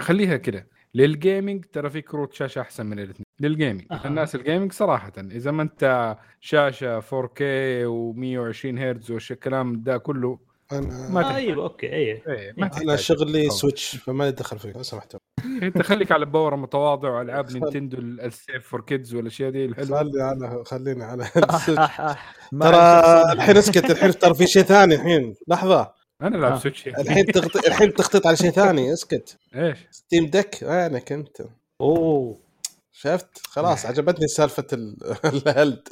خليها 0.00 0.36
كده. 0.36 0.66
لل 0.94 1.11
gaming 1.11 1.64
ترى 1.64 1.90
في 1.90 2.00
كروت 2.02 2.32
شاشة 2.32 2.60
أحسن 2.60 2.86
من 2.86 2.98
الاثنين 2.98 3.24
لل 3.40 3.51
gaming 3.51 3.84
أها. 3.90 4.08
الناس 4.08 4.34
ال 4.34 4.39
gaming 4.39 4.72
صراحة 4.72 5.12
إذا 5.18 5.50
ما 5.50 5.62
أنت 5.62 6.16
شاشة 6.40 7.00
4K 7.00 7.40
و120 7.86 8.78
هرتز 8.78 9.10
والكلام 9.10 9.82
ده 9.82 9.98
كله 9.98 10.38
أنا 10.72 11.08
ما 11.08 11.30
آه. 11.32 11.36
أيوه 11.36 11.64
أوكي 11.64 11.86
إيه 11.86 12.22
إيه 12.28 12.52
ما 12.56 12.66
أنا 12.66 12.68
تحتاج. 12.68 12.94
شغلي 12.98 13.46
طبعاً. 13.46 13.56
سويتش 13.58 13.96
فما 13.96 14.24
لي 14.24 14.30
دخل 14.32 14.58
فيه 14.58 14.72
لو 14.72 14.82
سمحتوا 14.82 15.20
أنت 15.62 15.82
خليك 15.82 16.12
على 16.12 16.26
power 16.26 16.56
متواضع 16.56 17.10
والعاب 17.18 17.52
نينتندو 17.52 17.98
ال- 17.98 18.20
ال 18.20 18.30
safe 18.30 18.68
for 18.68 18.80
kids 18.80 19.14
والأشياء 19.14 19.50
دي 19.50 19.64
الحلوة. 19.64 19.98
خلي 19.98 20.22
على 20.22 20.64
خليني 20.66 21.04
على 21.04 21.24
آه،. 21.24 21.38
آه، 21.68 21.80
آه. 21.80 22.16
ترى 22.60 23.32
الحين 23.32 23.56
اسكت 23.56 23.90
الحين 23.90 24.18
ترى 24.18 24.34
في 24.34 24.46
شيء 24.46 24.62
ثاني 24.62 24.94
الحين. 24.94 25.34
لحظة. 25.48 25.92
أنا 26.22 26.36
ألعب 26.36 26.52
آه. 26.52 26.58
سويتش 26.58 26.88
الحين 26.88 27.26
تغط... 27.26 27.56
الحين 27.56 27.94
تخطيط 27.94 28.26
على 28.26 28.36
شيء 28.36 28.50
ثاني 28.50 28.92
اسكت. 28.92 29.38
إيش؟ 29.56 29.78
ستيم 29.90 30.26
ديك 30.26 30.58
وينك 30.62 31.12
أنت. 31.12 31.36
أوه. 31.80 32.38
شفت؟ 32.92 33.46
خلاص 33.46 33.86
عجبتني 33.86 34.26
سالفة 34.28 34.66
ال- 34.72 34.96
ال 35.46 35.50
handheld. 35.50 35.88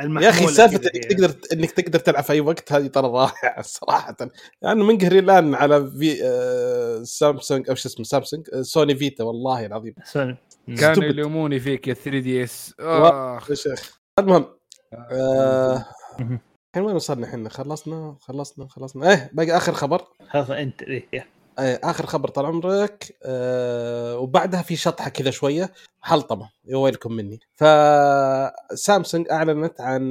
يا 0.00 0.28
أخي 0.28 0.46
سالفة 0.46 0.90
إنك. 0.94 1.04
تقدر 1.04 1.34
إنك 1.52 1.70
تقدر 1.70 1.98
تلعب 1.98 2.24
في 2.24 2.32
أي 2.32 2.40
وقت 2.40 2.72
هذه 2.72 2.86
ترى 2.86 3.06
رائعة 3.08 3.62
صراحة 3.78 4.16
يعني 4.62 4.82
منقهري 4.82 5.18
الآن 5.18 5.54
على 5.54 5.90
في 5.90 6.24
آه، 6.24 7.02
سامسونج 7.02 7.68
أو 7.70 7.74
شو 7.74 7.88
اسمه 7.88 8.04
سامسونج 8.04 8.46
آه، 8.52 8.62
سوني 8.62 8.94
فيتا 8.96 9.24
والله 9.24 9.66
العظيم 9.66 9.94
سوني. 10.04 10.36
كانوا. 10.78 11.04
يلوموني 11.04 11.60
فيك 11.60 11.88
يا 11.88 11.94
3 11.94 12.18
دي 12.18 12.44
إس 12.44 12.74
اخ 12.80 13.50
يا 13.50 13.54
شيخ 13.54 14.00
المهم 14.18 14.44
آه،. 15.12 15.84
الحين 16.20 16.86
وين 16.86 16.96
وصلنا 16.96 17.26
إحنا 17.26 17.48
خلصنا 17.48 18.16
خلصنا 18.20 18.68
خلصنا 18.68 19.10
إيه 19.10 19.30
باقي 19.32 19.56
آخر 19.56 19.72
خبر 19.72 20.04
خلاص 20.28 20.50
أنت. 20.50 20.82
إيه 20.82 21.26
آخر 21.58 22.06
خبر 22.06 22.28
طال 22.28 22.46
عمرك 22.46 23.16
آه 23.24 24.18
وبعدها 24.18 24.62
في 24.62 24.76
شطحة 24.76 25.10
كذا 25.10 25.30
شوية 25.30 25.72
حلطمة 26.00 26.50
يا 26.64 26.76
ويلكم 26.76 27.12
مني 27.12 27.40
فسامسونج 27.54 29.26
أعلنت 29.30 29.80
عن 29.80 30.02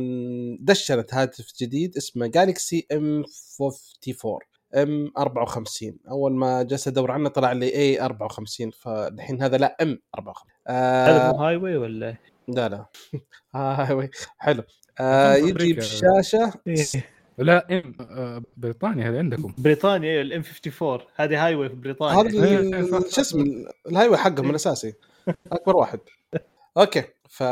دشنت 0.61 1.13
هاتف 1.13 1.47
جديد 1.61 1.97
اسمه 1.97 2.27
جالكسي 2.27 2.87
ام 2.91 3.23
54 3.61 4.39
ام 4.75 5.11
54 5.17 5.97
أول 6.11 6.33
ما 6.33 6.63
جلست 6.63 6.87
ادور 6.87 7.11
عنه 7.11 7.29
طلع 7.29 7.51
لي 7.51 7.75
اي 7.75 8.01
54 8.01 8.71
فالحين 8.71 9.41
هذا 9.43 9.57
لا 9.57 9.77
ام 9.81 9.99
54 10.15 10.51
هذا 10.67 11.27
آه 11.27 11.31
مو 11.31 11.37
هاي 11.37 11.55
واي 11.55 11.77
ولا 11.77 12.15
لا 12.47 12.69
لا 12.69 12.85
آه 13.55 13.93
وي. 13.93 14.09
حلو 14.37 14.63
آه 14.99 15.33
يجي. 15.35 15.73
بشاشه. 15.73 16.53
لا 17.41 17.67
M 17.71 17.95
آه، 18.01 18.41
بريطانيا 18.57 19.09
هذا 19.09 19.17
عندكم. 19.17 19.53
بريطانيا 19.57 20.09
أيوه 20.11 20.21
ال 20.21 20.31
M 20.31 20.41
54 20.65 20.99
هذه 21.15 21.45
هاي 21.45 21.55
واي 21.55 21.69
في 21.69 21.75
بريطانيا. 21.75 22.21
هذا 22.21 22.45
إيه، 22.47 22.59
إيه، 22.75 22.89
شو 23.09 23.21
اسمه 23.21 23.45
الهاي 23.87 24.07
واي 24.07 24.17
حقهم 24.17 24.49
الأساسي. 24.49 24.93
أكبر 25.51 25.75
واحد. 25.75 25.99
أوكي. 26.77 27.03
ف 27.29 27.43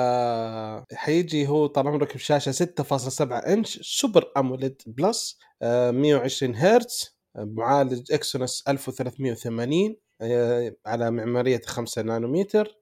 حيجي 0.96 1.48
هو 1.48 1.68
طال 1.68 1.88
عمرك 1.88 2.14
بشاشه 2.16 2.52
6.7 2.52 3.22
إنش 3.48 3.80
Super 3.82 4.32
AMOLED 4.38 4.82
Plus 4.88 5.40
آه، 5.62 5.92
120 5.92 6.56
هرتز 6.56 7.18
آه، 7.36 7.44
معالج 7.44 8.14
إكسينوس 8.14 8.64
1380 8.68 9.96
آه، 10.22 10.76
على 10.86 11.12
معمارية 11.12 11.62
5 11.66 12.02
نانومتر 12.02 12.76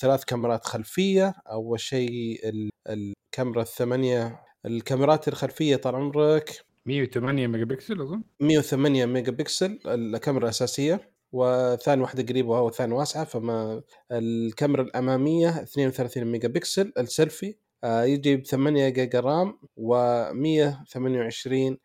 ثلاث 0.00 0.24
كاميرات 0.24 0.64
خلفية. 0.66 1.34
أول 1.50 1.80
شيء 1.80 2.40
ال- 2.48 2.70
الكاميرا 2.88 3.62
الثمانية 3.62 4.43
الكاميرات 4.66 5.28
الخلفية 5.28 5.76
طال 5.76 5.94
عمرك. 5.94 6.64
108 6.86 7.46
ميجا 7.46 7.64
بكسل 7.64 8.00
أظن. 8.00 8.22
108 8.40 9.06
ميجا 9.06 9.32
بكسل 9.32 9.78
الكاميرا 9.86 10.44
الاساسيه 10.44 11.14
وثاني 11.32 12.02
واحدة 12.02 12.22
قريبة 12.22 12.60
والثاني 12.60 12.94
واسعة 12.94 13.24
فما 13.24 13.82
الكاميرا 14.12 14.82
الأمامية 14.82 15.48
32 15.62 16.24
ميجا 16.24 16.48
بكسل 16.48 16.92
السيلفي 16.98 17.56
آه، 17.84 18.04
يجي 18.04 18.36
ب 18.36 18.46
8 18.46 18.88
جيجا 18.88 19.20
RAM 19.20 19.58
و128 19.80 21.76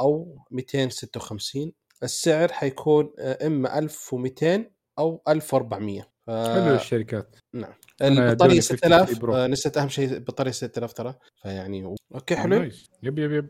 أو 0.00 0.38
256 0.50 1.72
السعر 2.02 2.52
حيكون 2.52 3.12
آه، 3.18 3.46
إما 3.46 3.78
1200 3.78 4.70
أو 4.98 5.22
1400 5.28 6.13
ف- 6.26 6.30
حلو 6.30 6.74
الشركات. 6.74 7.36
نعم. 7.54 7.72
البطارية 8.02 8.48
جوني 8.50 8.60
6000 8.60 8.80
53 8.82 9.18
Pro. 9.18 9.34
آه، 9.36 9.46
نسيت 9.46 9.76
أهم 9.78 9.88
شيء 9.88 10.12
البطاريه 10.12 10.50
6000 10.50 10.92
ترى 10.92 11.14
فيعني 11.42 11.94
أوكي 12.14 12.36
حلو. 12.36 12.70
yep 13.02 13.18
yep 13.18 13.32
yep. 13.32 13.48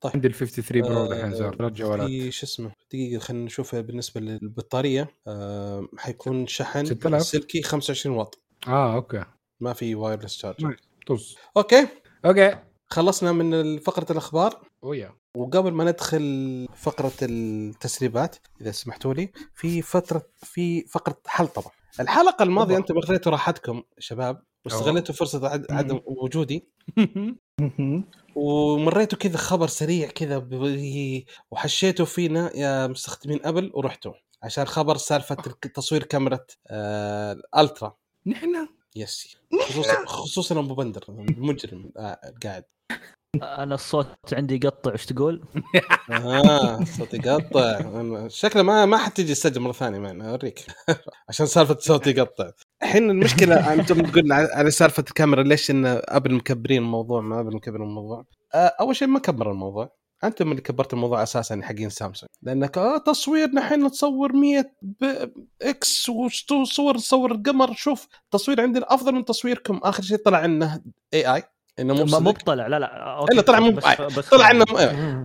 طيب. 0.00 0.12
عندي 0.14 0.28
ال 0.28 0.32
53 0.34 0.82
Pro 0.82 0.96
آه، 0.96 1.08
دحين 1.08 1.34
صار 1.34 1.56
ثلاث 1.56 1.72
جوالات. 1.72 2.06
في 2.06 2.30
شو 2.30 2.46
اسمه 2.46 2.72
دقيقة 2.90 3.20
خلينا 3.20 3.44
نشوف 3.44 3.74
بالنسبة 3.74 4.20
للبطارية. 4.20 5.08
آه 5.26 5.88
حيكون 5.98 6.46
شحن 6.46 6.84
6000. 6.84 7.22
سلكي 7.22 7.62
25 7.62 8.16
واط. 8.16 8.38
آه 8.68 8.94
أوكي. 8.94 9.24
ما 9.60 9.72
في 9.72 9.94
wireless 9.94 10.36
charge. 10.36 10.74
طز. 11.06 11.34
أوكي. 11.56 11.88
أوكي. 12.24 12.58
خلصنا 12.90 13.32
من 13.32 13.78
فقرة 13.78 14.12
الأخبار. 14.12 14.60
ويا 14.82 15.14
وقبل 15.36 15.72
ما 15.72 15.84
ندخل 15.84 16.66
فقرة 16.76 17.12
التسريبات 17.22 18.36
إذا 18.60 18.70
سمحتوا 18.72 19.14
لي 19.14 19.30
في 19.54 19.82
فترة 19.82 20.22
في 20.36 20.82
فقرة 20.82 21.18
حلطمة 21.26 21.70
الحلقة 22.00 22.42
الماضية 22.42 22.68
طبعا. 22.74 22.78
أنتم 22.80 22.98
أخذتوا 22.98 23.32
راحتكم 23.32 23.82
شباب 23.98 24.42
واستغليتوا 24.64 25.14
فرصة 25.14 25.48
عد- 25.48 25.66
عدم 25.70 26.00
وجودي. 26.06 26.68
ومريتوا 28.34 29.18
كذا 29.18 29.36
خبر 29.36 29.66
سريع 29.66 30.08
كذا 30.08 30.38
ب- 30.38 31.24
وحشيتوا 31.50 32.06
فينا 32.06 32.56
يا 32.56 32.86
مستخدمين 32.86 33.40
أبل 33.44 33.70
ورحتوا 33.74 34.12
عشان 34.42 34.64
خبر 34.64 34.96
سالفة 34.96 35.34
تصوير 35.74 36.02
كاميرا 36.02 36.38
آه 36.68 37.36
Ultra. 37.56 37.96
نحن؟ 38.26 38.68
yes. 38.96 39.36
خصوصا 39.68 40.06
خصوصا 40.06 40.58
أبو 40.60 40.74
بندر 40.74 41.04
المجرم 41.08 41.92
آه 41.96 42.20
قاعد. 42.44 42.64
أنا 43.42 43.74
الصوت 43.74 44.06
عندي 44.32 44.54
يقطع 44.54 44.92
إيش 44.92 45.06
تقول؟ 45.06 45.44
آه 46.10 46.84
صوتي 46.84 47.16
يقطع. 47.16 47.80
شكله 48.28 48.62
ما 48.62 48.86
ما 48.86 48.96
حتجي 48.96 49.34
تسجل 49.34 49.60
مرة 49.60 49.72
ثانية 49.72 49.98
معنا 49.98 50.30
أوريك. 50.30 50.66
عشان 51.28 51.46
سالفة 51.46 51.76
صوتي 51.80 52.10
يقطع. 52.10 52.50
الحين 52.82 53.10
المشكلة 53.10 53.72
أنتم 53.74 54.02
تقولون 54.02 54.32
على 54.32 54.70
سالفة 54.70 55.00
الكاميرا 55.08 55.42
ليش 55.42 55.70
إن 55.70 55.86
أبل 56.04 56.34
مكبرين 56.34 56.82
الموضوع؟ 56.82 57.20
ما 57.20 57.40
أبل 57.40 57.54
مكبرين 57.54 57.82
الموضوع. 57.82 58.24
آه 58.54 58.72
أول 58.80 58.96
شيء 58.96 59.08
ما 59.08 59.18
كبر 59.18 59.50
الموضوع. 59.50 59.98
أنتم 60.24 60.50
اللي 60.50 60.62
كبرت 60.62 60.92
الموضوع 60.92 61.22
أساسا 61.22 61.60
حقين 61.62 61.90
سامسونج. 61.90 62.30
لأنك 62.42 62.78
آه 62.78 62.98
تصوير 62.98 63.48
نحن 63.48 63.82
نصور 63.82 64.32
100 64.32 64.64
ب- 64.82 65.30
X 65.62 66.08
وصور 66.08 66.94
تصور 66.94 67.32
القمر 67.32 67.72
شوف 67.74 68.06
تصوير 68.30 68.60
عندنا 68.60 68.94
أفضل 68.94 69.12
من 69.12 69.24
تصويركم. 69.24 69.80
آخر 69.82 70.02
شيء 70.02 70.16
طلع 70.16 70.44
إنه 70.44 70.80
AI 71.14 71.42
إنه 71.80 71.94
مو 71.94 72.04
مو. 72.04 72.30
بطلع 72.32 72.66
لا 72.66 72.78
لا 72.78 72.86
أوكي. 73.18 73.32
إلا 73.34 73.42
طلع 73.42 73.60
مو 73.60 73.70
بس-. 73.70 74.00
بس- 74.00 74.28
طلع 74.28 74.50
إنه 74.50 74.64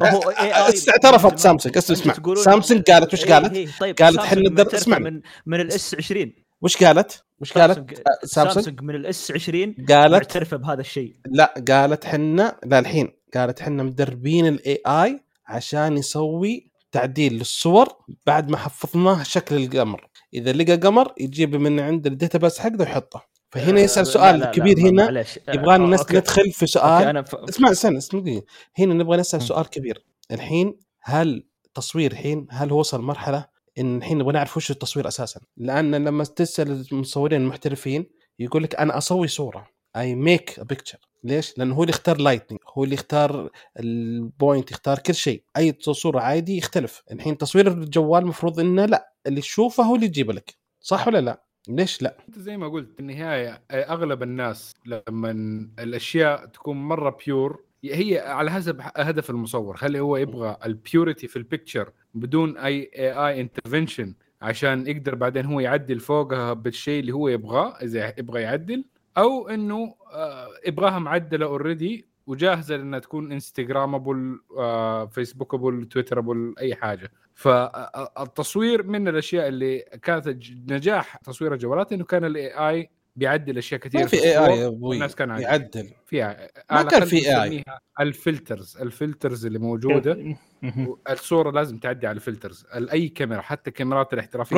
هو 0.03 0.31
AI 0.31 0.89
اعترفت 0.89 1.39
سامسونج 1.39 1.77
اسمع 1.77 1.95
اسمع 2.13 2.35
سامسونج 2.35 2.91
قالت 2.91 3.13
وش 3.13 3.23
إيه 3.25 3.34
قالت؟ 3.34 3.53
إيه 3.53 3.67
طيب 3.80 3.95
قالت 3.95 4.34
ندر- 4.34 4.49
معترفة 4.63 4.77
اسمعني. 4.77 5.11
من 5.11 5.21
من 5.45 5.59
ال 5.61 5.78
S 5.78 5.95
20 5.95 6.34
وش 6.61 6.84
قالت؟ 6.84 7.23
وش 7.41 7.53
قالت؟ 7.53 7.77
سامسونج 8.23 8.53
سامسونج 8.55 8.81
من 8.81 8.95
ال 8.95 9.14
S 9.14 9.31
20 9.31 9.75
قالت 9.89 10.13
معترفه 10.13 10.57
بهذا 10.57 10.81
الشيء 10.81 11.13
لا 11.25 11.53
قالت 11.69 12.05
حنا 12.05 12.59
لا 12.65 12.80
الحين 12.80 13.11
قالت 13.34 13.61
حنا 13.61 13.84
مدربين 13.84 14.47
ال 14.47 14.81
AI 14.88 15.19
عشان 15.47 15.97
يسوي 15.97 16.71
تعديل 16.91 17.34
للصور 17.34 17.88
بعد 18.27 18.49
ما 18.49 18.57
حفظناه 18.57 19.23
شكل 19.23 19.55
القمر 19.55 20.07
إذا 20.34 20.51
لقى 20.51 20.75
قمر 20.75 21.13
يجيب 21.19 21.55
من 21.55 21.80
عند 21.80 22.07
ال 22.07 22.16
data 22.16 22.49
حقه 22.61 22.77
ويحطه 22.80 23.32
فهنا 23.53 23.81
يسأل 23.81 24.05
آه، 24.05 24.09
سؤال 24.11 24.39
لا، 24.39 24.45
لا، 24.45 24.51
كبير 24.51 24.77
لا، 24.77 24.89
هنا. 24.89 25.19
آه، 25.19 25.53
يبغى 25.53 25.75
الناس 25.75 25.99
okay. 25.99 26.18
ندخل 26.17 26.51
في 26.51 26.67
سؤال 26.67 27.07
أنا 27.07 27.21
ف... 27.21 27.35
اسمع 27.35 27.71
استنى 27.71 27.97
اسمع. 27.97 28.39
هنا 28.77 28.93
نبغى 28.93 29.17
نسأل 29.17 29.39
م. 29.39 29.43
سؤال 29.43 29.69
كبير 29.69 30.05
الحين 30.31 30.80
هل 31.01 31.43
تصوير 31.73 32.11
الحين 32.11 32.47
هل 32.49 32.71
هو 32.71 32.80
وصل 32.80 33.01
مرحلة 33.01 33.45
إن 33.80 33.97
الحين 33.97 34.17
نبغى 34.17 34.34
نعرف 34.34 34.57
وش 34.57 34.71
التصوير 34.71 35.07
أساسا 35.07 35.39
لأن 35.57 35.95
لما 35.95 36.23
تسأل 36.23 36.85
المصورين 36.91 37.41
المحترفين 37.41 38.05
يقول 38.39 38.63
لك 38.63 38.75
أنا 38.75 38.97
أسوي 38.97 39.27
صورة 39.27 39.67
I 39.95 40.15
make 40.15 40.60
picture 40.60 40.99
ليش؟ 41.23 41.57
لأنه 41.57 41.75
هو 41.75 41.84
اللي 41.84 41.89
يختار 41.91 42.17
lighting 42.18 42.60
هو 42.77 42.84
اللي 42.84 42.95
يختار 42.95 43.49
ال 43.80 43.95
point 43.95 44.72
يختار 44.71 44.99
كل 44.99 45.15
شيء 45.15 45.43
أي 45.57 45.77
صورة 45.81 46.19
عادي 46.19 46.57
يختلف 46.57 47.03
الحين 47.11 47.38
تصوير 47.38 47.67
الجوال 47.67 48.21
المفروض 48.21 48.59
إنه 48.59 48.85
لا 48.85 49.13
اللي 49.27 49.41
تشوفه 49.41 49.84
هو 49.84 49.95
اللي 49.95 50.05
يجيبه 50.05 50.34
لك 50.34 50.55
صح 50.80 51.07
ولا 51.07 51.21
لا؟ 51.21 51.43
ليش 51.68 52.02
لا؟ 52.02 52.18
أنت 52.27 52.40
زي 52.40 52.57
ما 52.57 52.68
قلت 52.68 52.94
في 52.94 52.99
النهايه 52.99 53.61
أغلب 53.72 54.23
الناس 54.23 54.73
لما 54.85 55.31
الأشياء 55.80 56.45
تكون 56.45 56.77
مرة 56.77 57.18
pure 57.26 57.64
هي 57.84 58.19
على 58.19 58.52
حسب 58.52 58.81
هدف 58.81 59.30
المصور 59.30 59.77
هل 59.80 59.98
هو 59.98 60.18
يبغى 60.18 60.57
ال 60.65 60.74
purity 60.74 61.27
في 61.27 61.35
ال 61.35 61.43
picture 61.43 61.91
بدون 62.14 62.57
أي 62.57 62.91
أي 62.95 63.41
intervention 63.41 64.14
عشان 64.41 64.88
يقدر 64.88 65.15
بعدين 65.15 65.45
هو 65.45 65.60
يعدل 65.60 65.99
فوقها 65.99 66.53
بالشيء 66.53 66.99
اللي 66.99 67.11
هو 67.11 67.27
يبغاه 67.27 67.77
إذا 67.81 68.14
يبغى 68.19 68.41
يعدل 68.41 68.85
أو 69.18 69.49
إنه 69.49 69.95
آه، 70.11 70.48
يبغاها 70.68 70.99
معدلة 70.99 71.45
already 71.45 72.07
وجاهزة 72.27 72.75
لأنها 72.75 72.99
تكون 72.99 73.31
Instagrammable 73.31 74.39
آه، 74.57 75.05
Facebookable 75.05 75.85
Twitterable 75.85 76.55
أي 76.59 76.75
حاجة 76.75 77.11
فالتصوير 77.35 78.83
من 78.83 79.07
الأشياء 79.07 79.47
اللي 79.47 79.79
كانت 79.79 80.37
نجاح 80.69 81.17
تصوير 81.17 81.53
الجوالات 81.53 81.93
إنه 81.93 82.03
كان 82.03 82.25
ال 82.26 82.69
AI 82.69 82.89
بيعدل 83.15 83.57
أشياء 83.57 83.79
كثيرة 83.79 84.01
ما 84.01 84.07
في 84.07 84.23
AI 84.23 84.60
يا 84.59 84.67
أبوي 84.67 84.89
والناس 84.89 85.15
كان. 85.15 85.29
يعدل 85.29 85.89
فيها 86.05 86.49
ما 86.71 86.83
كان 86.83 87.05
في 87.05 87.21
AI. 87.21 87.27
نسميها 87.27 87.79
ال 87.99 88.09
filters 88.09 88.77
ال 88.77 88.86
filters 88.86 89.45
اللي 89.45 89.59
موجودة. 89.59 90.37
الصورة 91.09 91.51
لازم 91.51 91.77
تعدي 91.77 92.07
على 92.07 92.15
ال 92.15 92.22
filters 92.22 92.65
أي 92.73 93.09
كاميرا 93.09 93.41
حتى 93.41 93.69
الكاميرات 93.69 94.13
الاحترافية 94.13 94.55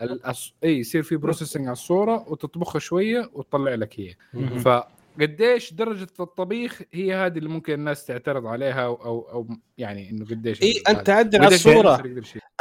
الأس... 0.00 0.52
إي 0.64 0.78
يصير 0.78 1.02
في 1.02 1.16
processing 1.16 1.64
على 1.64 1.72
الصورة 1.72 2.28
وتطبخها 2.28 2.78
شوية 2.78 3.30
وتطلع 3.32 3.74
لك 3.74 4.00
هي 4.00 4.14
مهم. 4.34 4.58
فقديش 5.18 5.72
درجة 5.74 6.06
الطبيخ 6.20 6.82
هي 6.92 7.14
هذه 7.14 7.38
اللي 7.38 7.48
ممكن 7.48 7.72
الناس 7.72 8.06
تعترض 8.06 8.46
عليها 8.46 8.84
أو 8.84 8.94
أو, 8.94 9.20
أو 9.32 9.48
يعني 9.78 10.10
إنه 10.10 10.24
قديش 10.24 10.62
إي. 10.62 10.82
أنت 10.88 11.06
تعدل 11.06 11.44
على 11.44 11.54
الصورة. 11.54 12.02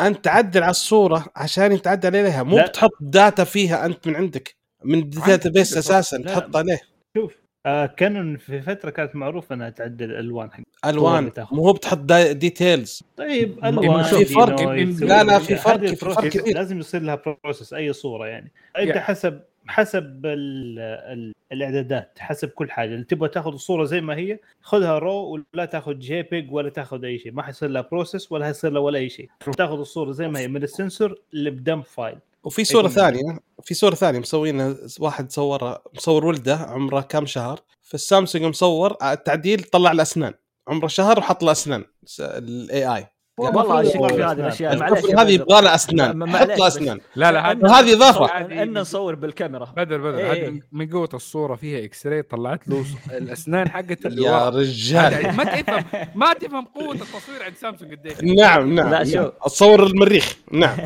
أنت 0.01 0.25
تعدل 0.25 0.63
على 0.63 0.71
الصورة 0.71 1.25
عشان 1.35 1.81
تعدل 1.81 2.15
عليها 2.17 2.43
مو 2.43 2.57
لا. 2.57 2.67
بتحط 2.67 2.91
data 3.01 3.43
فيها 3.43 3.85
أنت 3.85 4.07
من 4.07 4.15
عندك 4.15 4.55
من 4.83 4.99
ال 4.99 5.49
database. 5.49 5.77
أساسا 5.77 6.15
لا. 6.17 6.25
تحط 6.33 6.55
عليه 6.55 6.79
شوف 7.17 7.35
آه 7.65 7.85
كانون 7.85 8.37
في 8.37 8.61
فترة 8.61 8.89
كانت 8.89 9.15
معروفة 9.15 9.55
إنها 9.55 9.69
تعدل 9.69 10.05
الالوان 10.11 10.51
حق 10.51 10.63
ألوان. 10.85 11.31
مو 11.51 11.65
هو 11.67 11.73
بتحط 11.73 11.97
دا- 11.97 12.31
details 12.31 13.03
طيب 13.17 13.59
ما- 13.61 13.69
ألوان 13.69 14.03
في 14.03 14.25
فرق. 14.25 14.61
لا، 14.61 15.23
لا، 15.23 15.39
في 15.39 15.55
فرق- 15.55 15.85
في 15.89 15.95
فرق 15.95 16.27
كبير. 16.27 16.53
لازم 16.55 16.79
يصير 16.79 17.01
لها 17.01 17.21
process 17.43 17.73
أي 17.73 17.93
صورة 17.93 18.27
يعني 18.27 18.51
أنت 18.77 18.87
يعني- 18.87 18.99
حسب 19.01 19.41
حسب 19.67 20.25
ال 20.25 20.79
ال 20.79 21.33
الإعدادات 21.51 22.17
حسب 22.19 22.49
كل 22.49 22.71
حاجة. 22.71 22.93
اللي 22.93 23.03
تبغى 23.03 23.29
تاخذ 23.29 23.53
الصورة 23.53 23.83
زي 23.83 24.01
ما 24.01 24.15
هي 24.15 24.39
خذها 24.61 24.99
raw 24.99 25.39
ولا 25.53 25.65
تاخذ 25.65 25.93
JPEG 25.93 26.53
ولا 26.53 26.69
تاخذ 26.69 27.03
أي 27.03 27.19
شيء. 27.19 27.31
ما 27.31 27.43
حيصير 27.43 27.69
لها 27.69 27.81
process 27.81 28.31
ولا 28.31 28.45
حيصير 28.45 28.71
لها 28.71 28.81
ولا 28.81 28.99
أي 28.99 29.09
شيء. 29.09 29.29
تاخذ 29.57 29.79
الصورة 29.79 30.11
زي 30.11 30.27
ما 30.27 30.39
هي 30.39 30.47
من 30.47 30.63
ال 30.63 30.72
sensor 30.72 31.21
ل 31.33 31.43
dump 31.43 31.83
file 31.83 32.17
وفي 32.43 32.63
صورة 32.63 32.87
ثانية 32.87 33.39
في 33.63 33.73
صورة 33.73 33.95
ثانية 33.95 34.19
مسوينها. 34.19 34.75
واحد 34.99 35.31
صورها 35.31 35.81
مصور 35.95 36.25
ولده 36.25 36.55
عمره 36.55 37.01
كم 37.01 37.25
شهر. 37.25 37.59
في 37.83 37.93
السامسونج 37.93 38.45
مصور 38.45 38.97
على 39.01 39.17
التعديل 39.17 39.63
طلع 39.63 39.91
الأسنان. 39.91 40.33
عمره 40.67 40.87
شهر 40.87 41.19
وحط 41.19 41.43
له 41.43 41.51
اسنان 41.51 41.83
ال 42.19 42.95
AI 42.95 43.07
والله 43.37 43.83
يبغى 43.83 44.09
في. 44.13 44.23
هذه 44.23 44.31
الأشياء 44.31 44.77
معلش 44.77 45.05
هذه. 45.05 45.31
يبغى 45.31 45.61
له 45.61 45.75
أسنان. 45.75 46.09
حط 46.23 46.29
معليش 46.29 46.57
له 46.59 46.65
بس. 46.65 46.75
أسنان. 46.77 46.99
لا 47.15 47.31
لا 47.31 47.51
هذا 47.51 47.59
وهذه 47.63 47.93
إضافة. 47.93 48.25
ان 48.37 48.77
نصور 48.77 49.15
بالكاميرا. 49.15 49.73
بدر 49.77 49.97
بدر 49.97 50.17
إيه. 50.17 50.31
هذه 50.47 50.61
من 50.71 50.89
قوة 50.89 51.09
الصورة 51.13 51.55
فيها 51.55 51.85
X-ray 51.85 52.21
طلعت 52.21 52.67
له 52.67 52.85
الأسنان 53.17 53.69
حقت 53.69 54.05
يا 54.05 54.49
رجال. 54.49 55.13
هذا 55.13 55.31
ما 55.31 55.43
تفهم 55.43 55.85
ما 56.15 56.33
تفهم 56.33 56.65
قوة 56.65 56.93
التصوير 56.93 57.43
عند 57.43 57.55
سامسونج 57.55 57.91
قديش. 57.95 58.13
نعم 58.39 58.75
نعم 58.75 58.89
لا، 58.89 59.03
نعم. 59.03 59.05
شوف. 59.05 59.31
أتصور 59.41 59.83
المريخ. 59.83 60.35
نعم. 60.51 60.77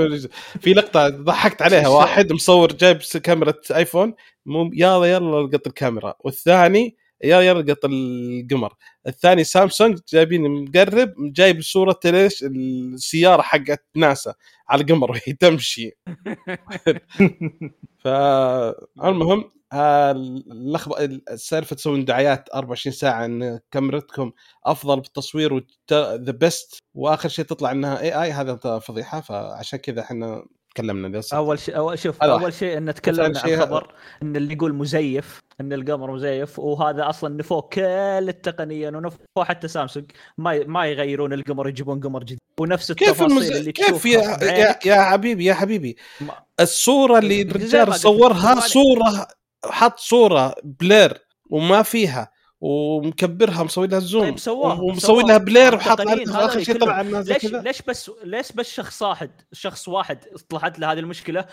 في 0.62 0.72
لقطة 0.74 1.08
ضحكت 1.08 1.62
عليها. 1.62 1.82
شو- 1.84 1.98
واحد 1.98 2.32
مصور 2.32 2.72
جايب 2.72 2.98
كاميرا 3.22 3.54
إيفون 3.76 4.14
مو 4.46 4.70
يلا 4.74 5.04
يلا 5.04 5.40
القط 5.40 5.66
الكاميرا. 5.66 6.14
والثاني 6.20 6.96
يلا 7.24 7.52
القط 7.52 7.84
القمر. 7.84 8.74
الثاني 9.06 9.44
سامسونج 9.44 9.98
جايبين 10.08 10.50
مقرب 10.50 11.14
جايب 11.18 11.62
صورة 11.62 12.00
ليش؟ 12.04 12.44
السيارة 12.44 13.42
حقت 13.42 13.84
ناسا 13.96 14.34
على 14.68 14.82
القمر 14.82 15.10
وهي 15.10 15.32
تمشي. 15.40 15.90
فالمهم 18.04 19.50
اللخبه 19.72 21.04
السالفه 21.04 21.76
تسوون 21.76 22.04
دعايات 22.04 22.48
24 22.54 22.92
ساعة 22.92 23.24
إن 23.24 23.60
كاميرتكم 23.70 24.32
أفضل 24.66 25.00
بالتصوير 25.00 25.66
the 25.92 26.32
best 26.32 26.78
وآخر 26.94 27.28
شيء 27.28 27.44
تطلع 27.44 27.70
إنها 27.70 28.00
AI 28.00 28.32
هذا 28.32 28.56
فضيحة 28.78 29.20
فعشان 29.20 29.78
كذا 29.78 30.00
إحنا 30.00 30.46
تكلمنا 30.80 31.06
للاسف 31.06 31.34
أول 31.34 31.58
شيء 31.58 31.76
أول 31.76 31.98
شوف 31.98 32.22
أول 32.22 32.52
شيء 32.52 32.78
إن 32.78 32.94
تكلمنا 32.94 33.40
عن 33.40 33.60
خبر 33.60 33.94
إن 34.22 34.36
اللي 34.36 34.54
يقول 34.54 34.74
مزيف 34.74 35.40
إن 35.60 35.72
القمر 35.72 36.10
مزيف 36.10 36.58
وهذا 36.58 37.08
أصلا 37.08 37.36
نفوه 37.36 37.60
كل 37.60 37.82
التقنية 38.28 38.88
ونفوه 38.88 39.44
حتى 39.44 39.68
سامسونج. 39.68 40.10
ما 40.38 40.64
ما 40.66 40.86
يغيرون 40.86 41.32
القمر 41.32 41.68
يجيبون 41.68 42.00
قمر 42.00 42.22
جديد. 42.22 42.38
ونفس 42.60 42.92
كيف 42.92 43.08
التفاصيل 43.08 43.36
المز... 43.36 43.50
اللي 43.50 43.72
كيف 43.72 44.06
يا... 44.06 44.20
يا 44.42 44.78
يا 44.86 45.02
حبيبي 45.02 45.44
يا 45.44 45.54
حبيبي. 45.54 45.96
ما- 46.20 46.34
الصورة 46.60 47.18
اللي 47.18 47.42
الرجال 47.42 47.94
صورها. 47.94 48.60
صوره 48.60 49.26
حط 49.64 49.98
صورة 49.98 50.54
blur 50.64 51.18
وما 51.50 51.82
فيها. 51.82 52.30
ومكبرها 52.60 53.62
مسوي 53.62 53.86
لها 53.86 53.98
زوم 53.98 54.24
طيب 54.24 54.38
سواها 54.38 54.80
ومسوي. 54.80 55.22
لها 55.22 55.38
بلير 55.38 55.74
وحاط 55.74 56.00
لها 56.00 56.46
آخر 56.46 56.60
شيء. 56.62 56.78
طلع 56.78 57.00
ليش 57.00 57.44
ليش 57.44 57.82
بس 57.82 58.10
ليش 58.24 58.52
بس 58.52 58.70
شخص 58.70 59.02
واحد 59.02 59.30
شخص 59.52 59.88
واحد 59.88 60.24
طلعت 60.48 60.78
له 60.78 60.92
هذه 60.92 60.98
المشكلة؟ 60.98 61.44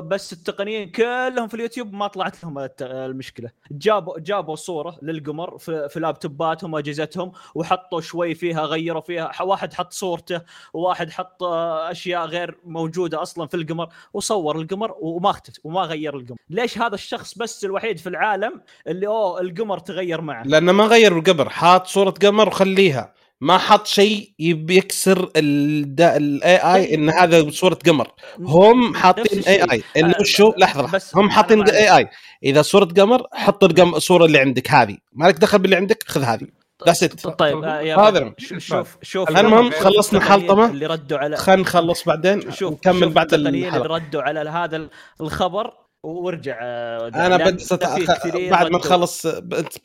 بس 0.00 0.32
التقنيين 0.32 0.90
كلهم 0.90 1.48
في 1.48 1.54
اليوتيوب 1.54 1.92
ما 1.92 2.06
طلعت 2.06 2.44
لهم 2.44 2.68
المشكلة. 2.82 3.50
جابوا 3.70 4.18
جابوا 4.18 4.56
صورة 4.56 4.98
للقمر 5.02 5.58
في, 5.58 5.88
في 5.88 6.00
لابتوباتهم 6.00 6.74
وأجهزتهم 6.74 7.32
وحطوا 7.54 8.00
شوي 8.00 8.34
فيها 8.34 8.64
غيروا 8.64 9.00
فيها. 9.00 9.42
واحد 9.42 9.74
حط 9.74 9.92
صورته 9.92 10.40
وواحد 10.74 11.10
حط 11.10 11.42
آه، 11.42 11.90
أشياء 11.90 12.26
غير 12.26 12.58
موجودة 12.64 13.22
أصلا 13.22 13.46
في 13.46 13.54
القمر 13.56 13.88
وصور 14.12 14.60
القمر 14.60 14.94
وما 15.00 15.30
اختفى 15.30 15.60
وما 15.64 15.80
غير 15.80 16.16
القمر. 16.16 16.38
ليش 16.50 16.78
هذا 16.78 16.94
الشخص 16.94 17.38
بس 17.38 17.64
الوحيد 17.64 17.98
في 17.98 18.08
العالم 18.08 18.60
اللي 18.86 19.06
أوه 19.06 19.40
القمر 19.40 19.78
تغير؟ 19.78 20.07
معه. 20.16 20.42
لأنه 20.46 20.72
ما 20.72 20.84
غير 20.84 21.18
القمر. 21.18 21.48
حاط 21.48 21.86
صورة 21.86 22.10
قمر 22.10 22.48
وخليها. 22.48 23.14
ما 23.40 23.58
حط 23.58 23.86
شيء 23.86 24.32
يكسر 24.38 25.30
ال 25.36 26.56
AI 26.56 26.94
إن 26.94 27.10
هذا 27.10 27.50
صورة 27.50 27.78
قمر. 27.86 28.08
هم 28.40 28.94
حاطين 28.94 29.42
A. 29.42 29.62
I 29.72 29.82
أنا- 29.98 30.20
وشو؟ 30.20 30.52
لحظة 30.56 30.82
لحظة. 30.82 30.92
بس 30.96 31.16
هم 31.16 31.30
حاطين. 31.30 31.68
AI 31.68 32.08
إذا 32.44 32.62
صورة 32.62 32.84
قمر 32.84 33.26
حط 33.32 33.64
القم- 33.64 33.94
الصورة 33.94 34.24
اللي 34.24 34.38
عندك 34.38 34.70
هذه. 34.70 34.96
مالك 35.12 35.34
دخل 35.34 35.58
باللي 35.58 35.76
عندك؟ 35.76 36.04
خذ 36.06 36.22
هذه. 36.22 36.46
That's 36.88 37.08
it. 37.08 37.28
طيب 37.28 37.64
آه، 37.64 37.80
يا 37.80 37.96
هذا 37.96 38.34
شوف 38.58 38.96
شوف 39.02 39.30
المهم 39.30 39.70
خلصنا 39.70 40.20
حلطمة. 40.20 40.66
اللي 40.70 40.86
ردوا 40.86 41.18
على 41.18 41.36
خلينا 41.36 41.62
نخلص 41.62 42.04
بعدين. 42.04 42.50
شوف 42.50 42.72
نكمل 42.72 43.08
بعد 43.08 43.34
اللي 43.34 43.68
ردوا 43.68 44.22
على 44.22 44.50
هذا 44.50 44.88
الخبر. 45.20 45.72
وارجع 46.02 46.58
أنا 46.62 47.36
لأن 47.36 47.50
بد 47.50 47.60
في 47.60 48.06
كثيرين 48.06 48.50
بعد 48.50 48.66
ما. 48.70 48.78
نخلص 48.78 49.26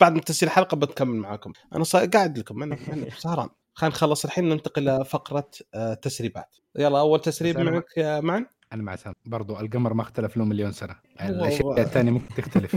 بعد 0.00 0.12
ما 0.12 0.20
تسجيل 0.20 0.48
الحلقة 0.48 0.76
بنكمل 0.76 1.16
معاكم. 1.16 1.52
أنا 1.74 1.84
صا... 1.84 2.06
قاعد 2.06 2.38
لكم 2.38 2.62
أنا 2.62 2.76
أنا 2.92 3.06
سهران. 3.18 3.48
خلينا 3.74 3.94
نخلص 3.94 4.24
الحين 4.24 4.48
ننتقل 4.48 4.84
لفقره 4.84 5.50
آه، 5.74 5.94
تسريبات. 5.94 6.56
يلا 6.76 7.00
أول 7.00 7.20
تسريب 7.20 7.58
معك 7.58 7.96
يا 7.96 8.20
معن؟ 8.20 8.46
أنا 8.72 8.82
مع 8.82 8.96
سام 8.96 9.14
برضو 9.24 9.60
القمر 9.60 9.94
ما 9.94 10.02
اختلف 10.02 10.36
له 10.36 10.44
مليون 10.44 10.72
سنة. 10.72 10.96
الاشياء 11.20 11.80
الثانية 11.80 12.10
ممكن 12.10 12.34
تختلف 12.34 12.76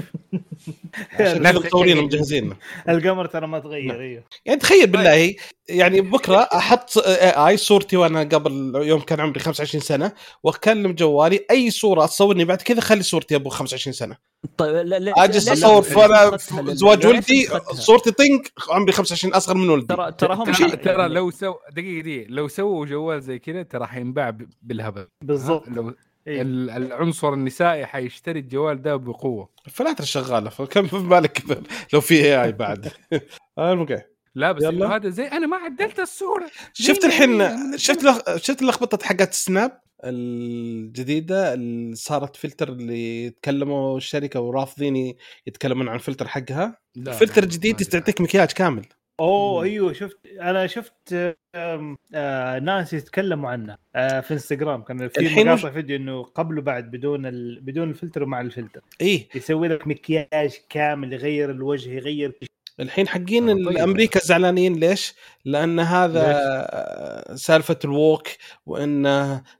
مطورين. 1.19 1.97
ومجهزين 1.97 2.53
القمر 2.89 3.25
ترى 3.25 3.47
ما 3.47 3.59
تغير 3.59 4.01
أيوه 4.01 4.23
يعني 4.45 4.59
تخيل 4.59 4.87
بالله 4.87 5.35
يعني 5.69 6.01
بكره 6.01 6.37
أحط 6.37 6.97
اي 6.97 7.29
اي 7.29 7.57
صورتي 7.57 7.97
وأنا 7.97 8.19
قبل 8.19 8.71
يوم 8.75 8.99
كان 8.99 9.19
عمري 9.19 9.39
25 9.39 9.81
سنه 9.81 10.11
واكلم 10.43 10.91
جوالي 10.91 11.45
اي 11.51 11.69
صوره 11.69 12.05
تصورني 12.05 12.45
بعد 12.45 12.61
كذا 12.61 12.81
خلي 12.81 13.03
صورتي 13.03 13.35
ابو 13.35 13.49
25 13.49 13.93
سنه 13.93 14.17
طيب 14.57 14.75
لا 14.75 14.99
لا 14.99 15.13
اجلس 15.23 15.49
اصور 15.49 15.81
فانا 15.81 16.37
زواج 16.73 17.07
ولدي؟ 17.07 17.47
صورتي 17.71 18.11
طنق 18.11 18.41
عمري 18.69 18.91
25 18.91 19.33
اصغر 19.33 19.57
من 19.57 19.69
ولدي 19.69 19.87
ترى 19.87 20.11
ترى 20.11 20.35
هم 20.35 20.43
ترى, 20.43 20.53
شيء 20.53 20.75
ترى 20.75 21.01
يعني 21.01 21.13
لو 21.13 21.31
سو 21.31 21.53
دقيقه 21.71 22.03
دي 22.03 22.25
لو 22.25 22.47
سووا 22.47 22.85
جوال 22.85 23.21
زي 23.21 23.39
كذا 23.39 23.63
ترى 23.63 23.85
حينباع 23.85 24.37
بالهبل 24.61 25.07
بالضبط 25.23 25.67
لو 25.67 25.93
إيه. 26.27 26.41
ال- 26.41 26.69
العنصر 26.69 27.33
النسائي 27.33 27.85
حيشتري 27.85 28.39
الجوال 28.39 28.81
ده 28.81 28.95
بقوة. 28.95 29.49
فلاتر 29.69 30.03
شغالة. 30.03 30.49
فكم 30.57 30.87
في 30.87 30.97
بالك 30.97 31.31
كذا 31.31 31.61
لو 31.93 32.01
في 32.01 32.15
اي 32.15 32.43
اي 32.43 32.51
بعد. 32.51 32.91
المهم 33.59 33.87
لا 34.35 34.51
بس 34.51 34.63
يلا. 34.63 34.95
هذا 34.95 35.09
زي 35.09 35.25
أنا 35.27 35.47
ما 35.47 35.57
عدلت 35.57 35.99
الصورة. 35.99 36.45
شفت 36.73 37.05
الحين 37.05 37.41
شفت 37.77 38.03
لخ... 38.03 38.35
شفت 38.35 38.61
اللخبطه 38.61 39.05
حقت 39.05 39.33
سناب 39.33 39.81
الجديدة 40.03 41.53
اللي 41.53 41.95
صارت 41.95 42.35
فلتر 42.35 42.69
اللي 42.69 43.25
يتكلموا 43.25 43.97
الشركة 43.97 44.39
ورافضين 44.41 45.15
يتكلمون 45.47 45.87
عن 45.89 45.95
الفلتر 45.95 46.27
حقها؟ 46.27 46.77
فلتر 47.05 47.45
جديد. 47.45 47.75
تعطيك 47.75 48.21
مكياج 48.21 48.51
كامل. 48.51 48.85
أوه 49.19 49.63
أيوه 49.63 49.93
شفت 49.93 50.17
أنا 50.41 50.67
شفت 50.67 51.35
آه 51.55 52.59
ناس 52.59 52.93
يتكلموا 52.93 53.49
عنه 53.49 53.77
آه 53.95 54.19
في 54.19 54.33
إنستغرام. 54.33 54.83
كان 54.83 55.07
في 55.09 55.19
الحين 55.19 55.47
مقاطع 55.47 55.69
فيديو 55.69 55.95
إنه 55.97 56.23
قبل 56.23 56.59
وبعد 56.59 56.91
بدون 56.91 57.25
ال... 57.25 57.61
بدون 57.61 57.89
الفلتر 57.89 58.23
ومع 58.23 58.41
الفلتر. 58.41 58.81
إيه. 59.01 59.27
يسوي 59.35 59.67
لك 59.67 59.87
مكياج 59.87 60.57
كامل 60.69 61.13
يغير 61.13 61.51
الوجه 61.51 61.89
يغير. 61.89 62.39
الحين 62.79 63.07
حقين 63.07 63.49
آه، 63.49 63.53
طيب. 63.53 63.67
الامريكا 63.67 64.19
زعلانين 64.19 64.73
ليش؟ 64.73 65.13
لأن 65.45 65.79
هذا 65.79 67.35
سالفة 67.35 67.79
ال 67.85 67.93
woke 67.93 68.27
وإن 68.65 69.05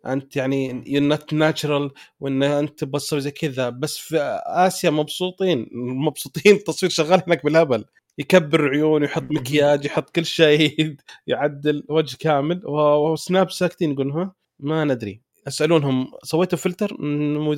أنت 0.06 0.36
يعني 0.36 0.84
you 0.88 1.02
not 1.02 1.34
natural 1.34 1.92
وإن 2.20 2.44
أنت 2.44 2.84
تسوي 2.84 3.22
زي 3.22 3.32
كذا. 3.32 3.70
بس 3.70 3.98
في 3.98 4.42
آسيا 4.46 4.90
مبسوطين 4.90 5.70
مبسوطين 5.74 6.56
التصوير 6.56 6.92
شغال 6.92 7.24
هناك 7.28 7.46
بالهبل. 7.46 7.86
يكبر 8.18 8.70
عيون 8.70 9.04
يحط 9.04 9.24
مكياج 9.32 9.86
يحط 9.86 10.10
كل 10.10 10.26
شيء 10.26 10.96
يعدل 11.28 11.84
وجه 11.90 12.18
كامل. 12.20 12.62
وسناب 12.68 13.52
ساكتين 13.52 13.92
يقولون 13.92 14.12
ها 14.12 14.36
ما 14.60 14.84
ندري. 14.84 15.22
اسالونهم 15.48 16.12
سويتوا 16.24 16.58
فلتر 16.58 16.98
مو 17.02 17.56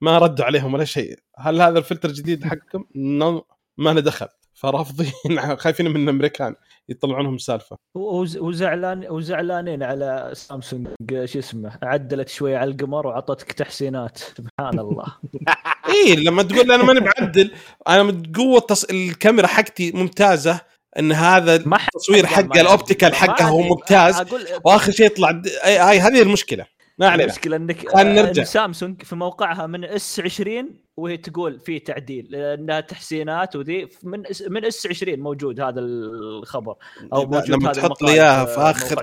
ما 0.00 0.18
ردوا 0.18 0.44
عليهم 0.44 0.74
ولا 0.74 0.84
شيء. 0.84 1.18
هل 1.38 1.60
هذا 1.60 1.78
الفلتر 1.78 2.08
الجديد 2.08 2.44
حقكم؟ 2.44 2.84
ما 3.78 3.92
له 3.92 4.00
دخل. 4.00 4.28
فرافضين 4.60 5.12
خايفين 5.62 5.90
من 5.90 6.02
الأمريكان 6.04 6.54
يطلعونهم 6.88 7.38
سالفة. 7.38 7.76
وز- 7.94 8.36
وزعلان 8.38 9.06
وزعلانين 9.10 9.82
على 9.82 10.30
سامسونج 10.34 10.88
شو 11.24 11.38
اسمه 11.38 11.78
عدلت 11.82 12.28
شوي 12.28 12.56
على 12.56 12.70
القمر 12.70 13.06
وعطتك 13.06 13.52
تحسينات. 13.52 14.18
سبحان 14.18 14.78
الله. 14.78 15.04
اي 15.94 16.16
لما 16.16 16.42
تقول 16.42 16.72
أنا 16.72 16.84
ماني 16.84 17.00
معدل 17.00 17.50
أنا 17.88 18.02
من 18.02 18.32
قوة 18.32 18.60
تص... 18.60 18.84
الكاميرا 18.84 19.46
حقتي 19.46 19.92
ممتازة 19.92 20.60
إن 20.98 21.12
هذا 21.12 21.54
التصوير 21.56 22.26
حقه 22.26 22.60
الأوبتيكال 22.60 23.14
حقه 23.14 23.44
هو. 23.44 23.60
ممتاز 23.62 24.24
وآخر 24.64 24.92
شيء 24.92 25.06
يطلع 25.06 25.30
د- 25.30 25.46
اي 25.46 25.90
أي 25.90 25.98
هذه 26.00 26.22
المشكلة. 26.22 26.66
ما 26.98 27.08
علينا. 27.08 27.24
المشكلة 27.24 27.56
إنك 27.56 27.88
خلينا 27.88 28.22
نرجع. 28.22 28.44
سامسونج 28.44 29.02
في 29.02 29.16
موقعها 29.16 29.66
من 29.66 29.84
إس 29.84 30.20
20 30.20 30.80
وهي 30.96 31.16
تقول 31.16 31.60
في 31.60 31.78
تعديل 31.78 32.34
انها 32.34 32.80
تحسينات 32.80 33.56
وذي 33.56 33.88
من 34.02 34.26
إس 34.26 34.42
من 34.42 34.64
إس 34.64 34.86
20 34.86 35.20
موجود 35.20 35.60
هذا 35.60 35.80
الخبر 35.80 36.76
أو 37.12 37.26
موجود 37.26 37.50
لما 37.50 37.70
هذا 37.70 37.80
تحط 37.80 38.02
لي 38.02 38.12
إياها 38.12 38.44
في 38.44 38.56
موقع 38.56 38.70
اخر 38.70 39.02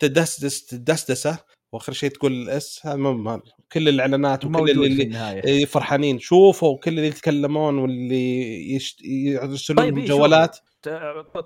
تدسدس 0.00 0.66
تدسدسه 0.66 1.38
وآخر 1.72 1.92
شيء 1.92 2.10
تقول 2.10 2.60
مو 2.84 3.12
مال 3.12 3.42
كل 3.72 3.88
الإعلانات 3.88 4.44
وكل 4.44 4.70
اللي, 4.70 4.96
في 4.96 5.02
اللي 5.02 5.42
إيه، 5.44 5.64
فرحانين. 5.64 6.18
شوفوا 6.18 6.78
كل 6.78 6.90
اللي 6.90 7.06
يتكلمون 7.06 7.78
واللي 7.78 8.74
يشت... 8.74 9.04
يرسلون 9.04 9.78
طيب، 9.78 9.98
إيه، 9.98 10.06
جوالات 10.06 10.58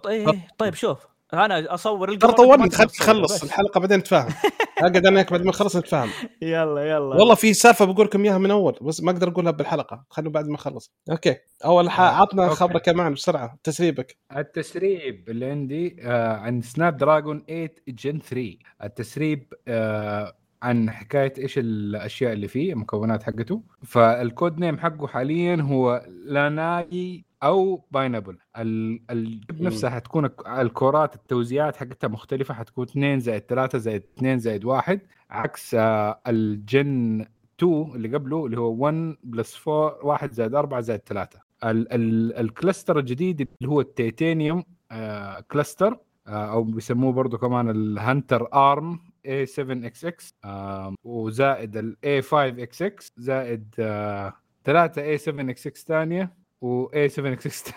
طيب 0.03 0.41
طيب 0.59 0.75
شوف. 0.75 0.99
أنا 1.35 1.75
أصور 1.75 2.15
ترى 2.15 2.31
القمر 2.31 2.37
طولنا 2.37 2.71
خليك 2.71 2.91
تصور 2.91 3.07
تخلص. 3.07 3.43
الحلقة 3.43 3.81
بعدين 3.81 3.99
نتفاهم 3.99 4.29
أقعد 4.79 4.97
أنا 5.07 5.17
وياك 5.17 5.31
بعد 5.31 5.41
ما 5.43 5.49
نخلص 5.49 5.77
نتفاهم. 5.77 6.09
يلا 6.43 6.81
يلا. 6.83 6.99
والله 7.17 7.35
في 7.35 7.55
سالفه 7.55 7.85
بقول 7.85 8.07
لكم 8.07 8.25
إياها 8.25 8.39
من 8.39 8.51
أول 8.51 8.79
بس 8.83 9.03
ما 9.03 9.11
أقدر 9.11 9.29
أقولها 9.29 9.53
بالحلقة. 9.53 10.05
خلوا 10.11 10.33
بعد 10.33 10.49
ما 10.49 10.55
أخلص. 10.57 10.93
okay. 11.11 11.37
أول. 11.65 11.89
آه، 11.89 11.91
عطنا 12.01 12.45
okay. 12.45 12.55
خبرك 12.55 12.83
كمان 12.83 13.15
بسرعة 13.15 13.59
تسريبك. 13.65 14.17
التسريب 14.37 15.25
اللي 15.29 15.47
عندي 15.51 15.97
آه 16.03 16.37
عن 16.37 16.61
سناب 16.63 16.97
دراجون 16.97 17.45
8 17.49 17.75
Gen 17.89 18.19
3 18.21 18.57
التسريب 18.85 19.53
آه 19.69 20.33
عن 20.63 20.91
حكاية 20.91 21.33
إيش 21.39 21.59
الأشياء 21.59 22.33
اللي 22.33 22.49
فيه 22.49 22.73
المكونات 22.73 23.23
حقته. 23.23 23.63
فال 23.85 24.10
code 24.10 24.59
name 24.59 24.79
حقه 24.79 25.07
حاليا 25.07 25.57
هو 25.63 26.07
لاناي 26.25 27.25
أو 27.43 27.85
Pineapple 27.91 28.39
الجيب 28.57 29.61
مم. 29.61 29.67
نفسها 29.67 29.91
حتكون 29.91 30.25
الك- 30.25 30.49
ال 30.49 30.60
cores 30.60 31.15
التوزيعات 31.15 31.77
حقتها 31.77 32.09
مختلفة 32.09 32.55
حتكون 32.55 32.85
2 32.85 33.21
زائد 33.21 33.43
3 33.43 33.79
زائد 33.79 34.03
2 34.19 34.39
زائد 34.39 34.65
1 34.65 35.01
عكس 35.31 35.75
آه 35.75 36.21
ال 36.27 36.52
Gen 36.52 37.27
2 37.61 37.93
اللي 37.95 38.17
قبله 38.17 38.47
اللي 38.47 38.61
هو 38.61 38.71
1 38.75 39.17
plus 39.25 39.69
4 39.69 39.99
1 40.07 40.33
زائد 40.33 40.55
4 40.55 40.81
زائد 40.81 41.01
3 41.01 41.41
ال 41.65 41.93
ال 41.93 42.35
ال 42.37 42.45
cluster 42.45 42.99
الجديد 42.99 43.41
اللي 43.41 43.73
هو 43.73 43.81
التيتانيوم 43.81 44.65
آه 44.93 45.41
cluster 45.41 45.99
آه 46.27 46.53
أو 46.53 46.63
بيسموه 46.65 47.13
برضو 47.13 47.39
كمان 47.39 47.71
ال 47.71 47.82
Hunter 47.82 48.49
ARM 48.55 48.99
A7XX 49.29 50.13
آه 50.45 50.95
وزائد 51.05 51.77
ال 51.77 51.97
A5XX 52.07 53.11
زائد 53.17 53.75
آه 53.79 54.33
3 54.65 55.17
A7XX 55.17 55.69
ثانية. 55.87 56.33
و 56.61 56.87
A7XX 56.89 57.73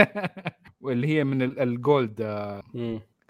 واللي 0.80 1.06
هي 1.08 1.24
من 1.24 1.42
ال- 1.42 1.60
ال 1.60 1.72
gold 1.72 2.22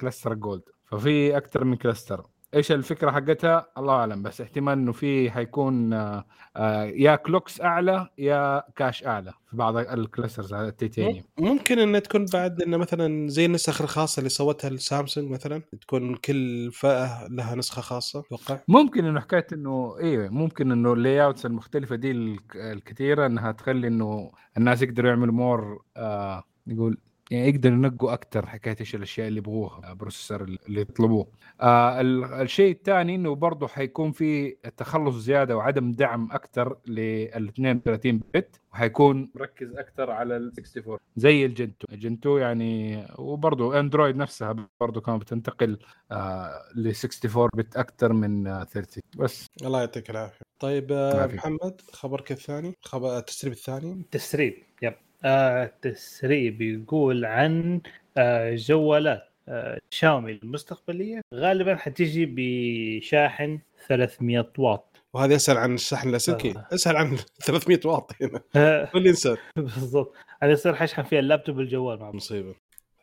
cluster 0.01 0.35
gold 0.35 0.63
ففي 0.85 1.37
أكثر 1.37 1.65
من 1.65 1.77
cluster 1.77 2.27
إيش 2.57 2.73
الفكرة 2.73 3.11
حقتها؟ 3.11 3.67
الله 3.79 3.93
أعلم 3.95 4.23
بس 4.23 4.41
احتمال 4.41 4.73
إنه 4.79 4.93
في 4.93 5.31
حيكون 5.31 5.93
آه، 5.93 6.25
آه، 6.57 6.85
يا 6.85 7.17
clocks 7.17 7.61
أعلى 7.61 8.09
يا 8.19 8.63
cache 8.77 9.07
أعلى 9.07 9.33
في 9.51 9.57
بعض 9.57 9.77
ال 9.77 9.85
clusters 9.85 10.55
على 10.55 10.69
التيتانيوم. 10.69 11.25
ممكن 11.39 11.79
إنها 11.79 12.01
تكون 12.01 12.25
بعد 12.33 12.63
انه 12.63 12.77
مثلا 12.77 13.29
زي 13.29 13.47
النسخ 13.47 13.81
الخاصة 13.83 14.19
اللي 14.21 14.29
سوتها 14.31 14.69
السامسونج 14.69 15.31
مثلا 15.31 15.63
تكون 15.81 16.15
كل 16.17 16.71
فئة 16.73 17.27
لها 17.29 17.55
نسخة 17.55 17.83
خاصة 17.83 18.21
أتوقع. 18.21 18.59
ممكن 18.69 19.05
إنه 19.05 19.21
حكاية 19.21 19.47
إنه 19.53 19.97
أيوه 20.01 20.29
ممكن 20.29 20.73
إنه 20.73 20.93
ال 20.93 21.25
layouts 21.25 21.47
المختلفة 21.47 21.97
دي 21.97 22.11
الك- 22.11 22.57
الكثيره 22.57 23.27
إنها 23.27 23.53
تخلي 23.53 23.87
إنه 23.89 24.33
الناس 24.57 24.83
يقدروا 24.83 25.11
يعملوا 25.11 25.35
more 25.35 25.83
آه 25.97 26.43
نقول 26.67 26.99
يعني 27.31 27.49
يقدروا 27.49 27.75
ينقوا 27.77 28.13
أكثر 28.13 28.47
حكاية 28.47 28.77
إيش 28.81 28.95
الأشياء 28.95 29.29
اللي 29.29 29.39
يبغوها 29.39 29.81
آه، 29.91 29.93
بروسيسور 29.93 30.43
اللي 30.43 30.81
يطلبوه. 30.81 31.27
آه 31.61 32.01
ال- 32.01 32.25
الشيء 32.25 32.73
الثاني 32.73 33.15
إنه 33.15 33.35
برضه 33.35 33.67
حيكون 33.69 34.13
في 34.13 34.51
تخلص 34.77 35.17
زيادة 35.17 35.57
وعدم 35.57 35.93
دعم 35.93 36.29
أكثر 36.33 36.77
لل 36.87 37.49
32 37.49 38.21
بت 38.35 38.61
وحيكون 38.73 39.31
مركز 39.35 39.77
أكثر 39.77 40.11
على 40.11 40.37
ال 40.37 40.53
64 40.59 40.99
زي 41.17 41.45
الجنتو، 41.47 41.87
الجنتو 41.93 42.39
يعني 42.39 43.07
وبرضه 43.19 43.81
أندرويد 43.81 44.17
نفسها 44.17 44.69
برضه 44.81 45.01
كانت 45.01 45.21
بتنتقل 45.23 45.79
آه 46.13 46.63
ل 46.75 46.87
64 46.89 47.49
بت 47.55 47.77
أكثر 47.77 48.13
من 48.13 48.47
آه 48.47 48.65
30 48.65 49.03
بس. 49.17 49.47
الله 49.63 49.81
يعطيك 49.81 50.11
العافية. 50.11 50.41
طيب 50.61 50.93
آه،. 50.93 51.27
محمد 51.27 51.81
خبرك 51.93 52.33
الثاني 52.33 52.75
خبر 52.83 53.19
التسريب 53.19 53.53
الثاني. 53.53 54.03
تسريب 54.11 54.55
يب. 54.83 54.95
آه 55.25 55.73
تسريب 55.83 56.63
يقول 56.63 57.25
عن 57.25 57.81
آه 58.17 58.55
جوالات 58.55 59.23
آه، 59.49 59.81
شاومي 59.91 60.33
المستقبلية. 60.33 61.21
غالبا 61.35 61.77
حتيجي 61.77 62.27
بشاحن 62.37 63.59
300 63.89 64.53
واط. 64.59 65.03
وهذا 65.15 65.35
يسأل 65.35 65.57
عن 65.57 65.75
الشحن 65.75 66.09
اللاسلكي 66.09 66.51
آه. 66.51 66.67
اسال 66.75 66.97
عن 66.97 67.17
300 67.47 67.81
واط 67.85 68.13
هنا. 68.21 68.87
كل 68.93 69.07
انسان 69.09 69.37
بالضبط. 69.57 70.15
هذا 70.43 70.53
يصير 70.53 70.75
حشحن 70.75 71.03
فيها 71.03 71.19
اللابتوب 71.19 71.57
والجوال 71.57 71.99
مع 71.99 72.11
مصيبة. 72.11 72.55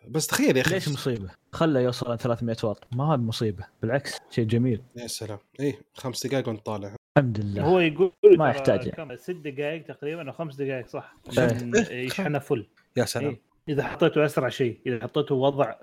بس 0.07 0.27
تخيل 0.27 0.57
يا 0.57 0.61
أخي. 0.61 0.73
ليش 0.73 0.89
مصيبة؟ 0.89 1.29
خله 1.51 1.79
يوصل 1.79 2.17
300 2.17 2.57
واط. 2.63 2.87
ما 2.95 3.03
هو 3.03 3.17
مصيبة. 3.17 3.65
بالعكس 3.81 4.17
شيء 4.29 4.45
جميل. 4.45 4.81
يا 4.95 5.07
سلام. 5.07 5.37
اي 5.59 5.77
خمس 5.93 6.27
دقائق 6.27 6.47
وأنت 6.47 6.65
طالع. 6.65 6.95
الحمد 7.17 7.39
لله. 7.39 7.63
هو 7.63 7.79
يقول 7.79 8.11
ما 8.25 8.49
يحتاج. 8.49 8.89
كم؟ 8.89 9.15
ست 9.15 9.31
دقائق 9.31 9.83
تقريبا 9.83 10.27
أو 10.27 10.33
خمس 10.33 10.55
دقائق 10.55 10.87
صح؟ 10.87 11.15
إيه. 11.37 11.43
عشان 11.43 11.71
يشحنها 11.91 12.39
فل 12.39 12.67
يا 12.97 13.05
سلام. 13.05 13.29
إيه. 13.29 13.53
إذا 13.69 13.83
حطيته 13.83 14.25
أسرع 14.25 14.49
شيء 14.49 14.79
إذا 14.85 15.03
حطيته 15.03 15.35
وضع 15.35 15.75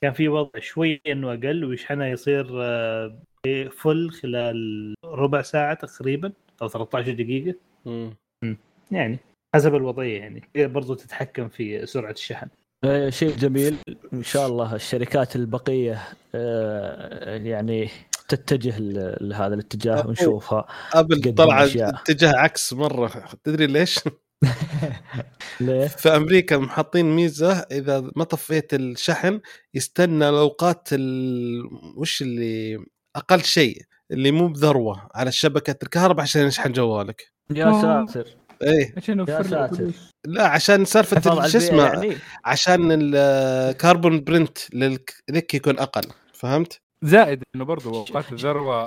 كان 0.00 0.12
في 0.12 0.28
وضع 0.28 0.60
شوي 0.60 1.00
انه 1.06 1.32
أقل 1.32 1.64
ويشحنها 1.64 2.06
يصير 2.06 2.46
آه، 2.62 3.18
فل 3.72 4.10
خلال 4.10 4.94
ربع 5.04 5.42
ساعة 5.42 5.74
تقريبا 5.74 6.32
أو 6.62 6.68
13 6.68 7.12
دقيقة. 7.12 7.54
مم. 7.86 8.16
يعني 8.90 9.18
حسب 9.54 9.74
الوضعية 9.74 10.18
يعني. 10.18 10.40
تقدر 10.54 10.66
برضو 10.66 10.94
تتحكم 10.94 11.48
في 11.48 11.86
سرعة 11.86 12.10
الشحن. 12.10 12.48
شيء 13.08 13.36
جميل 13.36 13.76
إن 14.12 14.22
شاء 14.22 14.46
الله 14.46 14.74
الشركات 14.74 15.36
البقية 15.36 16.02
آه، 16.34 17.36
يعني 17.36 17.90
تتجه 18.28 18.78
لهذا 19.20 19.54
الاتجاه 19.54 20.06
ونشوفها 20.06 20.66
أبل 20.94 21.20
تقدم 21.20 21.34
طلع 21.34 21.64
أشياء. 21.64 21.94
اتجاه 21.94 22.36
عكس 22.36 22.72
مرة 22.72 23.24
تدري 23.44 23.66
ليش؟ 23.66 24.00
ليه؟ 25.60 25.86
في 25.86 26.08
أمريكا 26.08 26.58
محاطين 26.58 27.16
ميزة 27.16 27.52
إذا 27.52 28.10
ما 28.16 28.24
طفيت 28.24 28.74
الشحن 28.74 29.40
يستنى 29.74 30.28
الأوقات 30.28 30.88
ال... 30.92 31.62
وش 31.96 32.22
اللي 32.22 32.78
أقل 33.16 33.42
شيء 33.42 33.82
اللي 34.10 34.30
مو 34.30 34.48
بذروة 34.48 35.08
على 35.14 35.32
شبكة 35.32 35.76
الكهرباء 35.82 36.22
عشان 36.22 36.46
يشحن 36.46 36.72
جوالك 36.72 37.32
يا 37.50 37.66
آه. 37.66 38.06
ساتر 38.06 38.45
إيه. 38.62 38.94
عشان 38.96 39.16
نوفر 39.16 39.32
له 39.32 39.42
ساتر. 39.42 39.76
فلوس. 39.76 40.10
لا 40.26 40.46
عشان 40.48 40.84
سالفة 40.84 41.46
شو 41.48 41.58
اسمه 41.58 41.82
يعني. 41.84 42.16
عشان 42.44 42.88
الكربون 42.92 44.24
برنت 44.24 44.58
للك 44.74 45.14
لك 45.30 45.54
يكون 45.54 45.78
أقل. 45.78 46.02
فهمت؟ 46.32 46.80
زائد. 47.02 47.42
إنه 47.56 47.64
برضه 47.64 47.90
أوقات 47.98 48.32
الذروة 48.32 48.84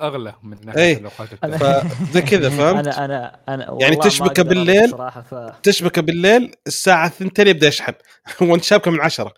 أغلى 0.00 0.34
من 0.42 0.56
ناحية 0.64 0.80
إيه. 0.80 0.96
الأوقات 0.96 1.28
فزي 1.44 2.22
كذا 2.22 2.50
فهمت؟ 2.58 2.86
أنا 2.88 3.04
أنا 3.04 3.40
أنا 3.48 3.76
يعني 3.80 3.96
تشبكه 3.96 4.42
بالليل؟ 4.42 4.88
ف 4.90 5.34
تشبكه 5.62 6.02
بالليل 6.02 6.54
الساعة 6.66 7.06
2 7.06 7.48
يبدأ 7.48 7.66
يشحن. 7.68 7.92
وأنت 8.42 8.64
شابكه 8.64 8.90
من 8.90 9.00
10 9.00 9.34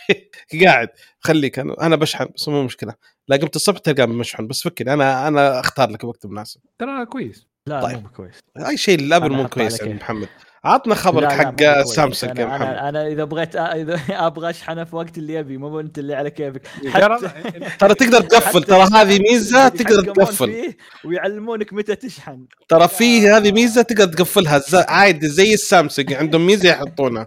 قاعد. 0.64 0.88
خليك 1.20 1.58
أنا 1.58 1.74
أنا 1.86 1.96
بشحن 1.96 2.26
بس 2.36 2.48
مو 2.48 2.62
مشكلة. 2.62 2.94
لا 3.28 3.36
قمت 3.36 3.56
الصبح 3.56 3.78
تلقى 3.78 4.08
مشحن 4.08 4.46
بس 4.46 4.62
فكني 4.62 4.92
أنا 4.92 5.28
أنا 5.28 5.60
أختار 5.60 5.90
لك 5.90 6.04
وقت 6.04 6.26
مناسب. 6.26 6.60
ترى 6.78 7.06
كويس. 7.06 7.49
لا 7.66 7.82
طيب. 7.82 8.02
مو 8.02 8.08
كويس 8.08 8.38
أي 8.68 8.76
شيء 8.76 8.98
الابل 8.98 9.26
أنا 9.26 9.36
مو 9.36 9.48
كويس 9.48 9.80
يا 9.80 9.86
كيف. 9.86 9.96
محمد. 9.96 10.28
عطنا 10.64 10.94
خبرك 10.94 11.32
حق. 11.32 11.82
سامسونج 11.82 12.38
يا 12.38 12.44
أنا, 12.44 12.56
محمد. 12.56 12.66
أنا 12.68 12.88
أنا 12.88 13.06
إذا 13.06 13.24
بغيت 13.24 13.56
إذا 13.56 14.00
أبغى 14.26 14.50
أشحنه 14.50 14.84
في 14.84 14.96
وقت 14.96 15.18
اللي 15.18 15.34
يبي 15.34 15.56
مو 15.56 15.80
أنت 15.80 15.98
اللي 15.98 16.14
على 16.14 16.30
كيفك. 16.30 16.62
ترى 17.80 17.94
تقدر 17.94 18.20
تقفل 18.20 18.62
ترى 18.62 18.88
هذه 18.94 19.18
ميزة 19.18 19.68
تقدر 19.68 20.12
تقفل. 20.14 20.74
ويعلمونك 21.04 21.72
متى 21.72 21.94
تشحن. 21.96 22.46
ترى 22.68 22.88
فيه 22.88 23.36
هذه 23.36 23.52
ميزة 23.52 23.82
تقدر 23.82 24.12
تقفلها 24.12 24.62
عادي 24.72 25.28
زي 25.28 25.54
السامسونج. 25.54 26.12
عندهم 26.12 26.46
ميزة 26.46 26.68
يحطونها. 26.68 27.26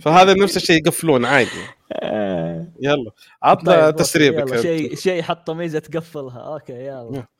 فهذا 0.00 0.34
نفس 0.34 0.56
الشيء 0.56 0.76
يقفلون 0.76 1.24
عادي. 1.24 1.50
يلا 2.80 3.10
عطنا 3.42 3.90
طيب، 3.90 3.96
تسريبك 3.96 4.60
شيء 4.60 4.94
شيء 4.94 5.22
حطه 5.22 5.54
ميزة 5.54 5.78
تقفلها. 5.78 6.38
أوكي 6.38 6.72
يلا. 6.72 7.33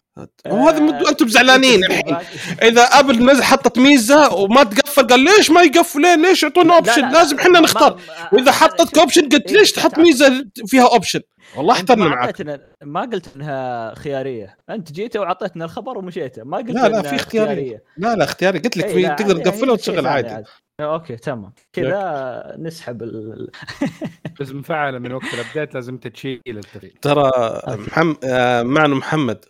وهذا 0.47 0.79
مد- 0.81 1.07
أنتم 1.07 1.29
زعلانين 1.29 1.85
آه، 1.85 1.87
الحين. 1.89 2.17
إذا 2.63 2.83
أبل 2.83 3.25
نزل 3.31 3.43
حطت 3.43 3.79
ميزة 3.79 4.35
وما 4.35 4.65
تقفل 4.65 5.07
قال 5.07 5.21
ليش 5.21 5.51
ما 5.51 5.63
يقفلين 5.63 6.23
ليش 6.23 6.43
يعطونا 6.43 6.75
option 6.75 7.01
لا، 7.03 7.13
لازم 7.13 7.37
لا، 7.37 7.43
إحنا 7.43 7.53
ما- 7.53 7.61
نختار. 7.61 8.01
وإذا 8.33 8.53
حطت 8.53 8.99
option 8.99 9.29
قلت 9.29 9.51
إيه، 9.51 9.57
ليش 9.59 9.73
تحط. 9.73 9.99
ميزة 9.99 10.45
فيها 10.67 10.89
option 10.93 11.21
والله 11.57 11.75
احترنا 11.75 12.09
معك. 12.09 12.61
ما 12.83 13.01
قلت 13.01 13.37
إنها 13.37 13.95
خيارية. 13.95 14.57
أنت 14.71 14.93
جيت 14.93 15.17
وعطيتنا 15.17 15.65
الخبر 15.65 15.99
ومشيت 15.99 16.41
ما 16.41 16.57
قلت 16.57 16.71
لا، 16.71 16.89
لا، 16.89 17.03
في 17.03 17.15
اختيارية. 17.17 17.83
لا 17.97 18.15
لا 18.17 18.25
اختياري 18.25 18.59
قلت 18.59 18.77
لك 18.77 18.85
إيه، 18.85 18.95
في 18.95 19.23
تقدر 19.25 19.37
هي- 19.39 19.43
تقفلها 19.43 19.73
وتشغل 19.73 19.95
شيء 19.97 20.07
عادي. 20.07 20.29
ثاني 20.29 20.45
okay 20.81 21.17
تمام. 21.17 21.53
كذا 21.73 22.55
نسحب 22.59 23.03
ال... 23.03 23.49
بس 24.41 24.51
مفعله 24.53 24.99
من 24.99 25.13
وقت 25.13 25.25
ال 25.35 25.40
update 25.40 25.75
لازم 25.75 25.97
تشيل 25.99 26.41
التغيير 26.49 26.95
ترى 27.03 27.31
محمد 27.69 28.17
معنا 28.65 28.95
محمد. 28.95 29.45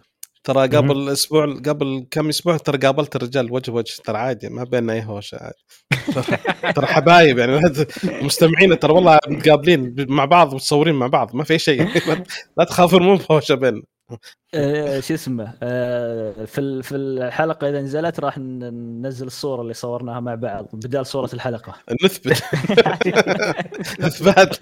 ترى 0.45 0.67
قبل 0.77 1.09
أسبوع 1.09 1.45
قبل 1.55 2.07
كم 2.11 2.29
أسبوع 2.29 2.57
ترى 2.57 2.79
قابلت 2.79 3.17
الرجال 3.17 3.53
وجه 3.53 3.71
وجه 3.71 4.03
ترى 4.05 4.17
عادي 4.19 4.49
ما 4.49 4.65
بيننا 4.65 4.93
أي 4.93 5.05
هوشه 5.05 5.39
عادي. 5.41 5.57
ترى- 6.81 6.85
حبايب 6.85 7.39
يعني 7.39 7.61
مستمعين 8.05 8.79
ترى 8.79 8.93
والله 8.93 9.19
متقابلين 9.29 9.95
مع 10.09 10.25
بعض 10.25 10.55
متصورين 10.55 10.95
مع 10.95 11.07
بعض 11.07 11.37
ما 11.37 11.45
في 11.45 11.59
شيء. 11.59 11.83
لا- 12.59 12.65
تخافون 12.65 13.03
مو 13.03 13.17
بهوشه 13.17 13.55
بيننا. 13.55 13.83
آه، 14.55 15.01
شو 15.01 15.15
اسمه 15.15 15.55
آه، 15.63 16.45
في 16.45 16.61
ال- 16.61 16.83
في 16.83 16.97
الحلقة 16.97 17.69
إذا 17.69 17.81
نزلت 17.81 18.21
راح 18.21 18.39
ننزل 18.39 19.27
الصورة 19.27 19.63
اللي 19.63 19.75
صورناها 19.75 20.21
مع 20.21 20.35
بعض 20.35 20.69
بدال 20.73 21.07
صورة 21.07 21.31
الحلقة. 21.35 21.75
نثبت. 22.05 22.43
اثبات 24.07 24.57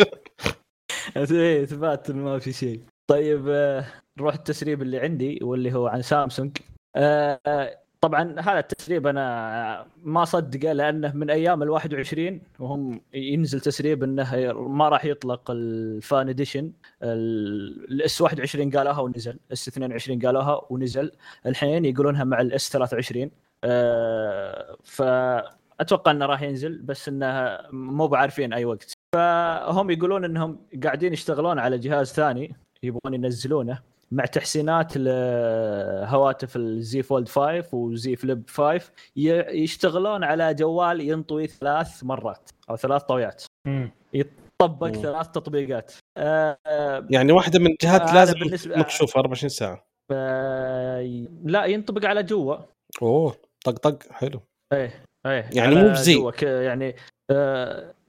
إيه، 1.17 1.63
إثبات 1.63 2.11
ما 2.11 2.39
في 2.39 2.53
شيء. 2.53 2.81
طيب 3.13 3.49
آه، 3.49 3.85
نروح 4.19 4.35
التسريب 4.35 4.83
اللي 4.83 4.99
عندي 5.01 5.39
واللي 5.43 5.75
هو 5.75 5.87
عن 5.87 6.03
سامسونج. 6.03 6.59
آه، 6.97 7.41
آه، 7.47 7.79
طبعا 8.01 8.41
هذا 8.41 8.59
التسريب 8.59 9.07
أنا 9.07 9.87
ما 10.03 10.25
صدقه 10.25 10.73
لأنه 10.73 11.13
من 11.17 11.31
أيام 11.31 11.63
ال 11.63 11.71
21 11.71 12.41
وهم 12.59 13.01
ينزل 13.15 13.61
تسريب 13.61 14.03
إنه 14.03 14.53
ما 14.53 14.89
راح 14.89 15.05
يطلق 15.05 15.51
ال 15.51 15.70
Fan 15.70 16.29
Edition. 16.29 16.73
ال 17.03 17.62
S 17.62 18.21
21 18.21 18.71
قالوها 18.71 19.01
ونزل 19.01 19.39
S 19.53 19.69
22 19.69 20.19
قالوها 20.19 20.61
ونزل. 20.71 21.13
الحين 21.47 21.85
يقولونها 21.85 22.25
مع 22.25 22.41
ال 22.41 22.56
S 22.56 22.71
23 22.73 23.31
آه، 23.65 24.77
فاتوقع 24.85 26.11
إنه 26.11 26.27
راح 26.27 26.43
ينزل 26.43 26.79
بس 26.83 27.09
إنه 27.09 27.59
مو 27.73 28.07
بعارفين 28.09 28.53
أي 28.53 28.65
وقت. 28.65 28.93
فهم 29.15 29.91
يقولون 29.91 30.25
إنهم 30.25 30.67
قاعدين 30.85 31.13
يشتغلون 31.13 31.59
على 31.59 31.79
جهاز 31.79 32.13
ثاني. 32.13 32.62
يبغون 32.85 33.15
ينزلونه 33.15 33.79
مع 34.11 34.25
تحسينات 34.25 34.97
لهواتف 34.97 36.57
ال 36.57 36.80
Z 36.80 37.03
Fold 37.03 37.29
5 37.29 37.75
و 37.77 37.97
Z 37.97 38.17
Flip 38.17 38.43
5 38.51 38.91
ي- 39.17 39.63
يشتغلون 39.63 40.25
على 40.25 40.55
جوال 40.55 41.01
ينطوي 41.01 41.47
ثلاث 41.47 42.05
مرات 42.05 42.51
أو 42.71 42.77
ثلاث 42.77 43.03
طويات 43.03 43.45
طبق 44.59 44.87
مم. 44.87 44.93
ثلاث 45.03 45.29
تطبيقات 45.29 45.93
آه، 46.17 46.59
آه، 46.67 47.07
يعني 47.11 47.33
واحدة 47.33 47.59
من 47.59 47.67
الجهات 47.67 48.03
هذا 48.03 48.15
لازم 48.15 48.35
بالنسبة- 48.39 48.79
مكشوفه 48.79 49.21
24 49.21 49.49
ساعة 49.49 49.85
ف- 50.09 50.13
لا 51.45 51.65
ينطبق 51.65 52.05
على 52.07 52.23
جوا 52.23 52.57
أوه 53.03 53.35
طق 53.65 53.73
طق 53.79 54.13
حلو 54.13 54.41
إيه 54.73 55.05
إيه 55.27 55.51
يعني 55.53 55.75
مو 55.75 55.89
ب 55.89 56.03
Z. 56.03 56.31
يعني 56.43 56.89
آه. 56.89 56.95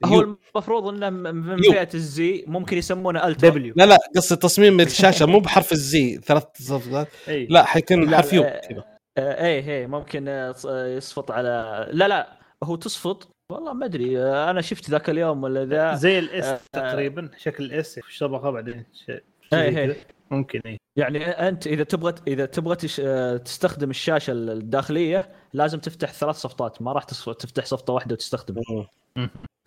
هو 0.04 0.20
المفروض 0.20 0.86
إنه 0.88 1.10
من. 1.10 1.62
فئة 1.62 1.88
ال 1.94 2.19
Z 2.19 2.44
ممكن 2.46 2.76
يسمونه 2.78 3.26
Ultra 3.26 3.50
W 3.50 3.74
لا 3.76 3.86
لا 3.86 3.98
قصه 4.16 4.36
تصميم 4.36 4.80
الشاشة 4.80 5.26
مو 5.26 5.38
بحرف 5.38 5.72
الزي 5.72 6.18
ثلاث 6.24 6.44
صفات 6.58 7.08
إي. 7.28 7.46
لا 7.50 7.64
حيكون 7.64 8.16
حرف 8.16 8.32
يو 8.32 8.42
آه، 8.42 8.60
كذا. 8.60 8.84
آه، 9.18 9.44
إيه 9.46 9.68
إيه 9.70 9.86
ممكن 9.86 10.28
آه، 10.28 10.54
آه، 10.68 10.86
يصفط 10.86 11.30
على 11.30 11.86
لا 11.92 12.08
لا 12.08 12.28
هو 12.62 12.76
تصفط. 12.76 13.28
والله 13.52 13.72
ما 13.72 13.86
أدري 13.86 14.18
آه، 14.22 14.50
أنا 14.50 14.60
شفت 14.60 14.90
ذاك 14.90 15.10
اليوم 15.10 15.42
ولا 15.42 15.64
ذا. 15.64 15.94
زي 15.94 16.18
الاس 16.18 16.44
آه، 16.44 16.60
تقريبا 16.72 17.30
شكل 17.38 17.64
الاس 17.64 17.98
في 17.98 18.08
الشبكه 18.08 18.50
بعدين؟ 18.50 18.84
شيء 19.06 19.22
إيه، 19.52 19.96
إيه. 20.32 20.38
ممكن 20.38 20.60
إي. 20.66 20.78
يعني 20.96 21.24
أنت 21.28 21.66
إذا 21.66 21.84
تبغى 21.84 22.14
إذا 22.26 22.46
تبغى 22.46 22.76
تش... 22.76 23.00
آه، 23.00 23.36
تستخدم 23.36 23.90
الشاشة 23.90 24.32
الداخلية 24.32 25.28
لازم 25.52 25.78
تفتح 25.78 26.12
ثلاث 26.12 26.36
صفطات 26.36 26.82
ما 26.82 26.92
راح 26.92 27.04
تفتح 27.04 27.64
صفطة 27.64 27.92
واحدة 27.92 28.12
وتستخدمها. 28.12 28.88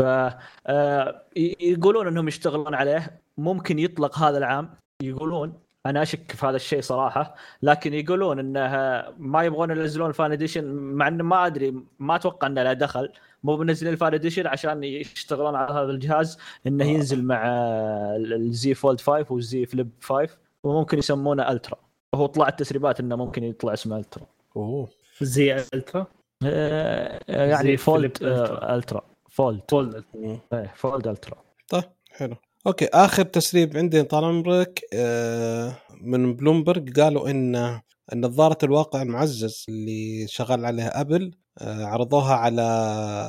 آه، 0.66 1.22
يقولون 1.60 2.06
إنهم 2.06 2.28
يشتغلون 2.28 2.74
عليه 2.74 3.20
ممكن 3.38 3.78
يطلق 3.78 4.18
هذا 4.18 4.38
العام 4.38 4.70
يقولون 5.02 5.54
أنا 5.86 6.02
أشك 6.02 6.32
في 6.32 6.46
هذا 6.46 6.56
الشيء 6.56 6.80
صراحة 6.80 7.34
لكن 7.62 7.94
يقولون 7.94 8.38
إنه 8.38 8.70
ما 9.18 9.42
يبغون 9.42 9.70
ينزلون 9.70 10.08
ال 10.08 10.14
Fan 10.14 10.32
Edition 10.32 10.64
مع 10.74 11.08
إنه 11.08 11.24
ما 11.24 11.46
أدري 11.46 11.74
ما 11.98 12.16
أتوقع 12.16 12.46
إنه 12.46 12.62
له 12.62 12.72
دخل 12.72 13.12
مو 13.44 13.56
بنزلين 13.56 13.92
ال 13.92 13.97
Fan 13.97 14.14
Edition 14.14 14.46
عشان 14.46 14.84
يشتغلون 14.84 15.54
على 15.54 15.72
هذا 15.74 15.90
الجهاز 15.90 16.38
إنه 16.66 16.84
ينزل 16.84 17.24
مع 17.24 17.42
ال 18.16 18.45
Z 18.45 18.74
Fold 18.74 19.00
5 19.00 19.26
وال 19.30 19.54
Z 19.54 19.66
Flip 19.66 19.90
5 20.00 20.45
وممكن 20.66 20.98
يسمونه 20.98 21.50
Ultra. 21.50 21.76
وهو 22.12 22.26
طلعت 22.26 22.58
تسريبات 22.58 23.00
إنه 23.00 23.16
ممكن 23.16 23.44
يطلع 23.44 23.72
اسمه 23.72 23.96
Ultra. 23.96 24.26
أوه. 24.56 24.88
Z 25.20 25.54
Ultra؟ 25.74 26.06
آه، 26.44 27.20
يعني 27.28 27.62
Z 27.62 27.76
Fold. 27.76 28.22
آه، 28.22 28.74
Ultra. 28.74 29.02
Fold 29.30 29.60
Fold. 29.70 30.04
إيه 30.52 30.72
Fold 30.76 31.08
Ultra. 31.08 31.36
طيب 31.68 31.84
حلو. 32.10 32.36
okay 32.66 32.86
آخر 32.86 33.22
تسريب 33.22 33.76
عندي 33.76 34.02
طال 34.02 34.24
عمرك 34.24 34.80
آه، 34.92 35.76
من 36.00 36.36
بلومبرج 36.36 37.00
قالوا 37.00 37.30
إن 37.30 37.80
نظارة 38.14 38.58
الواقع 38.62 39.02
المعزز 39.02 39.64
اللي 39.68 40.26
شغال 40.28 40.64
عليها 40.64 41.00
أبل 41.00 41.34
آه، 41.58 41.84
عرضوها 41.84 42.34
على 42.34 42.62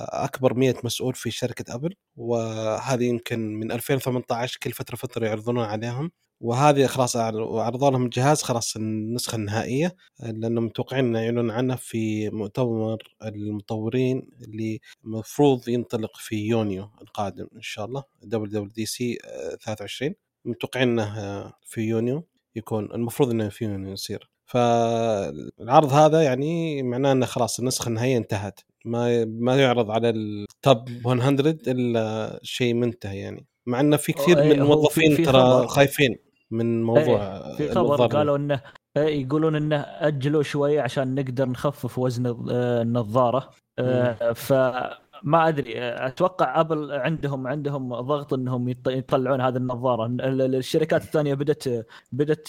أكبر 0.09 0.53
100 0.53 0.76
مسؤول 0.84 1.14
في 1.14 1.31
شركة 1.31 1.76
أبل 1.76 1.93
وهذه 2.18 3.03
يمكن 3.03 3.39
من 3.59 3.72
2018 3.72 4.59
كل 4.64 4.72
فترة 4.72 4.95
فترة 4.95 5.26
يعرضون 5.26 5.59
عليهم. 5.59 6.11
وهذه 6.41 6.85
خلاص 6.85 7.15
عرضوا 7.15 7.89
لهم 7.91 8.05
الجهاز 8.05 8.41
خلاص 8.41 8.76
النسخة 8.76 9.35
النهائية 9.35 9.95
لأنهم 10.19 10.65
متوقعين 10.65 11.15
يعلنون 11.15 11.51
عنه 11.51 11.76
في 11.76 12.30
مؤتمر 12.30 12.97
المطورين 13.26 14.30
اللي 14.41 14.80
المفروض 15.05 15.69
ينطلق 15.69 16.11
في 16.18 16.35
يونيو 16.35 16.89
القادم 17.01 17.47
إن 17.55 17.61
شاء 17.61 17.85
الله 17.85 18.03
WWDC 18.22 19.18
23 19.61 20.15
متوقعين 20.45 20.99
إنه 20.99 21.53
في 21.61 21.81
يونيو 21.81 22.27
يكون 22.55 22.91
المفروض 22.91 23.30
إنه 23.30 23.49
في 23.49 23.65
يونيو 23.65 23.91
يصير. 23.91 24.30
فالعرض 24.45 25.93
هذا 25.93 26.22
يعني 26.22 26.84
معناه 26.84 27.11
إنه 27.11 27.26
خلاص 27.26 27.59
النسخة 27.59 27.89
النهائية 27.89 28.18
انتهت. 28.18 28.59
ما 28.85 29.26
ما 29.26 29.61
يعرض 29.61 29.91
على 29.91 30.09
ال 30.10 30.30
top 30.30 30.89
100 31.07 31.30
إلا 31.68 32.39
شيء 32.43 32.73
منتهي 32.73 33.18
يعني. 33.18 33.47
مع 33.65 33.80
إنه 33.80 33.97
في 33.97 34.14
كثير 34.14 34.43
من 34.43 34.51
الموظفين 34.51 35.23
ترى 35.26 35.68
خايفين. 35.68 36.27
من 36.52 36.84
موضوع 36.84 37.48
إيه 37.48 37.56
في 37.57 37.72
خبر 37.72 38.06
قالوا 38.07 38.38
إنه 38.38 38.61
إيه 38.98 39.26
يقولون 39.26 39.56
إنه 39.56 39.76
أجلوا 39.82 40.44
شوي 40.44 40.80
عشان 40.80 41.15
نقدر 41.15 41.49
نخفف 41.49 41.99
وزن 41.99 42.36
النظارة. 42.49 43.49
آه 43.80 44.34
فما 44.34 45.48
أدري 45.48 45.74
أتوقع 45.78 46.60
Apple 46.60 46.91
عندهم 46.91 47.48
عندهم 47.48 47.95
ضغط 47.95 48.34
إنهم 48.34 48.69
يطلعون 48.88 49.41
هذه 49.41 49.57
النظارة. 49.57 50.10
الشركات 50.19 51.02
الثانية 51.03 51.34
بدأت 51.34 51.64
بدأت 52.11 52.48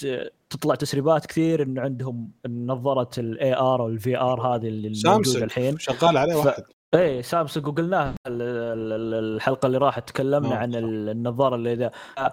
تطلع 0.51 0.75
تسريبات 0.75 1.27
كثير 1.27 1.63
انه 1.63 1.81
عندهم 1.81 2.31
نظارة 2.49 3.11
ال 3.19 3.55
AR 3.55 3.83
وال 3.83 4.19
VR 4.19 4.41
هذه 4.41 4.69
اللي 4.69 4.93
موجودة 5.07 5.45
الحين. 5.45 5.79
شغال 5.79 6.17
عليه 6.17 6.35
ف... 6.35 6.47
واحد. 6.47 6.63
إيه 6.95 7.23
سامسونج 7.23 7.67
وقلناها 7.67 8.15
الحلقة 8.27 9.67
اللي 9.67 9.79
راحت 9.79 10.09
تكلمنا 10.09 10.55
عن 10.55 10.75
النظارة 10.75 11.55
اللي 11.55 11.75
ذا 11.75 11.91
آه 12.19 12.33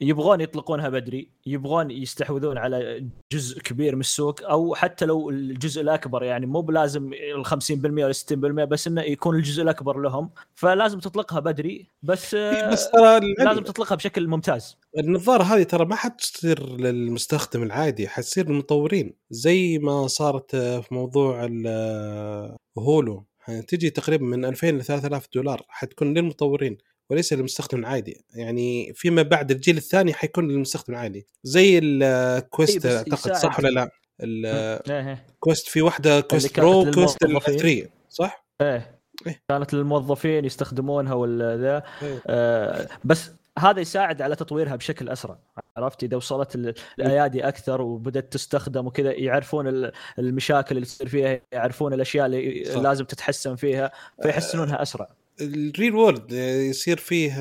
يبغون 0.00 0.40
يطلقونها 0.40 0.88
بدري 0.88 1.28
يبغون 1.46 1.90
يستحوذون 1.90 2.58
على 2.58 3.08
جزء 3.32 3.60
كبير 3.60 3.94
من 3.94 4.00
السوق 4.00 4.42
أو 4.42 4.74
حتى 4.74 5.04
لو 5.04 5.30
الجزء 5.30 5.82
الأكبر 5.82 6.22
يعني 6.22 6.46
مو 6.46 6.60
بلازم 6.60 7.12
ال 7.12 7.46
50% 7.46 7.50
ولا 7.70 8.12
60% 8.12 8.34
بس 8.64 8.86
إنه 8.86 9.02
يكون 9.02 9.36
الجزء 9.36 9.62
الأكبر 9.62 10.00
لهم. 10.00 10.30
فلازم 10.54 10.98
تطلقها 10.98 11.40
بدري 11.40 11.86
بس, 12.02 12.34
آه 12.34 12.70
بس 12.70 12.90
ترى 12.90 13.20
لازم 13.38 13.62
تطلقها 13.62 13.96
بشكل 13.96 14.28
ممتاز. 14.28 14.76
النظارة 14.98 15.42
هذه 15.42 15.62
ترى 15.62 15.84
ما 15.84 15.96
حتصير 15.96 16.76
للمستخدم 16.76 17.62
العادي 17.62 18.08
حتصير 18.08 18.48
للمطورين. 18.48 19.14
زي 19.30 19.78
ما 19.78 20.06
صارت 20.06 20.56
في 20.56 20.94
موضوع 20.94 21.48
هولو. 22.78 23.24
تجي 23.68 23.90
تقريبا 23.90 24.24
من 24.24 24.44
2000 24.44 24.70
ل 24.70 24.84
3000 24.84 25.28
دولار 25.34 25.62
حتكون 25.68 26.14
للمطورين. 26.14 26.78
وليس 27.10 27.32
للمستخدم 27.32 27.78
العادي. 27.78 28.24
يعني 28.34 28.92
فيما 28.94 29.22
بعد 29.22 29.50
الجيل 29.50 29.76
الثاني 29.76 30.14
حيكون 30.14 30.48
للمستخدم 30.48 30.94
العادي. 30.94 31.26
زي 31.42 31.80
ال 31.82 31.99
Quest 31.99 32.86
إيه 32.86 32.96
أعتقد 32.96 33.32
صح 33.32 33.58
ولا 33.58 33.68
لا؟ 33.68 33.90
ال 34.20 34.45
Quest 34.45 35.68
في 35.68 35.82
واحدة 35.82 36.20
Quest 36.20 36.60
Pro 36.60 36.90
Quest 36.90 37.18
3 37.26 37.88
صح؟ 38.10 38.46
إيه. 38.60 39.00
إيه؟ 39.26 39.42
كانت 39.48 39.74
للموظفين 39.74 40.44
يستخدمونها 40.44 41.14
ولا 41.14 41.56
ذا. 41.56 41.82
إيه؟ 42.02 42.22
آه 42.26 42.88
بس 43.04 43.30
هذا 43.58 43.80
يساعد 43.80 44.22
على 44.22 44.36
تطويرها 44.36 44.76
بشكل 44.76 45.08
أسرع. 45.08 45.38
عرفت؟ 45.76 46.04
إذا 46.04 46.16
وصلت 46.16 46.76
الأيادي 46.98 47.48
أكثر 47.48 47.82
وبدأت 47.82 48.32
تستخدم 48.32 48.86
وكذا 48.86 49.12
يعرفون 49.12 49.90
المشاكل 50.18 50.76
اللي 50.76 50.86
تصير 50.86 51.08
فيها 51.08 51.40
يعرفون 51.52 51.92
الأشياء 51.92 52.26
اللي 52.26 52.64
صح. 52.64 52.80
لازم 52.80 53.04
تتحسن 53.04 53.56
فيها 53.56 53.92
فيحسنونها 54.22 54.82
أسرع. 54.82 55.08
ال 55.40 55.94
real 55.94 56.11
world 56.11 56.32
يصير 56.70 56.96
فيه 56.96 57.34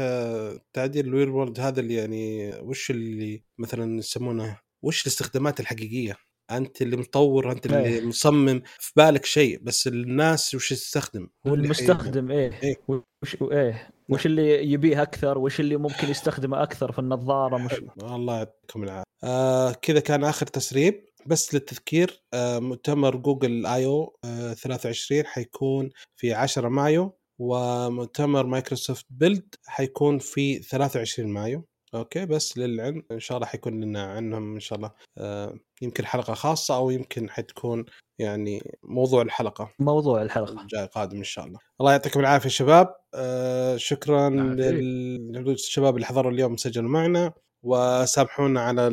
تعديل 0.73 1.07
ال 1.07 1.29
real 1.29 1.43
world 1.43 1.59
هذا 1.59 1.79
اللي 1.79 1.93
يعني 1.93 2.53
وش 2.61 2.91
اللي 2.91 3.43
مثلا 3.57 3.97
يسمونه 3.97 4.59
وش 4.83 5.01
الاستخدامات 5.01 5.59
الحقيقية؟ 5.59 6.17
أنت 6.51 6.81
اللي 6.81 6.97
مطور 6.97 7.51
أنت 7.51 7.65
اللي 7.65 7.85
إيه. 7.85 8.01
مصمم 8.05 8.61
في 8.79 8.91
بالك 8.95 9.25
شيء 9.25 9.59
بس 9.63 9.87
الناس 9.87 10.55
وش 10.55 10.69
تستخدم 10.69 11.27
هو 11.47 11.53
المستخدم 11.53 12.31
إيه, 12.31 12.59
إيه. 12.63 12.75
وش 12.87 13.37
إيه. 13.41 13.89
وش 14.09 14.25
اللي 14.25 14.71
يبيه 14.71 15.01
أكثر؟ 15.01 15.37
وش 15.37 15.59
اللي 15.59 15.77
ممكن 15.77 16.09
يستخدمه 16.09 16.63
أكثر 16.63 16.91
في 16.91 16.99
النظارة؟ 16.99 17.57
مش 17.57 17.71
الله 18.03 18.37
يعطيكم 18.37 18.83
العافية. 18.83 19.03
آه 19.23 19.71
كذا 19.71 19.99
كان 19.99 20.23
آخر 20.23 20.47
تسريب. 20.47 21.05
بس 21.25 21.53
للتذكير 21.53 22.23
آه 22.33 22.59
مؤتمر 22.59 23.15
Google 23.15 23.65
I/O 23.65 24.17
آه 24.25 24.53
23 24.53 25.25
حيكون 25.25 25.89
في 26.15 26.33
10 26.33 26.69
مايو. 26.69 27.17
ومؤتمر 27.43 28.45
Microsoft 28.45 29.05
Build 29.09 29.55
حيكون 29.65 30.19
في 30.19 30.59
23 30.59 31.29
مايو. 31.29 31.65
okay 31.95 32.25
بس 32.25 32.57
للعلم 32.57 33.03
إن 33.11 33.19
شاء 33.19 33.37
الله 33.37 33.47
حيكون 33.47 33.83
لنا 33.83 34.03
عنهم 34.03 34.53
إن 34.53 34.59
شاء 34.59 34.77
الله 34.77 34.91
آه 35.17 35.59
يمكن 35.81 36.05
حلقة 36.05 36.33
خاصة 36.33 36.75
أو 36.75 36.89
يمكن 36.89 37.29
حتكون 37.29 37.85
يعني 38.19 38.77
موضوع 38.83 39.21
الحلقة. 39.21 39.71
موضوع 39.79 40.21
الحلقة. 40.21 40.61
الجاي 40.61 40.85
قادم 40.85 41.17
إن 41.17 41.23
شاء 41.23 41.45
الله. 41.45 41.59
الله 41.81 41.91
يعطيكم 41.91 42.19
العافية 42.19 42.49
شباب. 42.49 42.95
آه 43.13 43.77
شكرا 43.77 44.29
للشباب 44.29 45.95
اللي 45.95 46.05
حضروا 46.05 46.31
اليوم 46.31 46.57
سجلوا 46.57 46.89
معنا 46.89 47.33
وسامحونا 47.63 48.61
على 48.61 48.89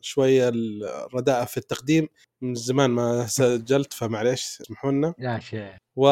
شوية 0.00 0.48
الرداءه 0.48 1.44
في 1.44 1.56
التقديم. 1.56 2.08
من 2.42 2.54
زمان 2.54 2.90
ما 2.90 3.26
سجلت 3.26 3.92
فمعليش 3.92 4.42
سامحونا. 4.42 5.14
لا 5.18 5.38
شيء 5.38 5.74
و 5.96 6.08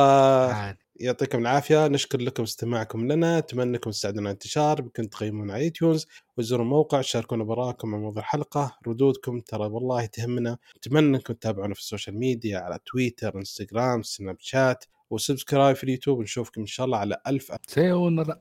يعطيكم 0.96 1.38
العافية. 1.38 1.88
نشكر 1.88 2.20
لكم 2.20 2.42
استماعكم 2.42 3.12
لنا. 3.12 3.38
أتمنى 3.38 3.62
انكم 3.62 3.90
تساعدونا 3.90 4.20
على 4.28 4.32
الانتشار. 4.32 4.82
بكم 4.82 5.04
تقيمون 5.04 5.50
على 5.50 5.62
iTunes 5.62 6.06
وزوروا 6.36 6.64
الموقع. 6.64 7.00
شاركونا 7.00 7.44
بآراءكم 7.44 7.94
عن 7.94 8.00
موضوع 8.00 8.22
الحلقة. 8.22 8.78
ردودكم 8.88 9.40
ترى 9.40 9.66
والله 9.66 10.06
تهمنا. 10.06 10.58
أتمنى 10.76 11.16
أنكم 11.16 11.34
تتابعونا 11.34 11.74
في 11.74 11.80
ال 11.80 11.86
social 11.86 12.18
media 12.18 12.58
على 12.58 12.78
Twitter 12.86 13.38
Instagram 13.38 14.02
Snapchat. 14.02 14.84
و 15.10 15.17
subscribe 15.17 15.76
في 15.76 15.84
اليوتيوب. 15.84 16.20
نشوفكم 16.20 16.60
إن 16.60 16.66
شاء 16.66 16.86
الله 16.86 16.98
على 16.98 17.16
ألف 17.26 17.52
سيونا 17.66 18.40